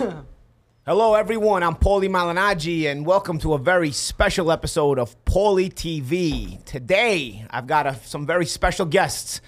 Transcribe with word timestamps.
Hello, 0.86 1.14
everyone. 1.14 1.62
I'm 1.62 1.74
Paulie 1.74 2.08
Malignaggi, 2.08 2.90
and 2.90 3.04
welcome 3.04 3.38
to 3.40 3.54
a 3.54 3.58
very 3.58 3.90
special 3.90 4.50
episode 4.50 4.98
of 4.98 5.22
Paulie 5.24 5.72
TV. 5.72 6.62
Today, 6.64 7.44
I've 7.50 7.66
got 7.66 7.86
a, 7.86 7.94
some 8.04 8.26
very 8.26 8.46
special 8.46 8.86
guests. 8.86 9.40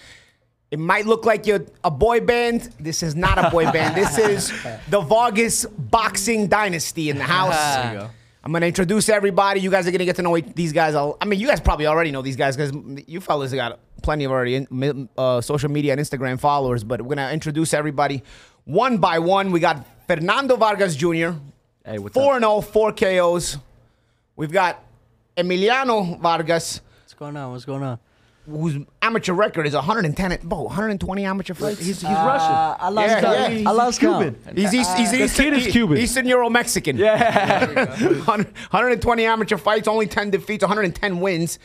It 0.71 0.79
might 0.79 1.07
look 1.07 1.25
like 1.25 1.47
you're 1.47 1.65
a 1.85 1.91
boy 1.91 2.21
band. 2.21 2.75
This 2.79 3.03
is 3.03 3.15
not 3.15 3.39
a 3.39 3.51
boy 3.51 3.71
band. 3.73 3.97
This 3.97 4.19
is 4.19 4.53
the 4.91 5.01
Vargas 5.01 5.65
Boxing 5.65 6.49
Dynasty 6.49 7.09
in 7.09 7.17
the 7.17 7.25
house. 7.37 7.77
There 7.77 7.93
you 7.95 8.01
go. 8.01 8.11
I'm 8.45 8.53
gonna 8.53 8.67
introduce 8.67 9.09
everybody. 9.09 9.61
You 9.61 9.71
guys 9.71 9.87
are 9.87 9.91
gonna 9.93 10.05
get 10.05 10.17
to 10.17 10.23
know 10.23 10.39
these 10.39 10.73
guys. 10.73 10.95
I 10.95 11.25
mean, 11.25 11.39
you 11.39 11.47
guys 11.47 11.61
probably 11.61 11.87
already 11.87 12.11
know 12.11 12.23
these 12.23 12.37
guys 12.37 12.57
because 12.57 12.73
you 13.07 13.21
fellas 13.21 13.55
got 13.55 13.79
plenty 14.03 14.25
of 14.25 14.33
already 14.33 14.57
in, 14.57 15.09
uh, 15.17 15.41
social 15.41 15.71
media 15.71 15.93
and 15.93 16.01
Instagram 16.01 16.41
followers. 16.41 16.83
But 16.83 17.01
we're 17.03 17.15
gonna 17.15 17.33
introduce 17.33 17.73
everybody 17.73 18.23
one 18.65 18.99
by 18.99 19.19
one. 19.19 19.53
We 19.53 19.61
got 19.61 19.87
Fernando 20.17 20.57
Vargas 20.57 20.95
Jr. 20.95 21.31
Hey, 21.85 21.99
what's 21.99 22.13
four 22.13 22.35
and 22.37 22.43
0, 22.45 22.61
four 22.61 22.93
KOs. 22.93 23.57
We've 24.37 24.53
got 24.53 24.83
Emiliano 25.39 26.19
Vargas, 26.21 26.81
What's 27.03 27.15
going 27.15 27.35
on? 27.37 27.53
What's 27.53 27.65
going 27.65 27.83
on? 27.83 27.99
whose 28.45 28.77
amateur 29.01 29.33
record 29.33 29.67
is 29.69 29.73
110, 29.75 30.33
at- 30.33 30.43
bro, 30.43 30.63
120 30.63 31.25
amateur 31.25 31.55
fights. 31.55 31.79
He's, 31.79 32.01
he's 32.01 32.05
Uh, 32.05 32.25
Russian. 32.27 32.51
I 32.85 32.89
lost 32.89 33.09
Yeah, 33.09 33.21
count. 33.21 33.37
yeah. 33.37 33.71
I 33.71 33.87
He's 33.87 33.99
Cuban. 33.99 34.35
count. 34.45 34.59
He's, 34.59 34.71
he's, 34.73 34.95
he's, 34.95 35.11
The 35.13 35.23
Eastern, 35.25 35.45
kid 35.45 35.55
is 35.55 35.67
Cuban. 35.73 35.99
Eastern 35.99 36.27
Euro 36.27 36.51
Mexican. 36.51 36.97
Yeah. 36.99 37.85
120 38.25 39.25
amateur 39.25 39.57
fights, 39.57 39.87
only 39.87 40.09
10 40.09 40.31
defeats, 40.31 40.63
110 40.63 41.21
wins. 41.21 41.59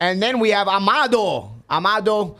And 0.00 0.22
then 0.22 0.38
we 0.38 0.50
have 0.50 0.68
Amado. 0.68 1.50
Amado 1.70 2.36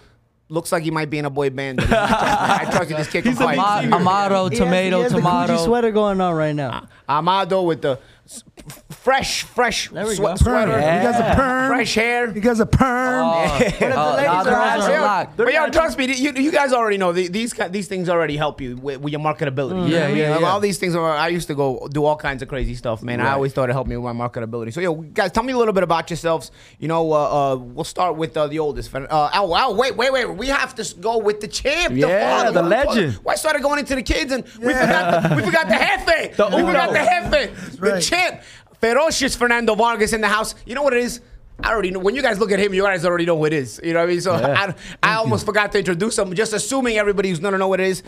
looks 0.48 0.72
like 0.72 0.82
he 0.82 0.90
might 0.90 1.10
be 1.10 1.18
in 1.18 1.24
a 1.24 1.30
boy 1.30 1.50
band. 1.50 1.78
but 1.78 1.88
I 1.92 2.66
trust 2.70 2.90
you, 2.90 2.96
Just 2.96 3.10
kick 3.10 3.24
him 3.24 3.32
He's 3.32 3.40
a 3.40 3.44
fight. 3.44 3.82
big 3.82 3.92
Ama- 3.92 3.96
Amado, 3.96 4.48
He 4.48 4.56
has- 4.56 4.64
tomato, 4.66 4.96
he 4.98 5.02
has 5.04 5.12
tomato. 5.12 5.52
Gucci 5.56 5.64
sweater 5.64 5.90
going 5.90 6.20
on 6.20 6.34
right 6.34 6.54
now. 6.54 6.86
Amado 7.08 7.62
with 7.62 7.82
the 7.82 7.98
s- 8.26 8.44
f- 8.66 8.82
fresh, 9.08 9.42
fresh 9.44 9.88
There 9.90 10.06
we 10.06 10.14
swe- 10.16 10.26
go. 10.26 10.36
sweater. 10.36 10.72
Perm. 10.72 10.80
He 10.82 11.02
got 11.02 11.16
the 11.30 11.34
perm. 11.34 11.68
Fresh 11.70 11.94
hair. 11.94 12.30
He 12.32 12.40
got 12.40 12.60
a 12.60 12.66
perm. 12.66 13.24
Oh, 13.24 13.28
oh, 13.54 13.56
ladies 13.64 13.80
nah, 13.80 13.96
are 13.96 14.44
those 14.44 14.52
asking- 14.54 14.94
are 14.96 15.00
locked. 15.00 15.36
But 15.38 15.52
yo, 15.52 15.68
trust 15.70 15.96
me, 15.98 16.12
you, 16.14 16.32
you 16.32 16.52
guys 16.52 16.72
already 16.74 16.98
know 16.98 17.12
the- 17.12 17.28
these 17.28 17.52
these 17.70 17.88
things 17.88 18.08
already 18.10 18.36
help 18.36 18.60
you 18.60 18.76
with, 18.76 19.00
with 19.00 19.12
your 19.12 19.20
marketability. 19.22 19.70
You 19.70 19.74
know 19.76 19.86
Yeah, 19.86 20.00
what 20.00 20.04
I 20.04 20.08
mean? 20.08 20.16
yeah, 20.18 20.38
yeah. 20.40 20.46
All 20.50 20.60
these 20.60 20.78
things. 20.78 20.94
Are, 20.94 21.10
I 21.10 21.28
used 21.28 21.46
to 21.48 21.54
go 21.54 21.88
do 21.90 22.04
all 22.04 22.16
kinds 22.16 22.42
of 22.42 22.48
crazy 22.48 22.74
stuff, 22.74 23.02
man. 23.02 23.20
I 23.20 23.32
always 23.32 23.52
thought 23.54 23.70
it 23.70 23.72
helped 23.72 23.88
me 23.88 23.96
with 23.96 24.14
my 24.14 24.28
marketability. 24.28 24.72
So 24.74 24.80
yo, 24.80 24.94
guys, 24.94 25.32
tell 25.32 25.42
me 25.42 25.52
a 25.54 25.56
little 25.58 25.72
bit 25.74 25.84
about 25.84 26.10
yourselves. 26.10 26.50
You 26.78 26.88
know, 26.88 27.12
uh, 27.12 27.16
uh, 27.52 27.56
we'll 27.56 27.84
start 27.84 28.16
with 28.16 28.36
uh, 28.36 28.46
the 28.46 28.58
oldest. 28.58 28.94
Uh, 28.94 29.06
oh, 29.10 29.30
oh, 29.56 29.74
wait, 29.74 29.96
wait, 29.96 30.12
wait. 30.12 30.26
We 30.26 30.48
have 30.48 30.74
to 30.76 30.94
go 31.00 31.18
with 31.18 31.40
the 31.40 31.48
champ. 31.48 31.94
Yeah, 31.94 32.42
father. 32.44 32.52
the 32.52 32.62
What- 32.62 32.86
what- 32.86 32.96
legend. 32.96 33.14
Why 33.22 33.34
started 33.36 33.62
going 33.62 33.78
into 33.78 33.94
the 33.94 34.02
kids 34.02 34.32
and 34.32 34.44
we 34.58 34.72
forgot 34.74 35.22
the, 35.30 35.36
we 35.36 35.42
forgot 35.42 35.68
the 35.68 35.74
jefe. 35.86 36.36
The 36.36 36.46
we 36.56 36.62
forgot 36.62 36.90
the 36.92 36.98
jefe. 36.98 37.76
The 37.78 37.90
right. 37.92 38.02
champ. 38.02 38.42
Ferocious 38.80 39.34
Fernando 39.36 39.74
Vargas 39.74 40.12
in 40.12 40.20
the 40.20 40.28
house. 40.28 40.54
You 40.66 40.74
know 40.74 40.82
what 40.82 40.94
it 40.94 41.02
is? 41.02 41.20
I 41.60 41.70
already 41.72 41.90
know. 41.90 41.98
When 41.98 42.14
you 42.14 42.22
guys 42.22 42.38
look 42.38 42.52
at 42.52 42.60
him, 42.60 42.72
you 42.72 42.82
guys 42.84 43.04
already 43.04 43.26
know 43.26 43.36
who 43.36 43.44
it 43.46 43.52
is. 43.52 43.80
You 43.82 43.92
know 43.92 43.98
what 44.00 44.04
I 44.08 44.12
mean? 44.12 44.20
So 44.20 44.32
I, 44.32 44.74
I 45.02 45.14
almost 45.14 45.44
forgot 45.44 45.72
to 45.72 45.78
introduce 45.80 46.16
him, 46.16 46.32
just 46.34 46.52
assuming 46.52 46.98
everybody 46.98 47.30
who's 47.30 47.40
going 47.40 47.50
to 47.52 47.58
know 47.58 47.66
what 47.66 47.80
it 47.80 47.88
is. 47.88 48.04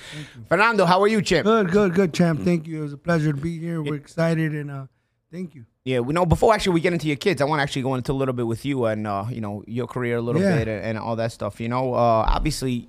Fernando, 0.48 0.84
how 0.84 1.02
are 1.02 1.08
you, 1.08 1.20
champ? 1.20 1.46
Good, 1.46 1.72
good, 1.72 1.92
good, 1.94 2.14
champ. 2.14 2.42
Thank 2.42 2.68
you. 2.68 2.78
It 2.78 2.82
was 2.82 2.92
a 2.92 2.96
pleasure 2.98 3.32
to 3.32 3.38
be 3.40 3.58
here. 3.58 3.82
We're 3.82 3.96
excited 3.96 4.52
and 4.54 4.70
uh, 4.70 4.86
thank 5.32 5.56
you. 5.56 5.66
Yeah, 5.82 5.98
we 5.98 6.12
know. 6.14 6.26
Before 6.26 6.54
actually 6.54 6.74
we 6.74 6.80
get 6.80 6.92
into 6.92 7.08
your 7.08 7.16
kids, 7.16 7.42
I 7.42 7.44
want 7.46 7.58
to 7.58 7.62
actually 7.64 7.82
go 7.82 7.94
into 7.96 8.12
a 8.12 8.14
little 8.14 8.34
bit 8.34 8.46
with 8.46 8.64
you 8.64 8.84
and 8.84 9.04
uh, 9.06 9.24
you 9.30 9.40
know 9.40 9.64
your 9.66 9.88
career 9.88 10.18
a 10.18 10.20
little 10.20 10.40
Yeah. 10.42 10.58
bit 10.58 10.68
and, 10.68 10.84
and 10.84 10.98
all 10.98 11.16
that 11.16 11.32
stuff. 11.32 11.58
You 11.58 11.68
know, 11.70 11.94
uh, 11.94 11.96
obviously, 12.28 12.88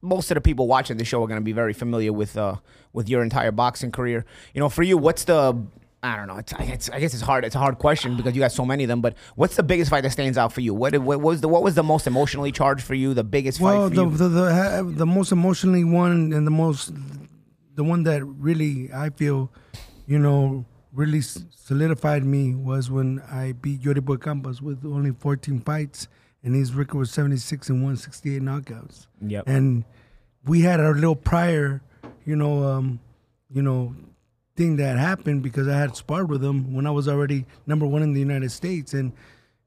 most 0.00 0.30
of 0.30 0.34
the 0.36 0.40
people 0.40 0.66
watching 0.68 0.98
the 0.98 1.04
show 1.04 1.22
are 1.22 1.26
going 1.26 1.40
to 1.40 1.44
be 1.44 1.52
very 1.52 1.72
familiar 1.72 2.12
with 2.12 2.36
uh, 2.36 2.56
with 2.92 3.08
your 3.08 3.22
entire 3.22 3.50
boxing 3.52 3.90
career. 3.90 4.24
You 4.54 4.60
know, 4.60 4.68
for 4.68 4.82
you, 4.82 4.98
what's 4.98 5.24
the 5.24 5.60
I 6.04 6.16
don't 6.16 6.26
know. 6.26 6.38
It's, 6.38 6.52
it's, 6.58 6.90
I 6.90 6.98
guess 6.98 7.14
it's 7.14 7.22
hard. 7.22 7.44
It's 7.44 7.54
a 7.54 7.60
hard 7.60 7.78
question 7.78 8.16
because 8.16 8.34
you 8.34 8.40
got 8.40 8.50
so 8.50 8.64
many 8.64 8.82
of 8.82 8.88
them. 8.88 9.00
But 9.00 9.14
what's 9.36 9.54
the 9.54 9.62
biggest 9.62 9.88
fight 9.88 10.00
that 10.02 10.10
stands 10.10 10.36
out 10.36 10.52
for 10.52 10.60
you? 10.60 10.74
What, 10.74 10.98
what 10.98 11.20
was 11.20 11.40
the 11.40 11.48
what 11.48 11.62
was 11.62 11.76
the 11.76 11.84
most 11.84 12.06
emotionally 12.08 12.50
charged 12.50 12.82
for 12.82 12.94
you? 12.94 13.14
The 13.14 13.22
biggest 13.22 13.60
Well, 13.60 13.88
fight 13.88 13.96
for 13.96 14.10
the, 14.10 14.28
the 14.28 14.28
the 14.28 14.92
the 14.96 15.06
most 15.06 15.30
emotionally 15.30 15.84
one 15.84 16.32
and 16.32 16.44
the 16.44 16.50
most 16.50 16.92
the 17.74 17.84
one 17.84 18.02
that 18.02 18.24
really 18.24 18.90
I 18.92 19.10
feel, 19.10 19.52
you 20.06 20.18
know, 20.18 20.64
really 20.92 21.20
solidified 21.20 22.24
me 22.24 22.54
was 22.54 22.90
when 22.90 23.20
I 23.30 23.52
beat 23.52 23.82
Yori 23.82 24.00
Boy 24.00 24.16
Campas 24.16 24.60
with 24.60 24.84
only 24.84 25.12
14 25.12 25.60
fights, 25.60 26.08
and 26.42 26.54
his 26.54 26.74
record 26.74 26.98
was 26.98 27.10
76 27.12 27.68
and 27.70 27.78
168 27.78 28.42
knockouts. 28.42 29.06
Yep. 29.20 29.44
And 29.46 29.84
we 30.44 30.62
had 30.62 30.80
our 30.80 30.94
little 30.94 31.16
prior, 31.16 31.80
you 32.24 32.36
know, 32.36 32.64
um, 32.64 33.00
you 33.48 33.62
know, 33.62 33.94
thing 34.56 34.76
that 34.76 34.98
happened 34.98 35.42
because 35.42 35.68
I 35.68 35.78
had 35.78 35.96
sparred 35.96 36.28
with 36.28 36.44
him 36.44 36.74
when 36.74 36.86
I 36.86 36.90
was 36.90 37.08
already 37.08 37.46
number 37.66 37.86
one 37.86 38.02
in 38.02 38.12
the 38.12 38.20
United 38.20 38.50
States, 38.50 38.94
and 38.94 39.12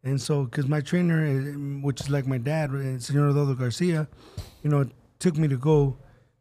and 0.04 0.22
so 0.22 0.44
because 0.44 0.68
my 0.68 0.82
trainer, 0.82 1.26
uh, 1.26 1.82
which 1.82 2.02
is 2.02 2.10
like 2.10 2.28
my 2.28 2.38
dad, 2.38 2.70
uh, 2.70 3.00
Senor 3.00 3.28
Rodolfo 3.28 3.56
Garcia, 3.56 4.08
you 4.64 4.70
know, 4.70 4.86
took 5.20 5.36
me 5.36 5.48
to 5.48 5.58
go, 5.58 5.98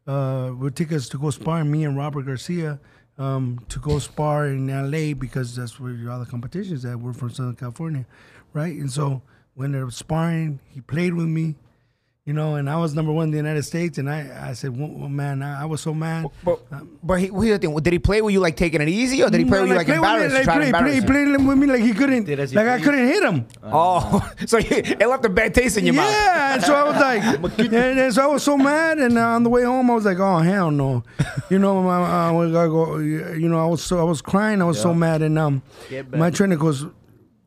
uh, 0.07 0.53
would 0.55 0.77
take 0.77 0.93
us 0.93 1.09
to 1.09 1.19
go 1.19 1.31
spar, 1.31 1.65
me 1.65 1.85
and 1.85 1.97
Robert 1.97 2.27
Garcia, 2.27 2.79
um, 3.17 3.59
to 3.71 3.79
go 3.79 3.99
spar 3.99 4.49
in 4.49 4.69
L.A. 4.69 5.15
because 5.15 5.57
that's 5.57 5.81
where 5.81 5.97
all 6.11 6.21
the 6.21 6.27
competitions 6.27 6.85
at. 6.85 6.99
We're 6.99 7.15
from 7.15 7.31
Southern 7.31 7.57
California, 7.57 8.05
right? 8.53 8.75
And 8.75 8.93
so 8.93 9.23
when 9.55 9.73
they're 9.73 9.91
sparring, 9.91 10.61
he 10.69 10.83
played 10.83 11.15
with 11.15 11.27
me. 11.27 11.57
You 12.27 12.33
know, 12.33 12.55
and 12.55 12.71
I 12.71 12.79
was 12.79 12.95
number 12.95 13.13
one 13.13 13.25
in 13.25 13.31
the 13.33 13.37
United 13.37 13.65
States, 13.65 13.99
and 13.99 14.09
I, 14.09 14.49
I 14.49 14.53
said, 14.55 14.75
well, 14.75 14.89
well, 14.89 15.11
man, 15.11 15.43
I, 15.43 15.61
I 15.61 15.65
was 15.67 15.83
so 15.83 15.93
mad. 15.93 16.25
But, 16.43 16.59
but 17.03 17.21
he, 17.21 17.27
here's 17.27 17.59
the 17.61 17.67
thing. 17.67 17.77
Did 17.77 17.93
he 17.93 17.99
play 17.99 18.23
with 18.23 18.33
you 18.33 18.41
like 18.41 18.57
taking 18.57 18.81
it 18.81 18.89
easy, 18.89 19.23
or 19.23 19.29
did 19.29 19.41
he 19.41 19.45
play 19.45 19.61
with 19.61 19.69
you 19.69 19.77
like 19.77 19.87
play 19.87 19.99
with 19.99 20.33
me, 20.33 20.33
like, 20.33 20.45
trying 20.45 20.61
to 20.61 20.61
play, 20.61 20.67
embarrass 20.69 21.05
play, 21.05 21.21
you? 21.21 21.37
play 21.37 21.45
with 21.47 21.59
me 21.59 21.67
like 21.67 21.83
he 21.83 21.93
couldn't, 21.93 22.25
Did 22.25 22.41
as 22.41 22.51
he 22.51 22.57
like 22.57 22.67
I 22.67 22.81
couldn't 22.81 23.07
hit 23.07 23.23
him. 23.23 23.47
Oh, 23.63 24.27
so 24.47 24.57
you, 24.57 24.69
it 24.71 25.07
left 25.07 25.27
a 25.27 25.29
bad 25.29 25.53
taste 25.53 25.77
in 25.77 25.85
your 25.85 25.97
mouth. 25.97 26.11
Yeah, 26.11 26.55
and 26.55 26.63
so 26.63 26.75
I 26.75 26.85
was 26.85 26.97
like, 26.97 27.59
and, 27.59 27.75
and 27.75 28.15
so 28.15 28.23
I 28.23 28.27
was 28.27 28.43
so 28.43 28.57
mad, 28.57 28.99
and 29.01 29.19
uh, 29.19 29.21
on 29.21 29.43
the 29.43 29.51
way 29.51 29.65
home 29.65 29.91
I 29.91 29.95
was 29.95 30.07
like, 30.07 30.19
oh 30.19 30.39
hell 30.39 30.71
no, 30.71 31.05
you 31.51 31.59
know, 31.59 31.83
my, 31.83 32.31
uh, 32.31 32.33
I 32.33 32.67
go, 32.69 32.97
you 33.01 33.51
know, 33.51 33.63
I 33.63 33.69
was 33.69 33.83
so 33.85 34.01
I 34.01 34.05
was 34.05 34.23
crying, 34.23 34.63
I 34.63 34.65
was 34.65 34.81
so 34.81 34.95
mad, 34.95 35.21
and 35.21 35.39
um, 35.39 35.63
my 36.09 36.31
trainer 36.31 36.57
goes. 36.57 36.87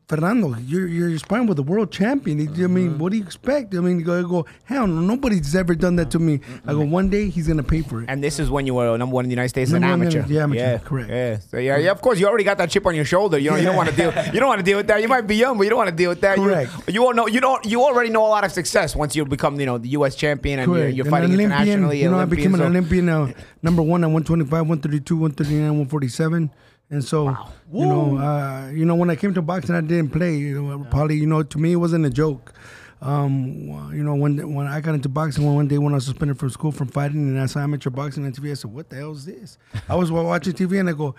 Fernando, 0.08 0.56
you're 0.64 0.86
you're 0.86 1.18
sparring 1.18 1.46
with 1.46 1.58
the 1.58 1.62
world 1.62 1.92
champion. 1.92 2.40
I 2.40 2.44
Mm-hmm. 2.44 2.74
mean, 2.74 2.98
what 2.98 3.12
do 3.12 3.18
you 3.18 3.22
expect? 3.24 3.74
I 3.74 3.80
mean, 3.80 4.00
I 4.00 4.22
go, 4.22 4.46
hell, 4.64 4.86
nobody's 4.86 5.54
ever 5.54 5.74
done 5.74 5.96
that 5.96 6.10
to 6.12 6.18
me. 6.18 6.40
I 6.66 6.72
go, 6.72 6.80
one 6.80 7.10
day 7.10 7.28
he's 7.28 7.46
gonna 7.46 7.62
pay 7.62 7.82
for 7.82 8.00
it. 8.02 8.06
And 8.08 8.24
this 8.24 8.38
is 8.38 8.48
when 8.48 8.64
you 8.64 8.72
were 8.72 8.96
number 8.96 9.14
one 9.14 9.26
in 9.26 9.28
the 9.28 9.34
United 9.34 9.50
States 9.50 9.68
as 9.68 9.74
an 9.74 9.82
Number 9.82 10.06
amateur. 10.06 10.24
yeah, 10.26 10.42
amateur, 10.44 10.60
yeah, 10.62 10.78
correct. 10.78 11.10
Yeah, 11.10 11.38
so 11.40 11.58
yeah, 11.58 11.76
yeah. 11.76 11.90
Of 11.90 12.00
course, 12.00 12.18
you 12.18 12.26
already 12.26 12.44
got 12.44 12.56
that 12.56 12.70
chip 12.70 12.86
on 12.86 12.94
your 12.94 13.04
shoulder. 13.04 13.36
You 13.36 13.50
know, 13.50 13.56
you 13.56 13.66
don't 13.66 13.76
want 13.76 13.90
to 13.90 13.94
deal. 13.96 14.10
You 14.32 14.40
don't 14.40 14.48
want 14.48 14.60
to 14.60 14.64
deal 14.64 14.78
with 14.78 14.86
that. 14.86 15.02
You 15.02 15.08
might 15.08 15.26
be 15.26 15.36
young, 15.36 15.58
but 15.58 15.64
you 15.64 15.68
don't 15.70 15.76
want 15.78 15.90
to 15.90 15.96
deal 15.96 16.08
with 16.08 16.22
that. 16.22 16.38
You- 16.38 16.44
Correct. 16.44 16.72
You, 16.88 17.04
all 17.04 17.12
know. 17.12 17.26
You 17.28 17.40
don't. 17.42 17.66
You 17.66 17.82
already 17.82 18.08
know 18.08 18.24
a 18.24 18.32
lot 18.32 18.44
of 18.44 18.52
success 18.52 18.96
once 18.96 19.14
you 19.14 19.26
become, 19.26 19.60
you 19.60 19.66
know, 19.66 19.76
the 19.76 19.90
U.S. 19.90 20.14
champion 20.16 20.58
and 20.60 20.72
you're, 20.74 20.88
you're 20.88 21.04
And 21.06 21.10
fighting 21.10 21.34
Olympian, 21.34 21.50
internationally. 21.52 22.00
You 22.02 22.10
know, 22.10 22.18
I 22.18 22.24
became 22.24 22.54
an 22.54 22.62
Olympian, 22.62 23.08
so- 23.08 23.12
Olympian 23.12 23.36
uh, 23.36 23.42
number 23.62 23.82
one 23.82 24.02
at 24.04 24.06
125, 24.06 24.50
132, 24.50 25.16
139, 25.16 25.62
147. 25.84 26.50
And 26.90 27.04
so, 27.04 27.28
you 27.72 27.84
know, 27.86 28.16
uh, 28.16 28.70
you 28.70 28.84
know, 28.86 28.94
when 28.94 29.10
I 29.10 29.16
came 29.16 29.34
to 29.34 29.42
boxing, 29.42 29.74
I 29.74 29.82
didn't 29.82 30.10
play. 30.10 30.36
You 30.36 30.62
know, 30.62 30.84
probably, 30.90 31.16
you 31.16 31.26
know, 31.26 31.42
to 31.42 31.58
me, 31.58 31.72
it 31.72 31.76
wasn't 31.76 32.06
a 32.06 32.10
joke. 32.10 32.54
Um, 33.02 33.92
you 33.94 34.02
know, 34.02 34.14
when 34.14 34.54
when 34.54 34.66
I 34.66 34.80
got 34.80 34.94
into 34.94 35.08
boxing, 35.08 35.44
one, 35.44 35.54
one 35.54 35.68
day 35.68 35.78
when 35.78 35.92
I 35.92 35.96
was 35.96 36.06
suspended 36.06 36.38
from 36.38 36.50
school 36.50 36.72
from 36.72 36.88
fighting, 36.88 37.28
and 37.28 37.40
I 37.40 37.46
saw 37.46 37.60
amateur 37.60 37.90
boxing 37.90 38.24
on 38.24 38.32
TV, 38.32 38.50
I 38.50 38.54
said, 38.54 38.72
"What 38.72 38.88
the 38.88 38.96
hell 38.96 39.12
is 39.12 39.26
this?" 39.26 39.58
I 39.88 39.94
was 39.94 40.10
watching 40.10 40.54
TV, 40.54 40.80
and 40.80 40.88
I 40.88 40.92
go, 40.92 41.14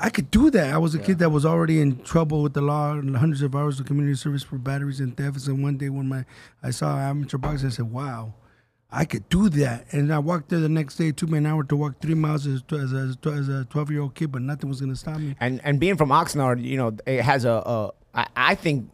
I 0.00 0.10
could 0.10 0.30
do 0.30 0.48
that. 0.50 0.72
I 0.72 0.78
was 0.78 0.94
a 0.94 0.98
kid 1.00 1.18
that 1.18 1.30
was 1.30 1.44
already 1.44 1.80
in 1.80 2.00
trouble 2.02 2.42
with 2.42 2.54
the 2.54 2.60
law, 2.60 2.92
and 2.92 3.16
hundreds 3.16 3.42
of 3.42 3.54
hours 3.56 3.80
of 3.80 3.86
community 3.86 4.14
service 4.16 4.44
for 4.44 4.56
batteries 4.56 5.00
and 5.00 5.16
thefts. 5.16 5.48
And 5.48 5.60
one 5.60 5.76
day 5.76 5.88
when 5.88 6.08
my 6.08 6.24
I 6.62 6.70
saw 6.70 6.96
amateur 6.98 7.36
boxing, 7.36 7.66
I 7.68 7.72
said, 7.72 7.90
"Wow, 7.90 8.34
I 8.90 9.04
could 9.04 9.28
do 9.28 9.48
that." 9.50 9.86
And 9.92 10.12
I 10.12 10.18
walked 10.18 10.48
there 10.48 10.60
the 10.60 10.68
next 10.68 10.96
day. 10.96 11.08
It 11.08 11.16
took 11.16 11.28
me 11.30 11.38
an 11.38 11.46
hour 11.46 11.64
to 11.64 11.76
walk 11.76 12.00
three 12.00 12.14
miles 12.14 12.46
as, 12.46 12.62
as, 12.72 12.92
as, 12.92 13.16
as 13.26 13.48
a 13.48 13.64
twelve 13.66 13.90
year 13.90 14.00
old 14.02 14.14
kid, 14.14 14.32
but 14.32 14.42
nothing 14.42 14.68
was 14.68 14.80
gonna 14.80 14.96
stop 14.96 15.18
me. 15.18 15.36
and 15.40 15.60
and 15.64 15.78
being 15.78 15.96
from 15.96 16.10
Oxnard, 16.10 16.62
you 16.64 16.76
know, 16.76 16.96
it 17.06 17.22
has 17.22 17.44
a. 17.44 17.62
a 17.64 17.90
I, 18.14 18.26
I 18.36 18.54
think 18.54 18.90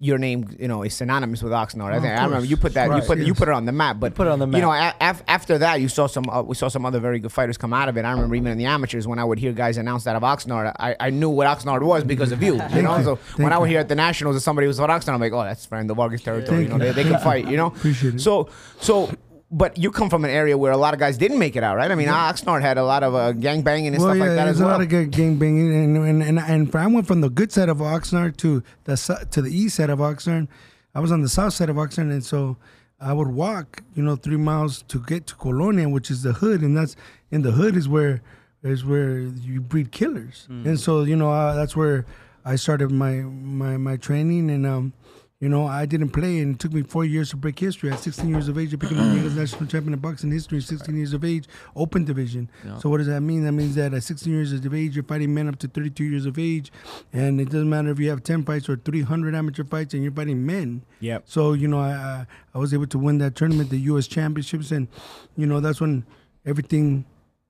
your 0.00 0.16
name, 0.16 0.48
you 0.60 0.68
know, 0.68 0.84
is 0.84 0.94
synonymous 0.94 1.42
with 1.42 1.52
Oxnard. 1.52 1.92
I, 1.92 2.00
think, 2.00 2.16
I 2.16 2.24
remember 2.24 2.46
you 2.46 2.56
put 2.56 2.74
that. 2.74 2.84
You 2.86 2.92
Right, 2.92 3.04
put 3.06 3.18
you 3.18 3.34
put 3.34 3.48
it 3.48 3.54
on 3.54 3.64
the 3.64 3.72
map. 3.72 3.98
But 3.98 4.14
put 4.14 4.28
it 4.28 4.30
on 4.30 4.38
the 4.38 4.46
You 4.46 4.60
know, 4.62 4.70
map. 4.70 4.96
a, 5.00 5.10
af- 5.10 5.24
after 5.26 5.58
that, 5.58 5.80
you 5.80 5.88
saw 5.88 6.06
some. 6.06 6.28
Uh, 6.30 6.42
we 6.42 6.54
saw 6.54 6.68
some 6.68 6.86
other 6.86 7.00
very 7.00 7.18
good 7.18 7.32
fighters 7.32 7.58
come 7.58 7.72
out 7.72 7.88
of 7.88 7.96
it. 7.96 8.04
I 8.04 8.12
remember 8.12 8.36
even 8.36 8.52
in 8.52 8.58
the 8.58 8.66
amateurs 8.66 9.08
when 9.08 9.18
I 9.18 9.24
would 9.24 9.38
hear 9.40 9.52
guys 9.52 9.76
announce 9.76 10.04
that 10.04 10.14
of 10.14 10.22
Oxnard, 10.22 10.72
I, 10.78 10.94
I 11.00 11.10
knew 11.10 11.28
what 11.30 11.48
Oxnard 11.48 11.82
was 11.82 12.04
because 12.04 12.30
of 12.30 12.42
you. 12.42 12.54
You 12.74 12.82
know, 12.82 13.02
so 13.02 13.16
Thank 13.16 13.38
when 13.40 13.52
I 13.52 13.58
would 13.58 13.66
you. 13.66 13.72
hear 13.72 13.80
at 13.80 13.88
the 13.88 13.96
nationals 13.96 14.36
that 14.36 14.42
somebody 14.42 14.68
was 14.68 14.76
from 14.78 14.88
Oxnard, 14.88 15.14
I'm 15.14 15.20
like, 15.20 15.32
oh, 15.32 15.42
that's 15.42 15.66
Fernando 15.66 15.94
Vargas 15.94 16.22
territory. 16.22 16.62
You 16.62 16.68
know, 16.68 16.78
they, 16.78 16.92
they 16.92 17.02
can 17.02 17.18
fight. 17.18 17.48
You 17.48 17.56
know, 17.56 17.66
Appreciate 17.78 18.14
it. 18.14 18.20
So 18.20 18.48
so. 18.80 19.10
But 19.50 19.78
you 19.78 19.90
come 19.90 20.10
from 20.10 20.24
an 20.24 20.30
area 20.30 20.58
where 20.58 20.72
a 20.72 20.76
lot 20.76 20.92
of 20.92 21.00
guys 21.00 21.16
didn't 21.16 21.38
make 21.38 21.56
it 21.56 21.62
out, 21.62 21.76
right? 21.78 21.90
I 21.90 21.94
mean, 21.94 22.08
Oxnard 22.08 22.60
had 22.60 22.76
a 22.76 22.84
lot 22.84 23.02
of 23.02 23.14
uh, 23.14 23.32
gang 23.32 23.62
banging 23.62 23.94
and 23.94 24.02
well, 24.02 24.10
stuff 24.10 24.18
yeah, 24.18 24.24
like 24.24 24.36
that 24.36 24.44
there's 24.44 24.56
as 24.56 24.60
a 24.60 24.66
lot 24.66 24.82
of 24.82 24.90
good 24.90 25.10
gang 25.10 25.36
banging, 25.38 25.74
and 25.74 25.96
and 25.96 26.22
and, 26.22 26.38
and 26.38 26.76
I 26.76 26.86
went 26.86 27.06
from 27.06 27.22
the 27.22 27.30
good 27.30 27.50
side 27.50 27.70
of 27.70 27.78
Oxnard 27.78 28.36
to 28.38 28.62
the 28.84 29.26
to 29.30 29.40
the 29.40 29.50
east 29.50 29.76
side 29.76 29.88
of 29.88 30.00
Oxnard. 30.00 30.48
I 30.94 31.00
was 31.00 31.10
on 31.10 31.22
the 31.22 31.30
south 31.30 31.54
side 31.54 31.70
of 31.70 31.76
Oxnard, 31.76 32.10
and 32.10 32.22
so 32.22 32.58
I 33.00 33.12
would 33.14 33.28
walk, 33.28 33.82
you 33.94 34.02
know, 34.02 34.16
three 34.16 34.36
miles 34.36 34.82
to 34.88 35.00
get 35.00 35.26
to 35.28 35.34
Colonia, 35.36 35.88
which 35.88 36.10
is 36.10 36.22
the 36.22 36.32
hood, 36.34 36.60
and 36.60 36.76
that's 36.76 36.96
in 37.30 37.42
the 37.42 37.52
hood 37.52 37.74
is 37.74 37.88
where 37.88 38.20
is 38.62 38.84
where 38.84 39.20
you 39.20 39.62
breed 39.62 39.92
killers, 39.92 40.46
and 40.66 40.78
so 40.78 41.04
you 41.04 41.16
know 41.16 41.30
uh, 41.30 41.54
that's 41.54 41.74
where 41.74 42.04
I 42.44 42.56
started 42.56 42.90
my 42.90 43.14
my 43.14 43.76
my 43.76 43.96
training, 43.96 44.50
and 44.50 44.66
um, 44.66 44.92
you 45.40 45.48
know 45.48 45.66
I 45.66 45.86
didn't 45.86 46.10
play, 46.10 46.40
and 46.40 46.54
it 46.54 46.58
took 46.58 46.72
me 46.72 46.82
four 46.82 47.04
years 47.04 47.30
to 47.30 47.36
break 47.36 47.58
history. 47.58 47.90
At 47.90 48.00
16 48.00 48.28
years 48.28 48.48
of 48.48 48.58
age, 48.58 48.72
I 48.74 48.76
became 48.76 48.98
the 48.98 49.04
youngest 49.14 49.36
national 49.36 49.66
champion 49.66 49.92
in 49.92 50.00
boxing 50.00 50.32
history. 50.32 50.60
16 50.60 50.96
years 50.96 51.12
of 51.12 51.24
age, 51.24 51.46
open 51.76 52.04
division. 52.04 52.50
So 52.80 52.88
what 52.88 52.98
does 52.98 53.06
that 53.06 53.20
mean? 53.20 53.44
That 53.44 53.52
means 53.52 53.76
that 53.76 53.94
at 53.94 54.02
16 54.02 54.32
years 54.32 54.52
of 54.52 54.74
age, 54.74 54.96
you're 54.96 55.04
fighting 55.04 55.32
men 55.32 55.48
up 55.48 55.58
to 55.60 55.68
32 55.68 56.04
years 56.04 56.26
of 56.26 56.38
age, 56.38 56.72
and 57.12 57.40
it 57.40 57.46
doesn't 57.46 57.70
matter 57.70 57.90
if 57.90 57.98
you 57.98 58.10
have 58.10 58.22
10 58.22 58.44
fights 58.44 58.68
or 58.68 58.76
300 58.76 59.34
amateur 59.34 59.64
fights, 59.64 59.94
and 59.94 60.02
you're 60.02 60.12
fighting 60.12 60.44
men. 60.44 60.82
Yep. 61.00 61.24
So 61.26 61.52
you 61.52 61.68
know, 61.68 61.78
I 61.80 61.92
I, 61.92 62.26
I 62.54 62.58
was 62.58 62.74
able 62.74 62.86
to 62.88 62.98
win 62.98 63.18
that 63.18 63.34
tournament, 63.36 63.70
the 63.70 63.78
U.S. 63.92 64.06
Championships, 64.06 64.70
and 64.72 64.88
you 65.36 65.46
know 65.46 65.60
that's 65.60 65.80
when 65.80 66.04
everything, 66.44 67.04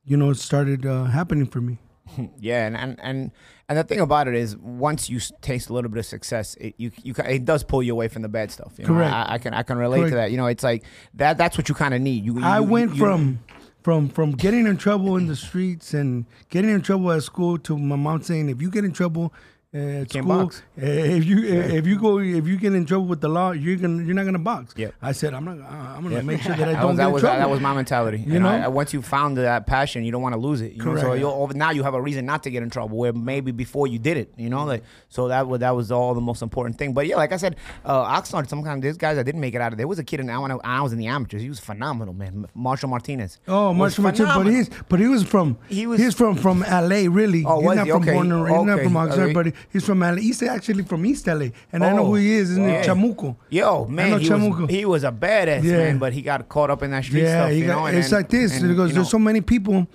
you 0.04 0.16
know, 0.16 0.32
started 0.34 0.84
uh, 0.84 1.04
happening 1.04 1.46
for 1.46 1.60
me. 1.60 1.78
Yeah, 2.38 2.66
and, 2.66 2.76
and 2.76 2.98
and 3.02 3.30
and 3.68 3.76
the 3.78 3.84
thing 3.84 4.00
about 4.00 4.28
it 4.28 4.34
is, 4.34 4.56
once 4.56 5.10
you 5.10 5.20
taste 5.42 5.68
a 5.68 5.72
little 5.72 5.90
bit 5.90 5.98
of 5.98 6.06
success, 6.06 6.54
it 6.60 6.74
you 6.78 6.90
you 7.02 7.14
it 7.26 7.44
does 7.44 7.62
pull 7.64 7.82
you 7.82 7.92
away 7.92 8.08
from 8.08 8.22
the 8.22 8.28
bad 8.28 8.50
stuff. 8.50 8.72
You 8.78 8.84
know? 8.84 8.94
Correct. 8.94 9.12
I, 9.12 9.34
I 9.34 9.38
can 9.38 9.54
I 9.54 9.62
can 9.62 9.78
relate 9.78 9.98
Correct. 9.98 10.12
to 10.12 10.16
that. 10.16 10.30
You 10.30 10.36
know, 10.38 10.46
it's 10.46 10.62
like 10.64 10.84
that. 11.14 11.36
That's 11.38 11.58
what 11.58 11.68
you 11.68 11.74
kind 11.74 11.94
of 11.94 12.00
need. 12.00 12.24
You, 12.24 12.40
I 12.42 12.60
went 12.60 12.92
you- 12.94 12.98
from 13.00 13.40
from 13.82 14.08
from 14.08 14.32
getting 14.32 14.66
in 14.66 14.76
trouble 14.76 15.16
in 15.16 15.26
the 15.26 15.36
streets 15.36 15.94
and 15.94 16.24
getting 16.48 16.70
in 16.70 16.80
trouble 16.82 17.12
at 17.12 17.22
school 17.22 17.58
to 17.58 17.76
my 17.78 17.96
mom 17.96 18.22
saying, 18.22 18.48
if 18.48 18.60
you 18.62 18.70
get 18.70 18.84
in 18.84 18.92
trouble. 18.92 19.32
Uh, 19.74 19.78
can't 19.78 20.10
school, 20.10 20.22
box. 20.24 20.62
uh, 20.80 20.86
if 20.86 21.26
you 21.26 21.44
if 21.44 21.86
you 21.86 21.98
go 22.00 22.18
if 22.20 22.46
you 22.46 22.56
get 22.56 22.72
in 22.74 22.86
trouble 22.86 23.04
with 23.04 23.20
the 23.20 23.28
law, 23.28 23.50
you're 23.50 23.76
gonna 23.76 24.02
you're 24.02 24.14
not 24.14 24.24
gonna 24.24 24.38
box. 24.38 24.72
Yep. 24.78 24.94
I 25.02 25.12
said 25.12 25.34
I'm 25.34 25.44
not. 25.44 25.58
uh, 25.58 25.64
I'm 25.70 26.02
gonna 26.04 26.16
Yeah. 26.16 26.22
make 26.22 26.40
sure 26.40 26.56
that 26.56 26.68
I 26.70 26.72
don't 26.80 26.86
was, 26.86 26.96
get 26.96 27.02
that 27.02 27.06
in 27.08 27.12
was 27.12 27.20
trouble. 27.22 27.38
that 27.38 27.50
was 27.50 27.60
my 27.60 27.74
mentality. 27.74 28.24
You 28.26 28.36
And 28.36 28.44
know? 28.44 28.48
I- 28.48 28.68
once 28.68 28.94
you 28.94 29.02
found 29.02 29.36
that 29.36 29.66
passion, 29.66 30.04
you 30.04 30.10
don't 30.12 30.22
want 30.22 30.32
to 30.34 30.40
lose 30.40 30.62
it. 30.62 30.72
You 30.72 30.82
know? 30.82 30.96
So 30.96 31.12
you'll, 31.12 31.32
over- 31.32 31.52
now 31.52 31.70
you 31.70 31.82
have 31.82 31.92
a 31.92 32.00
reason 32.00 32.24
not 32.24 32.44
to 32.44 32.50
get 32.50 32.62
in 32.62 32.70
trouble. 32.70 32.96
Where 32.96 33.12
maybe 33.12 33.52
before 33.52 33.86
you 33.86 33.98
did 33.98 34.16
it, 34.16 34.32
you 34.38 34.48
know, 34.48 34.64
like 34.64 34.84
so 35.10 35.28
that 35.28 35.46
was 35.46 35.60
that 35.60 35.76
was 35.76 35.92
all 35.92 36.14
the 36.14 36.20
most 36.22 36.40
important 36.40 36.78
thing. 36.78 36.94
But 36.94 37.06
yeah, 37.06 37.16
like 37.16 37.32
I 37.32 37.36
said, 37.36 37.56
uh, 37.84 38.18
Oxnard. 38.18 38.48
Sometimes 38.48 38.82
there's 38.82 38.96
guys 38.96 39.16
that 39.16 39.24
didn't 39.24 39.42
make 39.42 39.54
it 39.54 39.60
out 39.60 39.72
of. 39.72 39.76
There 39.78 39.86
was 39.86 39.98
a 39.98 40.04
kid 40.04 40.20
in 40.20 40.28
when 40.28 40.50
I, 40.50 40.56
I 40.64 40.80
was 40.80 40.94
in 40.94 40.98
the 40.98 41.08
amateurs. 41.08 41.42
He 41.42 41.48
was 41.50 41.60
phenomenal, 41.60 42.14
man. 42.14 42.46
Marshall 42.54 42.88
Martinez. 42.88 43.38
Oh, 43.46 43.74
Marshall 43.74 44.04
Martinez, 44.04 44.32
but 44.34 44.46
he's 44.46 44.70
but 44.88 44.98
he 44.98 45.08
was 45.08 45.24
from 45.24 45.58
He 45.68 45.86
was- 45.86 46.00
he's 46.00 46.14
from 46.14 46.36
from 46.36 46.62
L.A. 46.62 47.08
Really, 47.08 47.44
Oh, 47.44 47.58
he's 47.60 47.66
was 47.66 47.76
not 47.76 47.84
he? 47.86 47.92
from 47.92 48.02
Okay. 48.02 48.12
born 48.14 48.32
and- 48.32 48.48
he's 48.48 48.62
not 48.64 48.74
Okay. 48.78 48.84
from 48.84 48.94
Oxnard, 48.94 49.18
Okay. 49.24 49.32
but 49.34 49.46
he- 49.46 49.52
he's 49.72 49.84
from 49.84 50.02
L.A. 50.02 50.20
He's 50.20 50.42
actually 50.42 50.84
from 50.84 51.04
East 51.06 51.28
L.A. 51.28 51.52
and 51.72 51.84
I 51.84 51.92
know 51.92 52.02
Oh, 52.02 52.06
who 52.06 52.14
he 52.16 52.36
oh, 52.36 52.40
is. 52.40 52.50
Isn't 52.52 52.68
it 52.68 52.86
Chamuco? 52.86 53.36
Yo, 53.50 53.84
I 53.84 53.88
man, 53.90 54.10
know 54.10 54.16
he 54.18 54.30
was, 54.30 54.70
he 54.70 54.84
was 54.84 55.04
a 55.04 55.12
badass 55.12 55.62
Yeah. 55.62 55.76
man, 55.78 55.98
but 55.98 56.12
he 56.12 56.22
got 56.22 56.48
caught 56.48 56.70
up 56.70 56.82
in 56.82 56.90
that 56.92 57.04
street 57.04 57.22
Yeah, 57.22 57.46
stuff. 57.46 57.56
you 57.56 57.66
know, 57.66 57.86
it's 57.86 58.10
then- 58.10 58.18
like 58.20 58.28
this 58.28 58.52
and, 58.60 58.68
because 58.68 58.90
you 58.90 58.94
there's 58.94 59.06
know, 59.06 59.10
so 59.10 59.18
many 59.18 59.40
people 59.40 59.86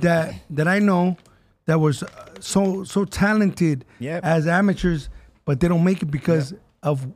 that 0.00 0.34
that 0.50 0.68
I 0.68 0.78
know 0.78 1.16
that 1.66 1.78
was 1.78 2.02
uh, 2.02 2.08
so 2.40 2.84
so 2.84 3.04
talented 3.04 3.84
Yep. 3.98 4.24
as 4.24 4.46
amateurs, 4.46 5.08
but 5.44 5.60
they 5.60 5.68
don't 5.68 5.84
make 5.84 6.02
it 6.02 6.10
because 6.10 6.54
of 6.82 7.06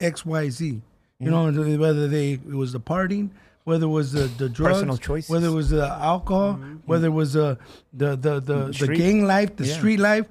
X 0.00 0.24
Y 0.24 0.48
Z. 0.50 0.66
You 0.66 1.30
mm-hmm. 1.30 1.56
know, 1.56 1.78
whether 1.78 2.08
they 2.08 2.32
it 2.32 2.44
was 2.46 2.72
the 2.72 2.80
partying, 2.80 3.30
whether 3.64 3.84
it 3.84 3.88
was 3.88 4.12
the 4.12 4.22
the 4.38 4.48
drugs, 4.48 5.28
whether 5.28 5.48
it 5.48 5.52
was 5.52 5.70
the 5.70 5.86
alcohol, 5.86 6.54
mm-hmm. 6.54 6.76
whether 6.86 7.08
it 7.08 7.10
was 7.10 7.36
uh, 7.36 7.56
the 7.92 8.16
the 8.16 8.40
the 8.40 8.66
the, 8.68 8.86
the 8.86 8.96
gang 8.96 9.26
life, 9.26 9.56
the 9.56 9.66
Yeah. 9.66 9.74
street 9.74 10.00
life. 10.00 10.26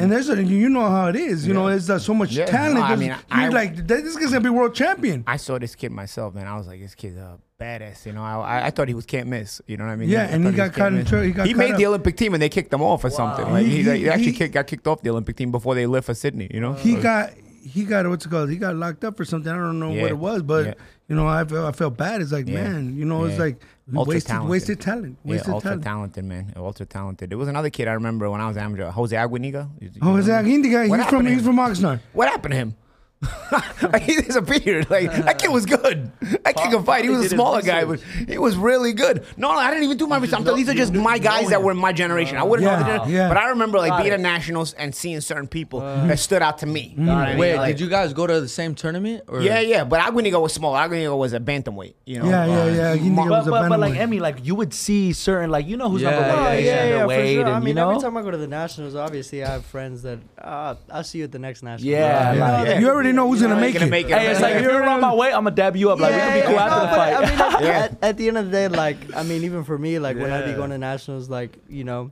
And 0.00 0.10
there's 0.12 0.28
a, 0.28 0.42
you 0.42 0.68
know 0.68 0.88
how 0.88 1.08
it 1.08 1.16
is, 1.16 1.46
you 1.46 1.54
know, 1.54 1.68
there's 1.68 1.90
uh, 1.90 1.98
so 1.98 2.14
much 2.14 2.32
Yeah. 2.32 2.46
talent. 2.46 2.74
No, 2.76 2.82
I 2.82 2.96
mean, 2.96 3.08
you're 3.08 3.18
I- 3.30 3.48
like, 3.48 3.76
this 3.86 4.16
guy's 4.16 4.26
gonna 4.32 4.40
be 4.40 4.50
world 4.50 4.74
champion. 4.74 5.24
I 5.26 5.36
saw 5.36 5.58
this 5.58 5.74
kid 5.74 5.92
myself, 5.92 6.34
man. 6.34 6.46
I 6.46 6.56
was 6.56 6.66
like, 6.66 6.80
this 6.80 6.94
kid's 6.94 7.16
a 7.16 7.38
badass. 7.60 8.06
You 8.06 8.12
know, 8.12 8.22
I, 8.22 8.34
I, 8.60 8.66
I 8.66 8.70
thought 8.70 8.88
he 8.88 8.94
was 8.94 9.06
can't 9.06 9.28
miss. 9.28 9.60
You 9.66 9.76
know 9.76 9.84
what 9.84 9.92
I 9.92 9.96
mean? 9.96 10.08
Yeah, 10.08 10.22
I 10.22 10.26
and 10.26 10.46
he 10.46 10.52
got 10.52 10.76
in 10.78 10.94
miss. 10.96 11.10
He 11.10 11.30
got 11.32 11.46
He 11.46 11.52
caught 11.52 11.58
made 11.58 11.76
the. 11.76 11.86
Olympic 11.86 12.16
team 12.16 12.32
and 12.34 12.42
they 12.42 12.48
kicked 12.48 12.72
him 12.72 12.82
off 12.82 13.04
or 13.04 13.10
something. 13.10 13.50
Like, 13.50 13.66
He- 13.66 13.82
he, 13.82 13.82
he- 13.82 13.98
he 13.98 14.08
actually 14.08 14.24
he- 14.26 14.32
kicked, 14.32 14.54
got 14.54 14.66
kicked 14.66 14.86
off 14.86 15.02
the 15.02 15.10
Olympic 15.10 15.36
team 15.36 15.50
before 15.50 15.74
they 15.74 15.86
left 15.86 16.06
for 16.06 16.14
Sydney. 16.14 16.48
You 16.52 16.60
know, 16.60 16.72
he 16.72 16.94
So- 16.96 17.02
got 17.02 17.30
he 17.60 17.84
got 17.84 18.06
what's 18.08 18.26
it 18.26 18.28
called? 18.30 18.50
He 18.50 18.56
got 18.56 18.74
locked 18.76 19.04
up 19.04 19.16
for 19.16 19.24
something. 19.24 19.50
I 19.52 19.56
don't 19.56 19.78
know 19.78 19.92
Yeah. 19.92 20.02
what 20.02 20.10
it 20.10 20.18
was, 20.18 20.42
but 20.42 20.66
Yeah. 20.66 20.74
you 21.08 21.16
know, 21.16 21.26
I 21.28 21.44
felt, 21.44 21.66
I 21.66 21.72
felt 21.72 21.96
bad. 21.96 22.20
It's 22.20 22.32
like, 22.32 22.48
Yeah. 22.48 22.62
man, 22.64 22.96
you 22.96 23.04
know, 23.04 23.24
it's 23.24 23.38
like 23.38 23.60
Ultra 23.94 24.08
wasted 24.14 24.28
talented. 24.30 24.50
wasted 24.50 24.80
talent, 24.80 25.16
Yeah, 25.24 25.30
wasted 25.32 25.52
ultra 25.52 25.70
talent. 25.70 25.84
talented 25.84 26.24
man, 26.24 26.52
ultra 26.56 26.86
talented. 26.86 27.30
There 27.30 27.38
was 27.38 27.48
another 27.48 27.70
kid 27.70 27.88
I 27.88 27.92
remember 27.92 28.30
when 28.30 28.40
I 28.40 28.46
was 28.48 28.56
amateur, 28.56 28.90
Jose 28.90 29.14
Aguiniga. 29.16 29.68
You- 29.80 29.90
Oh, 30.00 30.16
is 30.16 30.26
know 30.26 30.32
that 30.34 30.44
him? 30.44 30.50
Hindi 30.50 30.70
guy? 30.70 30.88
What 30.88 31.00
He's 31.00 31.08
from 31.08 31.26
he's 31.26 31.42
from 31.44 31.56
Oxnard. 31.56 32.00
What 32.12 32.28
happened 32.28 32.52
to 32.52 32.58
him? 32.58 32.74
he 34.00 34.16
disappeared. 34.16 34.88
Like 34.90 35.12
that 35.12 35.38
kid 35.38 35.48
was 35.50 35.66
good. 35.66 36.10
That 36.20 36.56
kid 36.56 36.70
could 36.70 36.86
fight. 36.86 37.04
He 37.04 37.10
was 37.10 37.26
a 37.26 37.28
smaller 37.28 37.60
guy, 37.60 37.84
but 37.84 38.00
he 38.00 38.38
was 38.38 38.56
really 38.56 38.92
good. 38.94 39.24
No, 39.36 39.52
no, 39.52 39.58
I 39.58 39.68
didn't 39.70 39.84
even 39.84 39.98
do 39.98 40.06
my 40.06 40.16
research. 40.18 40.38
I'm 40.38 40.44
telling- 40.44 40.58
These 40.64 40.70
are 40.70 40.74
just 40.74 40.94
my 40.94 41.18
guys 41.18 41.50
that 41.50 41.62
were 41.62 41.72
in 41.72 41.76
my 41.76 41.92
generation. 41.92 42.38
I 42.38 42.42
wouldn't 42.44 42.64
know 42.64 42.72
Yeah, 42.72 42.78
the 42.78 42.84
generation, 42.84 43.12
yeah. 43.14 43.28
but 43.28 43.36
I 43.36 43.48
remember 43.50 43.78
like 43.78 43.96
being 44.02 44.12
it. 44.12 44.14
at 44.14 44.20
nationals 44.20 44.72
and 44.74 44.94
seeing 44.94 45.20
certain 45.20 45.48
people 45.48 45.80
that 45.80 46.18
stood 46.18 46.40
out 46.40 46.58
to 46.58 46.66
me. 46.66 46.94
You 46.96 47.04
know 47.04 47.14
what 47.14 47.24
I 47.24 47.30
mean? 47.30 47.38
Wait, 47.38 47.56
Like- 47.56 47.66
did 47.76 47.80
you 47.80 47.88
guys 47.90 48.12
go 48.14 48.26
to 48.26 48.40
the 48.40 48.48
same 48.48 48.74
tournament? 48.74 49.24
Or? 49.28 49.40
Yeah, 49.42 49.60
yeah, 49.60 49.84
but 49.84 50.00
Aguiniga 50.00 50.40
was 50.40 50.54
small. 50.54 50.72
Aguiniga 50.74 51.16
was 51.16 51.32
a 51.34 51.40
bantamweight. 51.40 51.94
You 52.06 52.20
know. 52.20 52.28
Yeah, 52.30 52.46
yeah, 52.46 52.66
yeah. 52.74 52.94
Hindi 52.94 53.10
Mar- 53.10 53.28
guy 53.28 53.38
was 53.38 53.48
But, 53.48 53.50
a 53.50 53.60
but, 53.64 53.68
but 53.68 53.80
like 53.80 53.92
bantamweight. 53.94 53.98
Emmy, 53.98 54.20
like 54.20 54.46
you 54.46 54.54
would 54.54 54.72
see 54.72 55.12
certain 55.12 55.50
like 55.50 55.66
you 55.66 55.76
know 55.76 55.90
who's 55.90 56.02
Yeah, 56.02 56.10
number 56.10 56.28
one, 56.28 56.36
yeah, 56.38 56.44
like, 56.44 56.64
yeah, 56.64 56.86
Xander 56.88 57.00
for 57.02 57.06
Wade, 57.08 57.34
sure. 57.34 57.40
and 57.46 57.50
I 57.54 57.58
mean, 57.58 57.68
you 57.68 57.74
know. 57.74 57.90
every 57.90 58.02
time 58.02 58.16
I 58.16 58.22
go 58.22 58.30
to 58.30 58.36
the 58.38 58.46
nationals, 58.48 58.94
obviously 58.94 59.44
I 59.44 59.50
have 59.50 59.66
friends 59.66 60.02
that 60.02 60.18
uh, 60.40 60.74
I'll 60.90 61.04
see 61.04 61.18
you 61.18 61.24
at 61.24 61.32
the 61.32 61.38
next 61.38 61.62
national. 61.62 61.88
Yeah, 61.90 62.32
Yeah. 62.34 62.58
like- 62.58 62.66
yeah. 62.68 62.78
You 62.80 62.88
already 62.88 63.09
know 63.12 63.28
who's 63.28 63.40
You 63.40 63.48
gonna 63.48 63.56
know 63.56 63.60
make 63.60 63.74
you're 63.74 63.80
gonna 63.80 63.86
it. 63.88 63.90
make 63.90 64.06
it. 64.06 64.12
Hey, 64.18 64.30
it's 64.30 64.40
like 64.40 64.54
if 64.56 64.62
you're 64.62 64.82
on 64.88 65.00
my 65.00 65.14
way, 65.14 65.28
I'm 65.28 65.44
gonna 65.44 65.50
dab 65.52 65.76
you 65.76 65.90
up. 65.90 65.98
Like 66.00 66.12
we 66.12 66.18
can 66.18 66.40
be 66.40 66.46
cool 66.46 66.54
Yeah, 66.54 66.64
after 66.64 66.76
no, 66.76 66.82
the 66.82 66.96
fight. 66.96 67.14
I 67.14 67.20
mean, 67.30 67.38
like, 67.38 67.60
Yeah. 67.62 67.78
at, 67.84 68.04
at 68.04 68.16
the 68.16 68.28
end 68.28 68.38
of 68.38 68.44
the 68.46 68.50
day, 68.52 68.68
like 68.68 69.14
I 69.14 69.22
mean, 69.22 69.44
even 69.44 69.64
for 69.64 69.78
me, 69.78 69.98
like 69.98 70.16
when 70.16 70.30
I'd 70.30 70.46
be 70.46 70.52
going 70.54 70.70
to 70.70 70.78
nationals, 70.78 71.28
like 71.28 71.56
you 71.68 71.84
know, 71.84 72.10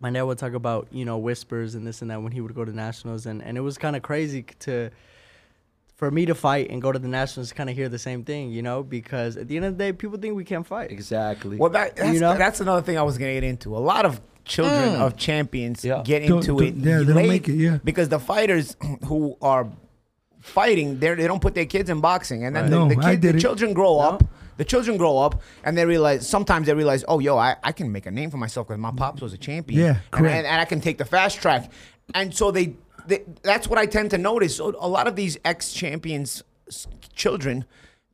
my 0.00 0.10
dad 0.10 0.22
would 0.22 0.38
talk 0.38 0.52
about 0.54 0.88
you 0.92 1.04
know 1.04 1.18
whispers 1.18 1.74
and 1.74 1.86
this 1.86 2.02
and 2.02 2.10
that 2.10 2.22
when 2.22 2.32
he 2.32 2.40
would 2.40 2.54
go 2.54 2.64
to 2.64 2.72
nationals, 2.72 3.26
and 3.26 3.42
and 3.42 3.56
it 3.58 3.62
was 3.62 3.78
kind 3.78 3.96
of 3.96 4.02
crazy 4.02 4.44
to. 4.60 4.90
For 5.96 6.12
me 6.12 6.26
to 6.26 6.34
fight 6.36 6.70
and 6.70 6.80
go 6.80 6.92
to 6.92 6.98
the 7.00 7.08
nationals, 7.08 7.48
to 7.48 7.56
kind 7.56 7.68
of 7.68 7.74
hear 7.74 7.88
the 7.88 7.98
same 7.98 8.22
thing, 8.22 8.52
you 8.52 8.62
know, 8.62 8.84
because 8.84 9.36
at 9.36 9.48
the 9.48 9.56
end 9.56 9.64
of 9.64 9.76
the 9.76 9.82
day, 9.82 9.92
people 9.92 10.16
think 10.16 10.36
we 10.36 10.44
can't 10.44 10.64
fight. 10.64 10.92
Exactly. 10.92 11.56
Well, 11.56 11.70
that, 11.70 11.96
that's, 11.96 12.14
You 12.14 12.20
know? 12.20 12.38
that's 12.38 12.60
another 12.60 12.82
thing 12.82 12.96
I 12.96 13.02
was 13.02 13.18
gonna 13.18 13.32
get 13.32 13.42
into. 13.42 13.76
A 13.76 13.80
lot 13.80 14.06
of 14.06 14.20
children 14.44 14.90
mm. 14.90 15.00
of 15.00 15.16
champions 15.16 15.84
Yeah. 15.84 16.02
get 16.04 16.20
Don't- 16.28 16.38
into 16.48 16.56
don't- 16.56 16.62
it. 16.68 16.74
yeah, 16.76 16.98
they 16.98 17.04
don't 17.04 17.16
late 17.16 17.28
make 17.28 17.48
it, 17.48 17.54
yeah. 17.54 17.78
because 17.82 18.08
the 18.10 18.20
fighters 18.20 18.76
who 19.06 19.36
are 19.42 19.66
fighting, 20.40 20.98
they 20.98 21.14
they 21.14 21.26
don't 21.26 21.40
put 21.42 21.54
their 21.54 21.66
kids 21.66 21.90
in 21.90 22.00
boxing, 22.00 22.44
and 22.44 22.54
then 22.54 22.64
Right. 22.64 22.70
the, 22.70 22.76
No, 22.76 22.88
the, 22.88 22.96
kid, 22.96 23.22
the 23.22 23.40
children 23.40 23.72
grow 23.74 23.98
up. 23.98 24.24
The 24.56 24.64
children 24.64 24.96
grow 24.96 25.18
up 25.18 25.40
and 25.62 25.78
they 25.78 25.84
realize 25.86 26.28
sometimes 26.28 26.66
they 26.66 26.74
realize, 26.74 27.04
oh, 27.06 27.20
yo, 27.20 27.38
I, 27.38 27.54
I 27.62 27.70
can 27.70 27.92
make 27.92 28.06
a 28.06 28.10
name 28.10 28.28
for 28.28 28.38
myself 28.38 28.66
because 28.66 28.80
my 28.80 28.90
pops 28.90 29.22
was 29.22 29.32
a 29.32 29.38
champion. 29.38 29.80
Yeah, 29.80 29.86
and, 29.88 30.10
correct. 30.10 30.34
and, 30.34 30.46
and 30.48 30.60
I 30.60 30.64
can 30.64 30.80
take 30.80 30.98
the 30.98 31.04
fast 31.04 31.40
track. 31.40 31.70
And 32.12 32.34
so 32.34 32.50
they, 32.50 32.74
they 33.06 33.22
that's 33.42 33.68
what 33.68 33.78
I 33.78 33.86
tend 33.86 34.10
to 34.10 34.18
notice. 34.18 34.56
So 34.56 34.74
a 34.80 34.88
lot 34.88 35.06
of 35.06 35.14
these 35.14 35.38
ex 35.44 35.72
champions 35.72 36.42
children, 37.14 37.66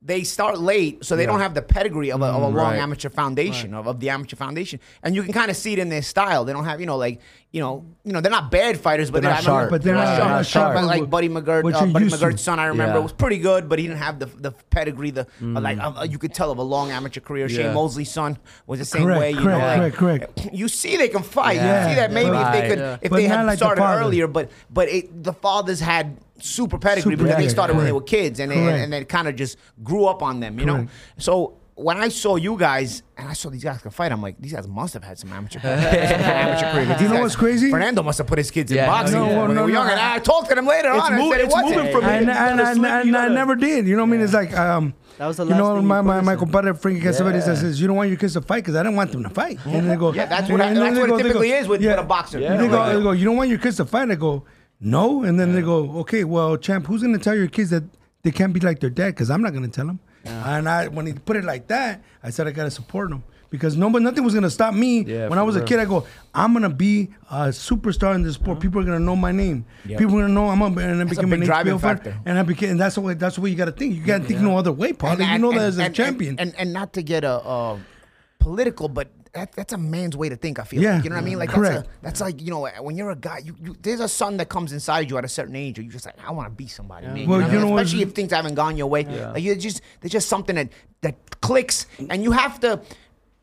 they 0.03 0.23
start 0.23 0.59
late, 0.61 1.03
so 1.03 1.17
they 1.17 1.25
don't 1.25 1.41
have 1.41 1.55
the 1.55 1.63
pedigree 1.63 2.13
of 2.13 2.21
a, 2.21 2.27
of 2.27 2.43
a 2.43 2.47
mm, 2.47 2.55
long 2.55 2.75
amateur 2.75 3.09
foundation 3.09 3.73
of, 3.73 3.87
of 3.87 4.01
the 4.01 4.11
amateur 4.11 4.37
foundation, 4.37 4.81
and 5.03 5.15
you 5.15 5.23
can 5.23 5.33
kind 5.33 5.51
of 5.51 5.57
see 5.57 5.73
it 5.73 5.79
in 5.79 5.89
their 5.89 6.03
style. 6.03 6.45
They 6.45 6.53
don't 6.53 6.67
have, 6.67 6.79
you 6.79 6.85
know, 6.87 6.99
like 6.99 7.21
you 7.55 7.61
know, 7.61 7.85
you 8.03 8.13
know, 8.13 8.21
they're 8.21 8.33
not 8.33 8.51
bad 8.51 8.81
fighters, 8.81 9.13
but 9.13 9.23
They're 9.23 9.31
they're, 9.31 9.43
not 9.43 9.49
I 9.49 9.55
remember- 9.55 9.61
sharp. 9.61 9.71
But 9.71 9.83
they're 9.85 9.95
not- 9.95 10.17
sharp. 10.19 10.29
not 10.31 10.47
sharp. 10.47 10.75
But 10.75 10.85
like 10.87 11.09
Buddy 11.09 11.29
McGirt, 11.29 11.73
uh, 11.73 11.87
Buddy. 11.87 12.07
McGirt's 12.07 12.43
son, 12.43 12.59
I 12.59 12.67
remember, 12.67 12.95
Yeah. 12.97 13.03
was 13.03 13.13
pretty 13.13 13.39
good, 13.39 13.69
but 13.69 13.79
he 13.79 13.87
didn't 13.87 14.01
have 14.01 14.19
the 14.19 14.27
the 14.27 14.51
pedigree, 14.71 15.13
the 15.13 15.21
uh, 15.41 15.61
like 15.61 15.79
uh, 15.81 16.05
you 16.11 16.19
could 16.19 16.35
tell 16.35 16.51
of 16.51 16.59
a 16.59 16.63
long 16.63 16.91
amateur 16.91 17.21
career. 17.21 17.47
Yeah. 17.47 17.57
Shane 17.57 17.75
Mosley's 17.75 18.11
son 18.11 18.39
was 18.67 18.81
the 18.81 18.85
same 18.85 19.05
Correct, 19.05 19.21
way. 19.21 19.31
You 19.31 19.37
correct, 19.37 19.61
know, 19.61 19.83
like, 19.85 19.95
correct, 19.95 20.37
correct. 20.37 20.55
You 20.61 20.67
see, 20.67 20.97
they 20.97 21.07
can 21.09 21.23
fight. 21.23 21.57
Yeah. 21.57 21.85
You 21.85 21.91
see 21.91 21.95
that 22.01 22.11
maybe 22.13 22.37
if 22.37 22.53
they 22.53 22.69
could, 22.71 22.79
Yeah. 22.81 22.97
if 23.01 23.11
But 23.11 23.17
they 23.19 23.29
had 23.29 23.45
like 23.47 23.59
started 23.59 23.81
father. 23.81 24.01
earlier, 24.03 24.27
but 24.27 24.51
but 24.71 24.89
it, 24.89 25.23
the 25.23 25.33
fathers 25.33 25.79
had 25.79 26.17
super 26.41 26.77
pedigree 26.79 27.13
Super 27.13 27.23
because 27.23 27.27
they 27.29 27.35
pedigree, 27.35 27.51
started 27.51 27.77
when 27.77 27.87
they 27.87 27.93
were 27.93 28.03
kids 28.03 28.41
and 28.41 28.51
they, 28.51 28.57
Correct. 28.57 28.83
and 28.83 28.93
they 28.93 29.05
kind 29.05 29.29
of 29.29 29.37
just 29.37 29.57
grew 29.85 30.07
up 30.07 30.23
on 30.25 30.41
them, 30.41 30.59
you 30.59 30.67
know. 30.67 30.89
So 31.19 31.55
when 31.77 31.97
I 31.97 32.09
saw 32.09 32.37
you 32.37 32.57
guys 32.57 33.03
and 33.17 33.29
I 33.29 33.33
saw 33.33 33.51
these 33.51 33.65
guys 33.65 33.81
can 33.83 33.91
fight, 33.91 34.13
I'm 34.13 34.23
like, 34.23 34.37
these 34.41 34.53
guys 34.53 34.67
must 34.69 34.95
have 34.95 35.03
had 35.03 35.19
some 35.19 35.33
amateur, 35.33 35.59
some 35.61 35.71
amateur 35.71 36.71
career. 36.73 36.87
'Cause 36.87 36.89
You 36.93 36.99
these 36.99 37.09
know 37.09 37.15
guys- 37.17 37.23
what's 37.23 37.37
crazy? 37.37 37.71
Fernando 37.71 38.03
must 38.03 38.19
have 38.19 38.27
put 38.29 38.39
his 38.39 38.51
kids 38.51 38.71
in 38.71 38.77
Yeah, 38.77 38.87
boxing 38.87 39.19
no, 39.19 39.27
when 39.27 39.35
no, 39.35 39.41
they 39.41 39.47
were 39.49 39.55
no, 39.55 39.67
young. 39.67 39.87
no. 39.87 39.93
And 39.93 40.01
I 40.01 40.19
talked 40.21 40.49
to 40.51 40.55
them 40.55 40.67
later 40.67 40.91
It's 40.93 41.03
on. 41.05 41.13
mov- 41.13 41.27
I 41.27 41.31
said 41.31 41.41
it's 41.41 41.53
wasn't. 41.55 41.77
moving 41.77 41.93
from 41.93 42.05
and, 42.05 42.27
You 42.27 42.33
and, 42.33 42.59
gotta 42.59 42.71
and, 42.71 42.87
and 43.09 43.17
I 43.17 43.29
never 43.29 43.57
did. 43.57 43.87
You 43.89 43.97
know 43.97 44.03
what 44.03 44.09
I 44.09 44.13
mean? 44.13 44.21
It's 44.21 44.33
like 44.35 44.57
um, 44.57 44.95
That 45.19 45.27
was 45.27 45.37
the 45.39 45.45
you 45.45 45.51
last 45.51 45.59
know 45.59 45.77
thing 45.79 45.87
my 45.87 46.01
my, 46.01 46.21
my 46.21 46.33
us 46.35 46.41
in. 46.41 46.47
compadre 46.47 46.75
Frankie 46.75 47.01
Cassavetes 47.01 47.47
Yeah. 47.47 47.55
says 47.57 47.81
you 47.81 47.87
don't 47.89 47.97
want 47.97 48.09
your 48.09 48.19
kids 48.19 48.35
to 48.35 48.41
fight 48.43 48.63
because 48.63 48.77
I 48.77 48.83
didn't 48.85 48.97
want 48.97 49.11
them 49.11 49.25
to 49.25 49.31
fight. 49.31 49.59
And 49.67 49.91
they 49.91 49.97
go, 49.97 50.13
Yeah, 50.13 50.27
that's 50.27 50.49
what, 50.49 50.61
I, 50.61 50.73
then 50.73 50.75
that's 50.81 50.99
what 50.99 51.09
go- 51.09 51.15
it 51.15 51.19
they 51.19 51.23
go, 51.25 51.29
typically 51.29 51.51
is 51.53 51.67
with, 51.67 51.83
yeah. 51.83 51.91
with 51.97 52.01
a 52.05 52.07
boxer. 52.07 52.39
Yeah. 52.39 52.53
You 52.55 52.59
They 52.63 52.69
go, 52.69 52.97
they 52.97 53.03
go, 53.03 53.11
you 53.11 53.25
don't 53.25 53.37
want 53.37 53.49
your 53.51 53.59
kids 53.59 53.79
to 53.79 53.85
fight? 53.85 54.09
I 54.11 54.15
go, 54.15 54.45
no. 54.81 55.25
And 55.25 55.41
then 55.41 55.53
they 55.55 55.63
go, 55.63 55.91
okay, 56.01 56.23
well, 56.25 56.57
champ, 56.57 56.87
who's 56.87 57.03
gonna 57.03 57.19
tell 57.19 57.35
your 57.35 57.49
kids 57.49 57.71
that 57.71 57.83
they 58.23 58.31
can't 58.31 58.53
be 58.53 58.61
like 58.61 58.79
their 58.81 58.91
dad? 58.91 59.09
Because 59.09 59.29
I'm 59.31 59.43
not 59.43 59.53
gonna 59.55 59.69
tell 59.69 59.87
them. 59.87 59.99
And 60.25 60.69
I, 60.69 60.89
when 60.89 61.07
he 61.07 61.13
put 61.13 61.37
it 61.37 61.45
like 61.45 61.69
that, 61.69 62.03
I 62.23 62.31
said 62.31 62.47
I 62.47 62.51
gotta 62.51 62.71
support 62.71 63.11
him 63.11 63.23
because 63.51 63.77
no, 63.77 63.89
but 63.89 64.03
nothing 64.03 64.25
was 64.25 64.35
gonna 64.35 64.51
stop 64.51 64.75
me. 64.75 65.03
Yeah, 65.03 65.29
when 65.29 65.39
I 65.39 65.43
for 65.43 65.47
was 65.47 65.57
a 65.57 65.65
kid, 65.65 65.79
I 65.79 65.85
go, 65.85 66.07
I'm 66.35 66.53
gonna 66.53 66.69
be 66.69 67.11
a 67.31 67.49
superstar 67.49 68.15
in 68.15 68.23
this 68.23 68.35
sport. 68.35 68.59
People 68.59 68.81
are 68.81 68.85
gonna 68.85 68.99
know 68.99 69.15
my 69.15 69.31
name. 69.31 69.65
Yep. 69.87 69.99
People 69.99 70.19
are 70.19 70.23
gonna 70.23 70.35
know 70.35 70.49
I'm 70.49 70.59
gonna 70.59 70.81
and 70.81 71.01
I 71.01 71.05
That's 71.05 71.19
a 71.19 71.23
became 71.23 71.31
big 71.31 71.41
an 71.41 71.47
driving 71.47 71.75
HBO 71.75 71.81
fighter. 71.81 72.05
factor. 72.05 72.21
And 72.27 72.39
I 72.39 72.43
became, 72.43 72.71
and 72.71 72.81
that's 72.81 72.97
the 72.97 73.01
way. 73.01 73.15
That's 73.15 73.37
the 73.37 73.43
way 73.43 73.51
you 73.51 73.57
gotta 73.57 73.73
think. 73.73 73.95
You 73.95 74.03
can't 74.03 74.27
think 74.27 74.41
no 74.41 74.59
other 74.59 74.73
way, 74.73 74.93
Paulie. 74.93 75.31
You 75.33 75.39
know 75.39 75.53
that 75.53 75.61
as 75.61 75.79
a 75.79 75.89
champion. 75.91 76.39
And, 76.39 76.55
and, 76.59 76.73
not 76.73 76.95
to 76.95 77.03
get 77.03 77.23
a, 77.23 77.35
uh, 77.35 77.79
political, 78.41 78.89
but 78.89 79.09
that, 79.35 79.53
that's 79.53 79.73
a 79.73 79.79
man's 79.79 80.17
way 80.17 80.29
to 80.29 80.37
think. 80.37 80.59
I 80.59 80.65
feel 80.65 80.83
Yeah, 80.83 80.95
like 80.97 81.05
you 81.05 81.11
know 81.11 81.17
what 81.17 81.23
I 81.23 81.25
mean. 81.25 81.39
Like 81.39 81.51
correct. 81.51 81.75
that's 81.75 81.89
a, 81.89 82.03
that's 82.03 82.21
like 82.21 82.41
you 82.41 82.51
know 82.51 82.69
when 82.81 82.97
you're 82.97 83.11
a 83.11 83.17
guy, 83.17 83.39
you, 83.39 83.55
you 83.63 83.77
there's 83.83 84.01
a 84.01 84.09
son 84.09 84.37
that 84.39 84.49
comes 84.49 84.73
inside 84.73 85.11
you 85.11 85.19
at 85.19 85.25
a 85.25 85.29
certain 85.29 85.57
age, 85.57 85.79
or 85.79 85.83
you 85.83 85.91
just 85.91 86.07
like 86.07 86.17
I 86.27 86.31
want 86.33 86.47
to 86.49 86.55
be 86.55 86.67
somebody. 86.67 87.07
Man. 87.09 87.29
Well, 87.29 87.41
you 87.41 87.47
know, 87.49 87.53
you 87.53 87.59
know 87.61 87.69
what- 87.71 87.83
especially 87.83 88.03
if 88.05 88.13
things 88.15 88.33
haven't 88.33 88.55
gone 88.55 88.77
your 88.77 88.87
way. 88.87 89.05
Like 89.05 89.43
you 89.43 89.55
just 89.57 89.81
there's 90.01 90.13
just 90.13 90.29
something 90.29 90.57
that 90.57 90.69
that 91.03 91.41
clicks, 91.41 91.87
and 92.11 92.23
you 92.23 92.33
have 92.33 92.61
to. 92.61 92.81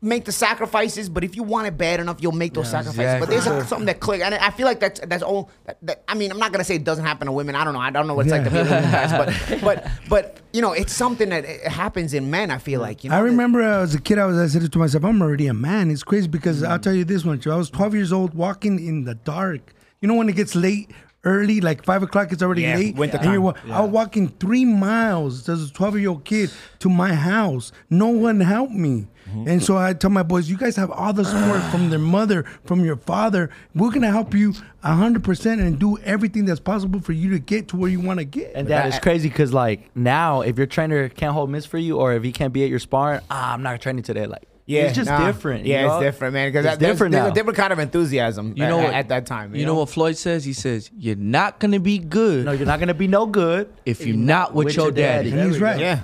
Make 0.04 0.24
the 0.24 0.32
sacrifices, 0.32 1.08
but 1.08 1.22
if 1.22 1.36
you 1.36 1.44
want 1.44 1.68
it 1.68 1.78
bad 1.78 2.00
enough, 2.00 2.16
you'll 2.20 2.32
make 2.32 2.54
those 2.54 2.68
sacrifices. 2.68 3.20
But 3.20 3.30
there's 3.30 3.46
a, 3.46 3.64
something 3.66 3.86
that 3.86 4.00
click, 4.00 4.20
and 4.20 4.34
I 4.34 4.50
feel 4.50 4.66
like 4.66 4.80
that's 4.80 4.98
that's 4.98 5.22
all. 5.22 5.48
That, 5.66 5.78
that, 5.82 6.02
I 6.08 6.14
mean, 6.14 6.32
I'm 6.32 6.40
not 6.40 6.50
gonna 6.50 6.64
say 6.64 6.74
it 6.74 6.82
doesn't 6.82 7.04
happen 7.04 7.26
to 7.26 7.32
women. 7.32 7.54
I 7.54 7.62
don't 7.62 7.72
know. 7.72 7.78
I 7.78 7.90
don't 7.90 8.08
know 8.08 8.14
what 8.14 8.26
it's 8.26 8.32
like 8.32 8.42
to 8.42 8.50
be 8.50 8.58
a 8.58 8.64
woman, 8.64 8.82
guys, 8.90 9.12
but 9.12 9.60
but 9.62 9.86
but 10.08 10.40
you 10.52 10.60
know, 10.60 10.72
it's 10.72 10.92
something 10.92 11.28
that 11.28 11.44
it 11.44 11.68
happens 11.68 12.14
in 12.14 12.30
men. 12.32 12.50
I 12.50 12.58
feel 12.58 12.80
like 12.80 13.04
you 13.04 13.10
know. 13.10 13.16
I 13.16 13.20
remember 13.20 13.62
uh, 13.62 13.82
as 13.82 13.94
a 13.94 14.00
kid, 14.00 14.18
I 14.18 14.26
was 14.26 14.36
I 14.38 14.48
said 14.48 14.64
it 14.64 14.72
to 14.72 14.78
myself, 14.80 15.04
I'm 15.04 15.22
already 15.22 15.46
a 15.46 15.54
man. 15.54 15.88
It's 15.88 16.02
crazy 16.02 16.26
because 16.26 16.64
I'll 16.64 16.80
tell 16.80 16.94
you 16.94 17.04
this 17.04 17.24
one, 17.24 17.38
Joe. 17.38 17.52
I 17.52 17.56
was 17.56 17.70
12 17.70 17.94
years 17.94 18.12
old, 18.12 18.34
walking 18.34 18.84
in 18.84 19.04
the 19.04 19.14
dark. 19.14 19.72
You 20.00 20.08
know 20.08 20.14
when 20.14 20.28
it 20.28 20.34
gets 20.34 20.56
late, 20.56 20.90
early, 21.22 21.60
like 21.60 21.84
five 21.84 22.02
o'clock, 22.02 22.32
it's 22.32 22.42
already 22.42 22.62
Yeah, 22.62 22.74
late. 22.76 22.96
winter 22.96 23.18
and 23.18 23.26
you're 23.26 23.52
time. 23.52 23.68
wa- 23.70 23.76
I 23.76 23.82
was 23.82 23.90
walking 23.92 24.28
three 24.28 24.64
miles 24.64 25.48
as 25.48 25.70
a 25.70 25.72
12 25.72 25.98
year 26.00 26.08
old 26.10 26.24
kid 26.24 26.50
to 26.80 26.88
my 26.88 27.14
house. 27.14 27.70
No 27.88 28.08
one 28.08 28.40
helped 28.40 28.72
me. 28.72 29.06
Mm-hmm. 29.32 29.48
And 29.48 29.62
so 29.62 29.76
I 29.76 29.94
tell 29.94 30.10
my 30.10 30.22
boys, 30.22 30.48
you 30.48 30.56
guys 30.56 30.76
have 30.76 30.90
all 30.90 31.12
the 31.12 31.24
support 31.24 31.62
from 31.70 31.90
their 31.90 31.98
mother, 31.98 32.44
from 32.64 32.84
your 32.84 32.96
father. 32.96 33.50
We're 33.74 33.90
gonna 33.90 34.10
help 34.10 34.34
you 34.34 34.54
hundred 34.82 35.24
percent 35.24 35.60
and 35.60 35.78
do 35.78 35.98
everything 35.98 36.44
that's 36.44 36.60
possible 36.60 37.00
for 37.00 37.12
you 37.12 37.30
to 37.30 37.38
get 37.38 37.68
to 37.68 37.76
where 37.76 37.90
you 37.90 38.00
want 38.00 38.18
to 38.18 38.24
get. 38.24 38.52
And 38.54 38.68
that 38.68 38.86
is 38.88 38.98
crazy 38.98 39.28
because 39.28 39.52
like 39.52 39.94
now, 39.96 40.42
if 40.42 40.58
your 40.58 40.66
trainer 40.66 41.08
can't 41.08 41.32
hold 41.32 41.50
mitts 41.50 41.66
for 41.66 41.78
you, 41.78 41.98
or 41.98 42.12
if 42.12 42.22
he 42.22 42.32
can't 42.32 42.52
be 42.52 42.64
at 42.64 42.70
your 42.70 42.78
sparring, 42.78 43.20
ah, 43.30 43.52
I'm 43.52 43.62
not 43.62 43.80
training 43.80 44.02
today. 44.02 44.26
Like, 44.26 44.44
Yeah, 44.64 44.82
it's 44.82 44.94
just 44.94 45.10
nah. 45.10 45.26
different. 45.26 45.66
Yeah, 45.66 45.82
you 45.82 45.86
know? 45.88 45.96
it's 45.98 46.04
different, 46.04 46.34
man. 46.34 46.48
Because 46.48 46.64
It's 46.66 46.76
there's, 46.76 46.92
different 46.92 47.12
there's 47.12 47.24
now. 47.24 47.30
a 47.32 47.34
different 47.34 47.56
kind 47.56 47.72
of 47.72 47.78
enthusiasm. 47.80 48.54
You 48.56 48.64
know 48.66 48.78
at, 48.78 48.84
what? 48.84 48.94
at 48.94 49.08
that 49.08 49.26
time. 49.26 49.54
You 49.56 49.66
know 49.66 49.74
what 49.74 49.88
Floyd 49.88 50.16
says? 50.16 50.44
He 50.44 50.52
says, 50.52 50.88
"You're 50.96 51.16
not 51.16 51.58
gonna 51.58 51.80
be 51.80 51.98
good 51.98 52.44
No, 52.44 52.52
you're 52.52 52.66
not 52.66 52.78
gonna 52.78 52.94
be 52.94 53.08
no 53.08 53.26
good 53.26 53.72
if 53.84 54.06
you're 54.06 54.16
not 54.16 54.54
with, 54.54 54.76
your 54.76 54.92
daddy." 54.92 55.32
and 55.32 55.50
he's 55.50 55.60
right. 55.60 55.80
Yeah. 55.80 56.00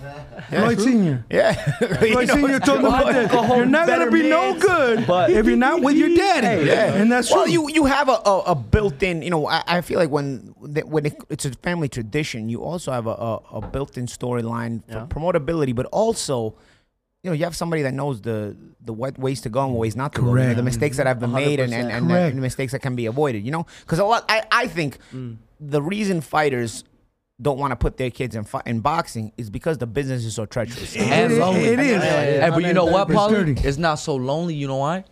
Floyd 0.51 0.81
Senior. 0.81 1.25
Yeah. 1.31 1.53
Floyd 1.99 2.29
Senior 2.31 2.59
told 2.61 2.83
me 2.83 2.89
Why 2.89 3.13
that 3.13 3.31
go 3.31 3.43
home 3.43 3.59
you're 3.59 3.67
not 3.67 3.87
gonna 3.87 4.11
be 4.11 4.29
no 4.29 4.59
good 4.59 5.07
but- 5.07 5.31
if 5.31 5.47
you're 5.47 5.57
not 5.57 5.81
with 5.83 5.97
your 5.97 6.15
daddy. 6.15 6.67
Yeah. 6.67 6.95
and 6.95 7.11
that's 7.13 7.31
well, 7.31 7.45
true. 7.45 7.53
you 7.53 7.71
you 7.71 7.85
have 7.85 8.09
a, 8.09 8.21
a, 8.27 8.39
a 8.49 8.55
built-in. 8.57 9.23
You 9.23 9.31
know, 9.31 9.47
I, 9.47 9.63
I 9.67 9.81
feel 9.83 9.99
like 10.01 10.11
when 10.11 10.55
when 10.59 11.07
it, 11.07 11.15
it's 11.31 11.45
a 11.45 11.53
family 11.53 11.89
tradition, 11.89 12.49
you 12.49 12.63
also 12.63 12.91
have 12.91 13.07
a, 13.07 13.11
a, 13.11 13.35
a 13.53 13.61
built-in 13.69 14.07
storyline 14.07 14.83
for 14.87 14.93
Yeah. 14.99 15.07
promotability, 15.07 15.75
but 15.75 15.87
also. 15.87 16.57
You 17.23 17.31
know, 17.31 17.35
you 17.35 17.45
have 17.45 17.57
somebody 17.57 17.83
that 17.83 17.95
knows 17.95 18.21
the 18.21 18.57
the 18.85 18.93
what 18.93 19.19
ways 19.19 19.41
to 19.41 19.49
go 19.49 19.65
and 19.65 19.73
what 19.73 19.81
ways 19.81 19.97
not 19.97 20.13
to 20.15 20.21
go. 20.21 20.37
You 20.37 20.49
know, 20.49 20.55
the 20.55 20.63
mistakes 20.63 20.99
that 20.99 21.07
have 21.07 21.19
been 21.19 21.33
made 21.33 21.59
and 21.59 21.75
and, 21.75 21.91
and 21.91 22.09
the, 22.09 22.15
Correct. 22.15 22.37
the 22.37 22.41
mistakes 22.43 22.73
that 22.73 22.81
can 22.81 22.95
be 22.95 23.07
avoided. 23.07 23.45
You 23.45 23.51
know, 23.51 23.67
because 23.81 23.99
a 23.99 24.05
lot. 24.05 24.25
I 24.29 24.45
I 24.53 24.67
think 24.69 24.99
mm. 25.13 25.37
the 25.59 25.83
reason 25.83 26.21
fighters 26.21 26.85
don't 27.41 27.59
want 27.59 27.73
to 27.73 27.77
put 27.77 27.97
their 27.97 28.11
kids 28.11 28.37
in 28.37 28.45
fi- 28.45 28.63
in 28.67 28.81
boxing 28.81 29.33
is 29.37 29.51
because 29.51 29.79
the 29.79 29.87
business 29.87 30.25
is 30.25 30.35
so 30.35 30.47
treacherous. 30.47 30.97
And 30.97 31.33
It- 31.33 31.41
lonely. 31.41 31.65
it 31.65 31.81
is. 31.81 32.03
Hey, 32.03 32.51
but 32.51 32.65
you 32.65 32.73
know 32.73 32.85
what, 32.85 33.11
It's 33.11 33.19
Paulie? 33.19 33.65
It's 33.65 33.79
not 33.79 33.97
so 33.97 34.15
lonely. 34.15 34.55
You 34.55 34.69
know 34.69 34.77
why? 34.77 35.05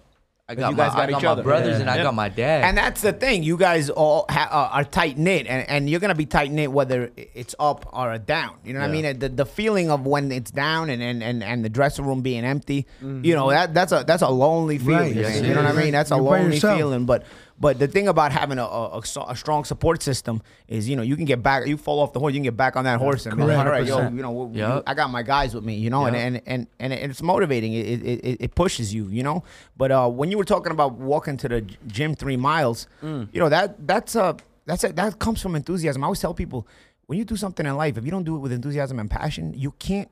I 0.48 0.54
got 0.54 0.70
you 0.70 0.76
my, 0.76 0.84
got 0.86 0.94
I 0.96 1.06
got 1.10 1.18
each 1.18 1.24
my 1.24 1.30
other. 1.32 1.42
brothers 1.42 1.74
Yeah. 1.74 1.80
and 1.80 1.90
I 1.90 1.96
Yeah. 1.96 2.02
got 2.04 2.14
my 2.14 2.28
dad. 2.28 2.62
And 2.64 2.78
that's 2.78 3.00
the 3.02 3.12
thing. 3.12 3.42
You 3.42 3.56
guys 3.56 3.90
all 3.90 4.26
ha- 4.28 4.48
uh, 4.48 4.76
are 4.76 4.84
tight 4.84 5.18
knit, 5.18 5.48
and, 5.48 5.68
and 5.68 5.90
you're 5.90 5.98
gonna 5.98 6.14
be 6.14 6.24
tight 6.24 6.52
knit 6.52 6.70
whether 6.70 7.10
it's 7.16 7.56
up 7.58 7.84
or 7.92 8.16
down. 8.18 8.52
You 8.64 8.72
know 8.74 8.78
what 8.80 8.88
I 8.88 8.92
mean? 8.92 9.18
The, 9.18 9.28
the 9.28 9.44
feeling 9.44 9.90
of 9.90 10.06
when 10.06 10.30
it's 10.30 10.52
down 10.52 10.88
and, 10.88 11.02
and, 11.02 11.20
and, 11.20 11.42
and 11.42 11.64
the 11.64 11.68
dressing 11.68 12.04
room 12.06 12.20
being 12.22 12.44
empty. 12.44 12.86
You 13.02 13.34
know 13.34 13.50
that 13.50 13.74
that's 13.74 13.90
a 13.90 14.04
that's 14.06 14.22
a 14.22 14.28
lonely 14.28 14.78
feeling. 14.78 15.16
Right. 15.16 15.16
Yes, 15.16 15.42
you 15.42 15.52
know 15.52 15.64
what 15.64 15.74
I 15.74 15.82
mean? 15.82 15.90
That's 15.92 16.12
a 16.12 16.14
You're 16.14 16.24
by 16.24 16.40
lonely 16.42 16.60
feeling. 16.60 17.06
But 17.06 17.24
but 17.58 17.78
the 17.78 17.86
thing 17.88 18.06
about 18.08 18.32
having 18.32 18.58
a, 18.58 18.64
a, 18.64 18.98
a 18.98 19.02
a 19.28 19.36
strong 19.36 19.64
support 19.64 20.02
system 20.02 20.42
is 20.68 20.88
you 20.88 20.94
know 20.96 21.02
you 21.02 21.16
can 21.16 21.24
get 21.24 21.42
back. 21.42 21.66
You 21.66 21.76
fall 21.76 22.00
off 22.00 22.12
the 22.12 22.20
horse, 22.20 22.34
you 22.34 22.38
can 22.38 22.44
get 22.44 22.56
back 22.56 22.76
on 22.76 22.84
that 22.84 22.98
horse 22.98 23.24
and 23.26 23.36
be 23.36 23.44
like, 23.44 23.58
all 23.58 23.64
right, 23.72 23.86
yo, 23.86 24.08
you 24.10 24.22
know, 24.22 24.50
Yep. 24.52 24.82
I 24.86 24.94
got 24.94 25.10
my 25.10 25.22
guys 25.22 25.54
with 25.54 25.64
me. 25.64 25.74
You 25.76 25.90
know, 25.90 26.04
and, 26.06 26.16
and 26.16 26.40
and 26.46 26.66
and 26.78 26.92
it's 26.92 27.22
motivating. 27.22 27.72
It 27.72 27.86
it, 27.86 28.24
it 28.24 28.36
it 28.40 28.54
pushes 28.54 28.92
you. 28.92 29.08
You 29.08 29.22
know. 29.22 29.42
But 29.76 29.90
uh, 29.90 30.08
when 30.08 30.30
you 30.30 30.38
were 30.38 30.44
talking 30.44 30.72
about 30.72 30.92
walking 30.94 31.36
to 31.38 31.48
the 31.48 31.60
gym 31.86 32.14
three 32.14 32.36
miles, 32.36 32.86
Mm. 33.02 33.28
you 33.32 33.40
know 33.40 33.48
that 33.48 33.86
that's 33.86 34.14
a 34.16 34.36
that's 34.66 34.84
a, 34.84 34.92
that 34.92 35.18
comes 35.18 35.40
from 35.40 35.54
enthusiasm. 35.56 36.02
I 36.02 36.06
always 36.06 36.20
tell 36.20 36.34
people 36.34 36.66
when 37.06 37.18
you 37.18 37.24
do 37.24 37.36
something 37.36 37.64
in 37.64 37.76
life, 37.76 37.96
if 37.96 38.04
you 38.04 38.10
don't 38.10 38.24
do 38.24 38.36
it 38.36 38.40
with 38.40 38.52
enthusiasm 38.52 38.98
and 38.98 39.08
passion, 39.10 39.54
you 39.54 39.70
can't 39.78 40.10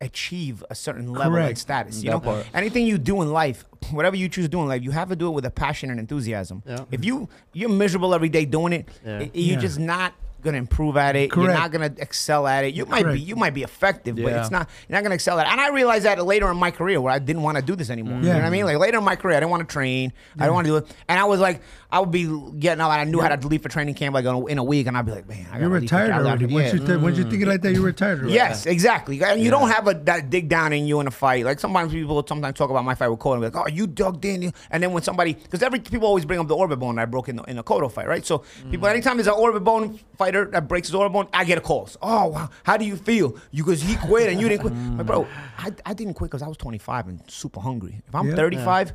achieve 0.00 0.64
a 0.70 0.74
certain 0.74 1.12
level 1.12 1.32
Correct. 1.32 1.52
of 1.52 1.58
status. 1.58 2.02
You 2.02 2.10
That 2.10 2.16
know, 2.16 2.20
part. 2.20 2.46
anything 2.54 2.86
you 2.86 2.98
do 2.98 3.22
in 3.22 3.32
life, 3.32 3.64
whatever 3.90 4.16
you 4.16 4.28
choose 4.28 4.44
to 4.46 4.48
do 4.48 4.60
in 4.60 4.68
life, 4.68 4.82
you 4.82 4.90
have 4.90 5.08
to 5.08 5.16
do 5.16 5.28
it 5.28 5.32
with 5.32 5.44
a 5.46 5.50
passion 5.50 5.90
and 5.90 5.98
enthusiasm. 6.00 6.62
Yeah. 6.66 6.84
If 6.90 7.04
you 7.04 7.28
you're 7.52 7.68
miserable 7.70 8.14
every 8.14 8.28
day 8.28 8.44
doing 8.44 8.72
it, 8.72 8.88
Yeah. 9.04 9.18
i- 9.20 9.30
you're 9.32 9.54
Yeah. 9.54 9.60
just 9.60 9.78
not 9.78 10.12
gonna 10.44 10.58
improve 10.58 10.96
at 10.96 11.16
it. 11.16 11.34
You're 11.34 11.48
not 11.48 11.72
gonna 11.72 11.92
excel 11.98 12.46
at 12.46 12.64
it. 12.64 12.74
You 12.74 12.86
might 12.86 13.06
be 13.06 13.20
you 13.20 13.36
might 13.36 13.54
be 13.54 13.62
effective, 13.62 14.16
but 14.16 14.32
it's 14.32 14.50
not 14.50 14.68
you're 14.88 14.96
not 14.96 15.02
gonna 15.02 15.16
excel 15.16 15.38
at 15.38 15.46
it. 15.46 15.52
And 15.52 15.60
I 15.60 15.70
realized 15.70 16.04
that 16.04 16.24
later 16.24 16.50
in 16.50 16.56
my 16.56 16.70
career 16.70 17.00
where 17.00 17.12
I 17.12 17.18
didn't 17.18 17.42
want 17.42 17.56
to 17.56 17.62
do 17.62 17.74
this 17.74 17.90
anymore. 17.90 18.18
You 18.18 18.22
know 18.22 18.28
Yeah. 18.28 18.36
what 18.36 18.44
I 18.44 18.50
mean? 18.50 18.64
Like 18.64 18.78
later 18.78 18.98
in 18.98 19.04
my 19.04 19.16
career, 19.16 19.36
I 19.36 19.40
didn't 19.40 19.50
want 19.50 19.68
to 19.68 19.72
train. 19.72 20.12
I 20.36 20.44
didn't 20.44 20.54
want 20.54 20.66
to 20.66 20.72
do 20.72 20.76
it. 20.76 20.96
And 21.08 21.18
I 21.18 21.24
was 21.24 21.40
like, 21.40 21.62
I 21.90 22.00
would 22.00 22.10
be 22.10 22.24
getting 22.58 22.80
up 22.80 22.90
and 22.90 23.00
I 23.00 23.04
knew 23.04 23.20
how 23.20 23.34
to 23.34 23.46
leave 23.46 23.62
for 23.62 23.68
training 23.68 23.94
camp 23.94 24.14
like 24.14 24.24
in 24.24 24.58
a- 24.58 24.64
week, 24.64 24.86
and 24.86 24.96
I'd 24.96 25.06
be 25.06 25.12
like, 25.12 25.28
man, 25.28 25.46
I 25.52 25.58
You're 25.58 25.68
gotta 25.68 25.80
leave 25.80 25.82
retired 25.82 26.10
already. 26.10 26.46
Once 26.46 26.66
yeah. 26.66 26.80
you 26.80 26.86
th- 26.86 27.00
once 27.00 27.18
you 27.18 27.24
think 27.30 27.42
it 27.42 27.46
like 27.46 27.62
that, 27.62 27.72
you're 27.72 27.82
retired. 27.82 28.18
Already. 28.20 28.34
Yes, 28.34 28.66
exactly. 28.66 29.22
And 29.22 29.40
you 29.40 29.50
don't 29.50 29.68
have 29.68 29.86
a 29.86 29.94
that 29.94 30.30
dig 30.30 30.48
down 30.48 30.72
in 30.72 30.86
you 30.86 31.00
in 31.00 31.06
a 31.06 31.10
fight. 31.10 31.44
Like 31.44 31.60
sometimes 31.60 31.92
people 31.92 32.24
sometimes 32.26 32.58
talk 32.58 32.70
about 32.70 32.84
my 32.84 32.94
fight 32.94 33.08
with 33.08 33.20
Cotto 33.20 33.34
and 33.34 33.42
be 33.42 33.46
like, 33.46 33.56
"Oh, 33.56 33.68
you 33.68 33.86
dug 33.86 34.24
in," 34.24 34.52
and 34.70 34.82
then 34.82 34.92
when 34.92 35.02
somebody 35.02 35.34
because 35.34 35.62
every 35.62 35.78
people 35.78 36.08
always 36.08 36.24
bring 36.24 36.40
up 36.40 36.48
the 36.48 36.56
orbit 36.56 36.80
bone 36.80 36.96
that 36.96 37.02
I 37.02 37.04
broke 37.04 37.28
in 37.28 37.36
the, 37.36 37.42
in 37.44 37.58
a 37.58 37.62
Cotto 37.62 37.90
fight, 37.90 38.08
right? 38.08 38.26
So 38.26 38.38
people 38.70 38.88
mm. 38.88 38.90
anytime 38.90 39.16
there's 39.16 39.28
an 39.28 39.34
orbit 39.34 39.62
bone 39.62 40.00
fighter 40.34 40.50
that 40.50 40.68
breaks 40.68 40.88
his 40.88 40.94
orbit 40.94 41.12
bone, 41.12 41.28
I 41.32 41.44
get 41.44 41.58
a 41.58 41.60
calls. 41.60 41.96
Oh, 42.02 42.26
wow, 42.28 42.50
how 42.64 42.76
do 42.76 42.84
you 42.84 42.96
feel? 42.96 43.36
You 43.50 43.64
because 43.64 43.82
he 43.82 43.96
quit 43.96 44.30
and 44.30 44.40
you 44.40 44.48
didn't 44.48 44.62
quit. 44.62 44.72
Like, 44.74 45.06
bro, 45.06 45.26
I, 45.58 45.72
I 45.86 45.94
didn't 45.94 46.14
quit 46.14 46.30
because 46.30 46.42
I 46.42 46.48
was 46.48 46.56
25 46.56 47.08
and 47.08 47.22
super 47.28 47.60
hungry. 47.60 48.02
If 48.06 48.14
I'm 48.14 48.28
Yeah. 48.30 48.36
35. 48.36 48.92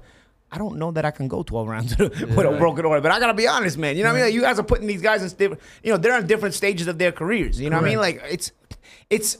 I 0.51 0.57
don't 0.57 0.77
know 0.77 0.89
that 0.91 1.05
I 1.05 1.11
can 1.11 1.27
go 1.27 1.43
12 1.43 1.67
rounds 1.67 1.95
with 1.99 2.19
a 2.21 2.57
broken 2.57 2.83
orbit, 2.83 3.03
but 3.03 3.11
I 3.11 3.19
gotta 3.19 3.35
be 3.35 3.47
honest, 3.47 3.77
man. 3.77 3.95
You 3.95 4.01
know 4.01 4.09
what 4.09 4.13
I 4.13 4.15
mean? 4.15 4.25
Like, 4.25 4.33
you 4.33 4.41
guys 4.41 4.57
are 4.57 4.63
putting 4.63 4.87
these 4.87 5.01
guys 5.01 5.21
in 5.21 5.29
different, 5.37 5.61
you 5.83 5.91
know, 5.91 5.97
they're 5.97 6.17
in 6.17 6.25
different 6.25 6.55
stages 6.55 6.87
of 6.87 6.97
their 6.97 7.11
careers. 7.11 7.61
You 7.61 7.69
know 7.69 7.75
what 7.77 7.85
I 7.85 7.89
mean? 7.89 7.99
Like 7.99 8.21
it's, 8.27 8.51
it's. 9.11 9.37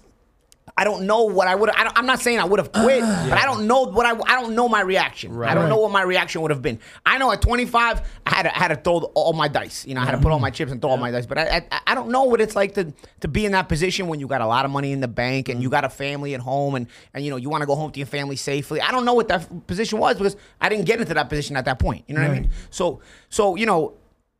I 0.79 0.85
don't 0.85 1.05
know 1.05 1.23
what 1.23 1.49
I 1.49 1.55
would. 1.55 1.69
I'm 1.75 2.05
not 2.05 2.21
saying 2.21 2.39
I 2.39 2.45
would 2.45 2.57
have 2.57 2.71
quit, 2.71 3.01
but 3.29 3.33
I 3.37 3.43
don't 3.43 3.67
know 3.67 3.81
what 3.81 4.05
I. 4.05 4.11
I 4.11 4.39
don't 4.39 4.55
know 4.55 4.69
my 4.69 4.79
reaction. 4.79 5.33
Right. 5.33 5.51
I 5.51 5.53
don't 5.53 5.67
know 5.67 5.75
what 5.75 5.91
my 5.91 6.03
reaction 6.03 6.41
would 6.41 6.51
have 6.51 6.61
been. 6.61 6.79
I 7.05 7.17
know 7.17 7.33
at 7.33 7.41
25, 7.41 8.01
I 8.25 8.29
had 8.33 8.43
to, 8.43 8.55
I 8.55 8.59
had 8.59 8.67
to 8.69 8.77
throw 8.77 8.99
all 9.13 9.33
my 9.33 9.49
dice. 9.49 9.85
You 9.85 9.95
know, 9.95 9.99
I 9.99 10.05
had 10.05 10.11
to 10.11 10.19
put 10.19 10.31
all 10.31 10.39
my 10.39 10.51
mm. 10.51 10.53
chips 10.53 10.71
and 10.71 10.81
throw 10.81 10.91
all 10.91 10.97
my 10.97 11.11
dice. 11.11 11.25
But 11.25 11.37
I, 11.37 11.67
I, 11.69 11.79
I 11.87 11.95
don't 11.95 12.11
know 12.11 12.23
what 12.23 12.39
it's 12.39 12.55
like 12.55 12.75
to 12.75 12.93
to 13.19 13.27
be 13.27 13.45
in 13.45 13.51
that 13.51 13.67
position 13.67 14.07
when 14.07 14.21
you 14.21 14.27
got 14.27 14.39
a 14.39 14.47
lot 14.47 14.63
of 14.63 14.71
money 14.71 14.93
in 14.93 15.01
the 15.01 15.09
bank 15.09 15.49
and 15.49 15.61
you 15.61 15.67
mm. 15.67 15.71
got 15.71 15.83
a 15.83 15.89
family 15.89 16.33
at 16.33 16.39
home 16.39 16.75
and 16.75 16.87
and 17.13 17.25
you 17.25 17.29
know 17.29 17.35
you 17.35 17.49
want 17.49 17.61
to 17.61 17.67
go 17.67 17.75
home 17.75 17.91
to 17.91 17.99
your 17.99 18.07
family 18.07 18.37
safely. 18.37 18.79
I 18.79 18.91
don't 18.91 19.03
know 19.03 19.15
what 19.15 19.27
that 19.27 19.67
position 19.67 19.99
was 19.99 20.15
because 20.15 20.37
I 20.61 20.69
didn't 20.69 20.85
get 20.85 21.01
into 21.01 21.13
that 21.13 21.27
position 21.27 21.57
at 21.57 21.65
that 21.65 21.79
point. 21.79 22.05
You 22.07 22.15
know 22.15 22.21
what 22.21 22.31
I 22.31 22.33
mean? 22.35 22.51
So 22.69 23.01
so 23.27 23.57
you 23.57 23.65
know, 23.65 23.97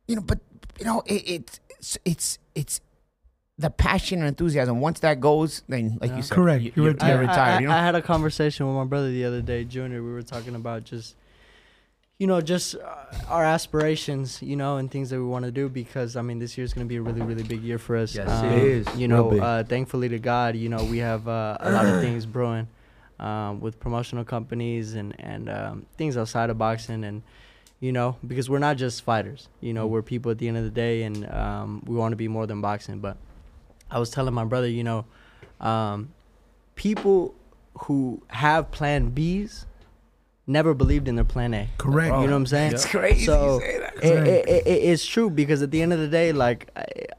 you 0.08 0.16
know, 0.16 0.22
but 0.22 0.38
you 0.78 0.86
know, 0.86 1.02
it, 1.04 1.22
it's 1.28 1.98
it's 2.06 2.38
it's 2.54 2.80
the 3.60 3.70
passion 3.70 4.20
and 4.20 4.28
enthusiasm. 4.28 4.80
Once 4.80 5.00
that 5.00 5.20
goes, 5.20 5.62
then 5.68 5.98
like 6.00 6.14
you 6.16 6.22
said, 6.22 6.34
Correct. 6.34 6.62
you- 6.62 6.72
You're 6.74 6.84
you're, 6.86 6.92
retired. 6.94 7.20
you're. 7.22 7.30
I, 7.30 7.58
you 7.60 7.66
know, 7.68 7.72
I 7.74 7.78
had 7.84 7.94
a 7.94 8.02
conversation 8.02 8.66
with 8.66 8.74
my 8.76 8.84
brother 8.84 9.10
the 9.10 9.24
other 9.24 9.42
day, 9.42 9.64
Junior. 9.64 10.02
We 10.02 10.12
were 10.12 10.22
talking 10.22 10.54
about 10.54 10.84
just, 10.84 11.14
you 12.18 12.26
know, 12.26 12.40
just 12.40 12.74
uh, 12.74 12.78
our 13.28 13.44
aspirations, 13.44 14.42
you 14.42 14.56
know, 14.56 14.76
and 14.78 14.90
things 14.90 15.10
that 15.10 15.18
we 15.18 15.24
want 15.26 15.44
to 15.44 15.50
do 15.50 15.68
because 15.68 16.16
I 16.16 16.22
mean, 16.22 16.38
this 16.38 16.56
year 16.58 16.64
is 16.64 16.72
gonna 16.74 16.86
be 16.86 16.96
a 16.96 17.02
really, 17.02 17.22
really 17.22 17.42
big 17.42 17.62
year 17.62 17.78
for 17.78 17.96
us. 17.96 18.14
Yes, 18.14 18.28
Um, 18.28 18.46
it 18.46 18.62
is. 18.62 18.86
You 18.96 19.08
know, 19.08 19.38
uh, 19.38 19.64
thankfully 19.64 20.08
to 20.10 20.18
God, 20.18 20.56
you 20.56 20.68
know, 20.68 20.82
we 20.84 20.98
have 20.98 21.28
uh, 21.28 21.56
a 21.60 21.70
lot 21.70 21.86
of 21.86 22.00
things 22.00 22.26
brewing 22.26 22.68
um, 23.18 23.60
with 23.60 23.78
promotional 23.80 24.24
companies 24.24 24.94
and 24.94 25.14
and 25.18 25.48
um, 25.48 25.86
things 25.98 26.16
outside 26.16 26.50
of 26.50 26.58
boxing 26.58 27.04
and. 27.04 27.22
You 27.82 27.92
know, 27.92 28.18
because 28.26 28.50
we're 28.50 28.58
not 28.58 28.76
just 28.76 29.00
fighters. 29.04 29.48
You 29.62 29.72
know, 29.72 29.86
we're 29.86 30.02
people 30.02 30.30
at 30.30 30.36
the 30.36 30.48
end 30.48 30.58
of 30.58 30.64
the 30.64 30.70
day, 30.70 31.02
and 31.04 31.24
um, 31.30 31.82
we 31.86 31.96
want 31.96 32.12
to 32.12 32.16
be 32.16 32.28
more 32.28 32.46
than 32.46 32.60
boxing. 32.60 32.98
But 33.00 33.16
I 33.90 33.98
was 33.98 34.10
telling 34.10 34.34
my 34.34 34.44
brother, 34.44 34.68
you 34.68 34.84
know, 34.84 35.04
um, 35.60 36.10
people 36.74 37.34
who 37.84 38.22
have 38.28 38.70
plan 38.70 39.10
Bs 39.10 39.64
never 40.46 40.74
believed 40.74 41.06
in 41.06 41.14
their 41.14 41.24
plan 41.24 41.54
A. 41.54 41.68
Correct. 41.78 42.08
You 42.08 42.12
know 42.12 42.20
what 42.20 42.32
I'm 42.32 42.46
saying? 42.46 42.72
It's 42.72 42.84
crazy. 42.86 43.26
So 43.26 43.60
say 43.60 43.78
that. 43.78 43.96
it, 44.04 44.26
it, 44.26 44.66
it, 44.66 44.70
it's 44.70 45.06
true 45.06 45.30
because 45.30 45.62
at 45.62 45.70
the 45.70 45.80
end 45.80 45.92
of 45.92 45.98
the 46.00 46.08
day, 46.08 46.32
like 46.32 46.68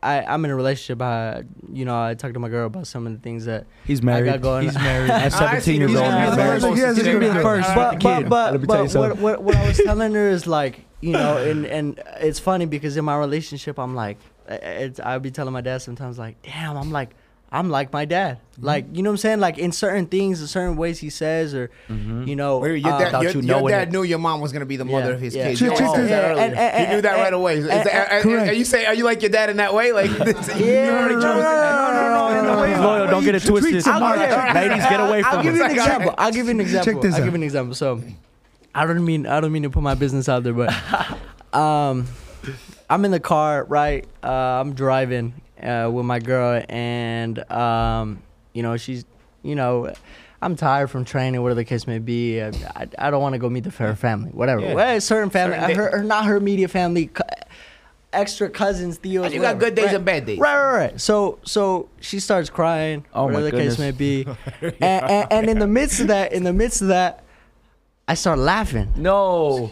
I, 0.04 0.20
I 0.22 0.34
I'm 0.34 0.44
in 0.46 0.52
a 0.52 0.56
relationship. 0.56 1.02
I, 1.02 1.44
you 1.72 1.86
know, 1.86 2.00
I 2.02 2.14
talked 2.14 2.34
to 2.34 2.40
my 2.40 2.50
girl 2.50 2.68
about 2.68 2.88
some 2.88 3.08
of 3.08 3.14
the 3.14 3.20
things 3.20 3.46
that 3.46 3.66
He's 3.86 4.02
I 4.02 4.04
married. 4.04 4.26
got 4.26 4.42
going. 4.42 4.66
He's 4.66 4.76
married. 4.76 5.10
At 5.12 5.34
I 5.34 5.60
17 5.60 5.80
years 5.80 5.96
old, 5.96 6.04
he's 6.04 6.14
He's 6.14 6.36
married. 6.36 6.62
married. 6.62 6.76
He 6.76 6.82
has 6.82 6.98
a 6.98 7.04
He's 7.04 7.06
gonna 7.08 7.20
be 7.20 7.28
the 7.28 7.42
first. 7.42 7.70
but, 7.74 7.92
kid. 8.00 8.02
but, 8.02 8.30
but, 8.30 8.52
Let 8.52 8.62
me 8.62 8.68
tell 8.68 8.88
you 8.88 8.94
but 8.94 9.18
what, 9.18 9.40
what, 9.40 9.44
what 9.44 9.56
I 9.56 9.68
was 9.68 9.78
telling 9.78 10.14
her 10.14 10.30
is 10.30 10.46
like, 10.48 10.86
you 11.00 11.14
know, 11.14 11.38
and, 11.38 11.66
and 11.66 12.02
it's 12.20 12.40
funny 12.40 12.66
because 12.66 12.98
in 12.98 13.06
my 13.06 13.18
relationship, 13.18 13.80
I'm 13.80 13.96
like, 13.96 14.18
it's, 14.54 15.00
I'll 15.00 15.20
be 15.20 15.32
telling 15.32 15.54
my 15.54 15.62
dad 15.62 15.82
sometimes, 15.82 16.18
like, 16.20 16.42
damn, 16.44 16.78
I'm 16.78 16.92
like, 16.92 17.12
I'm 17.54 17.70
like 17.70 17.92
my 17.92 18.06
dad. 18.06 18.40
Like 18.62 18.86
you 18.94 19.04
know 19.04 19.10
what 19.10 19.16
I'm 19.16 19.18
saying? 19.18 19.40
Like 19.42 19.58
in 19.58 19.74
certain 19.74 20.06
things, 20.06 20.40
in 20.40 20.48
certain 20.48 20.78
ways 20.78 21.00
he 21.00 21.10
says, 21.10 21.54
or 21.54 21.70
you 21.90 22.34
know, 22.34 22.60
Wait, 22.60 22.82
your 22.82 22.94
uh, 22.94 22.98
dad, 22.98 23.06
Without 23.08 23.24
your, 23.24 23.32
you 23.34 23.42
your 23.42 23.70
dad 23.70 23.90
it. 23.90 23.92
knew 23.92 24.04
your 24.04 24.20
mom 24.20 24.40
was 24.40 24.54
gonna 24.54 24.66
be 24.66 24.78
the 24.78 24.86
mother 24.86 25.10
Yeah, 25.10 25.16
of 25.16 25.20
his 25.20 25.36
yeah. 25.36 25.48
kids. 25.50 25.60
Check- 25.60 25.72
You 25.72 25.78
check 25.78 25.96
said 25.96 26.08
that 26.08 26.32
out. 26.32 26.38
And- 26.38 26.56
and- 26.56 26.88
he 26.88 26.96
knew 26.96 27.02
that 27.02 27.12
and- 27.16 27.22
right 27.22 27.34
away. 27.34 27.58
Is 27.58 27.68
and- 27.68 27.86
that- 27.86 28.12
are- 28.14 28.22
Correct. 28.22 28.50
are 28.52 28.54
you 28.54 28.64
say 28.64 28.86
are 28.86 28.94
you 28.94 29.04
like 29.04 29.22
your 29.22 29.32
dad 29.32 29.50
in 29.50 29.58
that 29.58 29.74
way? 29.74 29.92
Like, 29.92 30.10
you 30.12 30.16
already 30.18 30.36
no, 31.16 31.20
no, 31.20 32.32
no, 32.42 32.56
no, 32.56 32.64
He's 32.64 32.78
loyal. 32.80 33.08
Don't 33.08 33.26
get 33.26 33.36
it 33.36 33.44
twisted. 33.44 33.74
Ladies, 33.74 33.84
get 33.86 35.00
away 35.02 35.22
from. 35.22 35.38
I'll 35.40 35.44
give 35.44 35.56
you 35.58 35.64
an 35.66 35.72
example. 35.72 36.16
I'll 36.18 36.32
give 36.32 36.46
you 36.46 36.52
an 36.52 36.60
example. 36.62 36.94
Check 36.94 37.02
this 37.02 37.16
I'll 37.16 37.20
give 37.26 37.34
you 37.34 37.36
an 37.36 37.44
example. 37.44 37.76
So, 37.76 38.02
I 38.74 38.86
don't 38.86 39.04
mean 39.04 39.28
I 39.28 39.42
don't 39.42 39.52
mean 39.52 39.64
to 39.64 39.70
put 39.70 39.84
my 39.84 39.96
business 39.96 40.30
out 40.30 40.44
there, 40.44 40.54
but 40.54 40.74
um, 41.54 42.08
I'm 42.92 43.06
in 43.06 43.12
the 43.12 43.22
car, 43.22 43.64
right? 43.64 44.06
Uh, 44.22 44.28
I'm 44.28 44.74
driving 44.74 45.34
uh, 45.64 45.90
with 45.92 46.06
my 46.06 46.20
girl, 46.20 46.62
and 46.68 47.52
um, 47.52 48.22
you 48.54 48.64
know 48.64 48.78
she's, 48.78 49.06
you 49.44 49.56
know. 49.56 49.94
I'm 50.44 50.56
tired 50.56 50.90
from 50.90 51.06
training, 51.06 51.40
whatever 51.44 51.60
the 51.60 51.66
case 51.66 51.86
may 51.86 52.00
be. 52.00 52.42
I, 52.42 52.48
I, 52.76 52.88
I 52.98 53.12
don't 53.12 53.22
want 53.22 53.34
to 53.34 53.38
go 53.38 53.48
meet 53.48 53.64
the 53.64 53.70
her 53.70 53.96
family, 53.96 54.32
whatever. 54.32 54.62
Yeah. 54.62 54.74
Well, 54.74 55.00
certain 55.00 55.30
family, 55.30 55.56
Certain 55.56 55.76
her, 55.76 55.98
her, 56.00 56.04
not 56.04 56.26
her 56.26 56.36
immediate 56.36 56.70
family, 56.70 57.12
extra 58.12 58.50
cousins, 58.50 58.98
Theos. 58.98 59.26
And 59.26 59.36
you 59.36 59.42
got 59.42 59.60
good 59.60 59.76
days 59.76 59.86
right? 59.86 59.96
and 59.96 60.06
bad 60.06 60.26
days. 60.26 60.40
Right, 60.40 60.56
right, 60.56 60.74
right. 60.74 61.00
So, 61.00 61.38
so 61.44 61.90
she 62.00 62.20
starts 62.20 62.50
crying, 62.50 63.06
Oh, 63.14 63.26
whatever 63.26 63.44
the 63.44 63.52
case 63.52 63.78
may 63.78 63.92
be, 63.92 64.26
and, 64.62 64.74
and, 64.82 65.28
and 65.32 65.50
in 65.50 65.60
the 65.60 65.68
midst 65.68 66.00
of 66.00 66.08
that, 66.08 66.34
in 66.34 66.44
the 66.44 66.54
midst 66.54 66.82
of 66.82 66.88
that, 66.88 67.24
I 68.08 68.16
start 68.16 68.40
laughing. 68.40 68.92
No. 68.96 69.70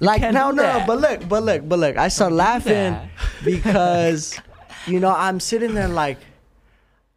Like 0.00 0.22
no, 0.22 0.50
no, 0.50 0.82
but 0.86 0.98
look, 0.98 1.28
but 1.28 1.42
look, 1.42 1.68
but 1.68 1.78
look. 1.78 1.96
I 1.98 2.08
start 2.08 2.32
laughing 2.32 2.96
because, 3.44 4.38
you 4.86 4.98
know, 4.98 5.14
I'm 5.14 5.38
sitting 5.40 5.74
there 5.74 5.88
like, 5.88 6.16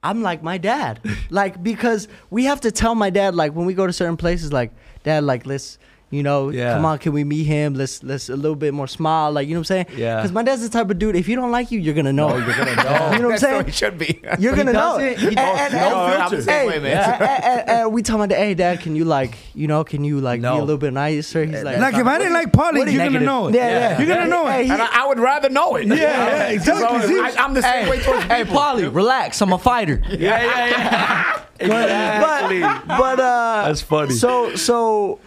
I'm 0.03 0.21
like 0.21 0.43
my 0.43 0.57
dad, 0.57 0.99
like 1.29 1.63
because 1.63 2.09
we 2.29 2.43
have 2.43 2.59
to 2.61 2.71
tell 2.71 2.93
my 2.93 3.09
dad 3.09 3.35
like 3.35 3.53
when 3.53 3.65
we 3.65 3.73
go 3.73 3.87
to 3.87 3.93
certain 3.93 4.17
places, 4.17 4.51
like 4.51 4.71
dad, 5.03 5.23
like 5.23 5.45
let's. 5.45 5.79
You 6.13 6.22
know, 6.22 6.50
Yeah. 6.50 6.74
come 6.75 6.86
on, 6.86 7.00
can 7.00 7.12
we 7.12 7.24
meet 7.24 7.46
him? 7.46 7.74
Let's 7.74 8.03
let's 8.03 8.29
a 8.29 8.36
little 8.36 8.55
bit 8.55 8.72
more 8.72 8.88
smile, 8.88 9.32
like 9.32 9.48
you 9.48 9.55
know 9.55 9.62
what 9.62 9.72
I'm 9.72 9.86
saying? 9.88 9.98
Yeah. 9.98 10.17
Because 10.17 10.32
my 10.32 10.43
dad's 10.43 10.62
the 10.62 10.70
type 10.70 10.89
of 10.91 11.00
dude. 11.00 11.15
If 11.15 11.25
he 11.25 11.34
don't 11.34 11.50
like 11.51 11.72
you, 11.72 11.79
you're 11.79 11.96
gonna 11.96 12.13
know. 12.13 12.38
you're 12.38 12.55
gonna 12.55 12.75
know. 12.75 13.12
you 13.13 13.20
know 13.20 13.29
what 13.29 13.41
I'm 13.41 13.41
That's 13.41 13.41
the 13.41 13.48
way 13.48 13.53
saying? 13.53 13.67
it 13.67 13.74
should 13.74 13.98
be. 13.98 14.22
You're 14.39 14.55
gonna 14.55 14.74
know. 14.74 15.00
doesn't- 15.00 15.17
he 15.20 15.27
And- 15.29 15.39
and- 15.39 15.74
no 15.74 16.05
and- 16.05 16.24
I'm 16.24 16.29
the 16.46 16.51
hey, 16.51 16.67
way, 16.67 16.79
man. 16.79 16.98
and- 16.98 17.22
and- 17.24 17.43
and- 17.46 17.70
and 17.70 17.93
we 17.93 18.03
tell 18.03 18.20
my 18.20 18.27
dad, 18.27 18.38
hey, 18.38 18.53
dad, 18.53 18.82
can 18.82 18.96
you 18.96 19.05
like, 19.05 19.36
you 19.55 19.67
know, 19.67 19.84
can 19.84 20.03
you 20.03 20.22
like 20.22 20.41
be 20.41 20.48
a 20.48 20.53
little 20.53 20.77
bit 20.77 20.93
nicer? 20.93 21.46
He's 21.46 21.63
like, 21.63 21.79
Like 21.79 21.96
if 21.96 22.05
I 22.05 22.17
didn't 22.20 22.34
like 22.34 22.51
Paulie, 22.51 22.75
you're 22.91 23.01
are 23.01 23.05
you- 23.05 23.13
gonna 23.13 23.25
know 23.25 23.48
it. 23.48 23.55
yeah, 23.55 23.70
yeah, 23.70 23.98
You're 23.98 24.08
gonna 24.15 24.27
know 24.27 24.46
Hey, 24.46 24.65
it. 24.65 24.70
And 24.72 24.82
I, 24.84 25.03
I 25.03 25.08
would 25.08 25.20
rather 25.20 25.50
know 25.50 25.75
it. 25.77 25.88
Yeah, 25.88 25.96
yeah, 25.96 26.48
exactly. 26.50 27.08
So, 27.08 27.24
I, 27.24 27.34
I'm 27.43 27.55
the 27.55 27.63
same 27.63 27.89
way 27.89 28.00
towards 28.01 28.24
Hey, 28.25 28.43
people. 28.43 28.60
Paulie, 28.60 28.93
relax. 28.93 29.41
I'm 29.41 29.51
a 29.51 29.58
fighter. 29.58 30.00
Yeah, 30.12 30.43
yeah, 30.43 30.67
yeah. 30.67 31.41
exactly. 31.60 32.60
but 32.62 32.88
but 32.88 33.20
uh, 33.20 33.63
That's 33.67 33.82
funny. 33.82 34.13
So 34.13 34.55
so. 34.55 35.20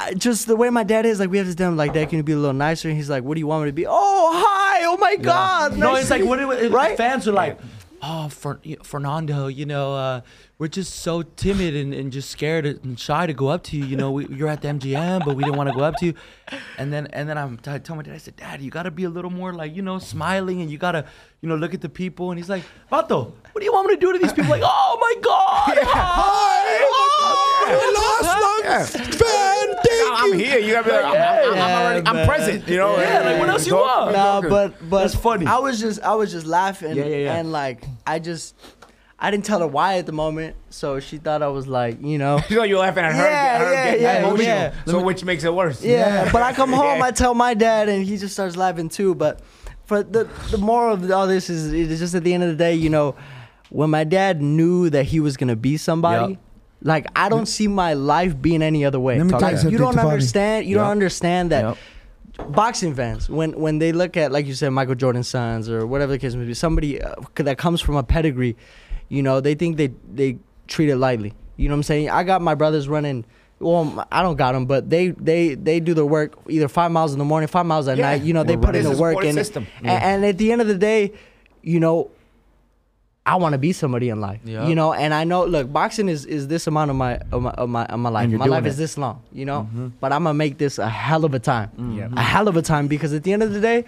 I, 0.00 0.14
just 0.14 0.46
the 0.46 0.56
way 0.56 0.70
my 0.70 0.82
dad 0.84 1.06
is, 1.06 1.20
like 1.20 1.30
we 1.30 1.38
have 1.38 1.46
to 1.46 1.54
tell 1.54 1.68
him 1.70 1.76
like, 1.76 1.92
Dad, 1.92 2.08
can 2.08 2.18
you 2.18 2.22
be 2.22 2.32
a 2.32 2.36
little 2.36 2.52
nicer? 2.52 2.88
And 2.88 2.96
he's 2.96 3.10
like, 3.10 3.22
What 3.24 3.34
do 3.34 3.40
you 3.40 3.46
want 3.46 3.64
me 3.64 3.68
to 3.70 3.72
be? 3.72 3.86
Oh, 3.86 4.30
hi! 4.34 4.84
Oh 4.84 4.96
my 4.96 5.16
God! 5.16 5.76
No, 5.76 5.92
nice 5.92 6.02
it's 6.02 6.10
like 6.10 6.24
what 6.24 6.40
it, 6.40 6.70
right? 6.72 6.96
fans 6.96 7.28
are 7.28 7.32
like. 7.32 7.58
Oh, 8.02 8.28
Fer- 8.30 8.60
Fernando, 8.82 9.48
you 9.48 9.66
know, 9.66 9.94
uh, 9.94 10.20
we're 10.60 10.68
just 10.68 10.96
so 10.96 11.22
timid 11.22 11.74
and, 11.74 11.94
and 11.94 12.12
just 12.12 12.28
scared 12.28 12.66
and 12.66 13.00
shy 13.00 13.26
to 13.26 13.32
go 13.32 13.48
up 13.48 13.62
to 13.64 13.78
you. 13.78 13.86
You 13.86 13.96
know, 13.96 14.10
we, 14.10 14.26
you're 14.28 14.46
at 14.46 14.60
the 14.60 14.68
MGM, 14.68 15.24
but 15.24 15.34
we 15.34 15.42
didn't 15.42 15.56
want 15.56 15.70
to 15.70 15.74
go 15.74 15.82
up 15.82 15.96
to 15.96 16.06
you. 16.06 16.14
And 16.76 16.92
then, 16.92 17.06
and 17.14 17.26
then 17.26 17.38
I'm 17.38 17.56
t- 17.56 17.70
I 17.70 17.78
told 17.78 17.96
my 17.96 18.02
dad, 18.02 18.14
I 18.14 18.18
said, 18.18 18.36
Dad, 18.36 18.60
you 18.60 18.70
got 18.70 18.82
to 18.82 18.90
be 18.90 19.04
a 19.04 19.08
little 19.08 19.30
more 19.30 19.54
like, 19.54 19.74
you 19.74 19.80
know, 19.80 19.98
smiling, 19.98 20.60
and 20.60 20.70
you 20.70 20.76
got 20.76 20.92
to, 20.92 21.06
you 21.40 21.48
know, 21.48 21.56
look 21.56 21.72
at 21.72 21.80
the 21.80 21.88
people. 21.88 22.30
And 22.30 22.38
he's 22.38 22.50
like, 22.50 22.62
Vato, 22.92 23.32
what 23.52 23.58
do 23.58 23.64
you 23.64 23.72
want 23.72 23.88
me 23.88 23.94
to 23.94 24.00
do 24.00 24.12
to 24.12 24.18
these 24.18 24.34
people? 24.34 24.50
Like, 24.50 24.60
oh 24.62 24.98
my 25.00 25.14
God, 25.22 25.76
yeah. 25.78 25.84
hi, 25.86 26.78
oh, 26.92 28.60
Yeah. 28.62 28.86
I'm 30.12 30.32
here. 30.34 30.58
You 30.58 30.72
gotta 30.72 30.86
be 30.86 30.92
like, 30.92 31.04
I'm, 31.04 31.12
I'm, 31.14 31.16
I'm 31.16 31.56
Yeah, 31.56 31.80
already, 31.80 32.06
I'm 32.06 32.26
present. 32.28 32.68
You 32.68 32.76
know. 32.76 33.00
Yeah, 33.00 33.20
like, 33.20 33.38
what 33.40 33.48
else 33.48 33.66
you 33.66 33.72
Talk- 33.72 34.12
want? 34.12 34.12
Nah, 34.12 34.40
but 34.42 34.90
but 34.90 35.00
That's 35.02 35.14
funny. 35.14 35.46
I 35.46 35.58
was 35.58 35.80
just 35.80 36.02
I 36.02 36.14
was 36.14 36.30
just 36.30 36.44
laughing. 36.46 36.96
Yeah, 36.96 37.04
yeah, 37.06 37.16
yeah. 37.16 37.36
And 37.36 37.50
like 37.52 37.84
I 38.06 38.18
just 38.18 38.54
I 39.22 39.30
didn't 39.30 39.44
tell 39.44 39.60
her 39.60 39.66
why 39.66 39.98
at 39.98 40.06
the 40.06 40.12
moment, 40.12 40.56
so 40.70 40.98
she 40.98 41.18
thought 41.18 41.42
I 41.42 41.48
was 41.48 41.66
like, 41.66 42.02
you 42.02 42.16
know. 42.16 42.40
You 42.48 42.56
know, 42.58 42.62
you're 42.62 42.78
laughing 42.78 43.04
at 43.04 43.12
her. 43.14 43.22
Yeah, 43.22 43.58
her 43.58 43.72
yeah, 43.72 43.84
getting 43.84 44.02
yeah, 44.02 44.18
emotional. 44.18 44.46
yeah. 44.46 44.72
So 44.86 45.02
which 45.02 45.24
makes 45.24 45.44
it 45.44 45.52
worse. 45.54 45.82
Yeah, 45.84 46.30
but 46.32 46.42
I 46.42 46.52
come 46.54 46.72
home, 46.72 46.98
Yeah. 46.98 47.04
I 47.04 47.10
tell 47.10 47.34
my 47.34 47.52
dad, 47.54 47.88
and 47.90 48.04
he 48.04 48.16
just 48.16 48.32
starts 48.32 48.56
laughing 48.56 48.88
too. 48.88 49.14
But 49.14 49.40
for 49.84 50.02
the 50.02 50.24
the 50.50 50.56
moral 50.58 50.94
of 50.94 51.10
all 51.10 51.26
this 51.26 51.50
is, 51.50 51.72
it's 51.72 52.00
just 52.00 52.14
at 52.14 52.24
the 52.24 52.32
end 52.32 52.44
of 52.44 52.48
the 52.48 52.56
day, 52.56 52.74
you 52.74 52.88
know, 52.88 53.14
when 53.68 53.90
my 53.90 54.04
dad 54.04 54.40
knew 54.40 54.88
that 54.90 55.04
he 55.04 55.20
was 55.20 55.36
gonna 55.36 55.56
be 55.56 55.76
somebody. 55.76 56.32
Yep. 56.32 56.38
Like 56.82 57.06
I 57.14 57.28
don't 57.28 57.44
see 57.44 57.68
my 57.68 57.92
life 57.92 58.40
being 58.40 58.62
any 58.62 58.86
other 58.86 58.98
way. 58.98 59.18
Let 59.18 59.24
me 59.26 59.30
tell 59.32 59.40
Like, 59.42 59.50
you 59.52 59.56
something, 59.58 59.72
you 59.72 59.78
don't 59.78 59.98
understand. 59.98 60.64
You 60.64 60.76
Yep. 60.76 60.82
don't 60.84 60.90
understand 60.92 61.50
that 61.52 61.76
Yep. 62.38 62.52
boxing 62.52 62.94
fans 62.94 63.28
when 63.28 63.52
when 63.60 63.78
they 63.80 63.92
look 63.92 64.16
at 64.16 64.32
like 64.32 64.46
you 64.46 64.54
said 64.54 64.70
Michael 64.70 64.94
Jordan's 64.94 65.28
sons 65.28 65.68
or 65.68 65.86
whatever 65.86 66.12
the 66.12 66.18
case 66.18 66.34
may 66.34 66.46
be, 66.46 66.54
somebody 66.54 67.02
uh, 67.02 67.14
that 67.34 67.58
comes 67.58 67.82
from 67.82 67.96
a 67.96 68.02
pedigree, 68.02 68.56
you 69.10 69.22
know, 69.22 69.40
they 69.40 69.54
think 69.54 69.76
they 69.76 69.92
they 70.14 70.38
treat 70.66 70.88
it 70.88 70.96
lightly. 70.96 71.34
You 71.58 71.68
know 71.68 71.74
what 71.74 71.80
I'm 71.80 71.82
saying? 71.82 72.08
I 72.08 72.22
got 72.22 72.40
my 72.40 72.54
brothers 72.54 72.88
running. 72.88 73.26
Well, 73.58 74.06
I 74.10 74.22
don't 74.22 74.36
got 74.36 74.52
them, 74.52 74.64
but 74.64 74.88
they 74.88 75.08
they 75.08 75.54
they 75.54 75.80
do 75.80 75.92
their 75.92 76.06
work 76.06 76.38
either 76.48 76.68
five 76.68 76.90
miles 76.90 77.12
in 77.12 77.18
the 77.18 77.26
morning, 77.26 77.46
five 77.48 77.66
miles 77.66 77.86
at 77.88 77.98
Yeah. 77.98 78.12
night. 78.12 78.22
You 78.22 78.32
know, 78.32 78.42
they 78.42 78.56
We're 78.56 78.62
put 78.62 78.76
in 78.76 78.84
the 78.84 78.94
the 78.94 78.96
work 78.96 79.12
support 79.12 79.26
in 79.26 79.36
it. 79.36 79.44
system. 79.44 79.66
And, 79.80 80.02
and 80.02 80.24
at 80.24 80.38
the 80.38 80.50
end 80.52 80.62
of 80.62 80.68
the 80.68 80.78
day, 80.78 81.12
you 81.62 81.78
know, 81.78 82.10
I 83.26 83.36
want 83.36 83.52
to 83.52 83.58
be 83.58 83.72
somebody 83.72 84.08
in 84.08 84.18
life. 84.20 84.40
Yeah. 84.44 84.66
You 84.66 84.74
know, 84.74 84.94
and 84.94 85.12
I 85.12 85.24
know. 85.24 85.44
Look, 85.44 85.70
boxing 85.70 86.08
is 86.08 86.24
is 86.24 86.48
this 86.48 86.66
amount 86.66 86.90
of 86.90 86.96
my 86.96 87.18
of 87.32 87.42
my 87.42 87.50
of 87.50 87.68
my, 87.68 87.84
of 87.84 88.00
my 88.00 88.08
life. 88.08 88.30
My 88.30 88.46
life 88.46 88.62
doing 88.62 88.70
is 88.70 88.78
this 88.78 88.96
long. 88.96 89.22
You 89.30 89.44
know, 89.44 89.68
mm-hmm. 89.70 89.88
but 90.00 90.12
I'm 90.12 90.24
gonna 90.24 90.32
make 90.34 90.56
this 90.56 90.78
a 90.78 90.88
hell 90.88 91.26
of 91.26 91.34
a 91.34 91.38
time. 91.38 91.70
Yeah. 91.98 92.08
A 92.16 92.22
hell 92.22 92.48
of 92.48 92.56
a 92.56 92.62
time 92.62 92.88
because 92.88 93.12
at 93.12 93.24
the 93.24 93.32
end 93.34 93.42
of 93.42 93.52
the 93.52 93.60
day, 93.60 93.84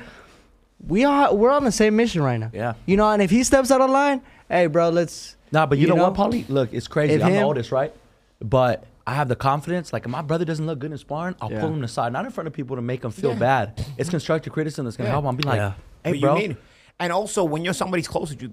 we 0.86 1.04
are 1.04 1.34
we're 1.34 1.50
on 1.50 1.64
the 1.64 1.72
same 1.72 1.96
mission 1.96 2.22
right 2.22 2.38
now. 2.38 2.50
Yeah. 2.52 2.74
You 2.84 2.98
know, 2.98 3.08
and 3.10 3.22
if 3.22 3.30
he 3.30 3.42
steps 3.42 3.70
out 3.70 3.80
of 3.80 3.88
line, 3.88 4.20
hey, 4.52 4.66
bro, 4.68 4.90
let's. 4.90 5.36
Nah, 5.50 5.66
but 5.66 5.78
you, 5.78 5.82
You 5.82 5.88
know, 5.88 5.96
know? 5.96 6.10
what, 6.10 6.14
Paulie? 6.14 6.48
Look, 6.48 6.72
it's 6.72 6.86
crazy. 6.88 7.14
If 7.14 7.22
I'm 7.24 7.32
the 7.32 7.38
him- 7.38 7.44
oldest, 7.46 7.72
right? 7.72 7.92
But 8.40 8.84
I 9.06 9.14
have 9.14 9.28
the 9.28 9.36
confidence. 9.36 9.92
Like, 9.92 10.04
if 10.04 10.10
my 10.10 10.22
brother 10.22 10.44
doesn't 10.44 10.64
look 10.66 10.78
good 10.78 10.92
in 10.92 10.98
sparring, 10.98 11.34
I'll 11.40 11.50
Yeah. 11.50 11.60
pull 11.60 11.70
him 11.72 11.82
aside, 11.84 12.12
not 12.12 12.24
in 12.24 12.30
front 12.30 12.46
of 12.46 12.52
people 12.52 12.76
to 12.76 12.82
make 12.82 13.02
him 13.04 13.10
feel 13.10 13.30
Yeah. 13.32 13.38
bad. 13.38 13.84
It's 13.98 14.08
constructive 14.10 14.52
criticism 14.52 14.84
that's 14.84 14.96
gonna 14.96 15.08
Yeah. 15.08 15.12
help 15.12 15.24
him. 15.24 15.28
I'll 15.28 15.32
be 15.34 15.42
like, 15.42 15.56
Yeah. 15.58 15.72
hey, 16.04 16.12
But 16.12 16.20
bro. 16.20 16.36
You 16.36 16.48
mean, 16.48 16.56
and 17.00 17.12
also, 17.12 17.42
when 17.44 17.64
you're 17.64 17.74
somebody's 17.74 18.06
close 18.08 18.30
with 18.30 18.42
you, 18.42 18.52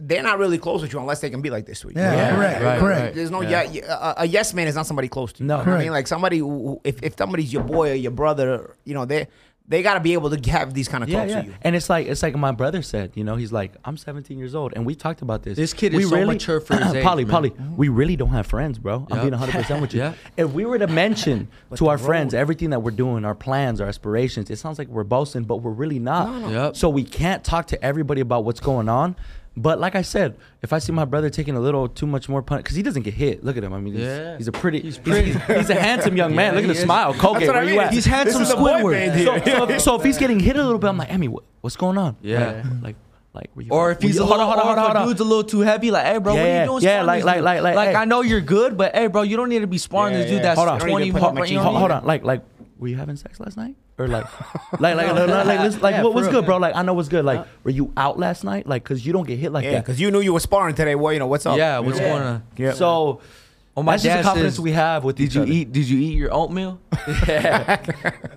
they're 0.00 0.22
not 0.22 0.38
really 0.38 0.58
close 0.58 0.82
with 0.82 0.92
you 0.92 0.98
unless 0.98 1.20
they 1.20 1.30
can 1.30 1.40
be 1.40 1.50
like 1.50 1.66
this 1.66 1.84
with 1.84 1.96
you. 1.96 2.02
Yeah, 2.02 2.12
Yeah, 2.14 2.34
correct, 2.36 2.62
right, 2.62 2.78
correct. 2.80 3.00
right. 3.02 3.14
There's 3.14 3.30
no 3.30 3.42
yeah. 3.42 3.62
a, 3.62 4.14
a 4.22 4.26
yes 4.26 4.52
man 4.54 4.66
is 4.66 4.74
not 4.74 4.86
somebody 4.86 5.08
close 5.08 5.32
to 5.34 5.42
you. 5.42 5.46
No. 5.46 5.60
You 5.60 5.66
know 5.66 5.74
I 5.74 5.78
mean, 5.78 5.90
like 5.92 6.06
somebody 6.06 6.38
who, 6.38 6.50
who- 6.50 6.80
if, 6.84 7.02
if 7.02 7.16
somebody's 7.16 7.52
your 7.52 7.62
boy 7.62 7.90
or 7.92 7.94
your 7.94 8.10
brother, 8.12 8.74
you 8.84 8.94
know, 8.94 9.04
they 9.04 9.28
they 9.68 9.82
got 9.82 9.94
to 9.94 10.00
be 10.00 10.12
able 10.12 10.30
to 10.30 10.50
have 10.50 10.74
these 10.74 10.88
kind 10.88 11.02
of 11.02 11.10
Yeah, 11.10 11.20
talks 11.20 11.30
yeah. 11.30 11.36
with 11.38 11.46
you. 11.46 11.54
And 11.62 11.74
it's 11.74 11.90
like 11.90 12.06
it's 12.06 12.22
like 12.22 12.36
my 12.36 12.52
brother 12.52 12.82
said. 12.82 13.12
You 13.14 13.24
know, 13.24 13.36
he's 13.36 13.52
like, 13.52 13.72
I'm 13.84 13.96
17 13.96 14.38
years 14.38 14.54
old, 14.54 14.72
and 14.74 14.86
we 14.86 14.94
talked 14.94 15.22
about 15.22 15.42
this. 15.42 15.56
This 15.56 15.72
kid 15.72 15.94
is 15.94 16.08
so 16.08 16.24
mature 16.24 16.60
for 16.60 16.76
his 16.76 16.94
age, 16.94 17.04
Paulie. 17.04 17.26
Paulie, 17.26 17.50
mm-hmm. 17.50 17.76
we 17.76 17.88
really 17.88 18.16
don't 18.16 18.30
have 18.30 18.46
friends, 18.46 18.78
bro. 18.78 19.06
I'm 19.10 19.20
being 19.20 19.32
100 19.32 19.52
percent 19.52 19.80
with 19.80 19.94
you. 19.94 20.00
Yeah. 20.00 20.14
If 20.36 20.52
we 20.52 20.64
were 20.64 20.78
to 20.78 20.86
mention 20.86 21.48
to 21.74 21.84
the 21.84 21.86
our 21.86 21.98
friends 21.98 22.34
everything 22.34 22.70
that 22.70 22.80
we're 22.80 22.90
doing, 22.92 23.24
our 23.24 23.34
plans, 23.34 23.80
our 23.80 23.88
aspirations, 23.88 24.50
it 24.50 24.56
sounds 24.56 24.78
like 24.78 24.88
we're 24.88 25.04
boasting, 25.04 25.44
but 25.44 25.56
we're 25.56 25.70
really 25.70 25.98
not. 25.98 26.40
no. 26.40 26.48
Yep. 26.48 26.76
So 26.76 26.88
we 26.88 27.04
can't 27.04 27.42
talk 27.42 27.66
to 27.68 27.84
everybody 27.84 28.20
about 28.20 28.44
what's 28.44 28.60
going 28.60 28.88
on. 28.88 29.16
But 29.58 29.80
like 29.80 29.94
I 29.94 30.02
said, 30.02 30.36
if 30.62 30.72
I 30.74 30.78
see 30.80 30.92
my 30.92 31.06
brother 31.06 31.30
taking 31.30 31.56
a 31.56 31.60
little 31.60 31.88
too 31.88 32.06
much 32.06 32.28
more 32.28 32.42
punch, 32.42 32.62
because 32.64 32.76
he 32.76 32.82
doesn't 32.82 33.02
get 33.04 33.14
hit. 33.14 33.42
Look 33.42 33.56
at 33.56 33.64
him. 33.64 33.72
I 33.72 33.80
mean, 33.80 33.94
he's, 33.94 34.02
Yeah. 34.04 34.36
he's 34.36 34.48
a 34.48 34.52
pretty, 34.52 34.80
He's 34.80 34.96
he's, 34.96 35.04
pretty. 35.04 35.32
He's, 35.32 35.42
he's 35.46 35.70
a 35.70 35.74
handsome 35.74 36.14
young 36.16 36.34
man. 36.34 36.52
Yeah, 36.52 36.60
Look 36.60 36.64
at 36.64 36.74
the 36.74 36.74
is. 36.74 36.82
smile. 36.82 37.14
Colgate, 37.14 37.46
That's 37.46 37.54
what 37.54 37.54
where 37.64 37.70
I 37.70 37.72
you 37.72 37.80
at? 37.80 37.92
He's 37.94 38.04
handsome 38.04 38.40
This 38.42 38.50
is 38.50 38.54
the 38.54 38.60
Squidward. 38.60 38.92
band. 38.92 39.44
So, 39.46 39.56
so, 39.58 39.68
if, 39.70 39.80
so 39.80 39.94
if 39.96 40.04
he's 40.04 40.18
getting 40.18 40.40
hit 40.40 40.56
a 40.56 40.62
little 40.62 40.78
bit, 40.78 40.88
I'm 40.88 40.98
like, 40.98 41.10
Emmy, 41.10 41.28
what, 41.28 41.44
what's 41.62 41.76
going 41.76 41.96
on? 41.96 42.16
Yeah. 42.20 42.62
Like, 42.82 42.96
like, 43.32 43.50
were 43.54 43.62
you, 43.62 43.70
Or 43.70 43.90
if 43.92 44.02
he's 44.02 44.16
you- 44.16 44.22
a 44.22 44.26
hold 44.26 44.38
little, 44.40 44.52
on, 44.52 44.58
hold 44.58 44.68
on, 44.68 44.78
if 44.78 44.84
hold 44.84 44.96
a 44.96 45.00
on. 45.00 45.08
dude's 45.08 45.20
a 45.20 45.24
little 45.24 45.44
too 45.44 45.60
heavy, 45.60 45.90
like, 45.90 46.04
hey, 46.04 46.18
bro, 46.18 46.34
what 46.34 46.42
are 46.42 46.60
you 46.60 46.66
doing? 46.66 46.82
yeah, 46.82 47.02
sparring 47.02 47.06
like- 47.06 47.18
this 47.20 47.24
like- 47.24 47.36
dude? 47.36 47.44
like- 47.44 47.74
like, 47.76 47.88
hey. 47.88 47.94
I 47.94 48.04
know 48.04 48.20
you're 48.20 48.40
good, 48.42 48.76
but 48.76 48.94
hey, 48.94 49.06
bro, 49.06 49.22
you 49.22 49.36
don't 49.38 49.48
need 49.48 49.60
to 49.60 49.66
be 49.66 49.78
sparring 49.78 50.12
Yeah, 50.14 50.20
this 50.20 50.26
dude 50.30 50.36
yeah. 50.38 50.42
that's 50.42 50.58
Hold 50.58 50.68
on. 50.70 50.80
20 50.80 50.92
Don't 50.92 51.00
need 51.00 51.06
to 51.08 51.12
put 51.14 51.20
more. 51.22 51.32
that 51.32 51.38
much 51.40 51.50
You 51.50 51.56
know 51.56 51.60
in. 51.60 51.66
what 51.66 51.74
I 51.76 51.78
Hold, 51.80 51.90
mean? 51.90 51.90
hold 51.90 52.02
on, 52.02 52.06
like, 52.06 52.24
like, 52.24 52.42
were 52.78 52.88
you 52.88 52.96
having 52.96 53.16
sex 53.16 53.40
last 53.40 53.56
night, 53.56 53.74
or 53.98 54.06
like, 54.08 54.24
like, 54.80 54.96
like, 54.96 55.06
like, 55.12 55.28
like, 55.28 55.46
like, 55.46 55.60
listen, 55.60 55.80
like 55.80 55.94
Yeah, 55.94 56.02
what 56.02 56.14
was 56.14 56.28
good, 56.28 56.44
bro? 56.44 56.58
Like, 56.58 56.74
I 56.76 56.82
know 56.82 56.94
what's 56.94 57.08
good. 57.08 57.24
Like, 57.24 57.46
were 57.64 57.70
you 57.70 57.92
out 57.96 58.18
last 58.18 58.44
night? 58.44 58.66
Like, 58.66 58.84
cause 58.84 59.04
you 59.06 59.12
don't 59.12 59.26
get 59.26 59.38
hit 59.38 59.52
like 59.52 59.64
Yeah, 59.64 59.72
that. 59.72 59.84
because 59.84 60.00
you 60.00 60.10
knew 60.10 60.20
you 60.20 60.32
were 60.32 60.40
sparring 60.40 60.74
today. 60.74 60.94
Well, 60.94 61.12
you 61.12 61.18
know 61.18 61.26
what's 61.26 61.46
up? 61.46 61.56
Yeah, 61.56 61.78
You 61.78 61.84
what's 61.86 61.98
know? 61.98 62.08
going 62.08 62.22
on? 62.22 62.42
Yeah. 62.56 62.72
So, 62.72 63.20
Oh, 63.78 63.82
my 63.82 63.92
that's 63.92 64.04
just 64.04 64.16
the 64.16 64.22
confidence 64.22 64.54
says, 64.54 64.60
we 64.62 64.72
have 64.72 65.04
with 65.04 65.16
Did 65.16 65.24
each 65.24 65.34
you 65.34 65.42
other. 65.42 65.50
eat? 65.52 65.70
Did 65.70 65.86
you 65.86 65.98
eat 65.98 66.14
your 66.16 66.32
oatmeal? 66.32 66.80
Yeah. 67.28 67.76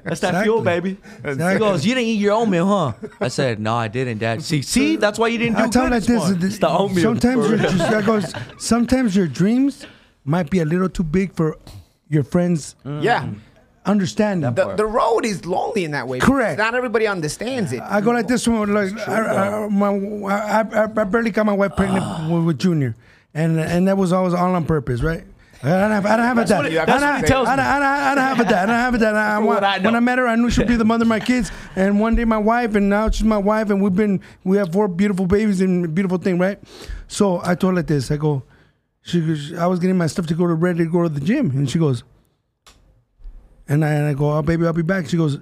That's 0.03 0.19
that 0.19 0.43
fuel, 0.43 0.59
Exactly. 0.59 0.63
baby. 0.95 0.97
He 1.23 1.29
Exactly. 1.29 1.59
goes, 1.59 1.85
"You 1.85 1.95
didn't 1.95 2.07
eat 2.07 2.19
your 2.19 2.33
oatmeal, 2.33 2.67
huh?" 2.67 2.93
I 3.21 3.29
said, 3.29 3.57
"No, 3.59 3.73
I 3.75 3.87
didn't, 3.87 4.17
Dad." 4.17 4.43
See, 4.49 4.61
see, 4.61 4.97
that's 4.97 5.17
why 5.17 5.27
you 5.29 5.37
didn't 5.37 5.55
do 5.57 5.63
I 5.63 5.67
tell 5.69 5.83
good 5.85 5.91
like 5.93 6.03
this 6.03 6.29
this. 6.37 6.57
the 6.59 6.69
oatmeal. 6.69 7.01
sometimes 7.03 7.47
your 7.49 7.57
just, 7.57 7.79
I 7.81 8.01
goes, 8.01 8.33
sometimes 8.57 9.15
your 9.15 9.27
dreams 9.27 9.85
might 10.25 10.49
be 10.49 10.59
a 10.59 10.65
little 10.65 10.89
too 10.89 11.03
big 11.03 11.33
for 11.33 11.57
your 12.09 12.23
friends. 12.23 12.75
Mm. 12.85 13.01
Yeah. 13.03 13.29
Understanding. 13.85 14.53
The, 14.53 14.75
the 14.75 14.85
road 14.85 15.25
is 15.25 15.45
lonely 15.45 15.83
in 15.83 15.91
that 15.91 16.07
way. 16.07 16.19
Correct. 16.19 16.57
Not 16.57 16.75
everybody 16.75 17.07
understands 17.07 17.71
it. 17.73 17.81
I 17.81 18.01
go 18.01 18.11
like 18.11 18.27
this 18.27 18.47
one, 18.47 18.73
like 18.73 18.91
I, 19.07 19.63
I, 19.63 19.67
my, 19.67 19.89
I, 20.27 20.83
I, 20.83 20.85
barely 20.85 21.31
got 21.31 21.45
my 21.45 21.53
wife 21.53 21.75
pregnant 21.75 22.03
ah. 22.05 22.29
with, 22.31 22.45
with 22.45 22.59
Junior, 22.59 22.95
and 23.33 23.59
and 23.59 23.87
that 23.87 23.97
was 23.97 24.13
always 24.13 24.33
all 24.33 24.53
on 24.55 24.65
purpose, 24.65 25.01
right? 25.01 25.23
I 25.61 25.67
don't 25.67 25.91
have, 25.91 26.05
I 26.05 26.15
don't 26.15 26.25
have 26.25 26.37
it 26.37 26.47
that. 26.47 26.57
what 26.57 26.65
I 26.67 26.69
that's 26.69 26.87
don't 26.87 27.01
what 27.01 27.15
have- 27.19 27.25
tells 27.25 27.47
I 27.49 27.55
don't, 27.57 27.65
I 27.65 27.79
don't, 27.79 27.87
I 27.87 28.15
don't 28.15 28.23
have 28.23 28.39
it 28.39 28.47
that. 28.49 28.63
I 28.63 28.65
don't 28.65 28.75
have 28.75 28.95
it 28.95 28.97
that. 28.99 29.15
I, 29.15 29.41
I, 29.41 29.75
I. 29.75 29.79
When 29.79 29.95
I 29.95 29.99
met 29.99 30.17
her, 30.17 30.25
I 30.25 30.35
knew 30.35 30.49
she'd 30.49 30.67
be 30.67 30.77
the 30.77 30.85
mother 30.85 31.03
of 31.03 31.09
my 31.09 31.19
kids, 31.31 31.51
and 31.75 31.99
one 31.99 32.15
day 32.15 32.23
my 32.23 32.37
wife, 32.37 32.75
and 32.75 32.89
now 32.89 33.09
she's 33.09 33.25
my 33.25 33.37
wife, 33.37 33.69
and 33.69 33.81
we've 33.81 33.95
been 33.95 34.21
we 34.45 34.55
have 34.57 34.71
four 34.71 34.87
beautiful 34.87 35.25
babies 35.25 35.59
and 35.59 35.83
a 35.83 35.87
beautiful 35.89 36.17
thing, 36.17 36.39
right? 36.39 36.59
So 37.07 37.41
I 37.43 37.55
told 37.55 37.75
her 37.75 37.83
this. 37.83 38.09
I 38.09 38.15
go, 38.15 38.43
she 39.01 39.19
goes, 39.19 39.53
I 39.53 39.67
was 39.67 39.79
getting 39.79 39.97
my 39.97 40.07
stuff 40.07 40.27
to 40.27 40.33
go 40.33 40.47
to 40.47 40.53
ready 40.53 40.79
to 40.79 40.89
go 40.89 41.03
to 41.03 41.09
the 41.09 41.19
gym, 41.19 41.51
and 41.51 41.69
she 41.69 41.77
goes, 41.77 42.03
and 43.69 43.85
I, 43.85 43.89
and 43.91 44.07
I 44.07 44.13
go, 44.13 44.31
oh, 44.35 44.41
baby, 44.41 44.65
I'll 44.65 44.73
be 44.73 44.81
back. 44.81 45.07
She 45.07 45.15
goes, 45.15 45.39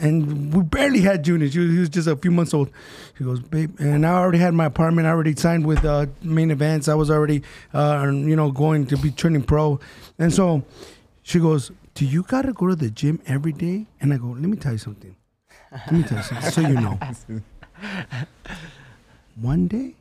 and 0.00 0.52
we 0.52 0.62
barely 0.62 1.00
had 1.00 1.24
Junior. 1.24 1.48
She 1.48 1.60
was, 1.60 1.70
he 1.70 1.78
was 1.78 1.88
just 1.88 2.08
a 2.08 2.16
few 2.16 2.30
months 2.30 2.52
old. 2.52 2.70
She 3.16 3.24
goes, 3.24 3.40
babe, 3.40 3.74
and 3.78 4.04
I 4.04 4.10
already 4.10 4.38
had 4.38 4.52
my 4.52 4.66
apartment. 4.66 5.06
I 5.06 5.10
already 5.10 5.34
signed 5.36 5.64
with 5.64 5.84
uh, 5.84 6.06
main 6.22 6.50
events. 6.50 6.88
I 6.88 6.94
was 6.94 7.10
already, 7.10 7.42
uh, 7.72 8.10
you 8.12 8.36
know, 8.36 8.50
going 8.50 8.86
to 8.88 8.96
be 8.98 9.10
turning 9.10 9.42
pro. 9.42 9.80
And 10.18 10.34
so 10.34 10.64
she 11.22 11.38
goes, 11.38 11.70
do 11.94 12.04
you 12.04 12.22
got 12.24 12.42
to 12.42 12.52
go 12.52 12.66
to 12.66 12.76
the 12.76 12.90
gym 12.90 13.20
every 13.26 13.52
day? 13.52 13.86
And 14.00 14.12
I 14.12 14.18
go, 14.18 14.28
let 14.28 14.42
me 14.42 14.56
tell 14.56 14.72
you 14.72 14.78
something. 14.78 15.16
Let 15.70 15.92
me 15.92 16.02
tell 16.02 16.18
you 16.18 16.24
something 16.24 16.50
so 16.50 16.60
you 16.62 16.74
know. 16.74 16.98
One 19.40 19.68
day, 19.68 19.94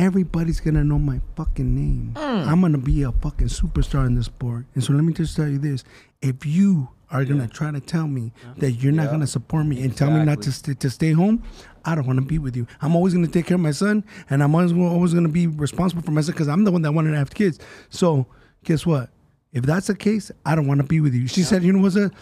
everybody's 0.00 0.60
gonna 0.60 0.82
know 0.82 0.98
my 0.98 1.20
fucking 1.36 1.74
name. 1.74 2.14
Hmm. 2.16 2.48
I'm 2.48 2.60
gonna 2.62 2.78
be 2.78 3.02
a 3.02 3.12
fucking 3.12 3.48
superstar 3.48 4.06
in 4.06 4.14
this 4.14 4.26
sport. 4.26 4.64
And 4.74 4.82
so 4.82 4.92
let 4.94 5.04
me 5.04 5.12
just 5.12 5.36
tell 5.36 5.46
you 5.46 5.58
this: 5.58 5.84
if 6.22 6.46
you 6.46 6.88
are 7.10 7.24
gonna 7.24 7.46
try 7.48 7.70
to 7.70 7.80
tell 7.80 8.06
me 8.06 8.32
that 8.58 8.72
you're 8.72 8.92
not 8.92 9.10
gonna 9.10 9.26
support 9.26 9.66
me 9.66 9.82
and 9.82 9.96
tell 9.96 10.10
me 10.10 10.24
not 10.24 10.40
to 10.42 10.52
st- 10.52 10.80
to 10.80 10.88
stay 10.90 11.12
home, 11.12 11.42
I 11.84 11.94
don't 11.94 12.06
want 12.06 12.18
to 12.18 12.24
be 12.24 12.38
with 12.38 12.56
you. 12.56 12.66
I'm 12.80 12.96
always 12.96 13.12
gonna 13.12 13.28
take 13.28 13.46
care 13.46 13.56
of 13.56 13.60
my 13.60 13.72
son, 13.72 14.04
and 14.30 14.42
I'm 14.42 14.54
always 14.54 14.72
always 14.72 15.12
gonna 15.12 15.28
be 15.28 15.46
responsible 15.46 16.02
for 16.02 16.12
my 16.12 16.22
son 16.22 16.32
because 16.32 16.48
I'm 16.48 16.64
the 16.64 16.72
one 16.72 16.82
that 16.82 16.92
wanted 16.92 17.10
to 17.10 17.18
have 17.18 17.30
kids. 17.34 17.58
So 17.90 18.26
guess 18.64 18.86
what? 18.86 19.10
If 19.52 19.64
that's 19.64 19.88
the 19.88 19.96
case, 19.96 20.30
I 20.46 20.54
don't 20.54 20.68
want 20.68 20.80
to 20.80 20.86
be 20.86 21.00
with 21.00 21.12
you. 21.12 21.26
She 21.26 21.42
said, 21.42 21.64
"You 21.64 21.72
know, 21.72 21.80
was 21.80 21.96
a 21.96 22.12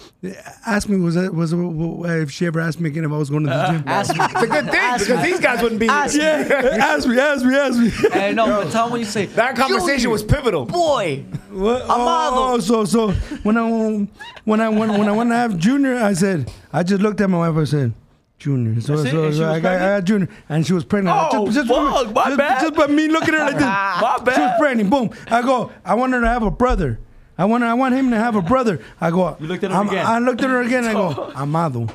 ask 0.64 0.88
me 0.88 0.96
was 0.96 1.14
that 1.14 1.34
was 1.34 1.52
a, 1.52 2.22
if 2.22 2.30
she 2.30 2.46
ever 2.46 2.58
asked 2.58 2.80
me 2.80 2.88
again 2.88 3.04
if 3.04 3.12
I 3.12 3.18
was 3.18 3.28
going 3.28 3.44
to 3.44 3.50
the 3.50 3.66
gym." 3.66 3.84
Ask 3.86 4.16
me. 4.16 4.24
It's 4.24 4.42
a 4.42 4.46
good 4.46 4.70
thing 4.70 4.98
because 4.98 5.22
these 5.22 5.38
guys 5.38 5.60
wouldn't 5.62 5.78
be. 5.78 5.88
Ask 5.88 6.14
here. 6.14 6.46
yeah, 6.48 6.86
ask 6.86 7.06
me, 7.06 7.20
ask 7.20 7.44
me, 7.44 7.54
ask 7.54 7.78
me. 7.78 7.90
Hey, 8.10 8.32
no, 8.32 8.46
but 8.46 8.72
tell 8.72 8.86
me 8.86 8.92
when 8.92 9.00
you 9.02 9.06
say 9.06 9.26
That 9.26 9.56
conversation 9.56 10.10
was 10.10 10.22
pivotal. 10.22 10.64
boy. 10.64 11.22
What? 11.50 11.82
Amado. 11.82 12.54
Oh, 12.54 12.60
so 12.60 12.86
so 12.86 13.10
when 13.42 13.58
I 13.58 14.08
when 14.44 14.60
I 14.62 14.70
when, 14.70 14.96
when 14.96 15.08
I 15.08 15.12
want 15.12 15.28
to 15.28 15.36
have 15.36 15.58
Junior, 15.58 15.96
I 15.96 16.14
said 16.14 16.50
I 16.72 16.82
just 16.82 17.02
looked 17.02 17.20
at 17.20 17.28
my 17.28 17.46
wife. 17.46 17.60
I 17.60 17.64
said. 17.64 17.92
Junior, 18.38 18.80
so, 18.80 18.96
That's 18.96 19.08
it? 19.08 19.10
so, 19.10 19.32
so 19.32 19.50
I, 19.50 19.58
got, 19.58 19.74
I 19.74 19.78
got 19.96 20.04
Junior, 20.04 20.28
and 20.48 20.64
she 20.64 20.72
was 20.72 20.84
pregnant. 20.84 21.16
Oh, 21.20 21.50
fuck, 21.50 22.14
my 22.14 22.26
just, 22.26 22.38
bad. 22.38 22.60
Just 22.60 22.74
by 22.74 22.86
me 22.86 23.08
looking 23.08 23.34
at 23.34 23.40
her 23.40 23.46
like 23.46 23.54
this, 23.54 23.62
My 23.64 24.18
bad. 24.24 24.34
she 24.36 24.40
was 24.42 24.52
pregnant. 24.60 24.90
Boom. 24.90 25.10
I 25.26 25.42
go. 25.42 25.72
I 25.84 25.94
want 25.94 26.12
her 26.12 26.20
to 26.20 26.28
have 26.28 26.44
a 26.44 26.50
brother. 26.52 27.00
I 27.38 27.44
want. 27.44 27.62
I 27.64 27.74
want 27.74 27.94
him 27.94 28.10
to 28.10 28.16
have 28.16 28.34
a 28.36 28.42
brother. 28.42 28.80
I 29.00 29.10
go. 29.10 29.36
You 29.40 29.46
looked 29.46 29.62
at 29.64 29.70
her 29.70 29.76
I'm- 29.76 29.88
again. 29.88 30.04
I 30.06 30.18
looked 30.18 30.42
at 30.42 30.50
her 30.50 30.60
again. 30.62 30.84
I 30.84 30.92
go. 30.92 31.32
Amado. 31.36 31.86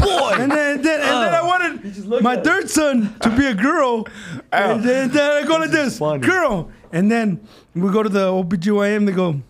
Boy. 0.00 0.32
And 0.38 0.50
then, 0.50 0.76
and 0.76 0.84
then, 0.84 1.00
and 1.00 1.22
then 1.24 1.34
I 1.34 1.42
wanted 1.46 2.22
my 2.22 2.36
third 2.36 2.68
son 2.68 3.14
to 3.20 3.30
be 3.36 3.46
a 3.46 3.54
girl. 3.54 4.06
And 4.52 4.82
then, 4.82 5.10
then 5.10 5.30
I 5.30 5.46
go 5.46 5.58
like 5.58 5.70
this, 5.70 5.98
girl. 6.00 6.70
And 6.92 7.08
then 7.10 7.40
we 7.74 7.88
go 7.92 8.02
to 8.02 8.08
the 8.08 8.26
OBGYN. 8.32 9.06
They 9.06 9.12
go, 9.12 9.40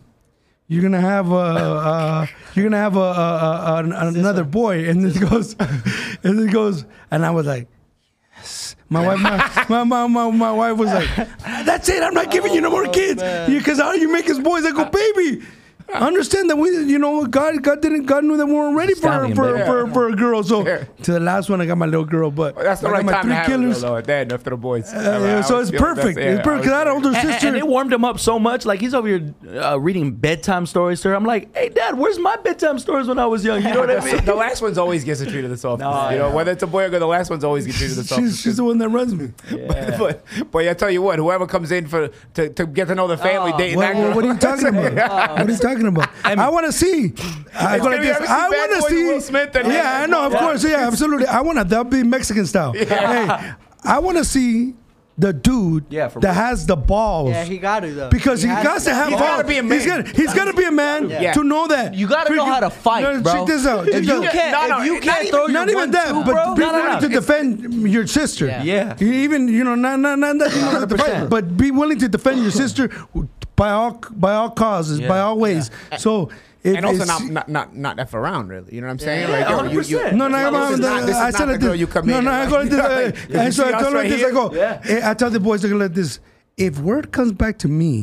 you're 0.68 0.82
gonna 0.82 1.00
have 1.00 1.32
a, 1.32 1.34
uh, 1.36 2.26
you're 2.54 2.64
gonna 2.66 2.76
have 2.76 2.96
a, 2.96 3.00
a, 3.00 3.82
a, 3.82 4.08
another 4.08 4.44
boy. 4.44 4.86
And 4.90 5.10
he 5.10 5.18
goes, 5.20 5.56
and 6.22 6.38
he 6.40 6.48
goes, 6.48 6.84
and 7.10 7.24
I 7.24 7.30
was 7.30 7.46
like. 7.46 7.66
My 8.92 9.06
wife, 9.06 9.20
my, 9.68 9.84
my, 9.84 9.84
my, 9.84 10.06
my, 10.08 10.30
my 10.30 10.52
wife 10.52 10.76
was 10.76 10.92
like, 10.92 11.28
"That's 11.64 11.88
it. 11.88 12.02
I'm 12.02 12.12
not 12.12 12.32
giving 12.32 12.52
you 12.52 12.60
no 12.60 12.70
more 12.70 12.86
oh, 12.86 12.90
kids 12.90 13.22
because 13.48 13.78
all 13.78 13.94
you 13.96 14.12
make 14.12 14.28
is 14.28 14.40
boys." 14.40 14.64
I 14.64 14.72
go, 14.72 14.84
"Baby, 14.84 15.46
understand 15.94 16.50
that 16.50 16.56
we, 16.56 16.70
you 16.70 16.98
know, 16.98 17.26
God, 17.26 17.62
God 17.62 17.80
didn't, 17.82 18.04
God 18.06 18.24
knew 18.24 18.36
that 18.36 18.46
we 18.46 18.52
weren't 18.52 18.76
ready 18.76 18.94
for 18.94 19.00
Stallion, 19.00 19.34
for, 19.36 19.52
baby. 19.52 19.64
for, 19.66 19.86
for 19.92 20.08
a 20.08 20.14
girl." 20.16 20.42
So 20.42 20.66
Yeah. 20.66 20.84
to 21.02 21.12
the 21.12 21.20
last 21.20 21.48
one, 21.50 21.60
I 21.60 21.66
got 21.66 21.78
my 21.78 21.86
little 21.86 22.04
girl, 22.04 22.30
but 22.30 22.56
That's 22.56 22.80
the 22.80 22.88
I 22.88 22.90
got 22.90 22.96
right 22.96 23.04
my 23.06 23.12
time 23.12 23.22
to 23.22 23.26
three 23.28 23.34
have 23.36 23.46
killers. 23.46 23.78
it, 23.78 23.80
though, 23.82 23.96
at 23.96 24.04
that 24.06 24.32
after 24.32 24.50
the 24.50 24.56
boys. 24.56 24.92
Uh, 24.92 25.42
so 25.42 25.58
it's 25.60 25.70
perfect. 25.70 26.18
It's 26.18 26.42
perfect. 26.42 26.64
'cause 26.64 26.72
I 26.72 26.78
had 26.78 26.86
an 26.88 26.92
older 26.94 27.12
sister. 27.14 27.48
and 27.48 27.56
they 27.56 27.62
warmed 27.62 27.92
him 27.92 28.04
up 28.04 28.18
so 28.20 28.38
much. 28.38 28.64
Like 28.66 28.80
he's 28.80 28.94
over 28.94 29.08
here 29.08 29.34
uh, 29.60 29.78
reading 29.80 30.12
bedtime 30.12 30.66
stories 30.66 31.00
to 31.02 31.08
her. 31.10 31.14
I'm 31.14 31.24
like, 31.24 31.54
hey, 31.56 31.68
dad, 31.68 31.96
where's 31.98 32.18
my 32.18 32.36
bedtime 32.36 32.78
stories 32.78 33.06
when 33.08 33.18
I 33.18 33.26
was 33.26 33.44
young? 33.44 33.62
You 33.62 33.74
know 33.74 33.80
what 33.80 33.90
I 33.90 34.04
mean? 34.12 34.24
the 34.24 34.34
last 34.34 34.62
one's 34.62 34.78
always 34.78 35.04
gets 35.04 35.20
treated 35.22 35.50
the 35.50 35.56
softest. 35.56 35.88
No, 35.90 36.10
you 36.10 36.18
know, 36.18 36.28
yeah. 36.28 36.34
whether 36.34 36.52
it's 36.52 36.62
a 36.62 36.66
boy 36.66 36.84
or 36.84 36.88
girl, 36.90 37.00
the 37.00 37.06
last 37.06 37.30
one's 37.30 37.44
always 37.44 37.66
gets 37.66 37.78
treated 37.78 37.96
the 37.96 38.02
she's, 38.02 38.08
softest. 38.08 38.42
she's 38.42 38.56
the 38.56 38.64
one 38.64 38.78
that 38.78 38.88
runs 38.88 39.14
me. 39.14 39.32
but, 39.68 39.98
but 39.98 40.24
but 40.50 40.68
I 40.68 40.74
tell 40.74 40.90
you 40.90 41.02
what, 41.02 41.18
whoever 41.18 41.46
comes 41.46 41.72
in 41.72 41.86
for 41.88 42.08
to, 42.34 42.48
to 42.50 42.66
get 42.66 42.88
to 42.88 42.94
know 42.94 43.06
the 43.06 43.16
family, 43.16 43.52
Oh. 43.54 43.58
dating 43.58 43.76
What, 43.76 43.82
that 43.82 43.94
girl. 43.94 44.06
what, 44.08 44.16
what 44.16 44.24
are 44.24 44.32
you 44.32 44.38
talking 44.38 44.66
about? 44.86 45.30
What 45.38 45.48
are 45.48 45.52
you 45.52 45.58
talking 45.58 45.79
about? 45.88 46.08
I, 46.24 46.48
want 46.48 46.66
to 46.66 46.72
see. 46.72 47.12
I, 47.54 47.76
like 47.78 48.00
this. 48.00 48.16
I 48.28 48.48
want 48.48 48.72
to 48.72 48.88
see. 48.88 49.04
Will 49.04 49.20
Smith 49.20 49.54
and- 49.56 49.68
yeah, 49.68 50.02
I 50.02 50.06
know. 50.06 50.26
Of 50.26 50.32
course. 50.34 50.64
Yeah, 50.64 50.86
absolutely. 50.86 51.26
I 51.26 51.40
want 51.40 51.58
to. 51.58 51.64
That'll 51.64 51.84
be 51.84 52.02
Mexican 52.02 52.46
style. 52.46 52.72
Hey, 52.72 53.52
I 53.84 53.98
want 53.98 54.18
to 54.18 54.24
see 54.24 54.74
the 55.18 55.32
dude 55.34 55.84
Yeah, 55.90 56.08
that 56.08 56.22
real. 56.22 56.32
has 56.32 56.64
the 56.64 56.76
balls. 56.76 57.28
Yeah, 57.30 57.44
he 57.44 57.58
got 57.58 57.80
to 57.80 57.92
though. 57.92 58.08
because 58.08 58.40
he, 58.40 58.48
has 58.48 58.64
got 58.64 58.80
to 58.80 58.94
have 58.94 59.08
He's 59.08 59.18
balls. 59.18 59.30
gotta 59.30 59.48
be 59.48 59.58
a 59.58 59.62
man. 59.62 59.78
He's 59.78 59.86
got 59.86 60.08
he's 60.16 60.32
got 60.34 60.44
to 60.46 60.54
be 60.54 60.64
a 60.64 60.70
man 60.70 61.10
Yeah. 61.10 61.32
to 61.34 61.44
know 61.44 61.66
that. 61.68 61.92
You 61.92 62.08
gotta 62.08 62.34
know 62.34 62.46
how 62.46 62.60
to 62.60 62.70
fight, 62.70 63.02
no, 63.02 63.20
bro. 63.20 63.32
Check 63.34 63.46
this 63.46 63.66
out. 63.66 63.86
If 63.86 64.06
you 64.06 64.22
can't, 64.22 64.52
No, 64.70 64.78
no, 64.78 64.82
if 64.82 64.86
you 64.86 65.00
can't 65.00 65.20
even- 65.24 65.30
throw 65.32 65.40
your 65.42 65.50
Not 65.52 65.68
even 65.68 65.74
one, 65.78 65.90
that, 65.90 66.08
two, 66.08 66.24
but 66.24 66.32
bro. 66.32 66.54
be 66.54 66.62
No, 66.62 66.70
no, 66.72 66.78
willing 66.78 66.92
no. 66.94 67.00
to 67.00 67.08
defend 67.10 67.88
your 67.90 68.06
sister. 68.06 68.46
Yeah. 68.46 68.62
Yeah. 68.62 68.96
Even 69.02 69.48
you 69.48 69.62
know 69.62 69.74
not 69.74 69.98
not 70.00 70.18
not 70.18 70.38
that 70.38 70.54
you 70.54 70.60
don't 70.62 70.88
to 70.88 70.96
fight, 70.96 71.10
100%. 71.24 71.28
but 71.28 71.54
be 71.54 71.70
willing 71.70 71.98
to 71.98 72.08
defend 72.08 72.40
your 72.40 72.50
sister 72.50 72.88
by 73.60 73.70
all 73.78 73.92
by 74.26 74.32
all 74.34 74.50
causes, 74.50 75.00
by 75.12 75.20
all 75.20 75.38
ways. 75.38 75.70
So 75.98 76.30
if 76.62 76.76
and 76.76 76.84
also 76.86 77.04
not, 77.04 77.22
not 77.36 77.48
not 77.48 77.76
not 77.76 77.98
f 78.00 78.14
around 78.14 78.48
really. 78.48 78.74
You 78.74 78.80
know 78.80 78.86
what 78.86 78.92
I'm 78.92 78.98
saying? 79.08 79.28
Yeah, 79.28 79.36
Like, 79.38 79.48
yo, 79.48 79.62
you- 79.64 79.80
you- 79.82 79.98
100%. 79.98 80.12
no, 80.20 80.28
no, 80.28 80.38
this 80.38 80.52
no, 80.52 80.72
is 80.72 80.80
no, 80.80 80.88
not- 80.88 81.00
this 81.06 81.16
is 81.16 81.16
I 81.16 81.30
not 81.30 81.34
said 81.34 81.48
the 81.48 81.58
girl 81.58 81.70
this. 81.72 81.80
you 81.80 81.86
come 81.86 82.06
no, 82.06 82.18
in 82.18 82.24
no, 82.24 82.30
I 82.30 82.46
go 82.48 82.56
like- 82.60 82.70
like 82.72 83.14
this. 83.14 83.28
You 83.28 83.38
uh, 83.38 83.42
And 83.42 83.54
so 83.54 83.64
I 83.64 83.72
us 83.72 83.82
told 83.82 83.92
her 83.94 83.98
right 84.00 84.10
this. 84.10 84.24
I 84.24 84.30
go. 84.30 84.44
Yeah. 84.54 84.80
eh, 84.84 85.10
I 85.10 85.14
tell 85.14 85.30
the 85.30 85.40
boys 85.40 85.60
they 85.62 85.68
go 85.68 85.76
like 85.76 85.94
this. 85.94 86.20
If 86.56 86.78
word 86.80 87.12
comes 87.12 87.32
back 87.32 87.58
to 87.64 87.68
me 87.68 88.02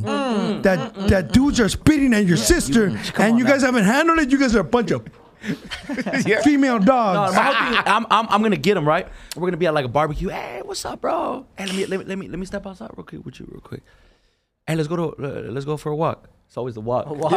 that 0.65 0.93
that 1.13 1.31
dudes 1.33 1.59
are 1.59 1.69
spitting 1.69 2.13
at 2.13 2.25
your 2.25 2.37
sister 2.37 2.83
and 3.17 3.37
you 3.39 3.45
guys 3.45 3.61
haven't 3.61 3.83
handled 3.85 4.19
it, 4.19 4.31
you 4.31 4.39
guys 4.39 4.55
are 4.55 4.61
a 4.61 4.71
bunch 4.77 4.89
of 4.91 5.01
Yeah. 6.25 6.41
female 6.41 6.79
No, 6.79 6.85
dogs. 6.85 7.35
my 7.35 7.43
whole 7.43 7.83
I'm, 7.95 8.05
I'm, 8.09 8.27
I'm 8.33 8.41
gonna 8.41 8.55
get 8.57 8.75
him 8.77 8.87
right. 8.87 9.07
We're 9.35 9.47
gonna 9.47 9.57
be 9.57 9.67
at 9.67 9.73
like 9.75 9.85
a 9.85 9.93
barbecue. 9.99 10.29
Hey, 10.29 10.61
what's 10.65 10.83
up, 10.85 11.01
bro? 11.01 11.45
Hey, 11.57 11.65
let 11.67 11.75
me 11.75 11.85
let 11.85 11.99
me 11.99 12.05
let 12.05 12.17
me, 12.17 12.27
let 12.27 12.39
me 12.39 12.45
step 12.47 12.65
outside 12.65 12.89
real 12.97 13.05
quick 13.05 13.23
with 13.23 13.39
you, 13.39 13.47
real 13.51 13.61
quick. 13.61 13.83
Hey, 14.67 14.75
let's 14.75 14.87
go 14.89 14.95
to 14.97 15.03
uh, 15.23 15.51
let's 15.51 15.65
go 15.65 15.77
for 15.77 15.91
a 15.91 15.95
walk. 15.95 16.29
It's 16.47 16.57
always 16.57 16.75
the 16.75 16.81
walk. 16.81 17.07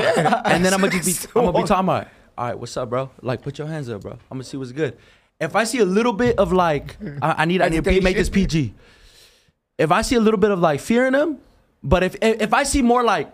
And 0.45 0.65
then 0.65 0.75
I'm 0.75 0.81
gonna 0.81 0.93
just 0.93 1.33
be 1.33 1.41
I'm 1.41 1.47
gonna 1.47 1.59
be 1.63 1.67
talking 1.67 1.85
about. 1.85 2.09
All 2.37 2.47
right, 2.47 2.59
what's 2.59 2.77
up, 2.77 2.91
bro? 2.91 3.11
Like, 3.23 3.43
put 3.43 3.59
your 3.59 3.69
hands 3.69 3.89
up, 3.89 4.03
bro. 4.03 4.13
I'm 4.13 4.39
gonna 4.39 4.45
see 4.45 4.57
what's 4.57 4.73
good. 4.73 4.97
If 5.41 5.55
I 5.55 5.65
see 5.65 5.79
a 5.79 5.85
little 5.85 6.13
bit 6.13 6.39
of 6.39 6.53
like, 6.53 6.97
I, 7.23 7.43
I 7.43 7.45
need 7.45 7.63
I 7.63 7.69
need 7.69 7.85
to 7.85 8.01
make 8.01 8.17
this 8.17 8.29
PG. 8.29 8.75
If 9.79 9.91
I 9.93 10.03
see 10.03 10.17
a 10.17 10.21
little 10.21 10.39
bit 10.41 10.51
of 10.51 10.59
like 10.59 10.81
fear 10.81 11.07
in 11.07 11.15
him, 11.15 11.39
but 11.83 12.03
if 12.03 12.17
if, 12.21 12.41
if 12.43 12.53
I 12.53 12.65
see 12.65 12.83
more 12.83 13.03
like, 13.05 13.29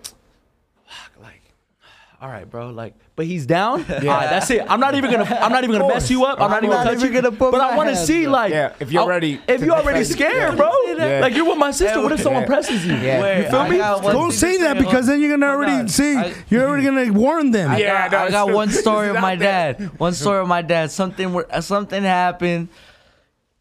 all 2.19 2.29
right, 2.31 2.49
bro, 2.49 2.71
like, 2.71 2.95
but 3.15 3.27
he's 3.27 3.45
down. 3.45 3.81
All 3.91 3.97
right, 3.99 4.31
that's 4.31 4.51
it. 4.51 4.63
I'm 4.67 4.81
not 4.81 4.95
even 4.95 5.11
gonna 5.11 5.25
I'm 5.25 5.53
not 5.53 5.65
even 5.65 5.79
gonna 5.79 5.93
mess 5.93 6.11
you 6.11 6.25
up. 6.25 6.41
I'm 6.41 6.51
not 6.51 6.59
I'm 6.59 6.65
even 6.65 6.71
not 6.77 6.85
gonna 6.85 6.97
touch 6.97 7.05
even 7.05 7.15
you. 7.15 7.23
gonna 7.23 7.37
put 7.37 7.53
but 7.53 7.59
my 7.59 7.69
I 7.71 7.77
want 7.77 7.91
to 7.91 7.97
see 7.97 8.27
up. 8.27 8.33
like, 8.33 8.53
Yeah, 8.53 8.73
if 8.81 8.91
you're 8.91 9.03
I'll- 9.03 9.09
ready 9.09 9.39
if 9.47 9.61
you're 9.61 9.75
already 9.75 9.99
defend- 10.01 10.19
scared, 10.33 10.57
bro. 10.57 10.71
Yeah. 10.87 11.21
Like 11.21 11.35
you're 11.35 11.45
with 11.47 11.59
my 11.59 11.71
sister. 11.73 12.01
What 12.03 12.13
if 12.13 12.21
someone 12.23 12.43
Yeah. 12.43 12.47
presses 12.49 12.87
you? 12.87 12.95
Yeah. 12.95 13.39
You 13.39 13.45
feel 13.51 13.57
I 13.61 13.69
me? 13.69 13.77
Don't 13.79 14.03
thing 14.31 14.31
say 14.33 14.57
that 14.59 14.77
say. 14.79 14.83
because 14.85 15.07
then 15.07 15.21
you're 15.21 15.31
gonna 15.31 15.47
Hold 15.47 15.59
already 15.61 15.73
on. 15.81 15.89
see. 15.89 16.17
I- 16.17 16.35
You're 16.49 16.67
already 16.67 16.85
gonna 16.85 17.13
warn 17.13 17.51
them. 17.51 17.71
I 17.71 17.79
Yeah, 17.81 18.09
got, 18.09 18.13
no, 18.13 18.27
I 18.27 18.31
got 18.47 18.55
one 18.55 18.71
story 18.83 19.09
of 19.11 19.17
my 19.21 19.37
there. 19.37 19.75
dad. 19.75 19.99
One 20.01 20.15
story 20.15 20.41
of 20.41 20.49
my 20.49 20.63
dad. 20.63 20.91
Something 20.91 21.35
uh, 21.51 21.61
something 21.61 22.03
happened, 22.03 22.69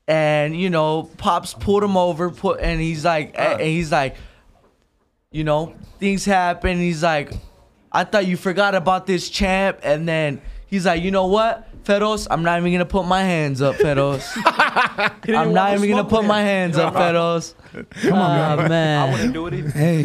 and 0.08 0.56
you 0.58 0.70
know, 0.70 1.10
pops 1.18 1.54
pulled 1.54 1.84
him 1.84 1.98
over. 1.98 2.30
Put 2.30 2.60
and 2.62 2.80
he's 2.80 3.04
like, 3.04 3.36
and 3.38 3.60
he's 3.62 3.92
like, 3.92 4.16
you 5.32 5.44
know, 5.44 5.74
things 6.00 6.24
happen. 6.26 6.78
He's 6.78 7.04
like, 7.04 7.34
I 7.96 8.04
thought 8.04 8.28
you 8.28 8.38
forgot 8.38 8.76
about 8.76 9.08
this 9.08 9.30
champ, 9.30 9.80
and 9.84 10.08
then 10.08 10.42
he's 10.68 10.86
like, 10.86 11.02
you 11.02 11.12
know 11.12 11.28
what, 11.28 11.68
Fedos, 11.86 12.28
I'm 12.32 12.44
not 12.44 12.60
even 12.60 12.72
gonna 12.72 12.86
put 12.86 13.06
my 13.06 13.22
hands 13.24 13.62
up, 13.62 13.76
Fedos. 13.76 14.26
I'm 15.36 15.54
not 15.54 15.74
even 15.76 15.90
gonna 15.90 16.04
put 16.04 16.26
my 16.26 16.42
hands 16.42 16.78
up, 16.78 16.94
Fedos. 16.96 17.54
Come 18.02 18.14
on, 18.14 18.60
I 18.60 18.68
man. 18.68 19.12
wouldn't 19.12 19.34
do 19.34 19.48
it. 19.48 19.72
Hey, 19.72 20.02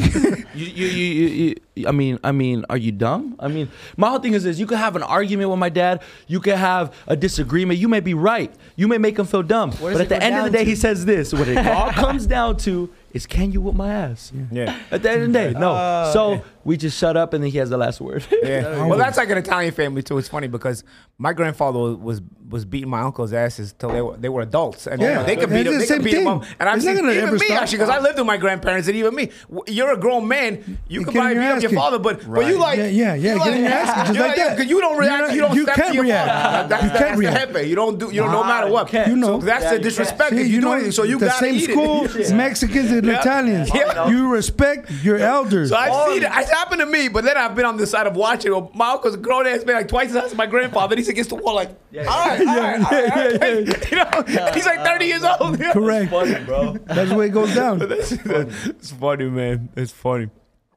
You, 0.55 0.67
you, 0.67 0.87
you, 0.87 1.07
you, 1.29 1.55
you, 1.77 1.89
I 1.89 1.93
mean, 1.93 2.19
I 2.23 2.33
mean, 2.33 2.65
are 2.69 2.77
you 2.77 2.93
dumb? 2.93 3.37
I 3.39 3.49
mean, 3.49 3.71
my 3.97 4.09
whole 4.11 4.19
thing 4.19 4.35
is 4.35 4.45
this: 4.45 4.59
you 4.59 4.67
could 4.67 4.79
have 4.79 4.95
an 4.97 5.03
argument 5.03 5.49
with 5.51 5.59
my 5.59 5.69
dad, 5.71 6.03
you 6.27 6.41
could 6.41 6.57
have 6.57 6.95
a 7.07 7.17
disagreement. 7.17 7.79
You 7.79 7.89
may 7.89 8.01
be 8.01 8.13
right, 8.15 8.53
you 8.77 8.87
may 8.89 8.99
make 8.99 9.19
him 9.19 9.25
feel 9.27 9.43
dumb, 9.43 9.71
does 9.71 9.81
but 9.81 9.93
it 9.95 10.01
at 10.01 10.09
the 10.11 10.19
go 10.19 10.25
end 10.27 10.37
of 10.37 10.45
the 10.45 10.51
down 10.51 10.53
day, 10.53 10.65
to? 10.65 10.71
he 10.71 10.77
says 10.77 11.05
this: 11.07 11.33
what 11.33 11.49
it 11.49 11.67
all 11.67 11.91
comes 11.93 12.27
down 12.27 12.57
to 12.59 12.91
is 13.13 13.27
can 13.27 13.53
you 13.53 13.61
whoop 13.61 13.75
my 13.75 13.93
ass? 13.93 14.33
Yeah. 14.51 14.79
At 14.91 15.03
the 15.03 15.11
end 15.11 15.23
of 15.23 15.33
the 15.33 15.39
day, 15.53 15.59
no. 15.59 15.73
Uh, 15.73 16.13
so 16.13 16.43
we 16.65 16.77
just 16.77 16.99
shut 16.99 17.17
up, 17.17 17.33
and 17.35 17.43
then 17.43 17.51
he 17.51 17.59
has 17.59 17.71
the 17.71 17.77
last 17.79 18.01
word. 18.01 18.25
Yeah. 18.43 18.87
Well, 18.91 18.99
that's 18.99 19.17
like 19.19 19.31
an 19.31 19.39
Italian 19.39 19.73
family 19.73 20.03
too. 20.03 20.19
It's 20.19 20.29
funny 20.29 20.49
because 20.49 20.85
my 21.19 21.33
grandfather 21.33 21.95
was 21.97 22.21
was 22.51 22.65
beating 22.65 22.91
my 22.91 23.01
uncle's 23.03 23.33
asses 23.33 23.73
till 23.79 23.91
they 23.91 24.03
were 24.03 24.17
they 24.17 24.29
were 24.29 24.43
adults, 24.43 24.87
and 24.87 25.01
Yeah. 25.01 25.23
they 25.23 25.37
could 25.37 25.49
beat 25.51 25.67
It's 25.67 25.69
him. 25.69 25.73
the 25.75 25.79
They 25.79 25.87
same 25.87 25.97
could 25.99 26.05
beat 26.05 26.15
him 26.15 26.19
thing. 26.21 26.29
up. 26.29 26.45
And 26.59 26.69
I'm 26.69 26.77
It's 26.77 26.85
not 26.85 26.97
seen 26.97 27.05
even 27.07 27.19
ever 27.23 27.33
me 27.37 27.47
stop. 27.47 27.63
actually 27.63 27.79
because 27.79 27.91
I 27.91 27.99
lived 28.01 28.19
with 28.19 28.27
my 28.27 28.37
grandparents, 28.37 28.89
and 28.89 28.97
even 28.97 29.15
me. 29.15 29.31
You're 29.67 29.93
a 29.93 29.97
grown 29.97 30.29
man. 30.29 30.79
You 30.89 31.01
You 31.01 31.05
can 31.05 31.15
probably 31.15 31.35
beat 31.35 31.41
your 31.45 31.53
up 31.57 31.63
your 31.63 31.71
father, 31.73 31.99
but 31.99 32.29
but 32.31 32.47
you 32.47 32.59
like 32.59 32.79
Yeah, 32.79 32.87
yeah, 32.87 33.15
yeah, 33.15 33.35
you 33.35 33.39
get 33.45 33.55
in 33.55 33.63
your 33.65 33.73
ass 33.73 33.95
just 34.09 34.15
you're 34.19 34.27
like 34.27 34.37
that. 34.37 34.57
'cause 34.57 34.67
you 34.67 34.81
don't 34.81 34.99
react. 34.99 35.19
You're 35.19 35.27
not- 35.29 35.35
you 35.35 35.41
don't 35.43 35.55
you 35.55 35.63
step 35.63 35.75
can't 35.77 35.89
to 35.89 35.95
your 35.95 36.05
react. 36.05 36.29
father. 36.31 36.69
That's, 36.69 36.83
You 36.83 36.89
that's, 36.89 36.99
can't 37.01 37.13
the 37.17 37.19
react. 37.21 37.67
You 37.69 37.75
don't 37.77 37.99
do. 37.99 38.07
You 38.07 38.23
don't 38.23 38.33
no 38.33 38.45
matter 38.45 38.69
what. 38.69 38.93
You 38.93 39.17
know. 39.17 39.39
That's 39.39 39.71
the 39.71 39.79
disrespect. 39.79 40.33
You 40.33 40.61
know 40.61 40.73
anything, 40.73 40.93
so 40.93 41.05
you 41.05 41.19
gotta 41.19 41.33
same 41.45 41.59
school. 41.61 42.09
Mexicans 42.35 42.91
and 42.91 43.09
Italians. 43.09 43.71
You 44.09 44.29
respect 44.29 44.91
your 45.03 45.19
elders. 45.19 45.71
So 45.71 45.77
I've 45.77 46.09
seen 46.13 46.23
it. 46.25 46.31
It's 46.35 46.51
happened 46.51 46.81
to 46.81 46.87
me, 46.87 47.09
but 47.09 47.25
then 47.25 47.37
I've 47.37 47.55
been 47.55 47.65
on 47.67 47.77
the 47.77 47.87
side 47.87 48.07
of 48.07 48.17
watching. 48.17 48.51
My 48.75 48.91
uncle's 48.93 49.15
a 49.15 49.19
grown 49.19 49.47
ass 49.47 49.65
man, 49.65 49.77
like 49.77 49.89
twice 49.89 50.09
as 50.09 50.15
size 50.15 50.25
as 50.33 50.37
my 50.37 50.47
grandfather. 50.47 50.97
He's 50.97 51.09
against 51.09 51.31
the 51.31 51.37
wall, 51.37 51.55
like, 51.55 51.71
all 52.09 52.27
right, 52.27 52.40
all 52.49 52.57
right, 52.57 52.81
all 52.81 52.91
right, 52.91 53.13
all 53.13 53.39
right. 53.39 53.91
You 53.91 53.97
know, 54.37 54.53
he's 54.53 54.67
like 54.67 54.85
30 54.85 55.05
years 55.07 55.25
old. 55.25 55.61
Correct. 55.61 56.11
bro. 56.47 56.73
That's 56.87 57.11
the 57.11 57.17
way 57.17 57.27
it 57.27 57.31
goes 57.31 57.55
down. 57.55 57.79
That's, 57.89 58.13
it's 58.13 58.91
funny, 58.93 59.25
man. 59.31 59.69
It's 59.77 59.93
funny. 59.93 60.29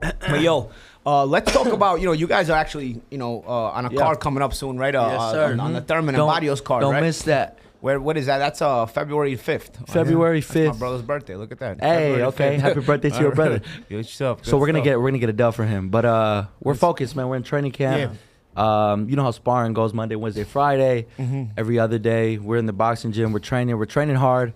But 0.02 0.42
yo, 0.42 0.70
uh, 1.06 1.26
let's 1.26 1.52
talk 1.52 1.68
about 1.68 2.00
you 2.02 2.06
know 2.08 2.12
you 2.12 2.28
guys 2.28 2.50
are 2.50 2.58
actually 2.58 3.02
you 3.10 3.18
know 3.18 3.44
uh, 3.48 3.72
on 3.72 3.86
a 3.86 3.92
Yeah. 3.94 4.00
card 4.00 4.20
coming 4.20 4.44
up 4.44 4.54
soon, 4.54 4.78
right? 4.78 4.94
Uh, 4.94 5.08
Yes, 5.12 5.32
sir. 5.32 5.52
on, 5.54 5.60
on 5.62 5.74
the 5.74 5.82
Thurman 5.82 6.10
and 6.10 6.18
Don't, 6.18 6.34
Barrios 6.34 6.60
card, 6.62 6.82
don't 6.82 6.94
right? 6.94 7.02
miss 7.04 7.22
that. 7.24 7.60
Where 7.80 8.00
what 8.02 8.16
is 8.18 8.26
that? 8.28 8.38
That's 8.40 8.62
uh 8.62 8.86
February 8.86 9.36
5th. 9.38 9.88
February 9.90 10.40
That's 10.42 10.56
my 10.56 10.62
5th. 10.62 10.80
brother's 10.80 11.02
birthday. 11.02 11.36
Look 11.36 11.52
at 11.54 11.60
that. 11.60 11.80
Hey, 11.82 12.12
February 12.12 12.24
okay. 12.24 12.56
5th. 12.58 12.60
Happy 12.62 12.80
birthday 12.82 13.10
to 13.12 13.20
your 13.20 13.32
brother. 13.36 13.52
right. 13.66 13.90
Good 13.90 14.06
stuff. 14.08 14.44
So 14.46 14.52
good 14.52 14.60
we're 14.60 14.66
gonna 14.68 14.78
stuff. 14.80 14.84
get 14.86 15.00
we're 15.02 15.10
gonna 15.10 15.20
get 15.20 15.30
a 15.30 15.34
dub 15.34 15.54
for 15.54 15.66
him, 15.66 15.90
but 15.90 16.06
uh, 16.06 16.46
we're 16.62 16.76
focused, 16.76 17.16
man. 17.16 17.28
We're 17.30 17.36
in 17.38 17.44
training 17.44 17.72
camp. 17.72 18.14
Um, 18.56 19.10
you 19.10 19.16
know 19.16 19.24
how 19.24 19.32
sparring 19.32 19.74
goes 19.74 19.94
Monday, 19.94 20.16
Wednesday, 20.16 20.44
Friday. 20.44 21.08
Mm-hmm. 21.18 21.44
Every 21.58 21.80
other 21.80 21.98
day, 22.00 22.38
we're 22.38 22.58
in 22.58 22.66
the 22.66 22.74
boxing 22.74 23.12
gym. 23.12 23.32
We're 23.34 23.40
training. 23.40 23.78
We're 23.78 23.86
training 23.86 24.16
hard. 24.16 24.54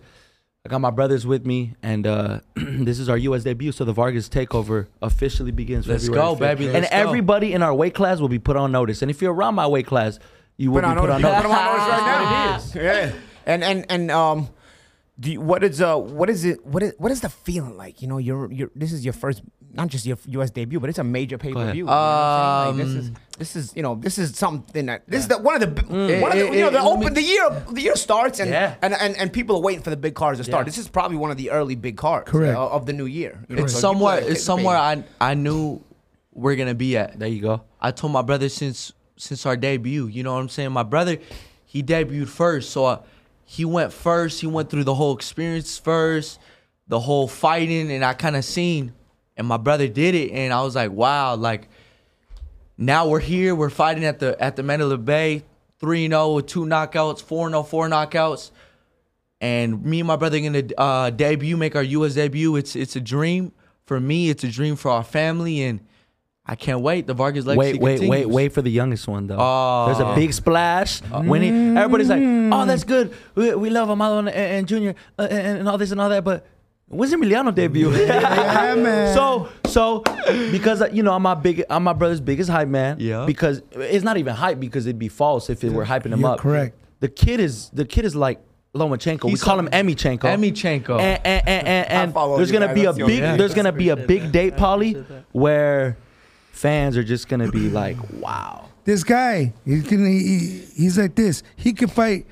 I 0.65 0.69
got 0.69 0.79
my 0.81 0.89
brothers 0.89 1.25
with 1.25 1.45
me, 1.45 1.75
and 1.81 2.05
uh, 2.05 2.41
this 2.55 2.99
is 2.99 3.07
our 3.07 3.17
U.S. 3.17 3.43
debut. 3.43 3.71
So 3.71 3.85
the 3.85 3.93
Vargas 3.93 4.27
takeover 4.27 4.87
officially 5.01 5.51
begins. 5.51 5.87
Let's 5.87 6.07
February 6.07 6.25
go, 6.27 6.35
5th. 6.35 6.39
baby. 6.39 6.65
and 6.65 6.73
Let's 6.73 6.89
go. 6.89 6.95
everybody 6.97 7.53
in 7.53 7.63
our 7.63 7.73
weight 7.73 7.93
class 7.95 8.19
will 8.19 8.27
be 8.27 8.39
put 8.39 8.57
on 8.57 8.71
notice. 8.71 9.01
And 9.01 9.09
if 9.09 9.21
you're 9.21 9.33
around 9.33 9.55
my 9.55 9.65
weight 9.67 9.87
class, 9.87 10.19
you 10.57 10.71
will 10.71 10.81
Put 10.81 10.85
on 10.85 10.95
be 10.95 11.01
put 11.01 11.09
on 11.11 11.21
put 11.21 11.27
notice. 11.31 11.45
on 11.51 11.65
notice 11.65 11.87
right 11.87 12.05
now. 12.05 12.51
That's 12.57 12.75
what 12.75 12.83
Yeah. 12.83 13.11
And 13.45 13.63
and 13.63 13.85
and 13.89 14.11
um, 14.11 14.49
do 15.19 15.31
you, 15.31 15.39
what 15.39 15.63
is 15.63 15.81
uh 15.81 15.95
what 15.97 16.29
is 16.29 16.43
it 16.43 16.65
what 16.65 16.83
is 16.83 16.93
what 16.97 17.11
is 17.13 17.21
the 17.21 17.29
feeling 17.29 17.77
like? 17.77 18.01
You 18.01 18.09
know, 18.09 18.17
you're 18.17 18.51
you're 18.51 18.69
this 18.75 18.91
is 18.91 19.05
your 19.05 19.13
first 19.13 19.41
not 19.73 19.87
just 19.87 20.05
your 20.05 20.17
U.S. 20.27 20.49
debut, 20.51 20.79
but 20.79 20.89
it's 20.89 20.99
a 20.99 21.03
major 21.03 21.37
pay 21.37 21.53
per 21.53 21.71
view. 21.71 21.83
You 21.83 21.85
know 21.85 21.91
what 21.91 21.97
Like, 21.97 22.67
Um, 22.69 22.77
this 22.77 22.87
is 22.89 23.11
this 23.37 23.55
is 23.55 23.73
you 23.75 23.83
know 23.83 23.95
this 23.95 24.17
is 24.17 24.35
something 24.37 24.85
that 24.87 25.03
this 25.07 25.21
is 25.21 25.27
the, 25.27 25.37
one 25.37 25.55
of 25.55 25.61
the 25.61 25.81
Mm. 25.81 26.21
one 26.21 26.31
of 26.31 26.37
the 26.39 26.45
you 26.45 26.61
know 26.61 26.69
the 26.69 26.81
open 26.81 27.13
me- 27.13 27.13
the 27.13 27.21
year 27.21 27.63
the 27.71 27.81
year 27.81 27.95
starts 27.95 28.39
and, 28.39 28.49
Yeah. 28.49 28.75
and 28.81 28.93
and 28.93 29.15
and 29.17 29.31
people 29.31 29.55
are 29.57 29.61
waiting 29.61 29.83
for 29.83 29.89
the 29.89 29.97
big 29.97 30.15
cards 30.15 30.39
to 30.39 30.43
start. 30.43 30.61
Yeah. 30.61 30.65
This 30.69 30.77
is 30.77 30.87
probably 30.87 31.17
one 31.17 31.31
of 31.31 31.37
the 31.37 31.51
early 31.51 31.75
big 31.75 31.97
cards 31.97 32.29
Correct. 32.31 32.57
uh, 32.57 32.67
of 32.69 32.85
the 32.85 32.93
new 32.93 33.05
year. 33.05 33.43
You 33.49 33.55
know, 33.57 33.63
It's 33.63 33.73
so 33.73 33.79
somewhere. 33.79 34.19
It's 34.19 34.43
somewhere. 34.43 34.77
I 34.77 35.03
I 35.21 35.33
knew 35.35 35.81
we're 36.33 36.55
gonna 36.55 36.75
be 36.75 36.97
at. 36.97 37.19
There 37.19 37.27
you 37.27 37.41
go. 37.41 37.61
I 37.81 37.91
told 37.91 38.13
my 38.13 38.21
brother 38.23 38.49
since 38.49 38.91
since 39.17 39.45
our 39.45 39.55
debut. 39.57 40.07
You 40.07 40.23
know 40.23 40.33
what 40.33 40.39
I'm 40.41 40.49
saying? 40.49 40.71
My 40.71 40.83
brother, 40.83 41.17
he 41.65 41.83
debuted 41.83 42.27
first, 42.29 42.69
so 42.71 42.85
uh, 42.85 42.99
he 43.45 43.65
went 43.65 43.91
first. 43.93 44.41
He 44.41 44.47
went 44.47 44.69
through 44.69 44.83
the 44.85 44.93
whole 44.95 45.15
experience 45.15 45.77
first, 45.77 46.39
the 46.87 46.99
whole 46.99 47.27
fighting, 47.27 47.91
and 47.91 48.03
I 48.05 48.13
kind 48.13 48.35
of 48.35 48.43
seen. 48.45 48.93
And 49.37 49.47
my 49.47 49.57
brother 49.57 49.87
did 49.87 50.15
it, 50.15 50.31
and 50.31 50.51
I 50.51 50.63
was 50.63 50.75
like, 50.75 50.91
wow, 50.91 51.35
like 51.35 51.69
now 52.77 53.07
we're 53.07 53.19
here. 53.19 53.55
We're 53.55 53.69
fighting 53.69 54.03
at 54.03 54.19
the 54.19 54.35
at 54.43 54.55
the 54.55 54.63
Mandalay 54.63 54.97
Bay, 54.97 55.43
three 55.79 56.07
0 56.07 56.33
with 56.33 56.47
two 56.47 56.65
knockouts, 56.65 57.21
four 57.21 57.47
0 57.49 57.63
four 57.63 57.87
knockouts. 57.87 58.51
And 59.39 59.85
me 59.85 59.99
and 59.99 60.07
my 60.07 60.15
brother 60.15 60.39
gonna 60.39 60.63
uh, 60.77 61.11
debut, 61.11 61.55
make 61.55 61.75
our 61.75 61.83
U.S. 61.83 62.15
debut. 62.15 62.55
It's 62.55 62.75
it's 62.75 62.95
a 62.95 62.99
dream 62.99 63.51
for 63.85 63.99
me. 63.99 64.29
It's 64.29 64.43
a 64.43 64.49
dream 64.49 64.75
for 64.75 64.89
our 64.89 65.03
family, 65.03 65.61
and 65.61 65.81
I 66.43 66.55
can't 66.55 66.81
wait. 66.81 67.05
The 67.05 67.13
Vargas 67.13 67.45
legacy 67.45 67.73
Wait, 67.73 67.81
wait, 67.81 67.81
wait, 67.81 67.99
continues. 67.99 68.27
wait 68.33 68.53
for 68.53 68.63
the 68.63 68.71
youngest 68.71 69.07
one 69.07 69.27
though. 69.27 69.37
Oh. 69.37 69.85
There's 69.87 69.99
a 69.99 70.15
big 70.15 70.33
splash. 70.33 71.01
When 71.01 71.43
he, 71.43 71.49
everybody's 71.49 72.09
like, 72.09 72.21
"Oh, 72.23 72.65
that's 72.65 72.83
good. 72.83 73.13
We, 73.35 73.53
we 73.53 73.69
love 73.69 73.89
Amado 73.91 74.19
and, 74.19 74.29
and 74.29 74.67
Junior 74.67 74.95
uh, 75.19 75.27
and, 75.29 75.59
and 75.59 75.69
all 75.69 75.77
this 75.77 75.91
and 75.91 76.01
all 76.01 76.09
that." 76.09 76.23
But 76.23 76.47
when's 76.87 77.13
Emiliano 77.13 77.53
debut? 77.53 77.91
Yeah, 77.91 78.75
man. 78.77 79.13
So, 79.13 79.49
so 79.67 80.03
because 80.51 80.81
uh, 80.81 80.89
you 80.91 81.03
know 81.03 81.13
I'm 81.13 81.21
my 81.21 81.35
big, 81.35 81.63
I'm 81.69 81.83
my 81.83 81.93
brother's 81.93 82.21
biggest 82.21 82.49
hype 82.49 82.67
man. 82.67 82.97
Yeah. 82.99 83.25
Because 83.25 83.61
it's 83.71 84.03
not 84.03 84.17
even 84.17 84.35
hype 84.35 84.59
because 84.59 84.85
it'd 84.85 84.99
be 84.99 85.09
false 85.09 85.49
if 85.49 85.63
it 85.63 85.71
were 85.71 85.85
hyping 85.85 86.11
him 86.13 86.21
You're 86.21 86.31
up. 86.31 86.39
correct. 86.39 86.75
The 86.99 87.07
kid 87.09 87.39
is 87.39 87.69
the 87.69 87.85
kid 87.85 88.05
is 88.05 88.15
like 88.15 88.39
Lomachenko. 88.73 89.25
We 89.31 89.37
call 89.37 89.59
him 89.59 89.67
Emichenko. 89.67 90.19
Emichenko. 90.19 90.99
And 90.99 91.21
and 91.25 91.47
and, 91.47 91.67
and, 91.67 91.89
and 91.89 92.13
follow 92.13 92.37
there's 92.37 92.51
gonna 92.51 92.73
be 92.73 92.85
a 92.85 92.93
big 92.93 93.21
only- 93.23 93.37
there's 93.37 93.53
gonna 93.53 93.71
be 93.71 93.89
a 93.89 93.95
big 93.95 94.31
date, 94.31 94.53
I 94.53 94.57
Paulie, 94.57 95.05
where 95.31 95.97
fans 96.51 96.97
are 96.97 97.03
just 97.03 97.27
gonna 97.27 97.51
be 97.51 97.69
like, 97.69 97.97
wow. 98.21 98.69
This 98.83 99.03
guy, 99.03 99.53
he's 99.65 99.83
gonna, 99.83 100.07
he, 100.07 100.63
he's 100.73 100.97
like 100.97 101.13
this. 101.13 101.43
He 101.57 101.73
can 101.73 101.89
fight. 101.89 102.25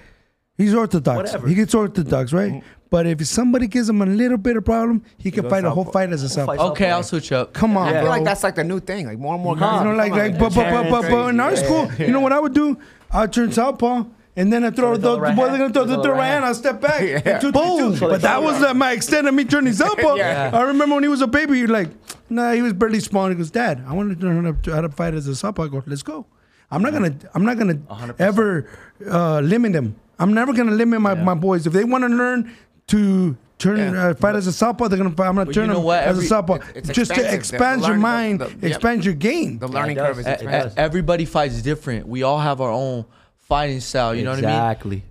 He's 0.57 0.73
orthodox. 0.73 1.17
Whatever. 1.17 1.47
He 1.47 1.55
gets 1.55 1.73
orthodox, 1.75 2.31
right? 2.33 2.63
But 2.89 3.07
if 3.07 3.25
somebody 3.27 3.67
gives 3.67 3.89
him 3.89 4.01
a 4.01 4.05
little 4.05 4.37
bit 4.37 4.55
of 4.55 4.63
problem, 4.63 5.03
he 5.17 5.29
can 5.31 5.49
fight 5.49 5.65
a 5.65 5.69
whole 5.71 5.83
fight 5.85 6.11
as 6.11 6.21
a 6.23 6.27
Whole 6.45 6.55
self. 6.55 6.71
okay, 6.71 6.91
I'll 6.91 7.03
switch 7.03 7.31
up. 7.31 7.51
Come 7.53 7.75
on, 7.75 7.87
I 7.89 7.93
feel 7.93 8.01
bro. 8.03 8.09
like 8.11 8.23
that's 8.23 8.43
like 8.43 8.55
the 8.55 8.63
new 8.63 8.79
thing. 8.79 9.05
Like 9.07 9.17
more 9.19 9.33
and 9.35 9.43
more 9.43 9.57
Huh. 9.57 9.65
guys. 9.65 9.79
you 9.83 9.89
know, 9.91 9.95
like, 9.97 10.11
like, 10.13 10.39
but, 10.39 10.53
but, 10.55 10.71
but, 10.71 10.89
but, 10.89 11.11
but 11.11 11.29
in 11.29 11.39
our 11.39 11.55
school, 11.57 11.91
you 11.99 12.07
know 12.11 12.21
what 12.21 12.31
I 12.31 12.39
would 12.39 12.53
do? 12.53 12.77
I'd 13.11 13.33
turn 13.33 13.51
southpaw. 13.51 14.05
And 14.37 14.51
then 14.51 14.63
I 14.65 14.69
throw 14.69 14.91
they 14.91 14.97
the, 14.97 15.01
throw 15.01 15.09
the 15.11 15.15
the 15.15 15.21
right 15.21 15.35
boy, 15.35 15.47
they're 15.49 15.57
gonna 15.57 15.73
throw 15.73 15.83
They 15.85 15.89
the 15.91 15.95
throw 15.95 16.03
throw 16.03 16.11
the 16.13 16.17
right 16.17 16.17
right 16.19 16.27
hand. 16.27 16.45
I'll 16.45 16.53
step 16.53 16.81
back. 16.81 17.01
Yeah. 17.01 17.21
And 17.25 17.41
two, 17.41 17.51
Boom. 17.53 17.95
two, 17.97 17.99
But 18.07 18.21
that 18.21 18.43
was 18.43 18.61
uh, 18.61 18.73
my 18.73 18.91
extent 18.91 19.27
of 19.27 19.33
me 19.33 19.45
turning 19.45 19.71
southpaw. 19.81 20.15
Yeah. 20.15 20.51
I 20.53 20.61
remember 20.63 20.95
when 20.95 21.03
he 21.03 21.09
was 21.09 21.21
a 21.21 21.27
baby, 21.27 21.57
you're 21.59 21.69
like, 21.69 21.89
nah, 22.29 22.51
he 22.51 22.61
was 22.61 22.73
barely 22.73 22.99
spawned. 22.99 23.31
He 23.33 23.37
goes, 23.37 23.49
Dad, 23.51 23.83
I 23.87 23.93
want 23.93 24.17
to 24.19 24.25
learn 24.25 24.43
how 24.45 24.51
to, 24.61 24.73
how 24.75 24.81
to 24.81 24.89
fight 24.89 25.13
as 25.13 25.27
a 25.27 25.35
southpaw. 25.35 25.63
I 25.63 25.67
go, 25.69 25.83
let's 25.85 26.03
go. 26.03 26.25
I'm 26.69 26.81
not 26.81 26.91
gonna, 26.93 27.15
I'm 27.33 27.45
not 27.45 27.57
gonna 27.57 27.79
ever 28.19 28.69
uh, 29.09 29.39
limit 29.39 29.71
them. 29.73 29.95
I'm 30.19 30.33
never 30.33 30.53
gonna 30.53 30.71
limit 30.71 31.01
my, 31.01 31.13
my 31.15 31.33
boys. 31.33 31.67
If 31.67 31.73
they 31.73 31.83
want 31.83 32.03
to 32.03 32.09
learn 32.09 32.51
to 32.87 33.35
turn 33.57 33.77
Yeah. 33.93 34.07
uh, 34.09 34.13
fight 34.13 34.35
as 34.35 34.47
a 34.47 34.53
southpaw, 34.53 34.87
they're 34.87 34.97
gonna. 34.97 35.09
I'm 35.09 35.15
gonna 35.15 35.45
But 35.45 35.53
turn 35.53 35.63
you 35.63 35.67
know 35.69 35.75
them 35.75 35.83
what? 35.83 36.03
as 36.03 36.17
a 36.17 36.21
southpaw, 36.23 36.59
it's 36.75 36.89
just 36.89 37.13
to 37.15 37.33
expand 37.33 37.83
your 37.83 37.95
mind, 37.97 38.41
the- 38.41 38.45
the- 38.45 38.51
yep. 38.67 38.77
expand 38.77 39.03
your 39.05 39.13
game. 39.13 39.59
The 39.59 39.67
learning 39.67 39.97
Yeah, 39.97 40.07
curve 40.07 40.19
is 40.19 40.25
does. 40.25 40.73
E- 40.73 40.77
Everybody 40.77 41.25
fights 41.25 41.61
different. 41.61 42.07
We 42.07 42.23
all 42.23 42.39
have 42.39 42.61
our 42.61 42.71
own 42.71 43.05
fighting 43.37 43.79
style. 43.79 44.13
You 44.15 44.23
know 44.23 44.31
what 44.31 44.39
I 44.39 44.41
mean? 44.41 44.49
exactly. 44.49 45.03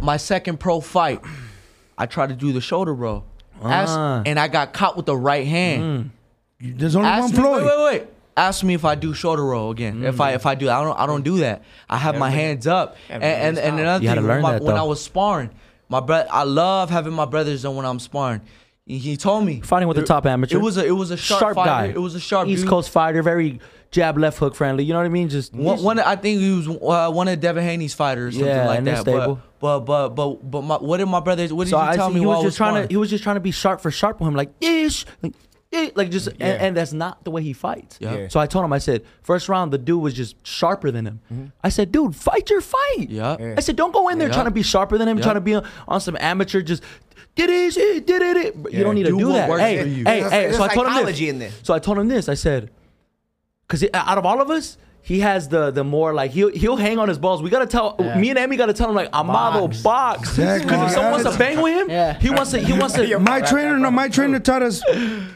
My 0.00 0.16
second 0.16 0.58
pro 0.60 0.80
fight, 0.80 1.20
I 1.98 2.06
tried 2.06 2.30
to 2.30 2.34
do 2.34 2.52
the 2.52 2.60
shoulder 2.60 2.94
roll, 2.94 3.24
Ask- 3.62 3.92
Ah. 3.94 4.22
and 4.24 4.38
I 4.38 4.48
got 4.48 4.72
caught 4.72 4.96
with 4.96 5.04
the 5.06 5.16
right 5.16 5.46
hand. 5.46 6.10
There's 6.60 6.96
only 6.96 7.08
Ask 7.08 7.22
one 7.22 7.30
me, 7.32 7.38
Floyd. 7.38 7.64
wait, 7.64 7.78
wait, 7.78 7.84
wait. 8.00 8.06
Ask 8.36 8.62
me 8.64 8.74
if 8.74 8.84
I 8.84 8.94
do 8.94 9.12
shoulder 9.14 9.44
roll 9.44 9.70
again. 9.70 10.04
If 10.04 10.20
I 10.20 10.32
if 10.32 10.46
I 10.46 10.54
do. 10.54 10.68
I 10.70 10.82
don't 10.82 10.98
I 10.98 11.06
don't 11.06 11.22
do 11.22 11.38
that. 11.38 11.62
I 11.88 11.96
have 11.98 12.16
my 12.16 12.30
hands 12.30 12.66
up. 12.66 12.96
And 13.08 13.22
and, 13.22 13.58
and 13.58 13.78
another 13.80 14.02
You 14.04 14.10
thing, 14.10 14.16
to 14.22 14.26
learn 14.26 14.42
my- 14.42 14.52
that, 14.52 14.62
when. 14.62 14.76
I 14.76 14.82
was 14.82 15.02
sparring, 15.02 15.50
my 15.88 16.00
brother, 16.00 16.28
I 16.32 16.44
love 16.44 16.90
having 16.90 17.12
my 17.12 17.24
brothers 17.26 17.64
on 17.64 17.76
when 17.76 17.84
I'm 17.86 17.98
sparring. 17.98 18.40
He, 18.86 18.98
he 18.98 19.16
told 19.16 19.44
me 19.44 19.60
Fighting 19.60 19.88
with 19.88 19.96
the 19.98 20.02
top 20.04 20.26
amateur. 20.26 20.56
It 20.56 20.60
was 20.62 20.76
a 20.76 20.84
it 20.86 20.90
was 20.92 21.10
a 21.10 21.16
sharp, 21.16 21.40
sharp 21.40 21.56
guy. 21.56 21.86
It 21.86 21.98
was 22.00 22.14
a 22.14 22.20
sharp 22.20 22.48
East 22.48 22.62
dude. 22.62 22.70
Coast 22.70 22.90
fighter, 22.90 23.22
very 23.22 23.60
jab 23.90 24.16
left 24.18 24.38
hook 24.38 24.54
friendly. 24.54 24.84
You 24.84 24.92
know 24.94 25.00
what 25.00 25.06
I 25.06 25.10
mean? 25.10 25.28
Just 25.28 25.52
One, 25.52 25.82
one, 25.82 25.98
I 25.98 26.16
think 26.16 26.40
he 26.40 26.52
was 26.52 26.66
uh, 26.68 27.12
one 27.12 27.28
of 27.28 27.38
Devin 27.40 27.62
Haney's 27.64 27.92
fighters, 27.94 28.34
something 28.34 28.48
Yeah, 28.48 28.66
like 28.66 28.78
and 28.78 28.86
they're 28.86 28.94
that. 28.96 29.02
stable. 29.02 29.40
But, 29.60 29.80
but, 29.80 30.10
but, 30.10 30.30
but, 30.40 30.50
but, 30.50 30.62
my, 30.62 30.76
what 30.76 30.96
did 30.96 31.06
my 31.06 31.20
brothers? 31.20 31.52
What 31.52 31.64
did 31.64 31.70
so 31.70 31.76
you 31.76 31.88
I 31.88 31.96
tell 31.96 32.08
see 32.08 32.14
me 32.14 32.20
he 32.20 32.26
was 32.26 32.34
while 32.36 32.40
I 32.40 32.44
just 32.44 32.56
trying 32.56 32.70
sparring? 32.72 32.88
to 32.88 32.92
he 32.92 32.96
was 32.96 33.10
just 33.10 33.22
trying 33.22 33.36
to 33.36 33.40
be 33.40 33.50
sharp 33.50 33.80
for 33.80 33.90
sharp 33.90 34.18
with 34.20 34.28
him, 34.28 34.34
like 34.34 34.50
ish, 34.60 35.04
like 35.22 35.34
eh, 35.72 35.90
like 35.94 36.10
just 36.10 36.26
Yeah. 36.38 36.46
and, 36.46 36.62
and 36.62 36.76
that's 36.76 36.92
not 36.92 37.24
the 37.24 37.30
way 37.30 37.42
he 37.42 37.52
fights. 37.52 37.96
Yeah. 38.00 38.14
Yeah. 38.16 38.28
So 38.28 38.40
I 38.40 38.46
told 38.46 38.64
him, 38.64 38.72
I 38.72 38.78
said, 38.78 39.04
first 39.22 39.48
round 39.48 39.72
the 39.72 39.78
dude 39.78 40.00
was 40.02 40.14
just 40.14 40.36
sharper 40.46 40.90
than 40.90 41.06
him. 41.06 41.52
I 41.62 41.68
said, 41.68 41.92
dude, 41.92 42.14
fight 42.16 42.50
your 42.50 42.60
fight. 42.60 43.08
Yeah. 43.10 43.36
Yeah. 43.38 43.54
I 43.56 43.60
said, 43.60 43.76
don't 43.76 43.92
go 43.92 44.08
in 44.08 44.18
there 44.18 44.28
Yeah. 44.28 44.34
trying 44.34 44.46
to 44.46 44.50
be 44.50 44.62
sharper 44.62 44.98
than 44.98 45.08
him, 45.08 45.18
Yeah. 45.18 45.24
trying 45.24 45.34
to 45.36 45.40
be 45.40 45.54
on, 45.54 45.66
on 45.88 46.00
some 46.00 46.16
amateur 46.20 46.62
just. 46.62 46.82
Did 47.36 47.48
it, 47.48 47.76
it, 47.76 48.06
did 48.06 48.22
it, 48.22 48.36
it. 48.36 48.62
But 48.62 48.72
You 48.72 48.82
don't 48.82 48.96
need 48.96 49.04
to 49.04 49.10
Do 49.12 49.18
do 49.18 49.32
that. 49.32 49.48
works 49.48 49.62
Hey, 49.62 49.78
for 49.78 50.10
hey, 50.10 50.20
hey. 50.48 50.52
So 50.52 50.62
I 50.64 50.68
told 50.74 50.88
him 50.88 51.06
this. 51.06 51.20
in 51.20 51.38
there. 51.38 51.52
So 51.62 51.72
I 51.72 51.78
told 51.78 51.98
him 51.98 52.08
this. 52.08 52.28
I 52.28 52.34
said, 52.34 52.70
because 53.66 53.84
out 53.94 54.18
of 54.18 54.26
all 54.26 54.40
of 54.42 54.50
us, 54.50 54.76
he 55.02 55.20
has 55.20 55.48
the 55.48 55.70
the 55.70 55.82
more 55.82 56.12
like 56.14 56.30
he'll 56.30 56.50
he'll 56.50 56.76
hang 56.76 56.98
on 56.98 57.08
his 57.08 57.18
balls. 57.18 57.42
We 57.42 57.50
gotta 57.50 57.66
tell 57.66 57.96
me 58.16 58.30
and 58.30 58.38
Emmy 58.38 58.56
gotta 58.56 58.72
tell 58.74 58.88
him 58.90 58.94
like 58.94 59.12
Amado 59.12 59.66
Box. 59.68 59.82
box. 59.82 60.20
Because 60.36 60.38
Exactly. 60.62 60.86
if 60.86 60.92
someone 60.92 61.12
wants 61.12 61.30
to 61.32 61.38
bang 61.38 61.60
with 61.60 61.74
him, 61.74 61.90
Yeah. 61.90 62.18
he 62.18 62.30
wants 62.30 62.50
to 62.52 62.58
he 62.58 62.72
wants 62.72 62.94
to. 62.94 63.18
My 63.32 63.40
trainer, 63.40 63.78
no, 63.78 63.90
my 63.90 64.08
trainer 64.08 64.38
taught 64.38 64.62
us. 64.62 64.82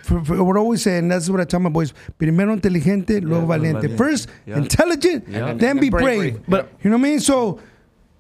For, 0.03 0.23
for, 0.25 0.45
what 0.45 0.57
I 0.57 0.61
always 0.61 0.83
say, 0.83 0.99
and 0.99 1.11
that's 1.11 1.29
what 1.31 1.41
I 1.41 1.45
tell 1.45 1.61
my 1.61 1.71
boys: 1.71 1.93
primero 2.19 2.53
inteligente, 2.53 3.21
luego 3.21 3.47
valiente. 3.47 3.81
valiente. 3.89 3.97
First 3.97 4.29
Yeah. 4.47 4.59
intelligent, 4.59 5.25
Yeah. 5.29 5.55
then 5.55 5.79
be 5.81 5.89
Bravery. 5.91 6.31
brave. 6.33 6.41
But 6.47 6.69
you 6.83 6.91
know 6.91 6.97
what 6.99 7.07
I 7.07 7.11
mean. 7.11 7.21
So 7.21 7.59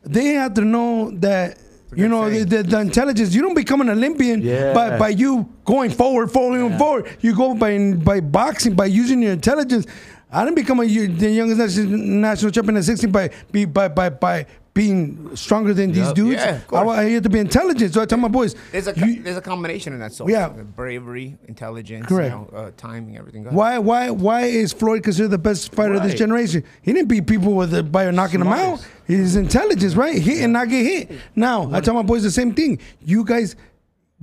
they 0.03 0.29
have 0.35 0.55
to 0.55 0.63
know 0.63 1.11
that 1.21 1.59
You 1.97 2.09
know, 2.09 2.29
the, 2.29 2.43
the, 2.45 2.63
the 2.65 2.81
intelligence. 2.81 3.33
You 3.37 3.43
don't 3.43 3.55
become 3.55 3.81
an 3.81 3.89
Olympian 3.89 4.43
Yeah. 4.43 4.73
by, 4.75 4.99
by 4.99 5.09
you 5.11 5.47
going 5.65 5.91
forward, 5.91 6.29
forward, 6.29 6.77
forward. 6.77 7.07
You 7.21 7.37
go 7.37 7.55
by 7.55 7.79
by 7.95 8.19
boxing, 8.21 8.75
by 8.75 8.87
using 8.87 9.23
your 9.23 9.31
intelligence. 9.33 9.87
I 10.35 10.44
didn't 10.44 10.57
become 10.57 10.81
a, 10.81 10.85
the 10.87 11.31
youngest 11.31 11.59
national, 11.59 11.99
national 11.99 12.51
champion 12.51 12.77
at 12.77 12.85
16 12.85 13.11
by 13.12 13.31
be 13.53 13.64
by 13.64 13.88
by 13.88 14.09
by 14.11 14.47
being 14.75 15.37
stronger 15.37 15.73
than 15.73 15.92
these 15.92 16.07
Yep. 16.09 16.14
dudes. 16.16 16.42
Yeah. 16.42 16.61
I, 16.73 16.79
I 16.83 17.05
had 17.11 17.23
to 17.23 17.29
be 17.31 17.38
intelligent. 17.38 17.94
So 17.94 18.03
I 18.03 18.07
tell 18.07 18.18
my 18.18 18.27
boys, 18.27 18.57
There's 18.73 18.88
a 18.88 18.94
you- 18.99 19.23
there's 19.23 19.37
a 19.37 19.40
combination 19.40 19.92
in 19.92 20.01
that 20.01 20.12
soul. 20.12 20.29
Yeah. 20.29 20.49
bravery, 20.49 21.38
intelligence, 21.47 22.07
Correct. 22.07 22.35
You 22.35 22.49
know, 22.53 22.59
uh, 22.59 22.70
timing, 22.77 23.16
everything. 23.16 23.44
Why 23.44 23.79
why 23.79 24.11
why 24.11 24.42
is 24.47 24.73
Floyd 24.73 25.05
considered 25.05 25.29
the 25.31 25.38
best 25.38 25.73
fighter 25.73 25.94
of 25.94 26.03
this 26.03 26.14
generation? 26.14 26.64
He 26.83 26.92
didn't 26.92 27.09
beat 27.09 27.29
people 27.29 27.53
with 27.55 27.73
a, 27.73 27.85
by 27.85 28.11
knocking 28.11 28.40
them 28.40 28.49
out. 28.49 28.85
His 29.07 29.37
intelligence, 29.37 29.94
right? 29.94 30.20
Hit 30.20 30.42
and 30.42 30.53
not 30.53 30.68
get 30.68 30.83
hit. 30.85 31.20
Now 31.37 31.70
I 31.73 31.81
tell 31.81 31.94
my 31.94 32.03
boys 32.03 32.25
the 32.25 32.31
same 32.33 32.53
thing. 32.53 32.81
You 33.05 33.23
guys, 33.25 33.55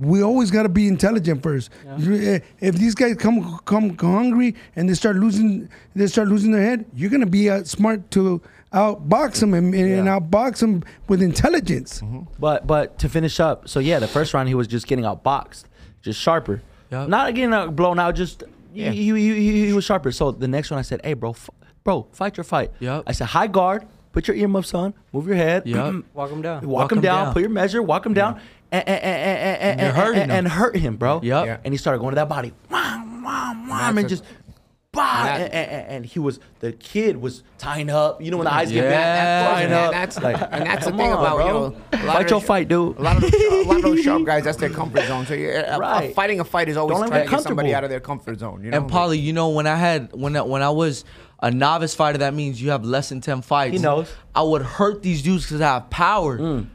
we 0.04 0.22
always 0.22 0.50
got 0.50 0.62
to 0.64 0.68
be 0.68 0.86
intelligent 0.88 1.42
first. 1.42 1.70
You- 1.98 2.14
eh, 2.14 2.38
If 2.60 2.76
these 2.76 2.94
guys 2.94 3.16
come 3.16 3.58
come 3.64 3.96
hungry 3.98 4.54
and 4.76 4.88
they 4.88 4.94
start 4.94 5.16
losing, 5.16 5.68
they 5.94 6.06
start 6.06 6.28
losing 6.28 6.52
their 6.52 6.62
head. 6.62 6.84
You're 6.94 7.10
gonna 7.10 7.26
be 7.26 7.48
uh, 7.50 7.64
smart 7.64 8.10
to 8.12 8.40
outbox 8.72 9.40
them 9.40 9.52
and, 9.54 9.74
and 9.74 10.08
outbox 10.08 10.58
them 10.60 10.82
with 11.08 11.20
intelligence. 11.22 12.00
Mm-hmm. 12.00 12.20
But 12.38 12.66
but 12.66 12.98
to 13.00 13.08
finish 13.08 13.38
up, 13.40 13.68
so 13.68 13.80
yeah, 13.80 13.98
the 13.98 14.08
first 14.08 14.32
round 14.34 14.48
he 14.48 14.54
was 14.54 14.66
just 14.66 14.86
getting 14.86 15.04
outboxed, 15.04 15.64
just 16.02 16.18
sharper. 16.20 16.62
Yup. 16.90 17.08
Not 17.08 17.34
getting 17.34 17.54
out 17.54 17.74
blown 17.76 17.98
out, 17.98 18.14
just 18.14 18.44
Yeah. 18.74 18.90
he, 18.90 19.10
he, 19.10 19.34
he, 19.34 19.66
he 19.66 19.72
was 19.72 19.84
sharper. 19.84 20.12
So 20.12 20.30
the 20.30 20.48
next 20.48 20.70
one 20.70 20.78
I 20.78 20.82
said, 20.82 21.00
hey 21.04 21.14
bro, 21.14 21.30
f- 21.30 21.48
bro, 21.84 22.06
fight 22.12 22.36
your 22.36 22.44
fight. 22.44 22.70
Yup. 22.80 23.04
I 23.06 23.12
said 23.12 23.26
high 23.28 23.46
guard, 23.46 23.86
put 24.12 24.28
your 24.28 24.36
earmuffs 24.36 24.74
on, 24.74 24.92
move 25.12 25.26
your 25.26 25.36
head. 25.36 25.66
Yep. 25.66 26.04
Walk 26.14 26.30
him 26.30 26.42
down. 26.42 26.66
Walk, 26.68 26.92
him 26.92 27.00
down, 27.00 27.32
put 27.32 27.40
your 27.40 27.50
measure, 27.50 27.82
walk 27.82 28.04
him 28.06 28.14
down, 28.14 28.34
and, 28.34 28.42
Eh, 28.72 28.78
eh, 28.78 28.82
eh, 28.86 28.94
and, 28.96 29.00
and, 29.02 29.80
and, 29.80 29.98
and, 29.98 29.98
and, 29.98 30.16
him. 30.16 30.30
and 30.30 30.48
hurt 30.48 30.76
him, 30.76 30.96
bro. 30.96 31.20
Yup. 31.22 31.46
Yeah. 31.46 31.58
And 31.64 31.74
he 31.74 31.78
started 31.78 31.98
going 31.98 32.12
to 32.12 32.16
that 32.16 32.28
body, 32.28 32.52
wham, 32.70 33.22
wham, 33.22 33.68
wham, 33.68 33.98
and 33.98 34.08
just, 34.08 34.24
bah, 34.92 35.26
and, 35.28 35.52
and, 35.52 35.86
and 35.88 36.06
he 36.06 36.18
was, 36.18 36.40
the 36.60 36.72
kid 36.72 37.18
was 37.18 37.42
tying 37.58 37.90
up. 37.90 38.22
You 38.22 38.30
know 38.30 38.38
when 38.38 38.46
the 38.46 38.54
eyes 38.54 38.72
get 38.72 38.84
Yeah. 38.84 38.90
bad, 38.90 39.54
tying 39.54 39.64
and 39.66 39.74
up. 39.74 39.92
that's 39.92 40.20
Like, 40.20 40.36
and 40.52 40.66
that's 40.66 40.86
the 40.86 40.92
thing 40.92 41.00
on, 41.12 41.18
about 41.18 41.36
bro. 41.36 41.46
you 41.46 41.52
know 41.52 41.64
a 41.92 42.06
lot 42.06 42.14
fight 42.16 42.24
of 42.24 42.30
your 42.30 42.40
the- 42.40 42.46
fight, 42.46 42.68
dude. 42.68 42.96
A 42.98 43.02
lot 43.02 43.16
of 43.16 43.22
those, 43.30 43.32
a 43.34 43.62
lot 43.68 43.76
of 43.76 43.82
those 43.82 44.00
sharp 44.02 44.24
guys, 44.24 44.44
that's 44.44 44.56
their 44.58 44.70
comfort 44.80 45.04
zone. 45.06 45.26
So 45.26 45.34
yeah, 45.34 45.76
a- 45.76 46.06
a- 46.10 46.14
fighting 46.14 46.40
a 46.40 46.44
fight 46.44 46.68
is 46.70 46.76
always 46.78 46.98
Don't 46.98 47.08
trying 47.08 47.24
to 47.24 47.30
get 47.30 47.36
get 47.36 47.42
somebody 47.46 47.74
out 47.74 47.84
of 47.84 47.90
their 47.90 48.00
comfort 48.00 48.38
zone. 48.38 48.64
You 48.64 48.70
know, 48.70 48.78
And 48.78 48.90
Paulie, 48.90 49.22
you 49.22 49.34
know, 49.34 49.50
when 49.50 49.66
I 49.66 49.76
had 49.76 50.12
when 50.14 50.34
I, 50.36 50.40
when 50.42 50.62
I 50.62 50.70
was 50.70 51.04
a 51.40 51.50
novice 51.50 51.94
fighter, 51.94 52.18
that 52.18 52.32
means 52.34 52.60
you 52.62 52.70
have 52.70 52.84
less 52.86 53.10
than 53.10 53.20
ten 53.20 53.42
fights. 53.42 53.72
He 53.74 53.78
knows. 53.78 54.10
I 54.34 54.42
would 54.42 54.62
hurt 54.62 55.02
these 55.02 55.20
dudes 55.22 55.44
because 55.44 55.60
I 55.60 55.74
have 55.74 55.90
power. 55.90 56.38
Mm. 56.38 56.66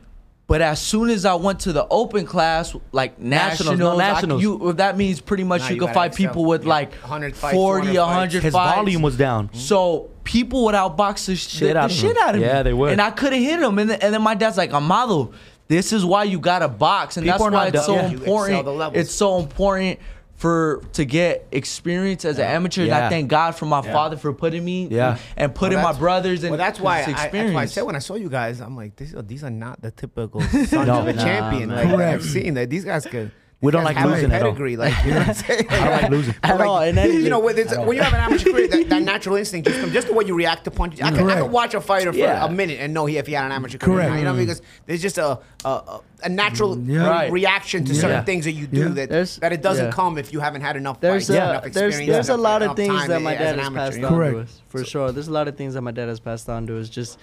But 0.47 0.61
as 0.61 0.79
soon 0.81 1.09
as 1.09 1.25
I 1.25 1.33
went 1.35 1.59
to 1.61 1.73
the 1.73 1.85
open 1.89 2.25
class, 2.25 2.73
like 2.93 3.19
Nationals, 3.19 3.77
nationals, 3.97 4.41
no 4.41 4.57
I- 4.63 4.67
you, 4.69 4.73
that 4.73 4.95
means 4.97 5.19
pretty 5.19 5.43
much 5.43 5.59
Nah, 5.61 5.67
you, 5.67 5.73
you 5.75 5.79
can 5.81 5.87
gotta 5.87 5.93
fight 5.99 6.11
excel. 6.13 6.27
people 6.29 6.45
with 6.45 6.63
Yeah. 6.63 6.69
like 6.69 6.93
100 6.93 7.35
fights, 7.35 7.53
40, 7.53 7.87
200 7.87 7.97
fights. 7.97 8.07
100 8.07 8.43
His 8.43 8.53
fights. 8.53 8.75
volume 8.75 9.01
was 9.01 9.17
down. 9.17 9.47
Mm-hmm. 9.49 9.57
So 9.57 10.09
people 10.23 10.63
would 10.63 10.75
outbox 10.75 11.25
the, 11.25 11.35
Shit 11.35 11.73
the, 11.73 11.77
out 11.77 11.89
the 11.89 11.95
of 11.95 11.99
shit 11.99 12.17
out 12.17 12.35
of 12.35 12.39
me. 12.41 12.47
Yeah, 12.47 12.63
they 12.63 12.71
would. 12.73 12.93
And 12.93 13.01
I 13.01 13.11
couldn't 13.11 13.41
hit 13.41 13.59
them. 13.59 13.77
And 13.77 13.89
then, 13.89 13.99
and 14.01 14.13
then 14.13 14.21
my 14.21 14.35
dad's 14.35 14.55
like, 14.57 14.71
Amado, 14.73 15.33
this 15.67 15.91
is 15.91 16.05
why 16.05 16.23
you 16.23 16.39
got 16.39 16.59
to 16.59 16.69
box. 16.69 17.17
And 17.17 17.25
People 17.25 17.39
that's 17.49 17.53
why 17.53 17.65
not 17.65 17.75
it's 17.75 17.85
so. 17.85 17.95
Yeah. 17.95 18.07
Important. 18.11 18.95
It's 18.95 19.11
so 19.11 19.39
important 19.39 19.99
for 20.37 20.81
to 20.93 21.03
get 21.03 21.47
experience 21.51 22.23
as 22.23 22.37
an 22.37 22.45
amateur. 22.45 22.83
And 22.83 22.93
I 22.93 23.09
thank 23.09 23.27
God 23.27 23.55
for 23.55 23.65
my 23.65 23.81
father 23.81 24.17
for 24.17 24.31
putting 24.33 24.63
me 24.63 24.87
Yeah. 24.87 25.17
and 25.35 25.53
putting 25.53 25.81
my 25.81 25.93
brothers 25.93 26.43
in 26.43 26.51
Well, 26.51 26.57
that's 26.59 26.79
why 26.79 26.99
I, 27.01 27.05
that's 27.05 27.23
experience. 27.23 27.55
why 27.55 27.63
I 27.63 27.65
said 27.65 27.81
when 27.83 27.95
I 27.95 27.99
saw 27.99 28.13
you 28.15 28.29
guys, 28.29 28.61
I'm 28.61 28.75
like, 28.77 28.95
these 28.95 29.15
are, 29.15 29.23
these 29.23 29.43
are 29.43 29.49
not 29.49 29.81
the 29.81 29.89
typical 29.91 30.41
sons 30.41 30.73
of 30.73 31.07
a 31.07 31.13
nah, 31.13 31.23
champion. 31.23 31.69
man. 31.69 31.77
Like 31.87 31.95
Correct. 31.95 32.13
I've 32.13 32.23
seen 32.23 32.53
that 32.53 32.69
these 32.69 32.85
guys 32.85 33.05
could. 33.07 33.31
We 33.59 33.71
don't 33.71 33.83
like 33.83 33.95
have 33.95 34.07
a 34.11 34.13
losing 34.13 34.31
at 34.31 34.43
all. 34.43 34.51
like 34.51 34.59
you 34.61 34.77
know 34.77 35.17
what 35.17 35.27
I'm 35.29 35.33
saying. 35.33 35.65
I 35.69 35.79
don't 35.79 35.91
like 36.01 36.11
losing. 36.11 36.35
At 36.43 36.61
all, 36.61 36.79
in 36.81 36.95
anything. 36.95 37.21
You 37.23 37.31
know, 37.31 37.39
when, 37.39 37.57
it's, 37.57 37.75
when 37.75 37.93
you 37.97 38.03
have 38.03 38.13
an 38.13 38.19
amateur 38.19 38.51
career, 38.51 38.67
that, 38.67 38.89
that 38.89 39.01
natural 39.13 39.35
instinct 39.35 39.67
just 39.67 39.79
comes 39.79 39.93
just 39.93 40.05
the 40.07 40.13
way 40.13 40.25
you 40.25 40.35
react 40.35 40.63
to 40.65 40.71
punches. 40.71 41.01
I 41.01 41.09
can, 41.09 41.27
I 41.27 41.37
can 41.41 41.51
watch 41.51 41.73
a 41.73 41.81
fighter 41.81 42.13
for 42.13 42.19
Yeah. 42.19 42.45
a 42.45 42.51
minute 42.51 42.77
and 42.79 42.93
know 42.93 43.07
he, 43.07 43.17
if 43.17 43.25
he 43.25 43.33
had 43.33 43.45
an 43.45 43.51
amateur 43.51 43.79
career. 43.79 44.01
Correct. 44.09 44.19
You 44.19 44.25
know, 44.25 44.35
because 44.35 44.61
there's 44.85 45.01
just 45.01 45.17
a 45.17 45.39
a, 45.65 45.67
a, 45.69 46.01
a 46.25 46.29
natural 46.29 46.75
mm, 46.75 46.87
Yeah. 46.87 47.01
re- 47.03 47.09
Right. 47.09 47.31
reaction 47.31 47.83
to 47.85 47.93
Yeah. 47.93 48.01
certain 48.01 48.25
things 48.25 48.45
that 48.45 48.51
you 48.51 48.67
do 48.67 48.79
Yeah. 48.79 48.87
that 48.89 49.09
There's- 49.09 49.37
that 49.37 49.51
it 49.53 49.63
doesn't 49.63 49.85
yeah. 49.85 49.91
come 49.91 50.19
if 50.19 50.31
you 50.31 50.39
haven't 50.39 50.61
had 50.61 50.75
enough 50.77 51.01
There's 51.01 51.25
fights, 51.27 51.29
a, 51.39 51.49
enough 51.49 51.63
there's 51.63 51.95
experience, 51.95 52.11
there's 52.13 52.29
a 52.29 52.33
enough- 52.33 52.43
lot 52.43 52.61
of 52.61 52.75
things 52.75 53.07
that 53.07 53.21
my 53.23 53.33
dad 53.33 53.57
has 53.57 53.69
passed 53.71 54.03
on 54.03 54.11
to 54.33 54.39
us 54.41 54.61
for 54.67 54.83
sure. 54.85 55.11
There's 55.11 55.29
a 55.29 55.33
lot 55.33 55.47
of 55.47 55.57
things 55.57 55.73
that 55.73 55.81
my 55.81 55.91
dad 55.91 56.09
has 56.09 56.19
passed 56.19 56.47
on 56.47 56.67
to 56.67 56.79
us. 56.79 56.89
Just 56.89 57.17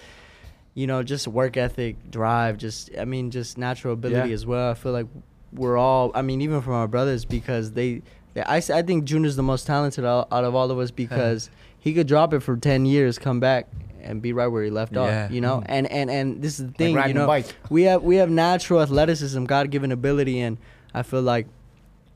you 0.75 0.88
know, 0.88 1.05
just 1.05 1.29
work 1.29 1.57
ethic, 1.57 1.94
drive, 2.11 2.59
just 2.59 2.90
I 2.99 3.05
mean, 3.05 3.31
just 3.31 3.57
natural 3.57 3.92
ability 3.94 4.33
as 4.33 4.44
well. 4.44 4.73
I 4.73 4.75
feel 4.75 4.90
like 4.90 5.07
we're 5.55 5.77
all. 5.77 6.11
I 6.14 6.23
mean, 6.23 6.40
even 6.43 6.61
from 6.62 6.75
our 6.75 6.88
brothers 6.88 7.25
because 7.25 7.73
they. 7.73 8.03
they 8.35 8.43
I, 8.43 8.57
I 8.57 8.83
think 8.83 9.05
Junior's 9.05 9.37
the 9.37 9.43
most 9.43 9.67
talented 9.67 10.05
out, 10.05 10.29
out 10.33 10.45
of 10.45 10.55
all 10.55 10.71
of 10.71 10.79
us 10.79 10.90
because 10.90 11.51
he 11.79 11.95
could 11.95 12.07
drop 12.07 12.33
it 12.35 12.40
for 12.40 12.57
ten 12.57 12.85
years, 12.87 13.19
come 13.19 13.40
back. 13.40 13.69
And 14.03 14.21
be 14.21 14.35
right 14.35 14.49
where 14.49 14.62
he 14.62 14.69
left 14.69 14.93
Yeah. 14.93 15.25
off, 15.25 15.31
you 15.31 15.40
know, 15.40 15.57
mm-hmm. 15.61 15.73
and 15.73 15.90
and 15.90 16.11
and 16.11 16.43
this 16.43 16.61
is 16.61 16.67
the 16.67 16.73
thing, 16.73 16.90
you 16.90 16.97
riding 16.99 17.17
a 17.17 17.21
know, 17.21 17.27
bike. 17.27 17.47
we 17.71 17.85
have 17.85 18.03
we 18.03 18.17
have 18.17 18.29
natural 18.29 18.83
athleticism, 18.83 19.45
God 19.45 19.71
given 19.71 19.93
ability, 19.93 20.40
and 20.40 20.59
I 20.93 21.03
feel 21.03 21.23
like 21.23 21.47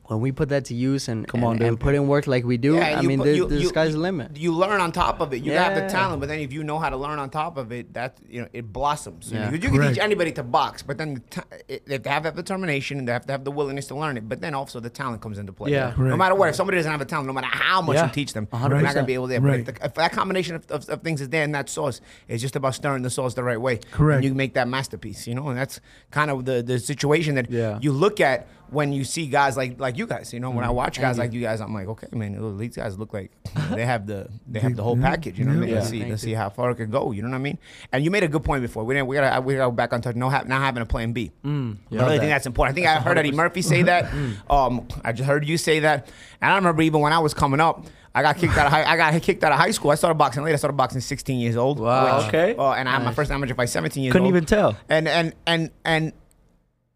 when 0.09 0.21
we 0.21 0.31
put 0.31 0.49
that 0.49 0.65
to 0.65 0.73
use 0.73 1.07
and 1.07 1.27
Come 1.27 1.41
and, 1.41 1.47
on, 1.49 1.57
dude. 1.57 1.67
and 1.67 1.79
put 1.79 1.93
in 1.93 2.07
work 2.07 2.25
like 2.25 2.43
we 2.43 2.57
do, 2.57 2.75
Yeah, 2.75 2.97
I 2.99 3.01
mean, 3.03 3.19
put- 3.19 3.25
the, 3.25 3.35
you- 3.35 3.47
the 3.47 3.61
you- 3.61 3.67
sky's 3.69 3.93
the 3.93 3.99
limit. 3.99 4.35
You 4.37 4.51
learn 4.53 4.81
on 4.81 4.91
top 4.91 5.21
of 5.21 5.33
it. 5.33 5.43
You 5.43 5.51
have 5.53 5.75
the 5.75 5.87
talent, 5.87 6.19
but 6.19 6.29
then 6.29 6.39
if 6.39 6.51
you 6.51 6.63
know 6.63 6.79
how 6.79 6.89
to 6.89 6.97
learn 6.97 7.19
on 7.19 7.29
top 7.29 7.57
of 7.57 7.71
it, 7.71 7.93
that 7.93 8.17
you 8.27 8.41
know 8.41 8.47
it 8.51 8.73
blossoms. 8.73 9.31
You, 9.31 9.37
know, 9.37 9.45
Yeah. 9.45 9.51
you 9.51 9.59
can 9.59 9.81
teach 9.87 9.99
anybody 9.99 10.31
to 10.33 10.43
box, 10.43 10.81
but 10.81 10.97
then 10.97 11.13
the 11.15 11.19
ta- 11.29 11.43
it- 11.67 11.85
they 11.85 11.93
have 11.93 12.03
to 12.03 12.09
have 12.09 12.23
that 12.23 12.35
determination 12.35 12.97
and 12.97 13.07
they 13.07 13.11
have 13.13 13.25
to 13.27 13.31
have 13.31 13.43
the 13.43 13.51
willingness 13.51 13.85
to 13.87 13.95
learn 13.95 14.17
it. 14.17 14.27
But 14.27 14.41
then 14.41 14.53
also 14.55 14.79
the 14.79 14.89
talent 14.89 15.21
comes 15.21 15.37
into 15.37 15.53
play. 15.53 15.71
Yeah. 15.71 15.93
No 15.97 16.17
matter 16.17 16.33
what, 16.35 16.49
if 16.49 16.55
somebody 16.55 16.77
doesn't 16.77 16.91
have 16.91 17.01
a 17.01 17.05
talent, 17.05 17.27
no 17.27 17.33
matter 17.33 17.47
how 17.51 17.81
much 17.81 17.95
Yeah. 17.97 18.07
you 18.07 18.11
teach 18.11 18.33
them, 18.33 18.47
A 18.51 18.67
they're 18.67 18.81
not 18.81 18.95
gonna 18.95 19.05
be 19.05 19.13
able 19.13 19.27
to. 19.27 19.39
But 19.39 19.47
Right. 19.47 19.59
if, 19.59 19.65
the, 19.67 19.85
if 19.85 19.93
that 19.93 20.11
combination 20.11 20.55
of, 20.55 20.65
of, 20.71 20.89
of 20.89 21.01
things 21.03 21.21
is 21.21 21.29
there 21.29 21.43
in 21.43 21.51
that 21.51 21.69
sauce, 21.69 22.01
it's 22.27 22.41
just 22.41 22.55
about 22.55 22.73
stirring 22.73 23.03
the 23.03 23.09
sauce 23.11 23.35
the 23.35 23.43
right 23.43 23.61
way. 23.61 23.79
Correct. 23.91 24.17
And 24.17 24.25
you 24.25 24.33
make 24.33 24.55
that 24.55 24.67
masterpiece. 24.67 25.27
You 25.27 25.35
know, 25.35 25.49
and 25.49 25.57
that's 25.57 25.79
kind 26.09 26.31
of 26.31 26.45
the 26.45 26.63
the 26.63 26.79
situation 26.79 27.35
that 27.35 27.51
Yeah. 27.51 27.77
you 27.81 27.91
look 27.91 28.19
at 28.19 28.47
when 28.71 28.93
you 28.93 29.03
see 29.03 29.27
guys 29.27 29.57
like 29.57 29.79
like 29.79 29.97
you 29.97 30.05
guys. 30.07 30.33
You 30.33 30.39
know, 30.39 30.51
when 30.51 30.63
I 30.63 30.69
watch 30.69 30.97
guys 30.99 31.15
Mm-hmm. 31.15 31.21
Thank 31.21 31.29
like 31.31 31.33
you 31.33 31.41
guys, 31.41 31.61
I'm 31.61 31.73
like, 31.73 31.87
okay, 31.87 32.07
man, 32.11 32.57
these 32.57 32.75
guys 32.75 32.97
look 32.97 33.13
like 33.13 33.31
they 33.71 33.85
have 33.85 34.05
the 34.07 34.27
they 34.47 34.59
have 34.59 34.75
the 34.75 34.83
whole 34.83 34.97
package. 34.97 35.37
You 35.39 35.45
know 35.45 35.51
what 35.51 35.57
I 35.57 35.61
mean? 35.61 35.69
Yeah. 35.69 35.75
Let's 35.75 35.89
see, 35.89 35.99
Thank 35.99 36.11
let's 36.11 36.23
you. 36.23 36.29
see 36.29 36.33
how 36.33 36.49
far 36.49 36.71
it 36.71 36.75
can 36.75 36.89
go. 36.89 37.11
You 37.11 37.21
know 37.21 37.29
what 37.29 37.35
I 37.35 37.39
mean? 37.39 37.57
And 37.91 38.03
you 38.03 38.11
made 38.11 38.23
a 38.23 38.27
good 38.27 38.43
point 38.43 38.61
before. 38.61 38.83
We 38.83 38.93
didn't. 38.95 39.07
We 39.07 39.15
gotta 39.15 39.41
we 39.41 39.55
gotta 39.55 39.69
go 39.71 39.75
back 39.75 39.93
on 39.93 40.01
touch. 40.01 40.15
No, 40.15 40.29
ha- 40.29 40.43
not 40.45 40.61
having 40.61 40.81
a 40.83 40.85
plan 40.85 41.13
B. 41.13 41.31
I 41.43 41.47
really 41.47 41.75
love 41.91 42.09
think 42.09 42.21
that's 42.23 42.45
important. 42.45 42.73
I 42.73 42.75
think 42.75 42.87
I 42.87 42.99
heard 43.01 43.17
Eddie 43.17 43.31
Murphy 43.31 43.61
say 43.61 43.83
that. 43.83 44.11
um, 44.49 44.87
I 45.03 45.11
just 45.11 45.27
heard 45.27 45.47
you 45.47 45.57
say 45.57 45.79
that, 45.79 46.07
and 46.41 46.51
I 46.51 46.55
remember 46.55 46.81
even 46.83 47.01
when 47.01 47.13
I 47.13 47.19
was 47.19 47.33
coming 47.33 47.59
up. 47.59 47.85
I 48.15 48.23
got 48.23 48.37
kicked 48.37 48.57
out 48.57 48.65
of 48.65 48.71
high. 48.71 48.83
I 48.85 48.97
got 48.97 49.21
kicked 49.21 49.43
out 49.43 49.51
of 49.51 49.59
high 49.59 49.69
school. 49.69 49.91
I 49.91 49.95
started 49.95 50.15
boxing 50.17 50.43
late. 50.43 50.53
I 50.53 50.55
started 50.55 50.75
boxing 50.75 50.99
16 50.99 51.39
years 51.39 51.55
old. 51.55 51.79
Wow. 51.79 52.17
which- 52.17 52.27
Okay. 52.29 52.55
Uh, 52.57 52.71
and 52.71 52.89
I 52.89 52.93
had 52.93 53.03
my 53.03 53.13
first 53.13 53.29
amateur 53.29 53.53
fight 53.53 53.69
17 53.69 54.01
years 54.03 54.11
Couldn't 54.13 54.25
old. 54.25 54.33
even 54.35 54.45
tell. 54.45 54.75
And 54.89 55.07
and 55.07 55.35
and 55.45 55.69
and 55.85 56.11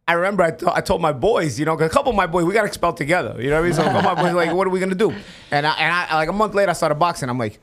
I 0.07 0.13
remember 0.13 0.43
I, 0.43 0.51
to- 0.51 0.75
I 0.75 0.81
told 0.81 1.01
my 1.01 1.13
boys, 1.13 1.57
you 1.59 1.65
know, 1.65 1.73
a 1.77 1.89
couple 1.89 2.09
of 2.09 2.15
my 2.15 2.27
boys, 2.27 2.43
we 2.45 2.53
got 2.53 2.65
expelled 2.65 2.97
together. 2.97 3.35
You 3.41 3.49
know 3.49 3.55
what 3.57 3.61
I 3.65 3.67
mean? 3.67 3.73
So 3.73 3.81
a 3.83 3.85
couple 3.85 3.99
of 4.11 4.17
my 4.17 4.21
boys 4.23 4.33
like, 4.33 4.53
what 4.53 4.67
are 4.67 4.69
we 4.69 4.79
gonna 4.79 4.95
do? 4.95 5.13
And 5.51 5.65
I, 5.65 5.73
and 5.75 5.93
I 6.11 6.15
like 6.15 6.29
a 6.29 6.33
month 6.33 6.53
later, 6.55 6.69
I 6.71 6.73
started 6.73 6.95
boxing. 6.95 7.29
I'm 7.29 7.37
like. 7.37 7.59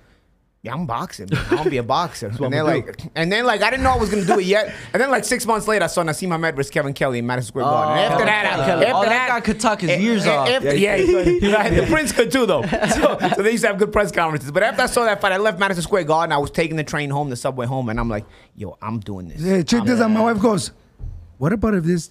Yeah, 0.63 0.75
I'm 0.75 0.85
boxing. 0.85 1.27
man. 1.33 1.43
I 1.51 1.55
want 1.55 1.65
to 1.65 1.71
be 1.71 1.79
a 1.79 1.83
boxer. 1.83 2.27
and 2.27 2.39
what 2.39 2.51
they're 2.51 2.63
we 2.67 2.71
like, 2.83 3.01
and 3.15 3.33
then 3.33 3.47
like 3.47 3.63
I 3.63 3.71
didn't 3.71 3.83
know 3.83 3.93
I 3.93 3.97
was 3.97 4.11
gonna 4.11 4.27
do 4.27 4.39
it 4.41 4.45
yet. 4.45 4.75
And 4.93 5.01
then 5.01 5.11
like 5.11 5.25
six 5.25 5.47
months 5.47 5.67
later, 5.67 5.85
I 5.87 5.89
saw 5.89 6.03
Naseem 6.05 6.29
Hamed 6.33 6.55
versus 6.55 6.69
Kevin 6.71 6.93
Kelly 6.93 7.19
in 7.19 7.27
Madison 7.27 7.49
Square 7.49 7.65
Garden. 7.65 7.93
And 8.05 8.13
after 8.13 8.27
Kevin 8.27 8.27
that, 8.27 8.61
I- 8.61 8.67
Kelly. 8.67 8.85
after 8.85 8.97
Oh, 8.99 9.01
that 9.05 9.09
that, 9.09 9.29
guy 9.29 9.41
could 9.41 9.59
talk 9.59 9.81
his 9.81 9.89
eh, 9.89 9.99
ears 10.01 10.27
eh, 10.27 10.37
off. 10.37 10.49
after- 10.51 10.75
yeah, 10.77 10.97
he 10.99 11.07
could. 11.41 11.51
Right, 11.51 11.71
the 11.75 11.87
Prince 11.87 12.13
could 12.13 12.31
too, 12.31 12.45
though. 12.45 12.61
So, 12.91 13.19
so 13.37 13.43
they 13.43 13.53
used 13.53 13.63
to 13.65 13.69
have 13.69 13.79
good 13.79 13.91
press 13.91 14.13
conferences. 14.13 14.51
But 14.51 14.63
after 14.63 14.83
I 14.83 14.87
saw 14.87 15.05
that 15.07 15.23
fight, 15.23 15.33
I 15.33 15.39
left 15.39 15.59
Madison 15.59 15.83
Square 15.83 16.05
Garden. 16.05 16.31
I 16.31 16.37
was 16.37 16.51
taking 16.51 16.77
the 16.77 16.85
train 16.85 17.09
home, 17.09 17.31
the 17.31 17.37
subway 17.37 17.65
home, 17.65 17.89
and 17.89 17.99
I'm 17.99 18.11
like, 18.11 18.27
yo, 18.55 18.77
I'm 18.83 19.01
doing 19.01 19.29
this. 19.29 19.41
Yeah, 19.41 19.63
check 19.63 19.81
I'm 19.81 19.87
this 19.87 19.99
out. 19.99 20.11
My 20.11 20.21
wife 20.31 20.43
goes, 20.43 20.73
"What 21.39 21.55
about 21.55 21.73
if 21.73 21.85
this 21.85 22.11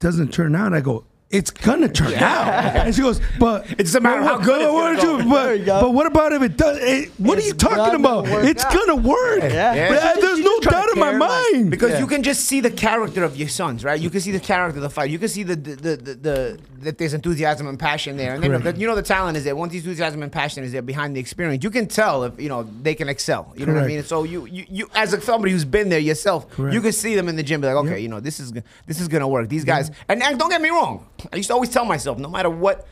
doesn't 0.00 0.32
turn 0.32 0.54
out?" 0.54 0.72
I 0.72 0.80
go, 0.80 1.04
"It's 1.30 1.50
gonna 1.50 1.88
turn 1.88 2.14
out." 2.14 2.48
And 2.86 2.94
she 2.94 3.02
goes, 3.02 3.20
"But 3.38 3.66
It's 3.78 3.94
a 3.94 4.00
matter 4.00 4.20
of 4.20 4.26
how 4.26 4.38
good 4.38 4.60
it's 4.62 4.72
what- 4.72 4.96
gonna 4.96 5.24
what- 5.28 5.28
go." 5.28 5.58
But, 5.58 5.64
go. 5.66 5.80
but 5.82 5.90
what 5.94 6.06
about 6.06 6.32
if 6.32 6.42
it 6.42 6.56
does? 6.56 6.78
It, 6.80 7.10
what 7.18 7.38
are 7.38 7.42
you 7.42 7.52
talking 7.52 7.94
about? 8.00 8.26
It's 8.46 8.64
out. 8.64 8.72
gonna 8.74 8.96
work. 8.96 9.42
Yeah. 9.42 9.88
But, 9.88 9.98
uh, 9.98 10.20
there's 10.20 10.38
You 10.38 10.44
no 10.44 10.50
just 10.60 10.62
try 10.64 10.72
to 10.72 10.78
doubt 10.86 10.92
in 10.94 10.98
my 11.00 11.10
care, 11.10 11.20
like- 11.20 11.52
mind. 11.52 11.70
Because 11.70 11.90
Yeah. 11.92 11.98
you 12.00 12.06
can 12.06 12.22
just 12.22 12.44
see 12.46 12.60
the 12.60 12.70
character 12.70 13.24
of 13.24 13.36
your 13.36 13.48
sons, 13.48 13.84
right? 13.84 14.00
You 14.00 14.10
can 14.10 14.20
see 14.20 14.32
the 14.32 14.40
character 14.40 14.78
of 14.78 14.82
the 14.82 14.90
fight. 14.90 15.10
You 15.10 15.18
can 15.18 15.28
see 15.28 15.42
the 15.42 15.56
the, 15.56 15.74
the, 15.76 15.96
the, 15.96 16.14
the 16.14 16.58
that 16.80 16.96
there's 16.96 17.12
enthusiasm 17.12 17.66
and 17.66 17.76
passion 17.76 18.16
there, 18.16 18.34
and 18.34 18.42
then 18.42 18.52
Correct. 18.52 18.76
the, 18.76 18.80
you 18.80 18.86
know 18.86 18.94
the 18.94 19.02
talent 19.02 19.36
is 19.36 19.42
there. 19.44 19.56
Once 19.56 19.72
the 19.72 19.78
enthusiasm 19.78 20.22
and 20.22 20.30
passion 20.30 20.62
is 20.62 20.70
there 20.72 20.80
behind 20.82 21.16
the 21.16 21.20
experience, 21.20 21.64
you 21.64 21.70
can 21.70 21.86
tell 21.88 22.22
if 22.24 22.40
you 22.40 22.48
know 22.48 22.62
they 22.82 22.94
can 22.94 23.08
excel. 23.08 23.52
You 23.56 23.66
know 23.66 23.74
what 23.74 23.82
I 23.82 23.86
mean? 23.86 24.02
So 24.04 24.22
you 24.22 24.46
you, 24.46 24.64
you 24.70 24.90
as 24.94 25.12
a, 25.12 25.20
somebody 25.20 25.52
who's 25.52 25.64
been 25.64 25.88
there 25.88 25.98
yourself, 25.98 26.48
Correct. 26.50 26.72
you 26.74 26.80
can 26.80 26.92
see 26.92 27.16
them 27.16 27.28
in 27.28 27.34
the 27.36 27.42
gym, 27.42 27.60
be 27.60 27.66
like, 27.66 27.76
okay, 27.84 27.90
Yep. 27.90 28.00
you 28.00 28.08
know 28.08 28.20
this 28.20 28.38
is 28.40 28.52
this 28.86 29.00
is 29.00 29.08
gonna 29.08 29.26
work. 29.28 29.48
These 29.48 29.64
guys, 29.64 29.90
and, 30.08 30.22
and 30.22 30.38
don't 30.38 30.50
get 30.50 30.62
me 30.62 30.68
wrong, 30.70 31.04
I 31.32 31.36
used 31.36 31.48
to 31.48 31.54
always 31.54 31.70
tell 31.70 31.84
myself, 31.84 32.18
no 32.18 32.28
matter 32.28 32.50
what 32.50 32.86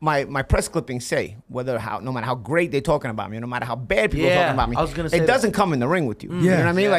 my 0.00 0.24
my 0.26 0.42
press 0.42 0.68
clippings 0.68 1.06
say, 1.06 1.36
whether 1.48 1.78
how 1.78 2.00
no 2.00 2.12
matter 2.12 2.26
how 2.26 2.34
great 2.34 2.70
they're 2.70 2.80
talking 2.82 3.10
about 3.10 3.30
me, 3.30 3.38
no 3.38 3.46
matter 3.46 3.64
how 3.64 3.74
bad 3.76 4.10
people 4.10 4.28
are 4.28 4.34
talking 4.34 4.52
about 4.54 4.68
me, 4.68 4.76
I 4.76 4.82
was 4.82 4.92
gonna 4.92 5.08
say 5.08 5.16
it 5.16 5.20
that. 5.20 5.26
doesn't 5.26 5.52
come 5.52 5.72
in 5.72 5.78
the 5.78 5.88
ring 5.88 6.04
with 6.06 6.22
you. 6.22 6.28
Mm. 6.30 6.42
You 6.42 6.50
Yeah. 6.50 6.56
know 6.58 6.62
what 6.64 6.68
I 6.68 6.72
mean? 6.72 6.84
Yeah. 6.84 6.90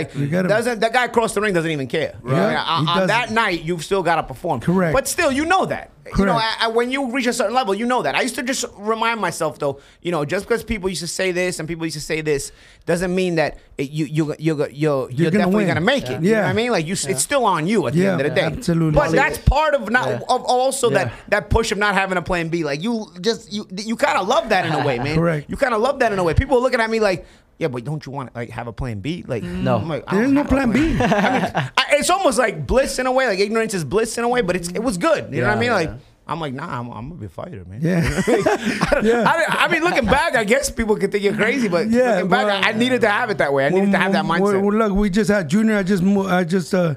Like 0.42 0.48
doesn't 0.50 0.80
that 0.80 0.94
guy 0.94 1.06
across 1.06 1.34
the 1.36 1.42
ring 1.42 1.54
doesn't 1.54 1.70
even 1.70 1.88
care. 1.88 2.16
Yeah, 2.26 2.32
Right? 2.56 2.56
On, 2.58 2.86
he 2.86 2.92
on 2.92 3.08
that 3.08 3.22
doesn't. 3.22 3.36
night, 3.36 3.62
you've 3.64 3.84
still 3.84 4.02
got 4.02 4.16
to 4.16 4.24
perform. 4.24 4.62
Correct. 4.62 4.94
But 4.94 5.08
still, 5.08 5.32
you 5.32 5.46
know 5.46 5.66
that. 5.68 5.92
You 6.18 6.26
know, 6.26 6.34
I, 6.34 6.53
I- 6.62 6.68
when 6.68 6.91
you 6.91 7.12
reach 7.12 7.28
a 7.28 7.34
certain 7.34 7.53
level, 7.55 7.74
you 7.74 7.86
know 7.86 8.01
that. 8.03 8.16
I 8.16 8.22
used 8.22 8.36
to 8.36 8.43
just 8.43 8.66
remind 8.78 9.20
myself 9.20 9.58
though, 9.60 9.80
you 10.01 10.12
know, 10.12 10.26
just 10.26 10.45
because 10.45 10.64
people 10.64 10.89
used 10.89 11.01
to 11.01 11.08
say 11.08 11.32
this 11.32 11.60
and 11.60 11.68
people 11.68 11.86
used 11.86 11.95
to 11.97 12.01
say 12.01 12.22
this 12.22 12.51
doesn't 12.86 13.14
mean 13.14 13.36
that 13.36 13.58
it, 13.78 13.89
you 13.91 14.05
you 14.05 14.36
you 14.39 14.55
you're, 14.58 14.70
you're, 14.70 15.12
You're 15.12 15.32
definitely 15.32 15.55
win. 15.55 15.68
gonna 15.68 15.82
make 15.82 16.03
it. 16.05 16.22
You 16.24 16.32
know 16.32 16.38
Yeah. 16.38 16.41
what 16.43 16.49
I 16.49 16.53
mean? 16.53 16.72
Like 16.72 16.86
you, 16.86 16.93
s 16.93 17.05
it's 17.05 17.22
still 17.22 17.45
on 17.45 17.68
you 17.68 17.88
at 17.88 17.93
the 17.93 17.99
Yeah, 17.99 18.12
end 18.14 18.22
of 18.22 18.28
the 18.30 18.36
day. 18.36 18.45
absolutely. 18.45 18.97
But 18.99 19.12
that's 19.12 19.38
part 19.39 19.74
of 19.76 19.89
not 19.89 20.08
Yeah. 20.08 20.20
of 20.36 20.41
also 20.45 20.89
that 20.91 21.12
that 21.30 21.49
push 21.49 21.72
of 21.72 21.78
not 21.78 21.93
having 21.95 22.18
a 22.18 22.22
plan 22.22 22.49
B. 22.49 22.64
Like 22.64 22.82
you 22.82 23.08
just 23.22 23.51
you 23.51 23.68
you 23.91 23.95
kind 23.95 24.18
of 24.18 24.28
love 24.28 24.49
that 24.49 24.66
in 24.66 24.74
a 24.74 24.86
way, 24.86 24.97
man. 24.99 25.16
Correct. 25.16 25.49
You 25.49 25.58
kind 25.58 25.74
of 25.74 25.82
love 25.82 25.99
that 25.99 26.12
in 26.14 26.20
a 26.20 26.24
way. 26.24 26.34
People 26.34 26.58
are 26.58 26.62
looking 26.62 26.80
at 26.82 26.89
me 26.89 26.99
like. 26.99 27.26
Yeah, 27.60 27.70
but 27.70 27.84
don't 27.84 28.05
you 28.05 28.12
want 28.12 28.32
to 28.34 28.39
like 28.39 28.49
have 28.51 28.68
a 28.68 28.74
plan 28.74 28.99
B? 28.99 29.24
Like 29.28 29.41
No. 29.43 29.78
I'm 29.78 29.89
like, 29.89 30.05
There's 30.05 30.32
no 30.32 30.43
have 30.43 30.45
a 30.45 30.49
plan 30.49 30.72
B. 30.72 30.80
I 30.80 30.84
mean, 30.84 30.97
I, 31.01 31.86
it's 31.93 32.10
almost 32.10 32.38
like 32.38 32.68
bliss 32.68 32.99
in 32.99 33.08
a 33.08 33.12
way. 33.12 33.26
Like 33.28 33.39
ignorance 33.39 33.74
is 33.74 33.84
bliss 33.84 34.18
in 34.18 34.24
a 34.24 34.30
way, 34.30 34.41
but 34.41 34.55
it's 34.55 34.70
it 34.70 34.84
was 34.84 34.97
good. 34.97 35.34
You 35.34 35.41
know 35.41 35.47
what 35.47 35.51
I 35.51 35.53
Yeah, 35.55 35.60
mean? 35.60 35.72
Like 35.72 35.89
yeah. 35.89 35.97
I'm 36.30 36.41
like, 36.41 36.53
nah, 36.53 36.80
I'm, 36.80 36.89
I'm 36.91 37.08
gonna 37.10 37.20
be 37.22 37.26
a 37.28 37.30
fighter, 37.30 37.64
man. 37.66 37.80
Yeah. 37.82 38.01
I, 38.28 39.01
Yeah. 39.03 39.24
I, 39.26 39.66
I 39.66 39.68
mean, 39.72 39.82
looking 39.84 40.05
back, 40.05 40.36
I 40.36 40.43
guess 40.43 40.70
people 40.70 40.95
could 40.97 41.12
think 41.12 41.24
you're 41.24 41.34
crazy, 41.36 41.68
but 41.70 41.89
Yeah, 41.89 42.16
looking 42.16 42.30
back, 42.30 42.45
well, 42.47 42.64
I, 42.66 42.70
I 42.70 42.72
needed 42.74 43.01
to 43.01 43.10
have 43.10 43.30
it 43.30 43.38
that 43.39 43.53
way. 43.53 43.66
I 43.66 43.70
needed 43.70 43.91
to 43.91 43.97
have 43.97 44.12
that 44.14 44.26
Well, 44.26 44.39
mindset. 44.41 44.62
well, 44.62 44.74
look, 44.89 44.93
we 44.93 45.10
just 45.10 45.30
had 45.32 45.47
Junior. 45.49 45.78
I 45.78 45.84
just, 45.84 46.03
mo- 46.03 46.28
I 46.28 46.43
just, 46.43 46.74
uh, 46.74 46.95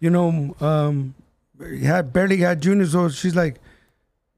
you 0.00 0.10
know, 0.10 0.54
um, 0.60 1.14
had 1.82 2.12
barely 2.12 2.38
had 2.38 2.60
Junior. 2.60 2.86
So 2.86 3.08
she's 3.08 3.36
like, 3.36 3.60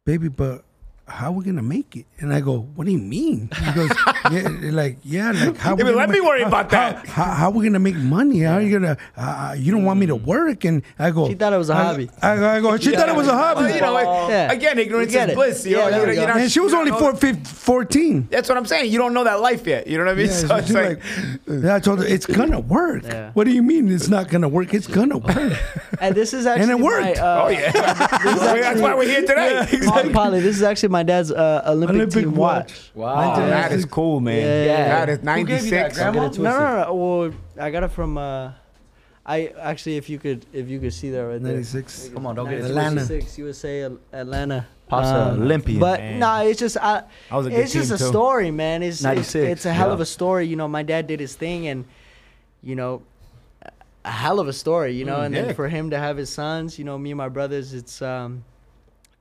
"Baby, 0.05 0.29
but 0.29 0.64
how 1.07 1.29
are 1.29 1.33
we 1.33 1.45
gonna 1.45 1.63
make 1.63 1.97
it?" 1.97 2.07
And 2.19 2.33
I 2.33 2.41
go, 2.41 2.61
"What 2.75 2.87
do 2.87 2.93
you 2.93 2.99
mean?" 2.99 3.51
He 3.55 3.73
goes, 3.73 3.91
"Yeah, 4.33 4.49
like, 4.73 4.99
yeah, 5.05 5.33
like 5.33 5.57
how? 5.59 5.71
Yeah, 5.71 5.75
we 5.77 5.83
but 5.83 5.85
gonna 5.85 5.97
let 5.97 6.09
me 6.11 6.19
make- 6.21 6.29
worry 6.29 6.43
how- 6.43 6.49
about 6.49 6.73
how- 6.73 6.93
that. 6.93 7.07
How, 7.07 7.25
how, 7.25 7.51
we 7.51 7.65
gonna 7.65 7.79
make 7.79 7.97
money? 7.97 8.41
How 8.41 8.55
are 8.55 8.63
you 8.63 8.79
gonna? 8.79 8.97
Uh, 9.17 9.55
you 9.59 9.71
don't 9.73 9.85
want 9.85 10.01
me 10.01 10.07
to 10.07 10.17
work?" 10.17 10.65
And 10.65 10.83
I 10.99 11.11
go, 11.11 11.29
She 11.29 11.35
thought 11.35 11.53
it 11.53 11.59
was 11.59 11.71
a 11.71 11.75
I- 11.75 11.83
hobby. 11.85 12.11
I, 12.23 12.57
I 12.57 12.61
go, 12.61 12.77
she 12.79 12.95
thought 12.95 13.09
it 13.09 13.15
was 13.17 13.29
a 13.29 13.33
hobby. 13.37 13.63
Well, 13.63 13.75
you 13.75 13.81
know, 13.81 13.93
like, 13.93 14.07
Yeah. 14.31 14.53
again, 14.53 14.79
ignorance 14.79 15.11
is 15.15 15.17
it. 15.17 15.35
bliss. 15.35 15.67
You 15.67 15.77
Yeah, 15.77 15.85
know, 15.85 15.91
there 15.91 16.01
you, 16.01 16.07
we 16.07 16.15
you 16.15 16.21
go. 16.21 16.27
know, 16.35 16.41
and 16.41 16.51
she 16.51 16.61
was 16.61 16.73
only 16.75 16.91
four, 16.93 17.13
know- 17.13 17.19
fif- 17.19 17.47
14. 17.47 18.29
That's 18.31 18.49
what 18.49 18.57
I'm 18.59 18.67
saying. 18.67 18.91
You 18.91 18.99
don't 18.99 19.13
know 19.15 19.25
that 19.25 19.41
life 19.41 19.67
yet. 19.67 19.87
You 19.87 19.99
know 19.99 20.05
what 20.05 20.13
I 20.13 20.17
mean? 20.17 20.27
Yeah, 20.27 20.33
so 20.41 20.47
so 20.49 20.57
it's 20.59 20.71
like, 20.71 21.01
like, 21.47 21.65
yeah, 21.65 21.75
I 21.77 21.81
told 21.81 21.99
her 22.01 22.07
it's 22.07 22.27
gonna 22.27 22.61
work. 22.61 23.05
Yeah. 23.05 23.31
What 23.35 23.45
do 23.45 23.51
you 23.53 23.63
mean 23.63 23.91
it's 23.93 24.09
not 24.09 24.29
gonna 24.29 24.49
work? 24.49 24.73
It's 24.75 24.87
gonna 24.87 25.19
work. 25.19 25.53
And 26.01 26.15
this 26.15 26.33
is 26.33 26.47
actually 26.47 26.63
and 26.63 26.81
it 26.81 26.85
worked. 26.85 27.19
My, 27.19 27.23
uh, 27.23 27.45
oh 27.45 27.49
yeah, 27.49 27.71
that's 27.73 28.81
why 28.81 28.95
we're 28.95 29.05
here 29.09 29.21
today. 29.23 29.67
Paul- 29.87 30.05
Paulie, 30.05 30.41
this 30.43 30.57
is 30.57 30.63
actually 30.63 30.89
my 30.95 31.03
dad's 31.03 31.31
uh, 31.31 31.63
Olympic, 31.67 31.97
Olympic 31.97 32.25
team 32.25 32.35
watch. 32.37 32.71
watch. 32.71 32.91
Wow. 32.95 33.37
That 33.37 33.73
is 33.73 33.85
cool, 33.85 34.21
man. 34.21 34.37
Yeah, 34.41 34.65
yeah, 34.65 34.89
That 35.05 35.09
is 35.11 35.19
Who 35.19 35.45
gave 35.45 35.65
you 35.65 35.71
that, 35.73 35.97
96. 35.97 35.99
No, 35.99 36.13
no, 36.13 36.29
no, 36.29 36.85
no. 36.85 36.95
Well, 36.95 37.33
I 37.67 37.71
got 37.71 37.83
it 37.83 37.89
from. 37.91 38.17
Uh, 38.19 38.53
I 39.27 39.47
actually, 39.59 39.97
if 39.97 40.09
you 40.11 40.19
could, 40.19 40.45
if 40.53 40.69
you 40.69 40.79
could 40.81 40.93
see 40.93 41.11
that 41.11 41.19
right 41.21 41.43
there. 41.43 41.53
96. 41.55 42.11
Come 42.15 42.27
on, 42.27 42.35
don't 42.37 42.49
get 42.49 42.59
it 42.61 42.65
Atlanta. 42.67 42.97
96 42.97 43.39
USA 43.39 43.91
Atlanta. 44.13 44.67
Pop's 44.87 45.09
a 45.09 45.31
Olympian, 45.41 45.81
But 45.81 45.99
man. 46.01 46.19
no, 46.19 46.47
it's 46.47 46.61
just 46.61 46.77
I, 46.77 47.05
That 47.31 47.37
was 47.37 47.47
a 47.47 47.51
good 47.51 47.59
it's 47.61 47.73
just 47.73 47.91
a 47.91 47.97
too. 47.99 48.05
story, 48.05 48.51
man. 48.51 48.83
It's 48.83 48.97
it's, 48.99 49.03
96, 49.05 49.53
it's 49.53 49.65
a 49.65 49.73
hell 49.73 49.93
of 49.93 50.01
a 50.01 50.05
story. 50.07 50.47
You 50.47 50.57
know, 50.57 50.69
my 50.69 50.83
dad 50.83 51.07
did 51.07 51.21
his 51.21 51.35
thing, 51.35 51.67
and 51.69 51.87
you 52.63 52.77
know, 52.77 53.03
a 54.05 54.11
hell 54.11 54.41
of 54.41 54.47
a 54.49 54.53
story. 54.53 54.93
You 54.93 55.07
know, 55.07 55.17
Mm, 55.17 55.25
and 55.27 55.35
yeah. 55.35 55.43
then 55.47 55.55
for 55.55 55.69
him 55.69 55.89
to 55.91 55.99
have 55.99 56.19
his 56.19 56.29
sons, 56.29 56.79
you 56.79 56.85
know, 56.85 56.99
me 56.99 57.11
and 57.13 57.19
my 57.19 57.31
brothers, 57.31 57.73
it's 57.73 58.03
um, 58.03 58.45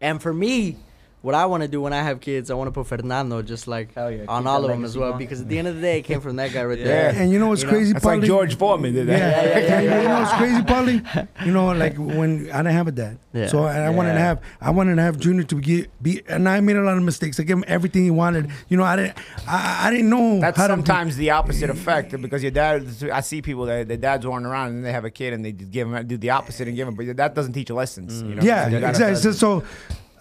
and 0.02 0.22
for 0.22 0.34
me. 0.34 0.76
What 1.24 1.36
I 1.36 1.46
want 1.46 1.64
to 1.64 1.70
do 1.70 1.80
when 1.80 1.94
I 1.94 2.04
have 2.04 2.20
kids, 2.20 2.52
I 2.52 2.54
want 2.56 2.68
to 2.68 2.74
put 2.74 2.86
Fernando 2.86 3.42
just 3.42 3.66
like 3.66 3.96
yeah, 3.96 4.26
on 4.28 4.44
keep 4.44 4.50
all 4.52 4.66
of 4.66 4.70
them 4.70 4.84
as 4.84 4.98
well, 4.98 5.12
going. 5.12 5.20
because 5.20 5.40
at 5.40 5.48
the 5.48 5.58
end 5.58 5.70
of 5.70 5.76
the 5.76 5.80
day, 5.82 6.00
it 6.00 6.02
came 6.02 6.20
from 6.20 6.36
that 6.36 6.52
guy 6.52 6.66
right 6.66 6.78
Yeah. 6.78 6.84
there. 6.84 7.10
And 7.16 7.32
you 7.32 7.40
know 7.40 7.48
what's 7.48 7.62
You 7.62 7.68
know, 7.68 7.74
crazy, 7.76 7.94
That's 7.94 8.04
like 8.04 8.24
George 8.24 8.58
Foreman 8.58 8.94
did 8.94 9.08
that. 9.08 9.18
Yeah, 9.18 9.30
Yeah, 9.46 9.58
yeah, 9.58 9.80
yeah, 9.82 10.02
You 10.02 10.08
know 10.10 10.20
what's 10.20 10.34
crazy, 10.34 10.62
Paulie? 10.64 11.28
You 11.46 11.54
know, 11.54 11.68
like 11.72 11.96
when 11.98 12.52
I 12.52 12.58
didn't 12.58 12.74
have 12.74 12.88
a 12.90 12.92
dad, 12.92 13.20
Yeah. 13.32 13.48
so 13.48 13.64
I, 13.64 13.86
I 13.86 13.90
wanted 13.90 14.14
to 14.16 14.20
have, 14.20 14.42
I 14.60 14.72
wanted 14.72 14.96
to 14.96 15.02
have 15.02 15.18
Junior 15.18 15.44
to 15.44 15.62
get, 15.62 15.90
be, 16.04 16.22
and 16.28 16.50
I 16.50 16.60
made 16.60 16.76
a 16.76 16.82
lot 16.82 16.98
of 16.98 17.04
mistakes. 17.04 17.40
I 17.40 17.44
gave 17.44 17.56
him 17.56 17.64
everything 17.68 18.04
he 18.04 18.12
wanted. 18.12 18.50
You 18.68 18.76
know, 18.76 18.84
I 18.84 18.96
didn't, 18.98 19.18
I, 19.48 19.88
I 19.88 19.92
didn't 19.92 20.10
know 20.10 20.42
That's 20.42 20.58
how 20.58 20.68
to. 20.68 20.74
sometimes 20.74 21.16
the 21.16 21.30
opposite 21.30 21.70
effect 21.70 22.20
because 22.22 22.44
your 22.44 22.52
dad. 22.52 22.86
I 23.14 23.22
see 23.22 23.42
people 23.42 23.64
that 23.68 23.88
their 23.88 23.96
dads 23.96 24.28
weren't 24.28 24.46
around 24.46 24.72
and 24.74 24.84
they 24.86 24.92
have 24.92 25.06
a 25.06 25.10
kid 25.10 25.32
and 25.32 25.46
they 25.46 25.54
just 25.54 25.72
give 25.72 25.90
them 25.90 26.06
do 26.06 26.18
the 26.18 26.32
opposite 26.32 26.68
and 26.68 26.76
give 26.76 26.86
them, 26.86 26.96
but 26.96 27.16
that 27.16 27.34
doesn't 27.34 27.54
teach 27.54 27.70
you 27.70 27.76
lessons. 27.76 28.22
You 28.22 28.36
know? 28.36 28.44
Yeah, 28.44 28.68
exactly. 28.68 29.16
So, 29.22 29.32
so 29.32 29.64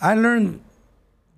I 0.00 0.14
learned 0.14 0.60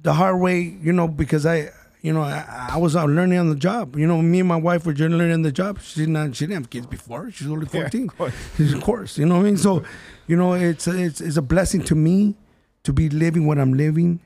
the 0.05 0.12
hard 0.14 0.38
way, 0.40 0.61
you 0.82 0.92
know, 0.92 1.09
because 1.09 1.44
I, 1.46 1.70
you 2.02 2.12
know, 2.12 2.22
I, 2.22 2.68
I 2.74 2.76
was 2.76 2.94
out 2.94 3.09
learning 3.09 3.38
on 3.38 3.48
the 3.48 3.57
job. 3.57 3.96
You 3.96 4.07
know, 4.07 4.20
me 4.22 4.38
and 4.40 4.48
my 4.48 4.57
wife 4.57 4.84
were 4.86 4.92
just 4.92 5.11
learning 5.11 5.32
on 5.32 5.42
the 5.42 5.50
job. 5.52 5.80
She 5.80 6.00
didn't, 6.00 6.14
have- 6.14 6.36
she 6.36 6.44
didn't 6.46 6.61
have 6.62 6.70
kids 6.70 6.86
before. 6.86 7.30
She's 7.32 7.48
only 7.48 7.66
Yeah, 7.72 7.80
of 7.80 7.90
fourteen. 7.90 8.09
course. 8.09 8.34
of 8.74 8.80
course, 8.82 9.18
you 9.18 9.26
know 9.26 9.34
what 9.36 9.40
I 9.40 9.44
mean. 9.44 9.57
So, 9.57 9.82
you 10.28 10.36
know, 10.36 10.52
it's 10.55 10.86
it's 10.86 11.20
it's 11.20 11.36
a 11.36 11.42
blessing 11.42 11.82
to 11.84 11.94
me 11.94 12.36
to 12.84 12.92
be 12.92 13.09
living 13.09 13.46
what 13.46 13.59
I'm 13.59 13.72
living 13.74 14.20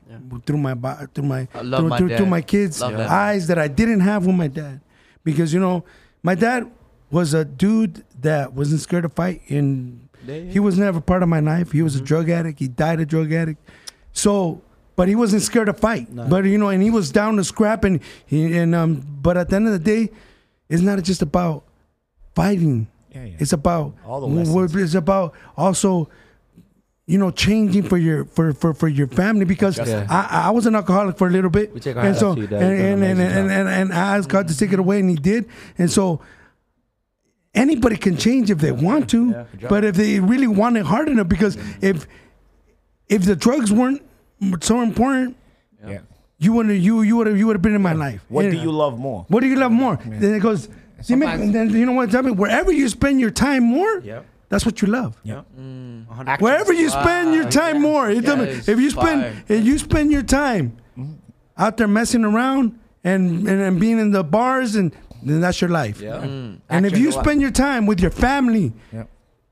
through 0.45 0.57
my 0.57 0.75
through 1.13 1.23
my 1.23 1.45
through, 1.45 1.63
my 1.87 1.97
through, 1.97 2.17
through 2.17 2.25
my 2.37 2.41
kids' 2.41 2.81
Love 2.81 2.97
that. 2.97 3.09
eyes 3.09 3.47
that 3.47 3.57
I 3.57 3.67
didn't 3.69 4.01
have 4.01 4.25
with 4.25 4.35
my 4.35 4.47
dad, 4.47 4.81
because 5.23 5.53
you 5.53 5.61
know, 5.61 5.85
my 6.23 6.35
dad 6.35 6.69
was 7.09 7.33
a 7.33 7.45
dude 7.45 8.03
that 8.19 8.51
wasn't 8.53 8.81
scared 8.81 9.03
to 9.03 9.09
fight 9.09 9.41
and 9.49 10.07
he 10.27 10.59
was 10.59 10.77
never 10.77 10.99
part 11.01 11.23
of 11.23 11.29
my 11.29 11.39
life. 11.39 11.71
He 11.71 11.81
was 11.81 11.95
Mm-hmm. 11.95 12.03
a 12.03 12.07
drug 12.07 12.29
addict. 12.29 12.59
He 12.59 12.67
died 12.67 12.99
a 12.99 13.05
drug 13.05 13.31
addict. 13.31 13.61
So, 14.11 14.61
but 14.99 15.07
he 15.07 15.15
wasn't 15.15 15.41
scared 15.41 15.67
to 15.67 15.73
fight. 15.73 16.07
But 16.13 16.43
you 16.43 16.57
know, 16.57 16.67
and 16.67 16.83
he 16.83 16.91
was 16.91 17.09
down 17.09 17.37
to 17.37 17.43
scrap. 17.45 17.85
And 17.85 18.01
he 18.25 18.57
and 18.57 18.75
um. 18.75 18.91
But 19.21 19.37
at 19.37 19.47
the 19.47 19.55
end 19.55 19.65
of 19.67 19.71
the 19.71 19.79
day, 19.79 20.11
it's 20.67 20.81
not 20.81 21.01
just 21.03 21.21
about 21.21 21.63
fighting. 22.35 22.89
Yeah, 23.15 23.23
yeah. 23.23 23.35
It's 23.39 23.53
about 23.53 23.95
All 24.05 24.19
the 24.19 24.27
w- 24.27 24.43
lessons. 24.59 24.83
It's 24.83 24.95
about 24.95 25.35
also, 25.55 26.09
you 27.07 27.17
know, 27.17 27.31
changing 27.31 27.83
for 27.83 27.95
your 27.97 28.25
for 28.25 28.51
for, 28.51 28.73
for 28.73 28.89
your 28.89 29.07
family 29.07 29.45
because 29.45 29.77
Yeah. 29.77 30.05
I 30.09 30.47
I 30.47 30.49
was 30.49 30.65
an 30.65 30.75
alcoholic 30.75 31.17
for 31.17 31.27
a 31.27 31.31
little 31.31 31.49
bit. 31.49 31.73
We 31.73 31.79
take 31.79 31.95
and 31.95 32.17
so 32.17 32.31
off 32.31 32.35
to 32.35 32.41
you, 32.41 32.47
and 32.47 32.59
Dad. 32.59 32.59
You've 32.59 32.79
done 32.79 32.85
and, 32.91 33.03
an 33.03 33.21
and, 33.21 33.21
and, 33.21 33.51
and 33.51 33.69
and 33.69 33.93
I 33.93 34.17
asked 34.17 34.27
God 34.27 34.49
to 34.49 34.57
take 34.57 34.73
it 34.73 34.79
away, 34.79 34.99
and 34.99 35.09
He 35.09 35.15
did. 35.15 35.47
And 35.77 35.89
so 35.89 36.19
anybody 37.53 37.95
can 37.95 38.17
change 38.17 38.51
if 38.51 38.57
they 38.59 38.73
want 38.73 39.09
to, 39.11 39.21
Yeah, 39.31 39.45
but 39.69 39.85
if 39.85 39.95
they 39.95 40.19
really 40.19 40.47
want 40.47 40.75
it 40.75 40.85
hard 40.85 41.07
enough, 41.07 41.29
because 41.29 41.57
if 41.79 42.05
if 43.07 43.23
the 43.23 43.37
drugs 43.37 43.71
weren't 43.71 44.01
so 44.61 44.81
important, 44.81 45.35
yeah. 45.85 45.99
you 46.37 46.53
would 46.53 46.67
have 46.69 46.77
you 46.77 47.01
you 47.01 47.15
would 47.17 47.27
have 47.27 47.37
you 47.37 47.47
would 47.47 47.55
have 47.55 47.61
been 47.61 47.75
in 47.75 47.81
my 47.81 47.93
life. 47.93 48.21
What 48.29 48.43
do 48.43 48.49
And- 48.49 48.57
you 48.59 48.71
love 48.71 48.97
more? 48.99 49.25
What 49.29 49.41
do 49.41 49.47
you 49.47 49.55
love 49.55 49.71
more? 49.71 49.97
Then 50.05 50.33
it 50.35 50.39
goes. 50.39 50.67
You 51.07 51.15
make, 51.15 51.29
Sometimes- 51.29 51.41
and 51.43 51.55
then 51.55 51.69
you 51.79 51.85
know 51.85 51.93
what? 51.93 52.11
Tell 52.11 52.23
me, 52.23 52.31
wherever 52.31 52.71
you 52.73 52.89
spend 52.89 53.21
your 53.21 53.29
time 53.31 53.63
more, 53.63 53.99
Yep. 54.03 54.25
that's 54.49 54.65
what 54.65 54.81
you 54.81 54.89
love. 54.89 55.15
Yeah. 55.23 55.43
Mm. 55.57 56.05
Actions. 56.11 56.41
Wherever 56.41 56.73
you 56.73 56.89
spend 56.89 57.33
your 57.33 57.49
time 57.49 57.75
yeah. 57.75 57.81
more, 57.89 58.09
it 58.09 58.25
doesn't- 58.25 58.67
if 58.67 58.79
you 58.79 58.89
spend 58.89 59.21
fire. 59.21 59.43
if 59.47 59.63
you 59.65 59.77
spend 59.77 60.11
your 60.11 60.23
time 60.23 60.75
out 61.57 61.77
there 61.77 61.87
messing 61.87 62.25
around 62.25 62.77
and, 63.03 63.47
and 63.47 63.61
and 63.61 63.79
being 63.79 63.97
in 63.99 64.11
the 64.11 64.23
bars, 64.23 64.75
and 64.75 64.91
then 65.23 65.39
that's 65.39 65.61
your 65.61 65.69
life. 65.69 66.01
Yeah. 66.01 66.19
And 66.69 66.85
if 66.85 66.97
you 66.97 67.11
spend 67.13 67.39
your 67.41 67.51
time 67.51 67.85
with 67.85 67.99
your 68.01 68.11
family, 68.11 68.73
Yeah. 68.93 69.03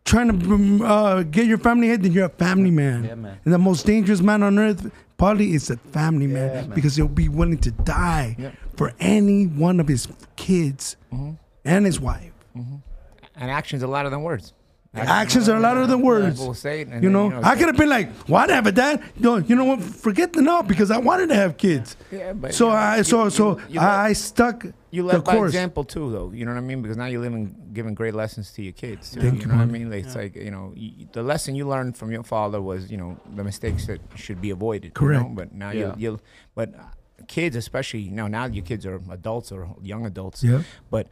Trying 0.07 0.39
to 0.39 0.53
um, 0.53 0.81
uh, 0.81 1.21
get 1.23 1.45
your 1.45 1.57
family 1.59 1.87
ahead, 1.87 2.01
then 2.03 2.11
you're 2.13 2.25
a 2.25 2.29
family 2.29 2.71
man. 2.71 3.03
Yeah, 3.03 3.15
man. 3.15 3.37
And 3.45 3.53
the 3.53 3.57
most 3.59 3.85
dangerous 3.85 4.21
man 4.21 4.41
on 4.41 4.57
earth, 4.57 4.89
probably, 5.17 5.53
is 5.53 5.69
a 5.69 5.77
family 5.77 6.27
man, 6.27 6.53
man. 6.53 6.69
because 6.75 6.95
he'll 6.95 7.07
be 7.07 7.29
willing 7.29 7.59
to 7.59 7.71
die 7.71 8.35
Yeah. 8.39 8.51
for 8.75 8.93
any 8.99 9.45
one 9.45 9.79
of 9.79 9.87
his 9.87 10.07
kids 10.35 10.95
Mm-hmm. 11.13 11.31
and 11.65 11.85
his 11.85 11.99
wife. 11.99 12.31
And 12.55 13.51
actions 13.51 13.83
are 13.83 13.87
louder 13.87 14.09
than 14.09 14.23
words. 14.23 14.53
Actions 14.93 15.47
are 15.49 15.59
louder 15.59 15.85
than 15.85 16.01
words. 16.01 16.39
People 16.39 16.53
say 16.55 16.81
it, 16.81 16.87
and 16.87 17.03
You 17.03 17.11
then, 17.11 17.29
know, 17.29 17.41
I 17.43 17.55
could 17.55 17.67
have 17.67 17.77
been 17.77 17.89
like, 17.89 18.09
"Why 18.27 18.45
well, 18.47 18.55
have 18.55 18.65
a 18.67 18.71
dad?" 18.71 19.03
No, 19.19 19.37
you 19.37 19.55
know 19.55 19.65
what? 19.65 19.81
Forget 19.81 20.33
the 20.33 20.41
no, 20.41 20.63
because 20.63 20.89
I 20.89 20.97
wanted 20.97 21.27
to 21.29 21.35
have 21.35 21.57
kids. 21.57 21.95
Yeah, 22.11 22.33
but 22.33 22.53
So 22.53 22.67
you 22.67 22.71
know, 22.71 22.77
I, 22.77 23.01
so 23.03 23.23
you- 23.25 23.29
so 23.29 23.59
you 23.69 23.79
I, 23.79 23.85
I 23.85 24.07
let- 24.07 24.17
stuck 24.17 24.65
You 24.89 25.01
the 25.03 25.09
led 25.09 25.23
by 25.23 25.33
course. 25.35 25.49
example 25.51 25.83
too, 25.83 26.09
though. 26.11 26.31
You 26.31 26.45
know 26.45 26.51
what 26.53 26.57
I 26.57 26.61
mean? 26.61 26.81
Because 26.81 26.97
now 26.97 27.05
you're 27.05 27.21
living, 27.21 27.53
giving 27.73 27.93
great 27.93 28.15
lessons 28.15 28.51
to 28.53 28.63
your 28.63 28.73
kids. 28.73 29.11
Too, 29.11 29.21
Thank 29.21 29.35
you 29.35 29.41
you, 29.41 29.47
know 29.47 29.55
what 29.57 29.63
I 29.63 29.65
mean? 29.65 29.91
Like, 29.91 30.05
It's 30.05 30.15
like 30.15 30.35
you 30.35 30.49
know, 30.51 30.73
y 30.75 31.05
the 31.11 31.21
lesson 31.21 31.53
you 31.55 31.67
learned 31.67 31.95
from 31.97 32.11
your 32.11 32.23
father 32.23 32.59
was, 32.61 32.89
you 32.89 32.97
know, 32.97 33.17
the 33.35 33.43
mistakes 33.43 33.85
that 33.87 33.99
should 34.15 34.41
be 34.41 34.49
avoided. 34.51 34.85
you 34.85 34.91
Correct. 34.91 35.21
know? 35.23 35.29
But 35.35 35.53
now 35.53 35.71
Yeah. 35.71 35.93
you, 35.97 36.11
you, 36.13 36.19
but 36.55 36.73
uh, 36.73 36.83
kids, 37.27 37.55
especially 37.55 37.99
you 37.99 38.11
know, 38.19 38.27
now 38.27 38.45
your 38.45 38.63
kids 38.65 38.83
are 38.85 38.99
adults 39.11 39.51
or 39.51 39.75
young 39.83 40.05
adults. 40.07 40.43
Yeah. 40.43 40.61
But 40.89 41.07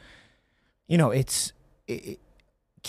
you 0.87 0.97
know, 0.97 1.11
it's 1.11 1.53
it, 1.87 1.93
it- 2.13 2.19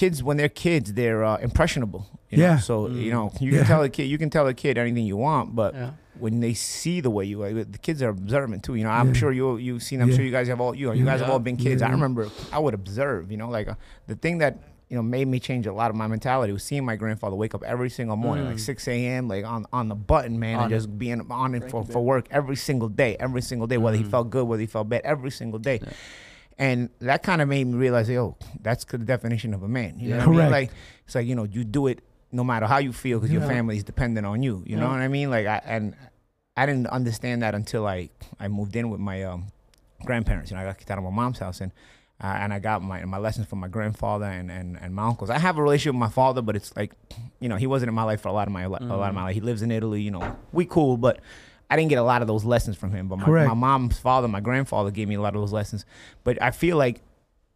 kids 0.01 0.17
when 0.27 0.37
they're 0.37 0.57
kids, 0.67 0.87
they're 0.99 1.23
uh, 1.25 1.37
impressionable. 1.49 2.03
You 2.31 2.39
know? 2.39 2.45
Yeah. 2.45 2.59
So 2.69 2.75
you 2.89 3.11
know, 3.15 3.27
you 3.41 3.51
Yeah. 3.51 3.59
can 3.59 3.67
tell 3.73 3.83
a 3.83 3.89
kid, 3.97 4.05
you 4.13 4.19
can 4.23 4.31
tell 4.37 4.47
a 4.47 4.55
kid 4.63 4.77
anything 4.79 5.07
you 5.13 5.17
want, 5.29 5.47
but 5.61 5.71
Yeah. 5.75 5.91
when 6.25 6.41
they 6.45 6.55
see 6.55 7.01
the 7.07 7.11
way 7.17 7.25
you 7.33 7.39
are, 7.45 7.53
the 7.77 7.79
kids 7.87 7.99
are 8.05 8.11
observant 8.19 8.61
too. 8.67 8.75
You 8.79 8.85
know, 8.87 8.91
I'm 9.01 9.09
Yeah. 9.09 9.21
sure 9.21 9.33
you 9.41 9.47
you've 9.67 9.83
seen. 9.89 9.99
I'm 10.03 10.11
Yeah. 10.11 10.17
sure 10.17 10.25
you 10.29 10.35
guys 10.39 10.49
have 10.53 10.61
all 10.65 10.75
you 10.81 10.87
know, 10.89 10.93
you 11.01 11.05
guys 11.11 11.21
have 11.23 11.31
all 11.35 11.43
been 11.49 11.57
kids. 11.67 11.81
I 11.83 11.91
remember 11.99 12.23
I 12.53 12.59
would 12.65 12.75
observe. 12.83 13.23
You 13.33 13.39
know, 13.41 13.49
like 13.59 13.69
uh, 13.73 13.75
the 14.07 14.17
thing 14.25 14.39
that 14.45 14.55
you 14.91 14.97
know 14.97 15.03
made 15.17 15.27
me 15.35 15.39
change 15.49 15.65
a 15.67 15.73
lot 15.81 15.89
of 15.93 15.97
my 16.03 16.07
mentality 16.17 16.53
was 16.59 16.63
seeing 16.69 16.85
my 16.93 16.97
grandfather 17.03 17.35
wake 17.43 17.55
up 17.59 17.63
every 17.75 17.91
single 17.99 18.15
morning 18.25 18.45
like 18.51 18.61
6 18.61 18.87
a.m 18.87 19.27
like 19.33 19.45
on 19.45 19.67
on 19.79 19.89
the 19.93 19.97
button 19.97 20.39
man 20.39 20.57
On 20.59 20.63
and 20.65 20.73
it. 20.73 20.77
just 20.77 20.89
being 20.97 21.21
on 21.45 21.51
it 21.57 21.65
for, 21.73 21.81
for 21.85 22.01
work 22.13 22.25
every 22.31 22.55
single 22.69 22.89
day 23.03 23.13
every 23.19 23.43
single 23.51 23.67
day 23.67 23.79
whether 23.85 23.97
he 24.03 24.05
felt 24.05 24.31
good 24.31 24.45
whether 24.47 24.61
he 24.67 24.71
felt 24.77 24.89
bad 24.89 25.01
every 25.15 25.33
single 25.41 25.59
day 25.59 25.81
and 26.59 26.89
that 27.01 27.23
kind 27.23 27.43
of 27.43 27.49
made 27.49 27.67
me 27.67 27.75
realize 27.75 28.09
oh, 28.11 28.37
that's 28.63 28.85
the 28.85 28.99
definition 28.99 29.55
of 29.55 29.63
a 29.63 29.69
man 29.69 29.99
you 29.99 30.11
know 30.11 30.19
what 30.19 30.23
I 30.23 30.31
mean 30.31 30.37
Correct. 30.39 30.51
like 30.53 30.71
it's 31.05 31.15
like 31.15 31.27
you 31.27 31.35
know 31.35 31.45
you 31.45 31.65
do 31.65 31.87
it 31.87 32.01
no 32.33 32.43
matter 32.45 32.67
how 32.67 32.79
you 32.79 32.93
feel 32.93 33.19
because 33.19 33.33
your 33.33 33.43
family 33.43 33.77
is 33.77 33.85
dependent 33.85 34.27
on 34.27 34.43
you 34.43 34.63
you 34.67 34.77
know 34.77 34.89
what 34.89 34.99
I 34.99 35.09
mean 35.09 35.31
like 35.31 35.47
I 35.47 35.63
and 35.65 35.95
I 36.57 36.65
didn't 36.67 36.87
understand 36.87 37.43
that 37.43 37.55
until 37.55 37.87
I 37.87 38.09
I 38.41 38.49
moved 38.49 38.77
in 38.77 38.91
with 38.91 39.01
my 39.01 39.23
um 39.25 39.47
grandparents. 40.05 40.51
You 40.51 40.57
know, 40.57 40.63
I 40.63 40.67
got 40.67 40.79
kicked 40.79 40.91
out 40.91 40.99
of 40.99 41.05
my 41.05 41.11
mom's 41.11 41.39
house 41.39 41.61
and 41.61 41.73
uh, 42.23 42.29
and 42.29 42.53
I 42.53 42.59
got 42.59 42.83
my 42.83 43.05
my 43.05 43.19
lessons 43.19 43.47
from 43.47 43.61
my 43.61 43.69
grandfather 43.69 44.25
and, 44.25 44.51
and, 44.51 44.79
and 44.81 44.95
my 44.95 45.07
uncles. 45.07 45.29
I 45.29 45.39
have 45.39 45.59
a 45.59 45.63
relationship 45.63 45.95
with 45.95 46.01
my 46.01 46.09
father, 46.09 46.41
but 46.41 46.57
it's 46.57 46.75
like, 46.75 46.93
you 47.41 47.49
know, 47.49 47.57
he 47.57 47.67
wasn't 47.67 47.89
in 47.89 47.95
my 47.95 48.05
life 48.05 48.23
for 48.23 48.29
a 48.29 48.33
lot 48.33 48.47
of 48.47 48.53
my 48.53 48.67
li- 48.67 48.79
a 48.81 48.85
lot 48.97 49.11
of 49.11 49.15
my 49.15 49.25
life. 49.25 49.35
He 49.35 49.43
lives 49.43 49.61
in 49.61 49.71
Italy. 49.71 50.01
You 50.01 50.13
know, 50.13 50.37
we 50.53 50.65
cool, 50.65 50.97
but 50.97 51.21
I 51.69 51.77
didn't 51.77 51.91
get 51.91 51.99
a 51.99 52.03
lot 52.03 52.23
of 52.23 52.29
those 52.29 52.45
lessons 52.45 52.77
from 52.77 52.93
him. 52.93 53.09
But 53.09 53.19
my, 53.19 53.47
my 53.47 53.55
mom's 53.55 53.99
father, 53.99 54.29
my 54.29 54.41
grandfather, 54.41 54.91
gave 54.91 55.09
me 55.09 55.17
a 55.17 55.21
lot 55.21 55.35
of 55.35 55.41
those 55.41 55.53
lessons. 55.53 55.85
But 56.25 56.41
I 56.41 56.51
feel 56.51 56.77
like, 56.77 57.03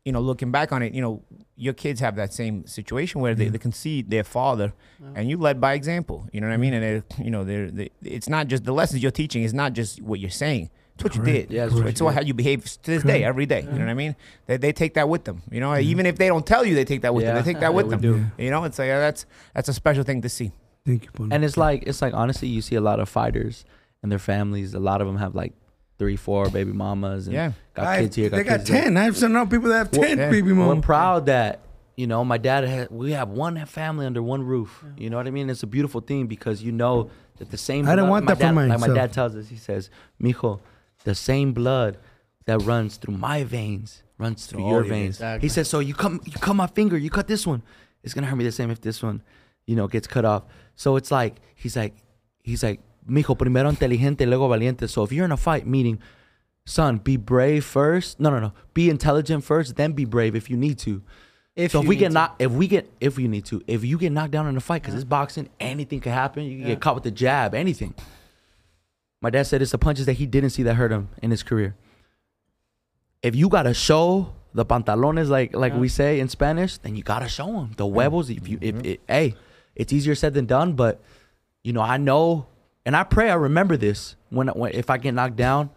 you 0.04 0.12
know, 0.12 0.20
looking 0.20 0.50
back 0.50 0.72
on 0.72 0.82
it, 0.82 0.94
you 0.94 1.02
know, 1.02 1.22
your 1.56 1.74
kids 1.74 2.00
have 2.00 2.16
that 2.16 2.32
same 2.32 2.66
situation 2.66 3.20
where 3.20 3.34
they, 3.34 3.48
they 3.48 3.58
can 3.58 3.70
see 3.72 4.00
their 4.00 4.24
father, 4.24 4.72
and 5.14 5.28
you 5.28 5.36
led 5.36 5.60
by 5.60 5.74
example. 5.74 6.26
You 6.32 6.40
know 6.40 6.48
what 6.48 6.54
I 6.54 6.56
mean? 6.56 6.72
And 6.72 6.82
they're, 6.82 7.24
you 7.24 7.30
know, 7.30 7.44
they're, 7.44 7.70
they, 7.70 7.90
it's 8.02 8.28
not 8.28 8.48
just 8.48 8.64
the 8.64 8.72
lessons 8.72 9.02
you're 9.02 9.12
teaching. 9.12 9.42
It's 9.42 9.52
not 9.52 9.74
just 9.74 10.00
what 10.00 10.18
you're 10.18 10.30
saying. 10.30 10.70
It's 10.94 11.04
what 11.04 11.16
you 11.16 11.22
did. 11.22 11.50
Yeah, 11.50 11.64
it's 11.64 11.74
it's, 11.74 11.82
what 11.82 11.98
you 11.98 12.04
what 12.04 12.10
did. 12.12 12.14
how 12.16 12.22
you 12.22 12.34
behave 12.34 12.64
to 12.64 12.90
this 12.90 13.02
day, 13.02 13.24
every 13.24 13.46
day. 13.46 13.60
You 13.60 13.72
know 13.72 13.78
what 13.78 13.88
I 13.88 13.94
mean? 13.94 14.16
They, 14.46 14.56
they 14.56 14.72
take 14.72 14.94
that 14.94 15.08
with 15.08 15.24
them. 15.24 15.42
You 15.50 15.60
know, 15.60 15.70
mm-hmm. 15.70 15.88
even 15.88 16.06
if 16.06 16.16
they 16.16 16.28
don't 16.28 16.46
tell 16.46 16.64
you, 16.64 16.74
they 16.74 16.84
take 16.84 17.02
that 17.02 17.14
with 17.14 17.24
them. 17.24 17.36
Yeah. 17.36 17.42
They 17.42 17.52
take 17.52 17.60
that 17.60 17.70
Yeah, 17.70 17.76
with 17.76 17.86
we 17.86 17.90
them. 17.90 18.00
do. 18.00 18.42
You 18.42 18.50
know, 18.50 18.64
it's 18.64 18.78
like 18.78 18.88
that's 18.88 19.26
that's 19.54 19.68
a 19.68 19.74
special 19.74 20.02
thing 20.02 20.22
to 20.22 20.28
see. 20.28 20.52
Thank 20.86 21.04
you, 21.04 21.10
Polo. 21.10 21.28
And 21.30 21.44
it's 21.44 21.56
like 21.56 21.84
it's 21.86 22.00
like 22.02 22.14
honestly, 22.14 22.48
you 22.48 22.62
see 22.62 22.74
a 22.74 22.80
lot 22.80 23.00
of 23.00 23.08
fighters 23.08 23.64
and 24.02 24.10
their 24.10 24.18
families. 24.18 24.74
A 24.74 24.80
lot 24.80 25.00
of 25.00 25.06
them 25.06 25.16
have 25.16 25.34
like 25.34 25.52
three, 25.98 26.16
four 26.16 26.48
baby 26.50 26.72
mamas, 26.72 27.26
and 27.26 27.34
Yeah. 27.34 27.52
got 27.74 27.86
I- 27.86 28.00
kids 28.02 28.16
here. 28.16 28.30
Got 28.30 28.36
they 28.38 28.44
got 28.44 28.56
kids 28.58 28.70
there. 28.70 28.82
ten. 28.84 28.96
I've 28.96 29.16
seen 29.16 29.32
know 29.32 29.46
people 29.46 29.68
that 29.70 29.78
have 29.78 29.90
ten 29.90 30.18
yeah. 30.18 30.30
baby 30.30 30.52
We're 30.52 30.66
mom. 30.66 30.80
proud 30.82 31.26
that 31.26 31.60
you 31.96 32.06
know 32.06 32.24
my 32.24 32.38
dad 32.38 32.64
had. 32.64 32.90
We 32.90 33.12
have 33.12 33.28
one 33.28 33.62
family 33.66 34.06
under 34.06 34.22
one 34.22 34.42
roof. 34.42 34.84
You 34.96 35.10
know 35.10 35.16
what 35.16 35.26
I 35.26 35.30
mean? 35.30 35.50
It's 35.50 35.62
a 35.62 35.66
beautiful 35.66 36.00
thing 36.00 36.26
because 36.26 36.62
you 36.62 36.72
know 36.72 37.10
that 37.38 37.50
the 37.50 37.58
same. 37.58 37.88
I 37.88 37.96
don't 37.96 38.08
want 38.08 38.24
my 38.24 38.32
that 38.34 38.38
for 38.38 38.54
dad, 38.54 38.68
Like 38.70 38.80
my 38.80 38.88
dad 38.94 39.12
tells 39.12 39.34
us, 39.36 39.48
he 39.48 39.56
says, 39.56 39.90
"Mijo, 40.22 40.60
the 41.04 41.14
same 41.14 41.52
blood 41.52 41.98
that 42.46 42.62
runs 42.62 42.96
through 42.96 43.16
my 43.16 43.44
veins 43.44 44.02
runs 44.18 44.46
through 44.46 44.62
all 44.62 44.70
your 44.70 44.80
your 44.84 44.88
veins." 44.94 45.16
Exactly. 45.16 45.44
He 45.46 45.48
says, 45.50 45.68
"So 45.68 45.80
you 45.80 45.92
come, 45.94 46.20
you 46.24 46.32
cut 46.32 46.54
my 46.54 46.66
finger, 46.66 46.96
you 46.96 47.10
cut 47.10 47.26
this 47.28 47.46
one. 47.46 47.62
It's 48.02 48.14
gonna 48.14 48.26
hurt 48.26 48.36
me 48.36 48.44
the 48.44 48.52
same 48.52 48.70
if 48.70 48.80
this 48.80 49.02
one, 49.02 49.22
you 49.66 49.76
know, 49.76 49.86
gets 49.86 50.06
cut 50.06 50.24
off." 50.24 50.44
So 50.76 50.96
it's 50.96 51.10
like 51.10 51.36
he's 51.54 51.76
like, 51.76 51.94
he's 52.42 52.62
like, 52.62 52.80
"Mijo, 53.08 53.36
primero 53.36 53.68
inteligente, 53.70 54.26
luego 54.26 54.48
valiente." 54.48 54.88
So 54.88 55.02
if 55.04 55.12
you're 55.12 55.24
in 55.24 55.32
a 55.32 55.36
fight, 55.36 55.66
meaning 55.66 55.98
son, 56.66 56.98
be 56.98 57.16
brave 57.16 57.64
first. 57.64 58.20
No, 58.20 58.30
no, 58.30 58.38
no. 58.38 58.52
Be 58.74 58.90
intelligent 58.90 59.44
first, 59.44 59.76
then 59.76 59.92
be 59.92 60.04
brave 60.04 60.34
if 60.36 60.48
you 60.50 60.56
need 60.56 60.78
to. 60.80 61.02
If 61.56 61.72
so 61.72 61.80
if 61.82 61.88
we 61.88 61.96
get 61.96 62.12
knocked, 62.12 62.40
if 62.40 62.50
we 62.52 62.68
get, 62.68 62.88
if 63.00 63.18
you 63.18 63.26
need 63.28 63.44
to, 63.46 63.60
if 63.66 63.84
you 63.84 63.98
get 63.98 64.12
knocked 64.12 64.30
down 64.30 64.46
in 64.46 64.56
a 64.56 64.60
fight, 64.60 64.82
because 64.82 64.94
it's 64.94 65.04
boxing, 65.04 65.48
anything 65.58 66.00
could 66.00 66.12
happen. 66.12 66.44
You 66.44 66.58
can 66.58 66.60
Yeah. 66.60 66.74
get 66.74 66.80
caught 66.80 66.94
with 66.94 67.04
the 67.04 67.10
jab, 67.10 67.54
anything. 67.54 67.92
My 69.20 69.30
dad 69.30 69.42
said 69.46 69.60
it's 69.60 69.72
the 69.72 69.78
punches 69.78 70.06
that 70.06 70.14
he 70.14 70.26
didn't 70.26 70.50
see 70.50 70.62
that 70.62 70.74
hurt 70.76 70.92
him 70.92 71.08
in 71.20 71.30
his 71.30 71.42
career. 71.42 71.74
If 73.22 73.34
you 73.36 73.48
gotta 73.48 73.74
show 73.74 74.32
the 74.54 74.64
pantalones, 74.64 75.28
like 75.28 75.54
like 75.54 75.74
we 75.74 75.88
say 75.88 76.20
in 76.20 76.28
Spanish, 76.28 76.78
then 76.78 76.96
you 76.96 77.02
gotta 77.02 77.28
show 77.28 77.46
them 77.46 77.72
the 77.76 77.86
huevos. 77.86 78.30
If 78.30 78.48
you, 78.48 78.58
if 78.60 78.76
it, 78.84 79.00
hey, 79.06 79.34
it's 79.74 79.92
easier 79.92 80.14
said 80.14 80.32
than 80.34 80.46
done, 80.46 80.72
but 80.74 81.02
you 81.62 81.72
know 81.72 81.82
I 81.82 81.98
know, 81.98 82.46
and 82.90 82.96
I 82.96 83.04
pray 83.04 83.30
I 83.30 83.34
remember 83.34 83.76
this 83.76 84.16
when, 84.30 84.48
when 84.48 84.72
if 84.72 84.90
I 84.90 84.98
get 84.98 85.14
knocked 85.14 85.36
down 85.36 85.70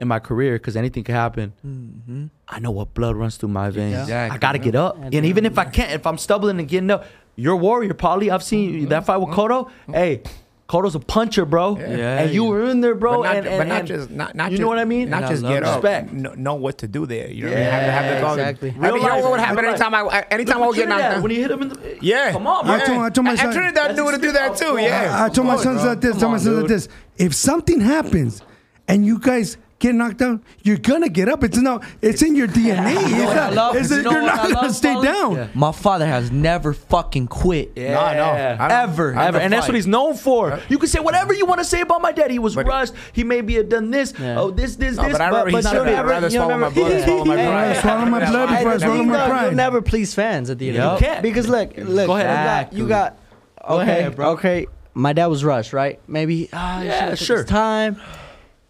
in 0.00 0.08
my 0.08 0.18
career, 0.18 0.54
because 0.54 0.76
anything 0.76 1.04
can 1.04 1.14
happen. 1.14 1.52
Mm-hmm. 1.64 2.26
I 2.48 2.58
know 2.58 2.72
what 2.72 2.92
blood 2.92 3.14
runs 3.14 3.36
through 3.36 3.50
my 3.50 3.70
veins. 3.70 4.00
Exactly. 4.00 4.34
I 4.34 4.38
gotta 4.40 4.58
get 4.58 4.74
up. 4.74 4.96
And 4.96 5.14
And, 5.14 5.26
even 5.26 5.46
if 5.46 5.58
I 5.58 5.64
can't, 5.64 5.92
if 5.92 6.04
I'm 6.04 6.18
stumbling 6.18 6.58
and 6.58 6.66
getting 6.66 6.90
up, 6.90 7.06
you're 7.36 7.52
a 7.52 7.56
warrior, 7.56 7.94
Paulie. 7.94 8.32
I've 8.32 8.42
seen 8.42 8.72
mm-hmm. 8.72 8.88
that 8.88 9.06
fight 9.06 9.18
with 9.18 9.28
mm-hmm. 9.28 9.40
Cotto. 9.40 9.66
Mm-hmm. 9.66 9.94
Hey, 9.94 10.22
Cotto's 10.68 10.96
a 10.96 10.98
puncher, 11.00 11.44
bro. 11.44 11.78
Yeah, 11.78 12.18
and 12.22 12.34
you 12.34 12.42
yeah. 12.44 12.50
were 12.50 12.64
in 12.66 12.80
there, 12.80 12.96
bro. 12.96 13.18
but 13.18 13.22
not, 13.22 13.36
and, 13.36 13.46
and, 13.46 13.58
but 13.58 13.66
not 13.68 13.78
and 13.78 13.88
just 13.88 14.10
not 14.10 14.34
not 14.34 14.50
you 14.50 14.56
just, 14.56 14.62
know 14.62 14.66
what 14.66 14.78
I 14.80 14.84
mean? 14.84 15.08
Not 15.10 15.28
just 15.30 15.42
get 15.44 15.62
up. 15.62 15.80
respect. 15.80 16.12
Know, 16.12 16.34
know 16.34 16.54
what 16.56 16.78
to 16.78 16.88
do 16.88 17.06
there. 17.06 17.30
You 17.30 17.44
know, 17.44 17.52
Yeah, 17.52 17.58
have, 17.70 17.84
to- 17.86 17.92
have 17.92 18.14
to 18.16 18.20
go. 18.20 18.30
exactly. 18.32 18.70
I 18.70 18.72
mean, 18.72 18.82
Real 18.82 18.96
you 18.96 19.02
know 19.08 19.18
what 19.20 19.30
would 19.30 19.40
happen 19.40 19.64
anytime 19.64 19.94
I 19.94 20.26
anytime 20.30 20.62
I 20.62 20.66
would 20.66 20.74
get 20.74 20.88
knocked 20.88 20.98
Trinidad, 21.00 21.12
down. 21.14 21.22
when 21.22 21.30
you 21.32 21.40
hit 21.40 21.50
him 21.52 21.62
in 21.62 21.68
the 21.68 21.98
Yeah, 22.02 22.32
come 22.32 22.46
on, 22.48 22.66
I 22.66 22.78
bro. 22.78 22.86
told- 22.86 22.98
I 22.98 23.10
told 23.10 23.24
my 23.26 23.30
And 23.30 23.38
son- 23.40 23.52
Trinidad 23.52 23.94
knew 23.96 24.10
to 24.10 24.18
do 24.18 24.32
that 24.32 24.56
too. 24.56 24.76
Yeah, 24.78 25.16
I, 25.20 25.26
I 25.26 25.28
told 25.28 25.46
my 25.46 25.56
sons 25.56 25.84
like 25.84 26.00
this. 26.00 26.10
Come 26.12 26.20
Tell 26.20 26.30
my 26.30 26.38
sons 26.38 26.58
like 26.58 26.68
this. 26.68 26.88
If 27.16 27.32
something 27.34 27.80
happens 27.80 28.42
and 28.88 29.06
you 29.06 29.20
guys 29.20 29.56
get 29.78 29.94
knocked 29.94 30.18
down, 30.18 30.42
you're 30.62 30.78
gonna 30.78 31.08
get 31.08 31.28
up. 31.28 31.44
It's 31.44 31.58
no. 31.58 31.80
It's 32.00 32.22
in 32.22 32.34
your 32.34 32.48
DNA. 32.48 32.92
you 33.10 33.16
know 33.16 33.30
it's 33.46 33.54
not, 33.54 33.76
it's, 33.76 33.90
you 33.90 34.02
know 34.02 34.10
you're 34.10 34.22
not 34.22 34.50
gonna 34.52 34.72
stay 34.72 34.94
Paulie? 34.94 35.04
down. 35.04 35.32
Yeah. 35.34 35.48
My 35.54 35.72
father 35.72 36.06
has 36.06 36.30
never 36.30 36.72
fucking 36.72 37.26
quit. 37.28 37.72
Yeah. 37.76 37.94
No, 37.94 38.00
I 38.00 38.14
know. 38.16 38.24
I 38.24 38.68
know. 38.68 38.74
Ever. 38.74 39.12
Ever. 39.14 39.38
And 39.38 39.52
that's 39.52 39.68
what 39.68 39.74
he's 39.74 39.86
known 39.86 40.16
for. 40.16 40.58
You 40.68 40.78
can 40.78 40.88
say 40.88 41.00
whatever 41.00 41.32
you 41.34 41.44
want 41.46 41.58
to 41.60 41.64
say 41.64 41.80
about 41.82 42.00
my 42.00 42.12
dad. 42.12 42.30
He 42.30 42.38
was 42.38 42.54
But- 42.54 42.66
rushed. 42.66 42.94
He 43.12 43.22
maybe 43.24 43.54
had 43.54 43.68
done 43.68 43.90
this. 43.90 44.14
Yeah. 44.18 44.40
Oh, 44.40 44.50
this, 44.50 44.76
this, 44.76 44.96
No, 44.96 45.02
this. 45.04 45.12
but 45.12 45.20
I 45.20 45.26
remember 45.28 45.48
he 45.50 45.52
but 45.56 45.62
said 45.64 45.72
you'll 45.74 45.82
I'd 45.82 45.86
never- 45.92 46.08
rather 46.08 46.30
swallow 46.36 46.58
my 46.58 46.68
blood 46.70 47.02
swallow 47.04 47.24
my 47.24 47.36
pride. 47.36 47.76
swallow 47.80 48.06
my 48.06 48.30
blood 48.30 48.48
before 48.48 48.70
I 48.70 48.74
I 48.74 48.78
swallow 48.78 49.02
my 49.04 49.28
pride. 49.28 49.44
You'll 49.46 49.54
never 49.54 49.82
please 49.82 50.14
fans 50.14 50.50
at 50.50 50.58
the 50.58 50.68
end. 50.70 50.78
Of 50.78 50.98
the 50.98 51.04
You 51.04 51.10
can't. 51.12 51.22
Because 51.22 51.48
look, 51.48 51.72
look, 51.76 52.06
Go 52.06 52.16
ahead. 52.16 52.72
you 52.72 52.86
got, 52.88 53.16
you 53.62 53.68
got. 53.68 53.68
Go 53.68 53.80
Okay, 53.80 54.08
bro. 54.14 54.30
okay. 54.32 54.66
My 54.94 55.12
dad 55.12 55.26
was 55.26 55.44
rushed, 55.44 55.72
right? 55.74 56.00
Maybe 56.08 56.48
ah, 56.54 56.78
he 56.80 56.86
Yeah, 56.86 57.14
sure. 57.16 57.38
his 57.38 57.46
time, 57.46 58.00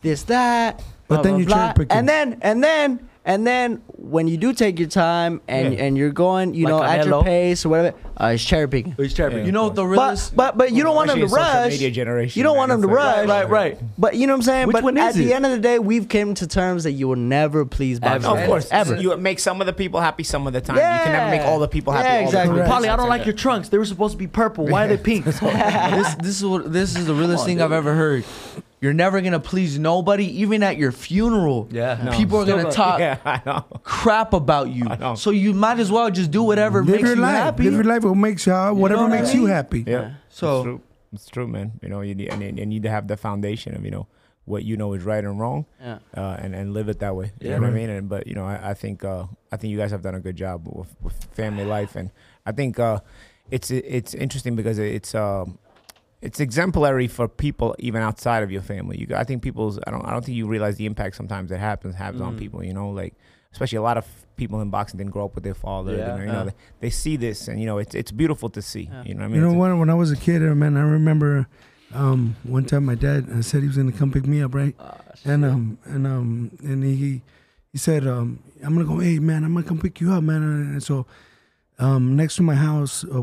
this 0.02 0.24
that. 0.24 0.82
But 1.08 1.16
blah, 1.16 1.22
then 1.22 1.32
blah, 1.32 1.38
you 1.40 1.46
blah. 1.46 1.56
cherry-pick 1.56 1.92
it. 1.92 1.92
and 1.96 2.08
then 2.08 2.38
and 2.42 2.62
then 2.64 3.08
and 3.24 3.46
then 3.46 3.82
when 3.98 4.28
you 4.28 4.36
do 4.36 4.52
take 4.52 4.78
your 4.78 4.88
time 4.88 5.40
and 5.48 5.72
Yeah. 5.74 5.82
and 5.84 5.96
you're 5.98 6.10
going, 6.12 6.54
you 6.54 6.64
Like 6.64 6.70
know, 6.70 6.82
at 6.82 7.06
your 7.06 7.22
Canelo. 7.22 7.24
pace 7.24 7.64
or 7.64 7.68
whatever, 7.70 7.96
uh, 8.18 8.26
it's 8.28 8.44
cherry 8.44 8.68
picking. 8.68 8.92
He's 8.96 9.12
cherry 9.14 9.30
picking. 9.30 9.46
You 9.46 9.52
know 9.52 9.64
what 9.64 9.74
the 9.74 9.82
But, 9.82 9.88
realest? 9.88 10.34
but 10.36 10.56
but 10.56 10.72
you 10.72 10.82
don't 10.82 10.96
want 10.96 11.08
them 11.10 11.18
to 11.18 11.24
Especially 11.26 11.60
rush. 11.60 11.70
media 11.72 11.90
generation, 11.90 12.38
You 12.38 12.44
don't 12.44 12.54
man, 12.54 12.58
want 12.58 12.70
them 12.70 12.82
to 12.82 12.88
it's 12.88 12.96
rush. 12.96 13.28
Right, 13.28 13.48
right. 13.48 13.78
But 13.98 14.16
you 14.16 14.26
know 14.26 14.32
what 14.32 14.38
I'm 14.38 14.42
saying. 14.42 14.66
Which 14.68 14.74
but 14.74 14.84
one 14.84 14.96
at 14.98 15.10
is 15.10 15.16
the 15.16 15.32
end 15.34 15.44
of 15.44 15.52
the 15.52 15.58
day, 15.58 15.78
we've 15.78 16.08
came 16.08 16.34
to 16.34 16.46
terms 16.46 16.84
that 16.84 16.92
you 16.92 17.08
will 17.08 17.16
never 17.16 17.64
please 17.66 17.98
Ever. 18.02 18.20
boxers. 18.20 18.40
Of 18.42 18.46
course, 18.48 18.68
ever. 18.72 18.96
You 18.96 19.16
make 19.18 19.38
some 19.38 19.60
of 19.60 19.66
the 19.66 19.72
people 19.72 20.00
happy 20.00 20.22
some 20.22 20.46
of 20.46 20.52
the 20.52 20.60
time. 20.60 20.76
Yeah. 20.76 20.98
You 20.98 21.04
can 21.04 21.12
never 21.12 21.30
make 21.30 21.42
all 21.42 21.58
the 21.58 21.68
people 21.68 21.92
happy. 21.92 22.04
Yeah, 22.06 22.14
all 22.14 22.20
the 22.22 22.26
exactly. 22.28 22.58
time. 22.60 22.70
Paulie, 22.70 22.88
I 22.88 22.96
don't 22.96 23.08
like 23.08 23.26
your 23.26 23.34
trunks. 23.34 23.68
They 23.68 23.78
were 23.78 23.84
supposed 23.84 24.12
to 24.12 24.18
be 24.18 24.26
purple. 24.26 24.66
Why 24.66 24.84
are 24.84 24.88
they 24.88 24.96
pink? 24.96 25.24
this 25.26 25.38
this 26.16 26.38
is 26.40 26.44
what 26.44 26.72
this 26.72 26.96
is 26.96 27.06
the 27.06 27.14
realest 27.14 27.44
thing 27.44 27.60
I've 27.60 27.72
ever 27.72 27.94
heard. 27.94 28.24
You're 28.78 28.92
never 28.92 29.22
gonna 29.22 29.40
please 29.40 29.78
nobody, 29.78 30.42
even 30.42 30.62
at 30.62 30.76
your 30.76 30.92
funeral. 30.92 31.66
Yeah. 31.72 31.98
No. 32.04 32.12
people 32.12 32.38
are 32.38 32.44
gonna 32.44 32.64
don't- 32.64 32.72
talk 32.72 32.98
Yeah, 33.00 33.62
crap 33.82 34.34
about 34.34 34.68
you. 34.68 34.84
know. 34.84 35.14
So 35.14 35.30
you 35.30 35.54
might 35.54 35.78
as 35.80 35.90
well 35.90 36.10
just 36.10 36.30
do 36.30 36.42
whatever 36.42 36.80
Live 36.84 36.88
makes 36.96 37.02
your 37.02 37.16
you 37.16 37.22
life. 37.22 37.34
happy. 37.36 37.64
Live 37.64 37.72
your 37.72 37.84
life. 37.84 38.04
What 38.08 38.16
makes 38.16 38.46
you 38.46 38.52
whatever 38.52 39.02
what 39.02 39.12
I 39.12 39.20
makes 39.20 39.34
you 39.34 39.40
mean? 39.42 39.50
happy. 39.50 39.84
Yeah. 39.86 40.14
So- 40.28 40.56
it's 40.58 40.64
true. 40.64 40.80
It's 41.12 41.28
true, 41.28 41.46
man. 41.46 41.72
You 41.82 41.88
know, 41.88 42.00
you 42.02 42.14
need 42.14 42.28
and 42.28 42.42
you 42.58 42.66
need 42.66 42.82
to 42.82 42.90
have 42.90 43.06
the 43.08 43.16
foundation 43.16 43.74
of 43.74 43.84
you 43.84 43.90
know 43.90 44.06
what 44.44 44.64
you 44.64 44.76
know 44.76 44.92
is 44.92 45.02
right 45.02 45.24
and 45.24 45.40
wrong, 45.40 45.64
Yeah. 45.80 45.98
uh, 46.16 46.36
and 46.38 46.54
and 46.54 46.72
live 46.74 46.88
it 46.88 46.98
that 47.00 47.14
way. 47.16 47.32
You 47.40 47.50
Yeah. 47.50 47.56
know 47.56 47.62
what 47.62 47.70
I 47.70 47.74
mean? 47.74 47.90
And 47.90 48.08
but 48.08 48.26
you 48.26 48.34
know, 48.34 48.44
I, 48.44 48.70
I 48.70 48.74
think 48.74 49.04
uh, 49.04 49.24
I 49.52 49.56
think 49.56 49.70
you 49.70 49.78
guys 49.78 49.90
have 49.92 50.02
done 50.02 50.14
a 50.14 50.20
good 50.20 50.36
job 50.36 50.66
with, 50.66 50.94
with 51.02 51.14
family 51.32 51.64
life, 51.64 51.96
and 51.96 52.10
I 52.44 52.52
think 52.52 52.78
uh, 52.78 53.00
it's 53.50 53.70
it's 53.70 54.14
interesting 54.14 54.56
because 54.56 54.78
it's 54.78 55.14
um, 55.14 55.58
it's 56.20 56.40
exemplary 56.40 57.08
for 57.08 57.28
people 57.28 57.74
even 57.78 58.02
outside 58.02 58.42
of 58.42 58.50
your 58.50 58.62
family. 58.62 58.98
You, 59.08 59.16
I 59.16 59.24
think 59.24 59.42
people's 59.42 59.78
I 59.86 59.90
don't 59.92 60.04
I 60.04 60.10
don't 60.10 60.24
think 60.24 60.36
you 60.36 60.46
realize 60.46 60.76
the 60.76 60.86
impact 60.86 61.16
sometimes 61.16 61.50
that 61.50 61.58
happens 61.60 61.94
has 61.94 62.20
on 62.20 62.34
Mm. 62.34 62.38
people. 62.38 62.62
You 62.64 62.74
know, 62.74 62.90
like 62.90 63.14
especially 63.56 63.78
a 63.78 63.82
lot 63.82 63.96
of 63.96 64.04
people 64.36 64.60
in 64.60 64.68
boxing 64.68 64.98
didn't 64.98 65.12
grow 65.12 65.24
up 65.24 65.34
with 65.34 65.44
their 65.44 65.54
father. 65.54 65.96
Yeah. 65.96 65.98
you 65.98 66.06
know, 66.06 66.20
you 66.20 66.26
know 66.26 66.38
Yeah. 66.38 66.44
they, 66.44 66.54
they 66.80 66.90
see 66.90 67.16
this, 67.16 67.48
and 67.48 67.58
you 67.58 67.64
know, 67.66 67.78
it's 67.78 67.94
it's 67.94 68.12
beautiful 68.12 68.48
to 68.50 68.60
see. 68.60 68.82
Yeah. 68.92 69.02
You 69.06 69.14
know 69.14 69.20
what 69.20 69.24
I 69.24 69.28
mean? 69.28 69.34
You 69.36 69.40
know 69.42 69.46
It's 69.48 69.54
a- 69.56 69.58
what? 69.58 69.78
When 69.78 69.90
I 69.90 69.94
was 69.94 70.10
a 70.12 70.16
kid, 70.16 70.42
uh, 70.46 70.54
man, 70.54 70.76
I 70.76 70.82
remember 70.82 71.46
um, 71.94 72.36
one 72.42 72.64
time 72.66 72.84
my 72.84 72.94
dad 72.96 73.26
uh, 73.32 73.40
said 73.42 73.62
he 73.62 73.68
was 73.68 73.76
gonna 73.78 73.92
come 73.92 74.12
pick 74.12 74.26
me 74.26 74.42
up, 74.42 74.54
right? 74.54 74.76
and 75.24 75.44
um 75.44 75.78
and 75.84 76.06
um 76.06 76.50
and 76.62 76.84
he 76.84 77.22
he 77.72 77.78
said 77.78 78.06
um 78.06 78.40
I'm 78.62 78.74
gonna 78.74 78.84
go. 78.84 78.98
Hey 78.98 79.18
man, 79.18 79.42
I'm 79.44 79.54
gonna 79.54 79.66
come 79.66 79.80
pick 79.80 80.00
you 80.02 80.12
up, 80.12 80.22
man. 80.22 80.42
And 80.42 80.82
so 80.82 81.06
um 81.78 82.14
next 82.16 82.36
to 82.36 82.42
my 82.42 82.54
house 82.54 83.04
uh, 83.04 83.22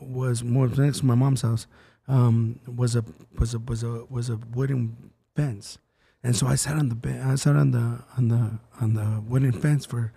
was 0.00 0.42
more 0.42 0.68
next 0.68 1.00
to 1.00 1.06
my 1.06 1.14
mom's 1.14 1.42
house 1.42 1.66
um 2.08 2.58
was 2.66 2.96
a 2.96 3.04
was 3.38 3.52
a 3.54 3.58
was 3.58 3.82
a 3.82 4.04
was 4.08 4.30
a 4.30 4.36
wooden 4.54 4.96
fence, 5.36 5.78
and 6.22 6.36
so 6.36 6.46
I 6.46 6.54
sat 6.56 6.76
on 6.76 6.88
the 6.88 7.22
I 7.24 7.34
sat 7.36 7.56
on 7.56 7.70
the 7.72 7.98
on 8.16 8.28
the 8.28 8.58
on 8.80 8.94
the 8.94 9.22
wooden 9.28 9.52
fence 9.52 9.84
for. 9.86 10.12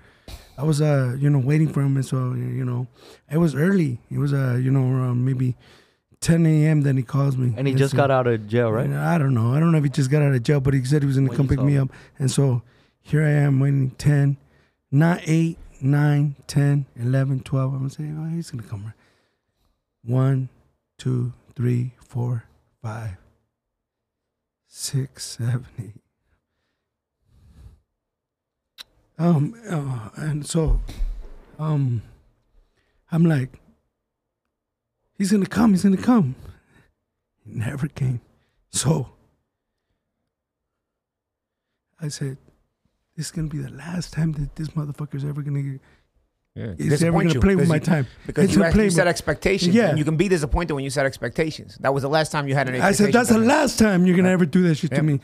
I 0.58 0.64
was 0.64 0.82
uh 0.82 1.16
you 1.20 1.30
know 1.30 1.39
waiting 1.39 1.68
for 1.68 1.82
him 1.82 1.97
and 1.97 2.06
so 2.06 2.34
you 2.34 2.64
know 2.64 2.88
it 3.30 3.38
was 3.38 3.53
early 3.56 3.99
it 4.10 4.18
was 4.20 4.32
uh 4.34 4.58
you 4.62 4.72
know 4.72 4.89
around 4.89 5.26
maybe 5.26 5.56
10 6.22 6.45
a.m. 6.45 6.82
then 6.82 6.95
he 6.95 7.03
calls 7.03 7.36
me 7.36 7.53
And 7.58 7.68
he 7.68 7.74
just 7.74 7.91
so- 7.91 7.97
got 7.97 8.10
out 8.10 8.26
of 8.26 8.47
jail, 8.47 8.72
right? 8.72 8.89
I 8.89 9.18
don't 9.18 9.34
know. 9.34 9.53
I 9.53 9.60
don't 9.60 9.72
know 9.74 9.78
if 9.80 9.84
he 9.84 9.89
just 9.89 10.10
got 10.10 10.22
out 10.22 10.34
of 10.34 10.41
jail, 10.43 10.60
but 10.62 10.74
he 10.74 10.84
said 10.86 11.03
he 11.03 11.08
was 11.08 11.18
going 11.18 11.28
to 11.30 11.36
come 11.36 11.47
pick 11.47 11.60
me 11.60 11.78
up. 11.78 11.89
And 12.18 12.32
so 12.32 12.62
here 13.01 13.22
I 13.22 13.30
am 13.30 13.60
waiting 13.60 13.91
10, 13.91 14.38
not 14.91 15.20
8, 15.26 15.58
9, 15.82 16.36
10, 16.47 16.86
11, 16.95 17.39
12. 17.41 17.74
I'm 17.74 17.78
gonna 17.80 17.89
say, 17.91 18.10
oh, 18.18 18.34
he's 18.34 18.49
gonna 18.49 18.64
come 18.64 18.86
right. 18.86 18.93
One, 20.03 20.49
two, 20.97 21.34
three, 21.56 21.91
four, 21.99 22.45
five, 22.82 23.18
six, 24.78 25.38
seven, 25.38 25.65
eight. 25.80 26.01
Um, 29.17 29.55
uh, 29.69 30.09
and 30.17 30.45
so, 30.45 30.82
um, 31.57 32.01
I'm 33.09 33.23
like, 33.23 33.57
he's 35.17 35.32
gonna 35.32 35.45
come, 35.45 35.71
he's 35.71 35.84
gonna 35.84 35.95
come. 35.95 36.36
He 37.45 37.57
never 37.57 37.88
came. 37.88 38.19
So 38.69 39.11
I 42.01 42.09
said, 42.09 42.38
this 43.15 43.28
is 43.28 43.32
gonna 43.32 43.47
be 43.47 43.59
the 43.59 43.71
last 43.71 44.11
time 44.11 44.34
that 44.34 44.57
this 44.57 44.67
motherfucker's 44.69 45.23
ever 45.23 45.41
gonna 45.41 45.80
Yeah. 46.56 46.74
He's 46.78 47.01
never 47.01 47.22
gonna 47.22 47.39
play 47.41 47.56
with 47.56 47.68
my 47.68 47.80
time. 47.80 48.08
because 48.26 48.47
He's 48.49 48.56
you, 48.56 48.64
play 48.72 48.89
set 48.89 49.03
with- 49.06 49.10
expectations. 49.10 49.76
Yeah. 49.76 49.89
and 49.89 49.97
you 49.99 50.06
can 50.06 50.16
be 50.16 50.30
disappointed 50.30 50.74
when 50.74 50.84
you 50.86 50.89
set 50.89 51.06
expectations. 51.06 51.78
That 51.82 51.93
was 51.93 52.03
the 52.03 52.10
last 52.10 52.32
time 52.32 52.47
you 52.47 52.56
had 52.56 52.70
an 52.70 52.82
I 52.82 52.91
said, 52.93 53.12
that's 53.12 53.30
the 53.30 53.38
last 53.39 53.78
time 53.78 54.06
you're 54.06 54.16
gonna 54.16 54.30
ever 54.30 54.45
do 54.45 54.64
that 54.70 54.76
shit 54.76 54.91
Yep. 54.91 54.99
to 54.99 55.03
me. 55.03 55.20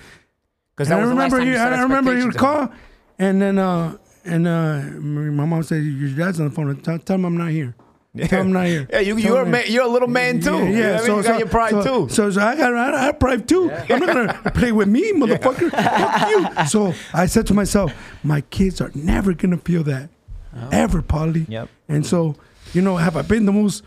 Because 0.76 0.90
that 0.90 1.00
I 1.00 1.02
was 1.02 1.10
the 1.10 1.16
last 1.16 1.32
remember, 1.32 1.50
you 1.52 1.58
set 1.58 1.74
I 1.74 1.82
remember 1.84 2.12
expectations. 2.12 2.36
call, 2.38 2.72
and 3.20 3.42
then 3.42 3.58
uh, 3.58 3.98
and 4.26 4.48
uh, 4.48 4.80
my 5.00 5.46
mom 5.46 5.64
said, 5.64 5.84
"Your 5.84 6.10
dad's 6.16 6.40
on 6.40 6.50
the 6.50 6.52
phone. 6.56 6.76
Tell, 6.82 6.98
tell 7.00 7.16
him 7.16 7.26
I'm 7.26 7.38
not 7.38 7.50
here. 7.52 7.76
Tell 8.18 8.42
him 8.42 8.48
I'm 8.48 8.54
not 8.54 8.66
here." 8.66 8.88
Yeah, 8.92 9.00
you, 9.00 9.18
you're 9.18 9.42
a 9.42 9.46
man, 9.46 9.64
you're 9.68 9.84
a 9.84 9.88
little 9.88 10.08
man 10.08 10.40
too. 10.42 10.52
Yeah, 10.58 10.64
You 10.64 10.72
know 10.74 10.80
yeah. 10.80 10.92
what 10.92 10.98
I 10.98 10.98
mean? 10.98 11.06
so, 11.08 11.16
got 11.16 11.26
so, 11.26 11.38
your 11.38 11.48
pride 11.48 11.72
so, 11.72 11.84
too. 12.08 12.14
So, 12.14 12.32
so 12.32 12.42
I 12.42 12.56
got 12.58 12.74
I 12.74 13.04
have 13.04 13.20
pride 13.20 13.48
too. 13.48 13.72
I'm 13.72 14.00
not 14.00 14.08
gonna 14.08 14.52
play 14.56 14.72
with 14.72 14.88
me, 14.90 15.12
motherfucker. 15.14 15.70
Fuck 15.72 16.30
you. 16.30 16.66
So 16.68 16.94
I 17.14 17.26
said 17.28 17.48
to 17.48 17.54
myself, 17.54 17.94
my 18.24 18.42
kids 18.42 18.82
are 18.82 18.92
never 18.96 19.34
gonna 19.34 19.58
feel 19.58 19.84
that, 19.84 20.10
Oh. 20.56 20.70
ever, 20.72 21.02
Paulie. 21.02 21.48
Yep. 21.50 21.70
And 21.88 22.06
so, 22.06 22.36
you 22.74 22.82
know, 22.82 22.98
have 22.98 23.16
I 23.18 23.22
been 23.22 23.46
the 23.46 23.52
most 23.52 23.84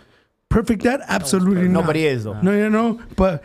perfect 0.48 0.82
dad? 0.82 1.00
Absolutely 1.06 1.68
not. 1.68 1.80
Nobody 1.82 2.06
is 2.06 2.24
though. 2.24 2.40
No, 2.40 2.52
you 2.52 2.70
know, 2.70 3.00
but 3.16 3.42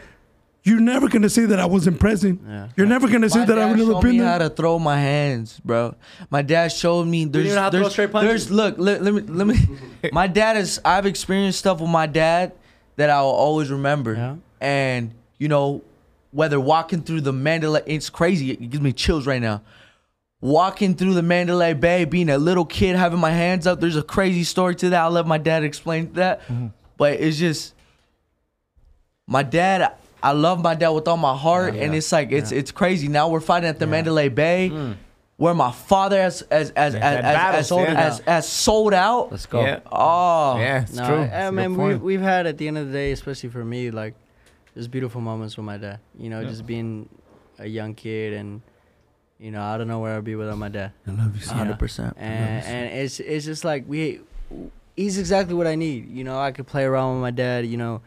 you're 0.64 0.80
never 0.80 1.08
gonna 1.08 1.30
say 1.30 1.46
that 1.46 1.60
I 1.60 1.66
wasn't 1.66 2.00
present. 2.00 2.42
Yeah. 2.48 2.68
You're 2.76 2.88
never 2.88 3.08
gonna 3.08 3.30
say 3.30 3.40
My 3.40 3.46
that 3.46 3.58
I've 3.60 3.70
dad 3.72 3.78
never 3.80 3.92
showed 3.94 4.02
been 4.02 4.12
me 4.12 4.20
there. 4.20 4.28
how 4.30 4.38
to 4.40 4.50
throw 4.50 4.78
my 4.80 4.98
hands, 5.00 5.60
bro. 5.64 5.96
My 6.30 6.42
dad 6.42 6.72
showed 6.72 7.08
me 7.08 7.26
there's 7.26 7.46
even 7.46 7.56
know 7.56 7.62
how 7.62 7.70
to 7.70 7.78
throw 7.78 7.82
there's, 7.84 7.94
straight 7.94 8.12
punches? 8.12 8.30
there's 8.48 8.52
look 8.52 8.76
let, 8.78 9.02
let 9.02 9.14
me 9.14 9.22
let 9.22 9.48
me 9.48 9.56
my 10.12 10.28
dad 10.28 10.58
is 10.58 10.80
I've 10.86 11.06
experienced 11.06 11.60
stuff 11.60 11.80
with 11.82 11.90
my 11.90 12.06
dad 12.08 12.54
that 12.98 13.10
I'll 13.10 13.26
always 13.26 13.72
remember. 13.72 14.14
Yeah. 14.14 14.36
And 14.62 15.14
you 15.38 15.48
know 15.48 15.82
whether 16.32 16.60
walking 16.60 17.02
through 17.02 17.22
the 17.22 17.34
Mandalay 17.34 17.82
it's 17.86 18.10
crazy 18.10 18.52
it 18.52 18.70
gives 18.70 18.84
me 18.84 18.92
chills 18.94 19.26
right 19.26 19.42
now. 19.42 19.62
Walking 20.42 20.96
through 20.96 21.16
the 21.16 21.22
Mandalay 21.24 21.74
Bay, 21.74 22.06
being 22.06 22.30
a 22.30 22.38
little 22.38 22.64
kid, 22.66 22.96
having 22.96 23.20
my 23.20 23.32
hands 23.32 23.68
up. 23.68 23.82
There's 23.82 23.98
a 23.98 24.04
crazy 24.04 24.44
story 24.46 24.74
to 24.76 24.90
that. 24.92 25.02
I'll 25.02 25.12
let 25.12 25.28
my 25.28 25.38
dad 25.38 25.64
explain 25.66 26.14
that. 26.14 26.42
Mm-hmm. 26.44 26.68
But 26.98 27.14
it's 27.20 27.38
just 27.38 27.74
my 29.28 29.44
dad 29.44 29.94
i 30.24 30.32
love 30.32 30.62
my 30.62 30.76
dad 30.76 30.90
with 30.90 31.08
all 31.08 31.16
my 31.16 31.36
heart 31.38 31.76
and 31.76 31.94
it's 31.96 32.12
like 32.12 32.32
it's 32.32 32.52
it's 32.52 32.72
crazy 32.72 33.08
now 33.08 33.30
we're 33.30 33.40
fighting 33.40 33.70
at 33.70 33.80
the 33.80 33.88
mandalay 33.88 34.28
bay 34.28 34.70
Mm. 34.70 34.98
where 35.38 35.54
my 35.54 35.72
father 35.72 36.20
has 36.22 36.42
as 36.42 36.72
as 36.72 36.94
as, 36.96 37.02
had 37.24 37.24
as, 37.24 37.56
as, 37.60 37.68
sold, 37.70 37.88
as, 37.88 38.20
as 38.22 38.50
sold 38.50 38.94
out 38.94 39.32
Let's 39.32 39.46
go. 39.46 39.62
Yeah. 39.62 39.80
oh 39.92 40.58
Yeah, 40.58 40.82
it's 40.82 40.94
no, 40.94 41.06
true. 41.06 41.16
I, 41.20 41.24
It's 41.24 41.32
a 41.32 41.36
I 41.38 41.46
good 41.46 41.56
mean, 41.56 41.72
we, 41.72 41.78
point. 41.78 42.02
we've 42.04 42.22
had 42.22 42.48
at 42.48 42.58
the 42.58 42.68
end 42.68 42.78
of 42.80 42.88
the 42.88 42.92
day, 42.94 43.12
especially 43.14 43.50
for 43.50 43.64
me, 43.64 43.92
like 43.92 44.16
just 44.76 44.92
beautiful 44.92 45.22
moments 45.22 45.56
with 45.56 45.66
my 45.66 45.78
dad. 45.78 46.00
You 46.18 46.30
know, 46.30 46.44
just 46.44 46.66
being 46.66 47.08
a 47.60 47.68
young 47.68 47.94
kid, 47.94 48.34
and 48.34 48.62
you 49.40 49.52
know, 49.52 49.62
I 49.62 49.78
don't 49.78 49.88
know 49.88 50.00
where 50.00 50.18
I'd 50.18 50.24
be 50.24 50.36
without 50.36 50.58
my 50.58 50.70
dad. 50.70 50.92
I 51.08 51.12
love 51.12 51.36
you, 51.36 51.42
son. 51.42 51.68
Yeah. 51.68 51.74
100% 51.76 52.14
And 52.18 52.66
and 52.66 52.94
it's 53.00 53.20
it's 53.20 53.46
just 53.46 53.64
like 53.64 53.86
we, 53.88 54.20
he's 54.98 55.18
exactly 55.18 55.54
what 55.56 55.66
I 55.68 55.76
need. 55.76 56.10
You 56.10 56.24
know, 56.24 56.40
I 56.40 56.52
could 56.52 56.68
play 56.68 56.84
around 56.84 57.14
with 57.16 57.22
my 57.22 57.32
dad. 57.32 57.66
You 57.66 57.78
know, 57.78 58.02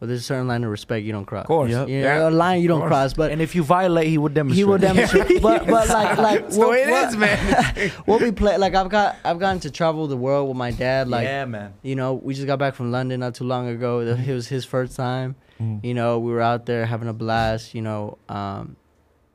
but 0.00 0.06
there's 0.08 0.20
a 0.20 0.24
certain 0.24 0.48
line 0.48 0.64
of 0.64 0.70
respect 0.70 1.04
you 1.04 1.12
don't 1.12 1.26
cross. 1.26 1.42
Of 1.44 1.48
course. 1.48 1.70
Yep. 1.70 1.88
You 1.88 1.98
Yeah. 1.98 2.28
a 2.28 2.30
line 2.30 2.62
you 2.62 2.68
don't 2.68 2.86
cross, 2.86 3.12
but 3.14 3.30
And 3.32 3.42
if 3.42 3.54
you 3.54 3.62
violate, 3.62 4.06
he 4.08 4.16
would 4.16 4.32
demonstrate. 4.32 4.58
he 4.58 4.64
will 4.64 4.78
demonstrate. 4.78 5.42
but 5.42 5.66
but 5.66 5.88
like 5.88 6.16
like 6.18 6.40
That's 6.42 6.56
the 6.56 6.68
way 6.68 6.82
it 6.84 6.90
what- 6.90 7.08
is, 7.08 7.16
man. 7.16 7.90
what 8.06 8.22
we 8.22 8.32
play 8.32 8.56
like 8.56 8.74
I've 8.74 8.88
got 8.88 9.16
I've 9.24 9.38
gotten 9.38 9.60
to 9.60 9.70
travel 9.70 10.06
the 10.06 10.16
world 10.16 10.48
with 10.48 10.56
my 10.56 10.70
dad. 10.70 11.08
Like 11.08 11.24
yeah, 11.24 11.44
man. 11.44 11.74
you 11.82 11.96
know, 11.96 12.14
we 12.14 12.32
just 12.34 12.46
got 12.46 12.58
back 12.58 12.74
from 12.74 12.90
London 12.92 13.20
not 13.20 13.34
too 13.34 13.44
long 13.44 13.68
ago. 13.68 14.00
It 14.28 14.32
was 14.32 14.48
his 14.48 14.64
first 14.64 14.96
time. 14.96 15.36
You 15.82 15.92
know, 15.92 16.20
we 16.20 16.30
were 16.32 16.40
out 16.40 16.66
there 16.66 16.86
having 16.86 17.08
a 17.08 17.12
blast. 17.12 17.74
You 17.74 17.82
know, 17.82 18.16
um, 18.28 18.76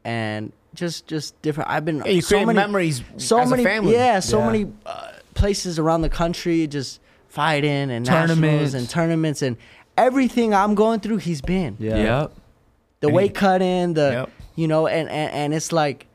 and 0.06 0.52
just 0.74 1.08
just 1.08 1.40
different. 1.42 1.70
I've 1.70 1.86
been 1.86 1.98
Yeah, 2.06 2.12
you 2.12 2.22
so 2.22 2.36
create 2.36 2.46
many 2.48 2.58
memories 2.58 3.04
so 3.18 3.40
as 3.40 3.50
many 3.50 3.64
a 3.64 3.66
family. 3.66 3.94
yeah, 3.94 4.20
so 4.20 4.40
Yeah. 4.40 4.46
many 4.46 4.72
uh, 4.86 5.08
places 5.34 5.78
around 5.80 6.02
the 6.02 6.10
country 6.10 6.68
just 6.68 7.00
fighting 7.28 7.90
and 7.92 8.06
nationals 8.06 8.40
Tournaments. 8.40 8.74
and 8.74 8.90
tournaments 8.90 9.42
and 9.42 9.58
everything 9.98 10.54
I'm 10.54 10.76
going 10.76 11.00
through. 11.00 11.18
He's 11.18 11.42
been 11.42 11.76
Yeah. 11.80 11.96
Yep. 11.98 12.32
the 13.02 13.08
And 13.08 13.16
weight 13.16 13.28
he- 13.32 13.34
cutting, 13.34 13.94
the 13.94 14.12
Yep. 14.12 14.30
you 14.56 14.68
know, 14.68 14.88
and, 14.88 15.10
and 15.10 15.32
and 15.34 15.54
it's 15.54 15.72
like 15.72 16.08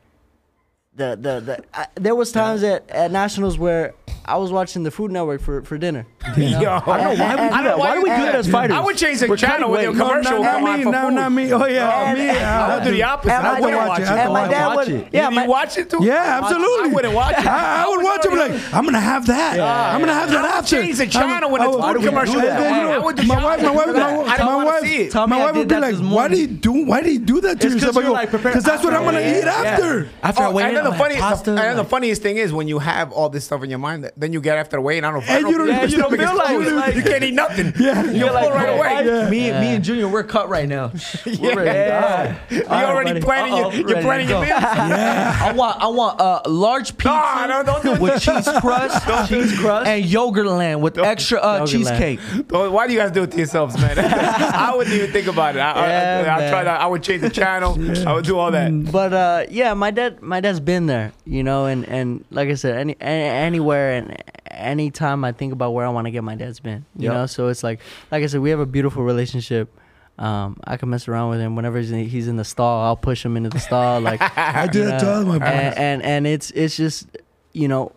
the 0.95 1.17
the 1.21 1.41
the. 1.41 1.65
I, 1.75 1.87
there 1.95 2.15
was 2.15 2.33
times 2.33 2.63
at, 2.63 2.89
at 2.91 3.11
nationals 3.13 3.59
where 3.59 3.95
I 4.29 4.37
was 4.37 4.53
watching 4.53 4.83
the 4.83 4.91
Food 4.91 5.11
Network 5.11 5.41
for 5.41 5.63
for 5.63 5.79
dinner. 5.79 6.07
you 6.37 6.51
know? 6.51 6.61
Yo, 6.61 6.71
I 6.71 7.01
don't 7.01 7.19
know 7.19 7.25
why 7.25 7.35
we 7.35 7.41
And- 7.41 7.57
do 7.57 7.63
that. 7.65 7.79
Why 7.79 7.95
do 7.95 8.03
we 8.03 8.11
do 8.11 8.17
that 8.27 8.35
as 8.35 8.49
fighters? 8.49 8.77
I 8.77 8.81
would 8.81 8.97
change 8.99 9.21
the 9.21 9.29
We're 9.29 9.37
channel 9.37 9.71
with 9.71 9.83
your 9.83 9.93
weight. 9.93 9.99
Commercial. 9.99 10.31
no, 10.33 10.37
will 10.39 10.45
not 10.45 10.79
me, 10.79 10.85
no, 10.85 10.93
food. 11.03 11.15
not 11.15 11.33
me. 11.33 11.53
Oh 11.53 11.65
yeah, 11.67 12.11
And- 12.11 12.19
me. 12.19 12.29
and- 12.29 12.39
I 12.39 12.75
would 12.77 12.85
do 12.85 12.91
the 12.91 13.03
opposite. 13.05 13.33
And 13.35 13.47
I 13.47 13.53
my 13.55 13.61
wouldn't 13.61 13.89
watch 13.89 14.01
it. 14.01 14.09
I 14.09 14.17
and 14.19 14.33
my 14.33 14.41
watch 14.43 14.51
dad 14.51 14.73
it. 14.73 14.77
would, 14.77 14.89
it. 14.89 15.09
yeah, 15.13 15.29
you, 15.31 15.35
my, 15.37 15.43
you 15.45 15.49
watch 15.49 15.79
it 15.79 15.91
too? 15.91 15.99
Yeah, 16.05 16.41
absolutely. 16.43 16.91
I 16.91 16.93
wouldn't 16.95 17.15
watch 17.15 17.39
it. 17.39 17.47
I, 17.47 17.85
I 17.85 17.89
would 17.89 18.05
watch 18.05 18.25
it. 18.27 18.33
like, 18.35 18.75
I'm 18.75 18.85
gonna 18.85 19.01
have 19.01 19.27
that. 19.27 19.59
I'm 19.61 20.01
gonna 20.01 20.13
have 20.13 20.31
that 20.31 20.39
I 20.39 20.43
would 20.43 20.51
after. 20.59 20.81
change 20.83 20.99
the 20.99 21.05
I 21.05 21.07
channel 21.07 21.51
when 21.51 21.63
I 21.63 21.65
it's 21.67 21.75
would- 21.77 21.83
food 21.83 21.89
I 21.89 21.93
would- 21.93 22.05
commercial. 22.05 22.39
and 22.41 22.45
then, 22.49 22.83
you 22.83 22.89
I 22.93 22.99
would 22.99 23.17
do 23.17 23.23
my 23.27 23.41
the 23.41 23.47
wife, 23.47 23.63
my 23.63 23.71
wife, 23.71 23.89
opposite. 23.89 23.99
my, 23.99 24.17
wife- 24.17 24.39
my 24.39 24.65
wife, 24.65 24.83
see 24.83 24.97
it. 25.05 25.13
Tell 25.13 25.27
me 25.27 25.37
my 25.37 25.45
wife 25.47 25.55
would 25.57 25.69
be 25.69 25.77
like, 25.81 25.97
"Why 25.97 26.29
do 26.29 26.37
you 26.39 26.47
do? 26.47 26.85
Why 26.85 27.01
do 27.03 27.11
you 27.13 27.19
do 27.19 27.41
that 27.41 27.61
to 27.61 27.71
yourself?" 27.71 27.97
I 27.97 28.01
you're 28.01 28.09
go, 28.11 28.13
like 28.15 28.31
prepared- 28.31 28.53
because 28.53 28.65
that's 28.65 28.85
what 28.85 28.93
I'm 28.93 29.05
gonna 29.05 29.21
eat 29.21 29.45
after. 29.45 30.09
After 30.23 30.43
I 30.43 30.47
Oh, 30.49 30.53
weigh 30.53 30.65
and 30.65 30.77
the 30.77 30.91
I'll 30.91 31.17
pasta. 31.17 31.53
and 31.53 31.79
the 31.79 31.85
funniest 31.85 32.23
thing 32.23 32.37
is 32.37 32.53
when 32.53 32.69
you 32.69 32.79
have 32.79 33.13
all 33.13 33.29
this 33.29 33.45
stuff 33.45 33.63
in 33.65 33.71
your 33.71 33.79
mind, 33.79 34.11
then 34.19 34.33
you 34.33 34.41
get 34.41 34.59
after 34.59 34.77
the 34.77 34.81
weigh, 34.81 34.99
and 34.99 35.07
I 35.07 35.13
don't. 35.13 35.29
I 35.29 35.39
And 35.39 35.49
you 35.49 35.59
don't 35.59 35.69
yeah, 35.69 35.85
you 35.85 35.97
don't 35.97 36.11
feel 36.17 36.37
like, 36.37 36.73
like 36.73 36.95
you 36.97 37.03
can't 37.03 37.23
eat 37.23 37.35
nothing. 37.35 37.73
Yeah. 37.79 38.05
you 38.05 38.19
You're 38.19 38.29
pull 38.29 38.35
like, 38.35 38.55
right 38.55 38.69
away. 38.77 39.07
yeah. 39.07 39.31
me 39.31 39.51
me 39.53 39.69
and 39.77 39.85
junior 39.85 40.09
we're 40.09 40.25
cut 40.25 40.49
right 40.49 40.69
now 40.69 40.91
Yeah. 41.25 41.37
We're 41.55 41.65
ready. 41.65 42.39
You 42.57 42.65
already 42.65 43.11
buddy. 43.13 43.21
planning 43.23 43.57
your, 43.57 43.67
Uh-oh, 43.67 43.75
you're 43.77 44.01
planning 44.03 44.29
your 44.29 44.41
go. 44.41 44.47
meals. 44.47 44.63
I 44.63 45.53
want 45.55 45.81
I 45.83 45.87
want 45.89 46.21
uh, 46.21 46.43
large 46.47 46.97
pizza 46.97 47.09
Nah, 47.09 47.47
no, 47.47 47.63
don't 47.63 47.83
do 47.83 47.93
it. 47.95 48.01
with 48.01 48.21
cheese 48.21 48.49
crust, 48.61 49.29
cheese 49.29 49.57
crust, 49.59 49.87
and 49.87 50.05
Yogurtland 50.05 50.81
with 50.81 50.99
extra 50.99 51.39
uh, 51.39 51.67
cheesecake. 51.67 52.21
Don't- 52.49 52.73
Why 52.73 52.87
do 52.87 52.93
you 52.93 52.99
guys 52.99 53.13
do 53.13 53.23
it 53.23 53.31
to 53.31 53.37
yourselves, 53.37 53.77
man? 53.79 53.99
I 53.99 54.75
wouldn't 54.75 54.95
even 54.95 55.13
think 55.13 55.27
about 55.29 55.55
it. 55.57 55.61
I, 55.61 55.71
I, 55.73 55.87
Yeah, 55.89 56.25
I, 56.27 56.37
I 56.37 56.39
man. 56.41 56.51
try 56.51 56.65
that. 56.65 56.81
I 56.81 56.87
would 56.87 57.03
change 57.03 57.23
the 57.23 57.31
channel. 57.31 57.79
I 58.09 58.13
would 58.13 58.25
do 58.25 58.39
all 58.39 58.51
that. 58.51 58.91
but 58.93 59.13
uh, 59.13 59.47
yeah, 59.51 59.75
my 59.75 59.91
dad, 59.91 60.21
my 60.23 60.41
dad's 60.41 60.61
been 60.61 60.87
there, 60.87 61.13
you 61.25 61.43
know, 61.45 61.67
and 61.67 61.85
and 61.89 62.25
like 62.31 62.49
I 62.49 62.55
said, 62.55 62.77
any, 62.77 62.97
any 63.01 63.25
anywhere 63.25 63.93
and 63.93 64.08
anytime 64.51 65.25
I 65.25 65.33
think 65.33 65.53
about 65.53 65.73
where 65.73 65.87
I 65.87 65.89
want 65.91 66.07
to 66.07 66.11
get, 66.11 66.23
my 66.25 66.35
dad's 66.35 66.61
been, 66.61 66.85
you 66.97 67.05
Yep. 67.05 67.13
know. 67.15 67.27
So 67.27 67.49
it's 67.49 67.63
like, 67.63 67.81
like 68.11 68.23
I 68.23 68.27
said, 68.27 68.41
we 68.41 68.51
have 68.51 68.61
a 68.61 68.67
beautiful 68.67 69.03
relationship. 69.03 69.73
Um, 70.19 70.59
I 70.65 70.77
can 70.77 70.91
mess 70.91 71.07
around 71.07 71.31
with 71.31 71.41
him 71.41 71.55
whenever 71.55 71.79
he's 71.79 71.93
in, 71.93 72.05
he's 72.09 72.27
in 72.27 72.37
the 72.37 72.45
stall. 72.45 72.85
I'll 72.85 72.97
push 72.97 73.25
him 73.25 73.37
into 73.37 73.51
the 73.51 73.61
stall, 73.61 74.01
like 74.01 74.21
I 74.39 74.67
do 74.67 74.85
that 74.87 74.99
to 75.01 75.15
all 75.15 75.25
my 75.25 75.39
boys. 75.39 75.49
and, 75.49 75.75
and 75.79 76.03
and 76.03 76.27
it's 76.27 76.51
it's 76.51 76.77
just 76.77 77.07
you 77.53 77.69
know, 77.69 77.93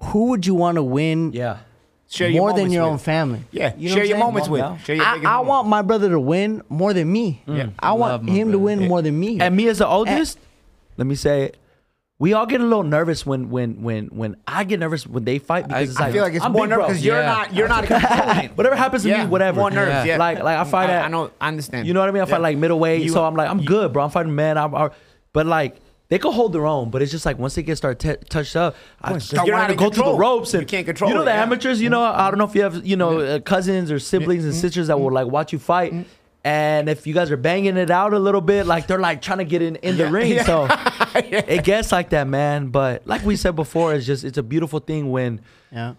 who 0.00 0.26
would 0.30 0.44
you 0.46 0.54
want 0.54 0.76
to 0.76 0.82
win 0.82 1.32
Yeah. 1.32 1.58
Share 2.10 2.30
more 2.30 2.52
than 2.52 2.70
your 2.70 2.82
with. 2.84 2.92
own 2.92 2.98
family? 2.98 3.42
Yeah, 3.50 3.74
You 3.76 3.88
know 3.88 3.94
share 3.96 4.04
your 4.04 4.18
moments 4.18 4.48
with. 4.48 4.60
Yeah. 4.60 4.76
Share 4.78 4.96
your 4.96 5.04
I, 5.04 5.14
biggest 5.14 5.26
I 5.26 5.32
moments. 5.32 5.48
want 5.48 5.68
my 5.68 5.82
brother 5.82 6.08
to 6.10 6.20
win 6.20 6.62
more 6.68 6.92
than 6.92 7.10
me. 7.10 7.42
Yeah. 7.46 7.70
I 7.78 7.92
want 7.92 8.12
Love 8.12 8.22
my 8.24 8.32
him 8.32 8.52
to 8.52 8.58
brother. 8.58 8.64
win 8.80 8.88
more 8.88 9.02
than 9.02 9.18
me. 9.18 9.40
And 9.40 9.56
me 9.56 9.66
as 9.68 9.78
the 9.78 9.86
oldest, 9.88 10.38
let 10.98 11.06
me 11.06 11.14
say 11.16 11.44
it. 11.44 11.56
We 12.24 12.32
all 12.32 12.46
get 12.46 12.62
a 12.62 12.64
little 12.64 12.84
nervous 12.84 13.26
when 13.26 13.50
when 13.50 13.82
when 13.82 14.06
when 14.06 14.36
I 14.48 14.64
get 14.64 14.80
nervous 14.80 15.06
when 15.06 15.24
they 15.24 15.38
fight 15.38 15.68
because 15.68 15.90
it's 15.90 16.00
I 16.00 16.10
feel 16.10 16.22
like 16.22 16.32
it's 16.32 16.42
I'm 16.42 16.52
more 16.52 16.62
big 16.62 16.70
nervous 16.70 16.86
because 16.86 17.04
you're 17.04 17.20
Yeah. 17.20 17.26
not 17.34 17.52
you're 17.54 17.68
not 17.68 17.84
controlling. 17.92 18.48
Whatever 18.56 18.76
happens 18.76 19.02
to 19.02 19.10
Yeah, 19.10 19.24
me, 19.24 19.30
whatever. 19.30 19.60
More 19.60 19.70
nerves. 19.70 20.06
Yeah. 20.06 20.16
Like 20.16 20.38
like 20.42 20.56
I 20.56 20.64
fight 20.64 20.88
I, 20.88 20.94
at 20.94 21.04
I 21.04 21.08
know. 21.08 21.30
I 21.38 21.48
understand. 21.48 21.86
You 21.86 21.92
know 21.92 22.00
what 22.00 22.08
I 22.08 22.12
mean? 22.12 22.22
I 22.22 22.24
fight 22.24 22.36
Yeah. 22.36 22.48
like 22.48 22.56
middleweight, 22.56 23.02
You- 23.02 23.10
so 23.10 23.22
I'm 23.22 23.34
like, 23.34 23.50
I'm 23.50 23.62
good, 23.62 23.92
bro. 23.92 24.04
I'm 24.04 24.10
fighting 24.10 24.34
men. 24.34 24.56
I'm, 24.56 24.74
I, 24.74 24.88
but 25.34 25.44
like 25.44 25.76
they 26.08 26.18
can 26.18 26.32
hold 26.32 26.54
their 26.54 26.64
own, 26.64 26.88
but 26.88 27.02
it's 27.02 27.10
just 27.12 27.26
like 27.26 27.38
once 27.38 27.56
they 27.56 27.62
get 27.62 27.76
start 27.76 27.98
t- 27.98 28.16
touched 28.30 28.56
up, 28.56 28.74
I 29.02 29.18
start 29.18 29.46
you're 29.46 29.54
wanting 29.56 29.56
not 29.56 29.66
to 29.66 29.72
in 29.74 29.78
go 29.78 29.94
through 29.94 30.04
the 30.04 30.10
control. 30.12 30.18
ropes 30.38 30.54
You 30.54 30.60
and 30.60 30.68
can't 30.68 30.86
control 30.86 31.10
You 31.10 31.16
know 31.16 31.22
it, 31.22 31.24
the 31.26 31.30
yeah. 31.32 31.42
amateurs. 31.42 31.82
You 31.82 31.90
know, 31.90 32.00
mm-hmm. 32.00 32.20
I 32.22 32.30
don't 32.30 32.38
know 32.38 32.46
if 32.46 32.54
you 32.54 32.62
have 32.62 32.86
you 32.86 32.96
know 32.96 33.20
uh, 33.20 33.38
cousins 33.40 33.92
or 33.92 33.98
siblings 33.98 34.44
and 34.44 34.54
mm-hmm. 34.54 34.62
sisters 34.62 34.86
that 34.86 34.98
will 34.98 35.12
like 35.12 35.26
watch 35.26 35.52
you 35.52 35.58
fight. 35.58 35.92
Mm-hmm. 35.92 36.08
And 36.46 36.90
if 36.90 37.06
you 37.06 37.14
guys 37.14 37.30
are 37.30 37.38
banging 37.38 37.78
it 37.78 37.90
out 37.90 38.12
a 38.12 38.18
little 38.18 38.42
bit, 38.42 38.66
like 38.66 38.86
they're 38.86 38.98
like 39.00 39.22
trying 39.22 39.38
to 39.38 39.46
get 39.46 39.62
in, 39.62 39.76
in 39.76 39.96
the 39.96 40.08
ring, 40.08 40.30
Yeah. 40.34 40.44
so 40.44 40.66
it 41.48 41.64
gets 41.64 41.92
like 41.92 42.10
that, 42.10 42.26
man. 42.26 42.68
But 42.68 43.06
like 43.06 43.24
we 43.24 43.36
said 43.36 43.56
before, 43.56 43.94
it's 43.94 44.06
just 44.06 44.24
it's 44.24 44.38
a 44.38 44.42
beautiful 44.42 44.80
thing 44.80 45.10
when 45.10 45.40
yeah. 45.72 45.94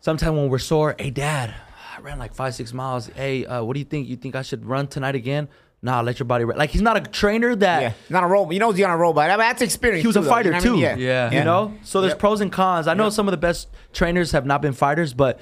sometimes 0.00 0.36
when 0.36 0.48
we're 0.48 0.58
sore, 0.58 0.94
hey 0.98 1.10
dad, 1.10 1.54
I 1.96 2.00
ran 2.00 2.18
like 2.18 2.34
five, 2.34 2.54
six 2.54 2.72
miles. 2.72 3.06
Hey, 3.08 3.44
uh, 3.46 3.62
what 3.62 3.74
do 3.74 3.78
you 3.80 3.84
think? 3.84 4.08
You 4.08 4.16
think 4.16 4.34
I 4.34 4.42
should 4.42 4.64
run 4.64 4.86
tonight 4.88 5.14
again? 5.14 5.48
nah, 5.84 6.00
let 6.00 6.18
your 6.18 6.26
body. 6.26 6.44
Re-. 6.44 6.56
Like 6.56 6.70
he's 6.70 6.82
not 6.82 6.96
a 6.96 7.00
trainer 7.00 7.54
that. 7.54 7.82
Yeah, 7.82 7.88
he's 7.90 8.10
not 8.10 8.24
a 8.24 8.26
robot. 8.26 8.54
You 8.54 8.58
know, 8.58 8.72
he's 8.72 8.80
not 8.80 8.94
a 8.94 8.96
robot. 8.96 9.30
I 9.30 9.34
mean, 9.34 9.40
that's 9.40 9.62
experience. 9.62 10.02
He 10.02 10.06
was 10.06 10.16
a 10.16 10.20
too, 10.20 10.24
though, 10.24 10.30
fighter 10.30 10.48
you 10.48 10.52
know 10.52 10.56
what 10.58 10.64
I 10.64 10.94
too. 10.94 10.96
mean? 10.96 11.06
Yeah. 11.06 11.30
You 11.30 11.44
know? 11.44 11.74
So 11.84 12.00
there's 12.00 12.12
Yep. 12.12 12.18
pros 12.18 12.40
and 12.40 12.50
cons. 12.50 12.88
I 12.88 12.94
know 12.94 13.04
Yep. 13.04 13.12
some 13.12 13.28
of 13.28 13.32
the 13.32 13.36
best 13.38 13.68
trainers 13.92 14.32
have 14.32 14.46
not 14.46 14.62
been 14.62 14.72
fighters, 14.72 15.12
but 15.12 15.38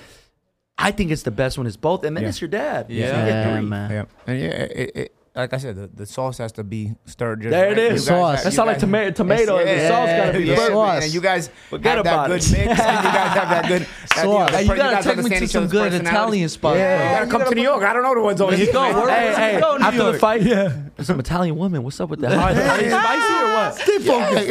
I 0.77 0.91
think 0.91 1.13
it's 1.13 1.23
the 1.23 1.31
best 1.31 1.57
when 1.59 1.67
it's 1.67 1.77
both. 1.77 2.05
And 2.05 2.17
then 2.17 2.25
Yeah. 2.25 2.29
it's 2.29 2.41
your 2.41 2.49
dad. 2.49 2.87
Yeah. 2.89 3.25
You 3.25 3.31
Yeah, 3.31 3.61
man. 3.61 3.91
Yeah, 3.91 4.05
and 4.27 4.41
yeah, 4.41 4.47
it, 4.49 4.91
it, 4.95 5.15
like 5.35 5.55
I 5.55 5.57
said, 5.57 5.77
the, 5.77 5.87
the 5.87 6.05
sauce 6.05 6.37
has 6.39 6.53
to 6.53 6.65
be 6.65 6.93
stirred. 7.07 7.41
Just 7.41 7.51
There 7.53 7.69
right. 7.69 7.79
it 7.79 7.93
is. 7.95 8.05
You 8.05 8.11
guys 8.13 8.21
Sauce. 8.21 8.35
have- 8.37 8.45
That 8.45 8.53
you 8.53 8.67
like 8.67 8.75
guys- 8.77 8.81
tomato. 8.81 9.11
Tomato. 9.13 9.59
Yeah, 9.61 9.65
the 9.65 9.89
sauce 9.89 10.09
gotta 10.11 10.39
be 10.39 10.45
yeah, 10.45 10.55
perfect. 10.57 10.73
Sauce. 10.75 11.05
and 11.05 11.15
you 11.15 11.21
guys 11.23 11.51
Forget 11.71 11.97
have 11.97 12.05
that 12.05 12.27
good 12.29 12.43
it. 12.43 12.51
mix. 12.53 12.53
and 12.53 12.61
you 12.69 12.77
guys 12.77 13.33
have 13.39 13.49
that 13.49 13.69
good. 13.69 13.87
That, 14.13 14.25
Sauce. 14.25 14.51
the 14.51 14.57
Hey, 14.59 14.63
you 14.65 14.69
per- 14.69 14.77
gotta 14.77 14.95
guys 14.97 15.05
take 15.05 15.17
me 15.25 15.39
to 15.39 15.49
some 15.49 15.69
good. 15.69 15.95
Italian 15.95 16.49
spot. 16.51 16.77
Yeah, 16.77 16.97
bro. 16.99 17.07
you 17.07 17.13
gotta 17.15 17.31
come 17.31 17.49
to 17.51 17.55
New 17.57 17.63
York. 17.63 17.83
I 17.83 17.93
don't 17.95 18.03
know 18.03 18.15
the 18.15 18.21
ones 18.21 18.41
over 18.43 18.55
here. 18.55 18.71
go. 18.73 18.83
Where- 18.83 19.09
Hey, 19.09 19.53
hey, 19.55 19.61
go, 19.61 19.77
New 19.79 19.85
after 19.85 20.13
the 20.13 20.19
fight, 20.19 20.43
yeah. 20.43 20.77
There's 20.97 21.07
some 21.13 21.19
Italian 21.19 21.57
woman. 21.57 21.83
What's 21.83 21.99
up 21.99 22.11
with 22.11 22.21
that? 22.21 22.33
Are 22.33 22.53
they, 22.53 22.63
are 22.69 22.77
they 22.79 22.91
spicy 22.91 23.33
or 23.33 23.55
what? 23.55 23.75
Stay 23.75 23.99
focused. 24.01 24.49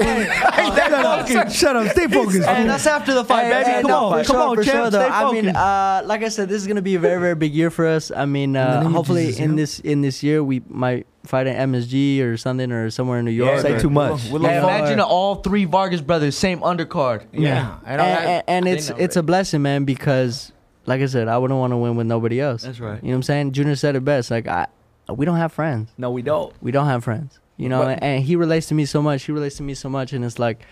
Shut 0.77 0.93
up. 0.93 1.51
Shut 1.51 1.75
up. 1.75 1.91
Stay 1.91 2.07
focused. 2.07 2.43
Hey, 2.47 2.65
that's 2.65 2.87
after 2.87 3.13
the 3.13 3.23
fight, 3.23 3.49
baby. 3.51 3.81
come 3.87 3.91
on, 3.91 4.23
come 4.25 4.35
on, 4.37 4.55
champ. 4.63 4.67
sure, 4.67 4.89
though. 4.89 5.07
I 5.07 5.31
mean, 5.31 5.49
uh, 5.49 6.01
like 6.05 6.23
I 6.23 6.29
said, 6.29 6.49
this 6.49 6.61
is 6.61 6.67
gonna 6.67 6.81
be 6.81 6.95
a 6.95 6.99
very, 6.99 7.19
very 7.21 7.35
big 7.35 7.53
year 7.53 7.69
for 7.69 7.85
us. 7.85 8.11
I 8.11 8.25
mean, 8.25 8.53
the 8.53 8.61
uh, 8.61 8.77
name 8.79 8.87
of 8.87 8.91
hopefully 8.93 9.37
in 9.37 9.55
this 9.55 9.79
in 9.79 10.01
this 10.01 10.23
year 10.23 10.43
we 10.43 10.61
might 10.71 11.05
fight 11.25 11.47
at 11.47 11.55
MSG 11.69 12.21
or 12.21 12.37
something 12.37 12.71
or 12.71 12.89
somewhere 12.89 13.19
in 13.19 13.25
New 13.25 13.31
York. 13.31 13.55
Yeah, 13.57 13.61
Say 13.61 13.71
man. 13.73 13.81
too 13.81 13.89
much. 13.89 14.23
We 14.25 14.39
look 14.39 14.49
Hey, 14.51 14.59
forward- 14.61 14.75
imagine 14.77 14.99
all 15.01 15.35
three 15.35 15.65
Vargas 15.65 16.01
brothers, 16.01 16.35
same 16.37 16.59
undercard. 16.61 17.25
Yeah, 17.33 17.77
and, 17.85 18.01
and, 18.01 18.01
I- 18.01 18.05
and, 18.23 18.43
and 18.47 18.67
it's 18.67 18.89
it's 18.91 19.15
it. 19.15 19.19
a 19.19 19.23
blessing, 19.23 19.61
man, 19.61 19.85
because 19.85 20.51
like 20.85 21.01
I 21.01 21.05
said, 21.05 21.27
I 21.27 21.37
wouldn't 21.37 21.59
want 21.59 21.71
to 21.73 21.77
win 21.77 21.95
with 21.95 22.07
nobody 22.07 22.39
else. 22.41 22.63
That's 22.63 22.79
right. 22.79 23.01
You 23.03 23.09
know 23.09 23.13
what 23.13 23.17
I'm 23.17 23.23
saying? 23.23 23.51
Junior 23.51 23.75
said 23.75 23.95
it 23.95 24.03
best. 24.05 24.31
Like 24.31 24.47
I, 24.47 24.67
we 25.13 25.25
don't 25.25 25.37
have 25.37 25.51
friends. 25.53 25.89
No, 25.97 26.09
we 26.11 26.21
don't. 26.21 26.53
We 26.61 26.71
don't 26.71 26.87
have 26.87 27.03
friends. 27.03 27.37
You 27.57 27.69
know, 27.69 27.83
But- 27.83 28.01
and 28.01 28.23
he 28.23 28.35
relates 28.35 28.67
to 28.67 28.73
me 28.75 28.85
so 28.85 29.01
much. 29.01 29.23
He 29.23 29.31
relates 29.31 29.57
to 29.57 29.63
me 29.63 29.73
so 29.75 29.89
much, 29.89 30.13
and 30.13 30.25
it's 30.25 30.39
like 30.39 30.65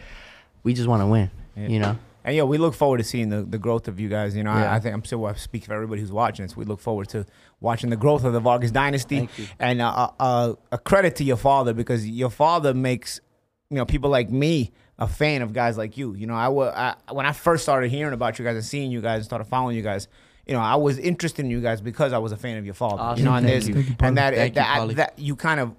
we 0.63 0.73
just 0.73 0.87
want 0.87 1.01
to 1.01 1.07
win. 1.07 1.29
Yeah. 1.55 1.67
You 1.67 1.79
know. 1.79 1.97
And 2.29 2.35
yeah, 2.35 2.43
we 2.43 2.59
look 2.59 2.75
forward 2.75 2.99
to 2.99 3.03
seeing 3.03 3.29
the, 3.29 3.41
the 3.41 3.57
growth 3.57 3.87
of 3.87 3.99
you 3.99 4.07
guys. 4.07 4.35
You 4.35 4.43
know, 4.43 4.53
Yeah. 4.53 4.71
I, 4.71 4.75
I 4.75 4.79
think 4.79 4.93
I'm 4.93 5.01
sure 5.01 5.27
I 5.27 5.33
speak 5.33 5.65
for 5.65 5.73
everybody 5.73 5.99
who's 5.99 6.11
watching 6.11 6.45
this. 6.45 6.55
We 6.55 6.63
look 6.63 6.79
forward 6.79 7.09
to 7.09 7.25
watching 7.59 7.89
the 7.89 7.95
growth 7.95 8.23
of 8.23 8.33
the 8.33 8.39
Vargas 8.39 8.69
dynasty. 8.69 9.27
And 9.59 9.81
uh, 9.81 10.11
uh, 10.19 10.53
a 10.71 10.77
credit 10.77 11.15
to 11.15 11.23
your 11.23 11.37
father 11.37 11.73
because 11.73 12.07
your 12.07 12.29
father 12.29 12.75
makes 12.75 13.19
you 13.71 13.77
know 13.77 13.85
people 13.85 14.11
like 14.11 14.29
me 14.29 14.71
a 14.99 15.07
fan 15.07 15.41
of 15.41 15.53
guys 15.53 15.75
like 15.75 15.97
you. 15.97 16.13
You 16.13 16.27
know, 16.27 16.35
I, 16.35 16.93
when 17.11 17.25
I 17.25 17.31
first 17.31 17.63
started 17.63 17.89
hearing 17.89 18.13
about 18.13 18.37
you 18.37 18.45
guys 18.45 18.55
and 18.55 18.63
seeing 18.63 18.91
you 18.91 19.01
guys 19.01 19.15
and 19.17 19.25
started 19.25 19.45
following 19.45 19.75
you 19.75 19.81
guys. 19.81 20.07
You 20.45 20.53
know, 20.53 20.61
I 20.61 20.75
was 20.75 20.99
interested 20.99 21.43
in 21.45 21.49
you 21.49 21.61
guys 21.61 21.81
because 21.81 22.13
I 22.13 22.19
was 22.19 22.31
a 22.31 22.37
fan 22.37 22.57
of 22.57 22.65
your 22.65 22.75
father. 22.75 23.01
Awesome. 23.01 23.19
You 23.19 23.25
know, 23.25 23.35
and 23.35 23.67
you. 23.67 23.73
You, 23.75 23.95
and 24.01 24.17
that 24.17 24.33
you, 24.33 24.49
that, 24.53 24.95
that 24.97 25.13
you 25.17 25.35
kind 25.35 25.59
of 25.59 25.75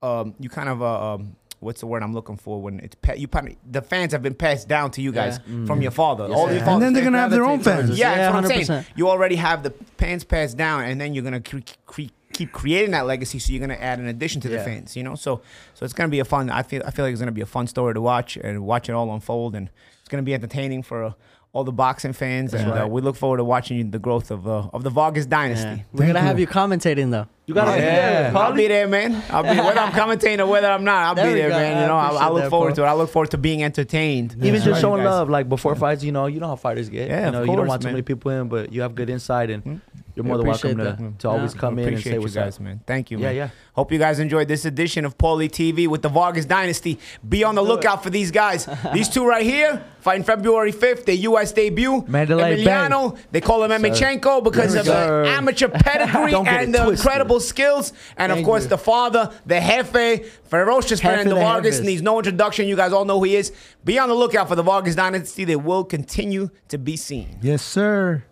um, 0.00 0.34
you 0.38 0.48
kind 0.48 0.68
of 0.68 0.80
uh, 0.80 1.14
um, 1.14 1.34
what's 1.60 1.80
the 1.80 1.86
word 1.86 2.02
I'm 2.02 2.14
looking 2.14 2.36
for 2.36 2.60
when 2.62 2.80
it's 2.80 2.94
pa- 2.96 3.14
you 3.14 3.26
probably, 3.28 3.58
the 3.68 3.82
fans 3.82 4.12
have 4.12 4.22
been 4.22 4.34
passed 4.34 4.68
down 4.68 4.90
to 4.92 5.02
you 5.02 5.12
guys 5.12 5.38
from 5.66 5.82
your 5.82 5.90
father. 5.90 6.24
All 6.24 6.46
sir. 6.48 6.54
your 6.54 6.68
And 6.68 6.82
then 6.82 6.92
they're 6.92 7.04
gonna 7.04 7.18
have 7.18 7.30
their 7.30 7.44
own 7.44 7.60
gravitate 7.60 7.86
fans. 7.88 7.98
yeah, 7.98 8.10
Yeah, 8.10 8.16
that's 8.32 8.34
what 8.50 8.52
I'm 8.58 8.64
saying. 8.64 8.84
You 8.96 9.08
already 9.08 9.36
have 9.36 9.62
the 9.62 9.72
fans 9.96 10.24
passed 10.24 10.56
down, 10.56 10.84
and 10.84 11.00
then 11.00 11.14
you're 11.14 11.24
gonna 11.24 11.40
cre- 11.40 11.58
cre- 11.86 12.02
keep 12.32 12.52
creating 12.52 12.92
that 12.92 13.06
legacy. 13.06 13.38
So 13.38 13.52
you're 13.52 13.60
gonna 13.60 13.74
add 13.74 13.98
an 13.98 14.06
addition 14.06 14.40
to 14.42 14.48
the 14.48 14.56
Yeah. 14.56 14.64
fans. 14.64 14.96
You 14.96 15.02
know, 15.02 15.14
so 15.16 15.40
so 15.74 15.84
it's 15.84 15.94
gonna 15.94 16.08
be 16.08 16.20
a 16.20 16.24
fun. 16.24 16.50
I 16.50 16.62
feel 16.62 16.82
I 16.86 16.90
feel 16.90 17.04
like 17.04 17.12
it's 17.12 17.20
gonna 17.20 17.32
be 17.32 17.40
a 17.40 17.46
fun 17.46 17.66
story 17.66 17.94
to 17.94 18.00
watch 18.00 18.36
and 18.36 18.62
watch 18.64 18.88
it 18.88 18.92
all 18.92 19.12
unfold, 19.12 19.54
and 19.56 19.68
it's 20.00 20.08
gonna 20.08 20.22
be 20.22 20.34
entertaining 20.34 20.82
for. 20.82 21.04
Uh, 21.04 21.12
all 21.58 21.64
the 21.64 21.72
boxing 21.72 22.12
fans, 22.12 22.54
and 22.54 22.70
uh, 22.70 22.86
we 22.88 23.00
look 23.00 23.16
forward 23.16 23.38
to 23.38 23.44
watching 23.44 23.90
the 23.90 23.98
growth 23.98 24.30
of 24.30 24.46
uh, 24.46 24.68
of 24.72 24.84
the 24.84 24.90
Vargas 24.90 25.26
dynasty. 25.26 25.66
Yeah. 25.68 25.82
We're 25.92 25.98
gonna 26.06 26.14
Thank 26.14 26.26
have 26.26 26.38
you. 26.38 26.42
you 26.46 26.46
commentating 26.46 27.10
though. 27.10 27.26
You 27.46 27.54
gotta 27.54 27.72
be 27.72 27.78
Yeah. 27.78 28.30
there, 28.30 28.36
I'll 28.36 28.52
be 28.52 28.68
there, 28.68 28.86
man. 28.86 29.10
I'll 29.30 29.42
be 29.42 29.48
whether 29.48 29.80
I'm 29.80 29.92
commentating 29.92 30.38
or 30.38 30.46
whether 30.46 30.68
I'm 30.68 30.84
not. 30.84 31.02
I'll 31.06 31.14
There 31.16 31.26
be 31.26 31.32
we 31.32 31.38
there, 31.40 31.48
go. 31.50 31.56
man. 31.56 31.76
I 31.76 31.80
You 31.82 31.86
know, 31.88 31.96
I, 31.96 31.98
I 31.98 32.06
appreciate 32.08 32.32
look 32.34 32.42
that, 32.44 32.50
forward 32.50 32.74
bro. 32.76 32.84
to 32.84 32.88
it. 32.88 32.92
I 32.92 32.94
look 33.00 33.10
forward 33.10 33.30
to 33.32 33.38
being 33.38 33.62
entertained. 33.64 34.36
Even 34.38 34.54
Yeah. 34.60 34.66
just 34.66 34.80
showing 34.80 35.02
love, 35.02 35.28
like 35.28 35.48
before 35.48 35.74
fights, 35.74 36.04
you 36.04 36.12
know, 36.12 36.26
you 36.26 36.38
know 36.40 36.48
how 36.48 36.56
fighters 36.56 36.88
get. 36.88 37.08
Yeah, 37.08 37.20
you 37.22 37.26
of 37.28 37.32
know, 37.32 37.40
you 37.40 37.46
don't 37.46 37.56
course, 37.56 37.68
want 37.70 37.82
too 37.82 37.86
man. 37.88 37.94
many 37.94 38.02
people 38.02 38.30
in, 38.30 38.48
but 38.48 38.72
you 38.72 38.82
have 38.82 38.94
good 38.94 39.10
insight, 39.10 39.50
and 39.50 39.62
Hmm? 39.64 39.76
You're 40.18 40.26
more 40.26 40.36
than 40.38 40.46
welcome 40.48 40.76
to, 40.78 40.84
that. 40.84 41.18
to 41.20 41.28
always 41.28 41.54
Yeah. 41.54 41.60
come 41.60 41.78
in 41.78 41.84
and 41.84 41.88
Appreciate 41.94 42.10
say 42.10 42.16
you 42.16 42.20
what's 42.20 42.34
guys, 42.34 42.56
up. 42.56 42.62
man. 42.62 42.80
Thank 42.86 43.10
you. 43.10 43.18
Yeah, 43.18 43.26
man. 43.28 43.36
yeah. 43.36 43.48
Hope 43.74 43.92
you 43.92 43.98
guys 44.00 44.18
enjoyed 44.18 44.48
this 44.48 44.64
edition 44.64 45.04
of 45.04 45.16
Paulie 45.16 45.48
TV 45.48 45.86
with 45.86 46.02
the 46.02 46.08
Vargas 46.08 46.44
Dynasty. 46.44 46.98
Be 47.28 47.44
on 47.44 47.54
the 47.54 47.62
lookout 47.62 48.02
for 48.02 48.10
these 48.10 48.30
guys. 48.32 48.68
these 48.92 49.08
two 49.08 49.24
right 49.26 49.44
here 49.44 49.84
fighting 50.00 50.24
February 50.24 50.72
5th, 50.72 51.04
their 51.04 51.14
U.S. 51.16 51.52
debut. 51.52 52.04
Mandalay 52.08 52.56
Emiliano, 52.64 53.16
they 53.30 53.40
call 53.40 53.62
him 53.62 53.70
Emichenko 53.70 54.42
because 54.42 54.74
of 54.74 54.86
the 54.86 55.24
amateur 55.28 55.68
pedigree 55.72 56.34
and 56.34 56.74
the 56.74 56.78
twisted. 56.84 56.98
incredible 57.06 57.40
skills. 57.40 57.92
And 58.16 58.32
of 58.32 58.42
course, 58.44 58.64
you. 58.64 58.70
the 58.70 58.78
father, 58.78 59.32
the 59.46 59.60
jefe, 59.60 60.26
ferocious 60.44 61.00
Fernando 61.00 61.36
Vargas, 61.36 61.80
needs 61.80 62.02
no 62.02 62.18
introduction. 62.18 62.66
You 62.66 62.76
guys 62.76 62.92
all 62.92 63.04
know 63.04 63.18
who 63.18 63.24
he 63.24 63.36
is. 63.36 63.52
Be 63.84 63.98
on 63.98 64.08
the 64.08 64.14
lookout 64.14 64.48
for 64.48 64.56
the 64.56 64.62
Vargas 64.62 64.94
Dynasty. 64.96 65.44
They 65.44 65.56
will 65.56 65.84
continue 65.84 66.50
to 66.68 66.78
be 66.78 66.96
seen. 66.96 67.38
Yes, 67.42 67.62
sir. 67.62 68.24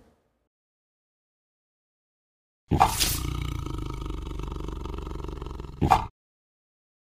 you 2.71 2.79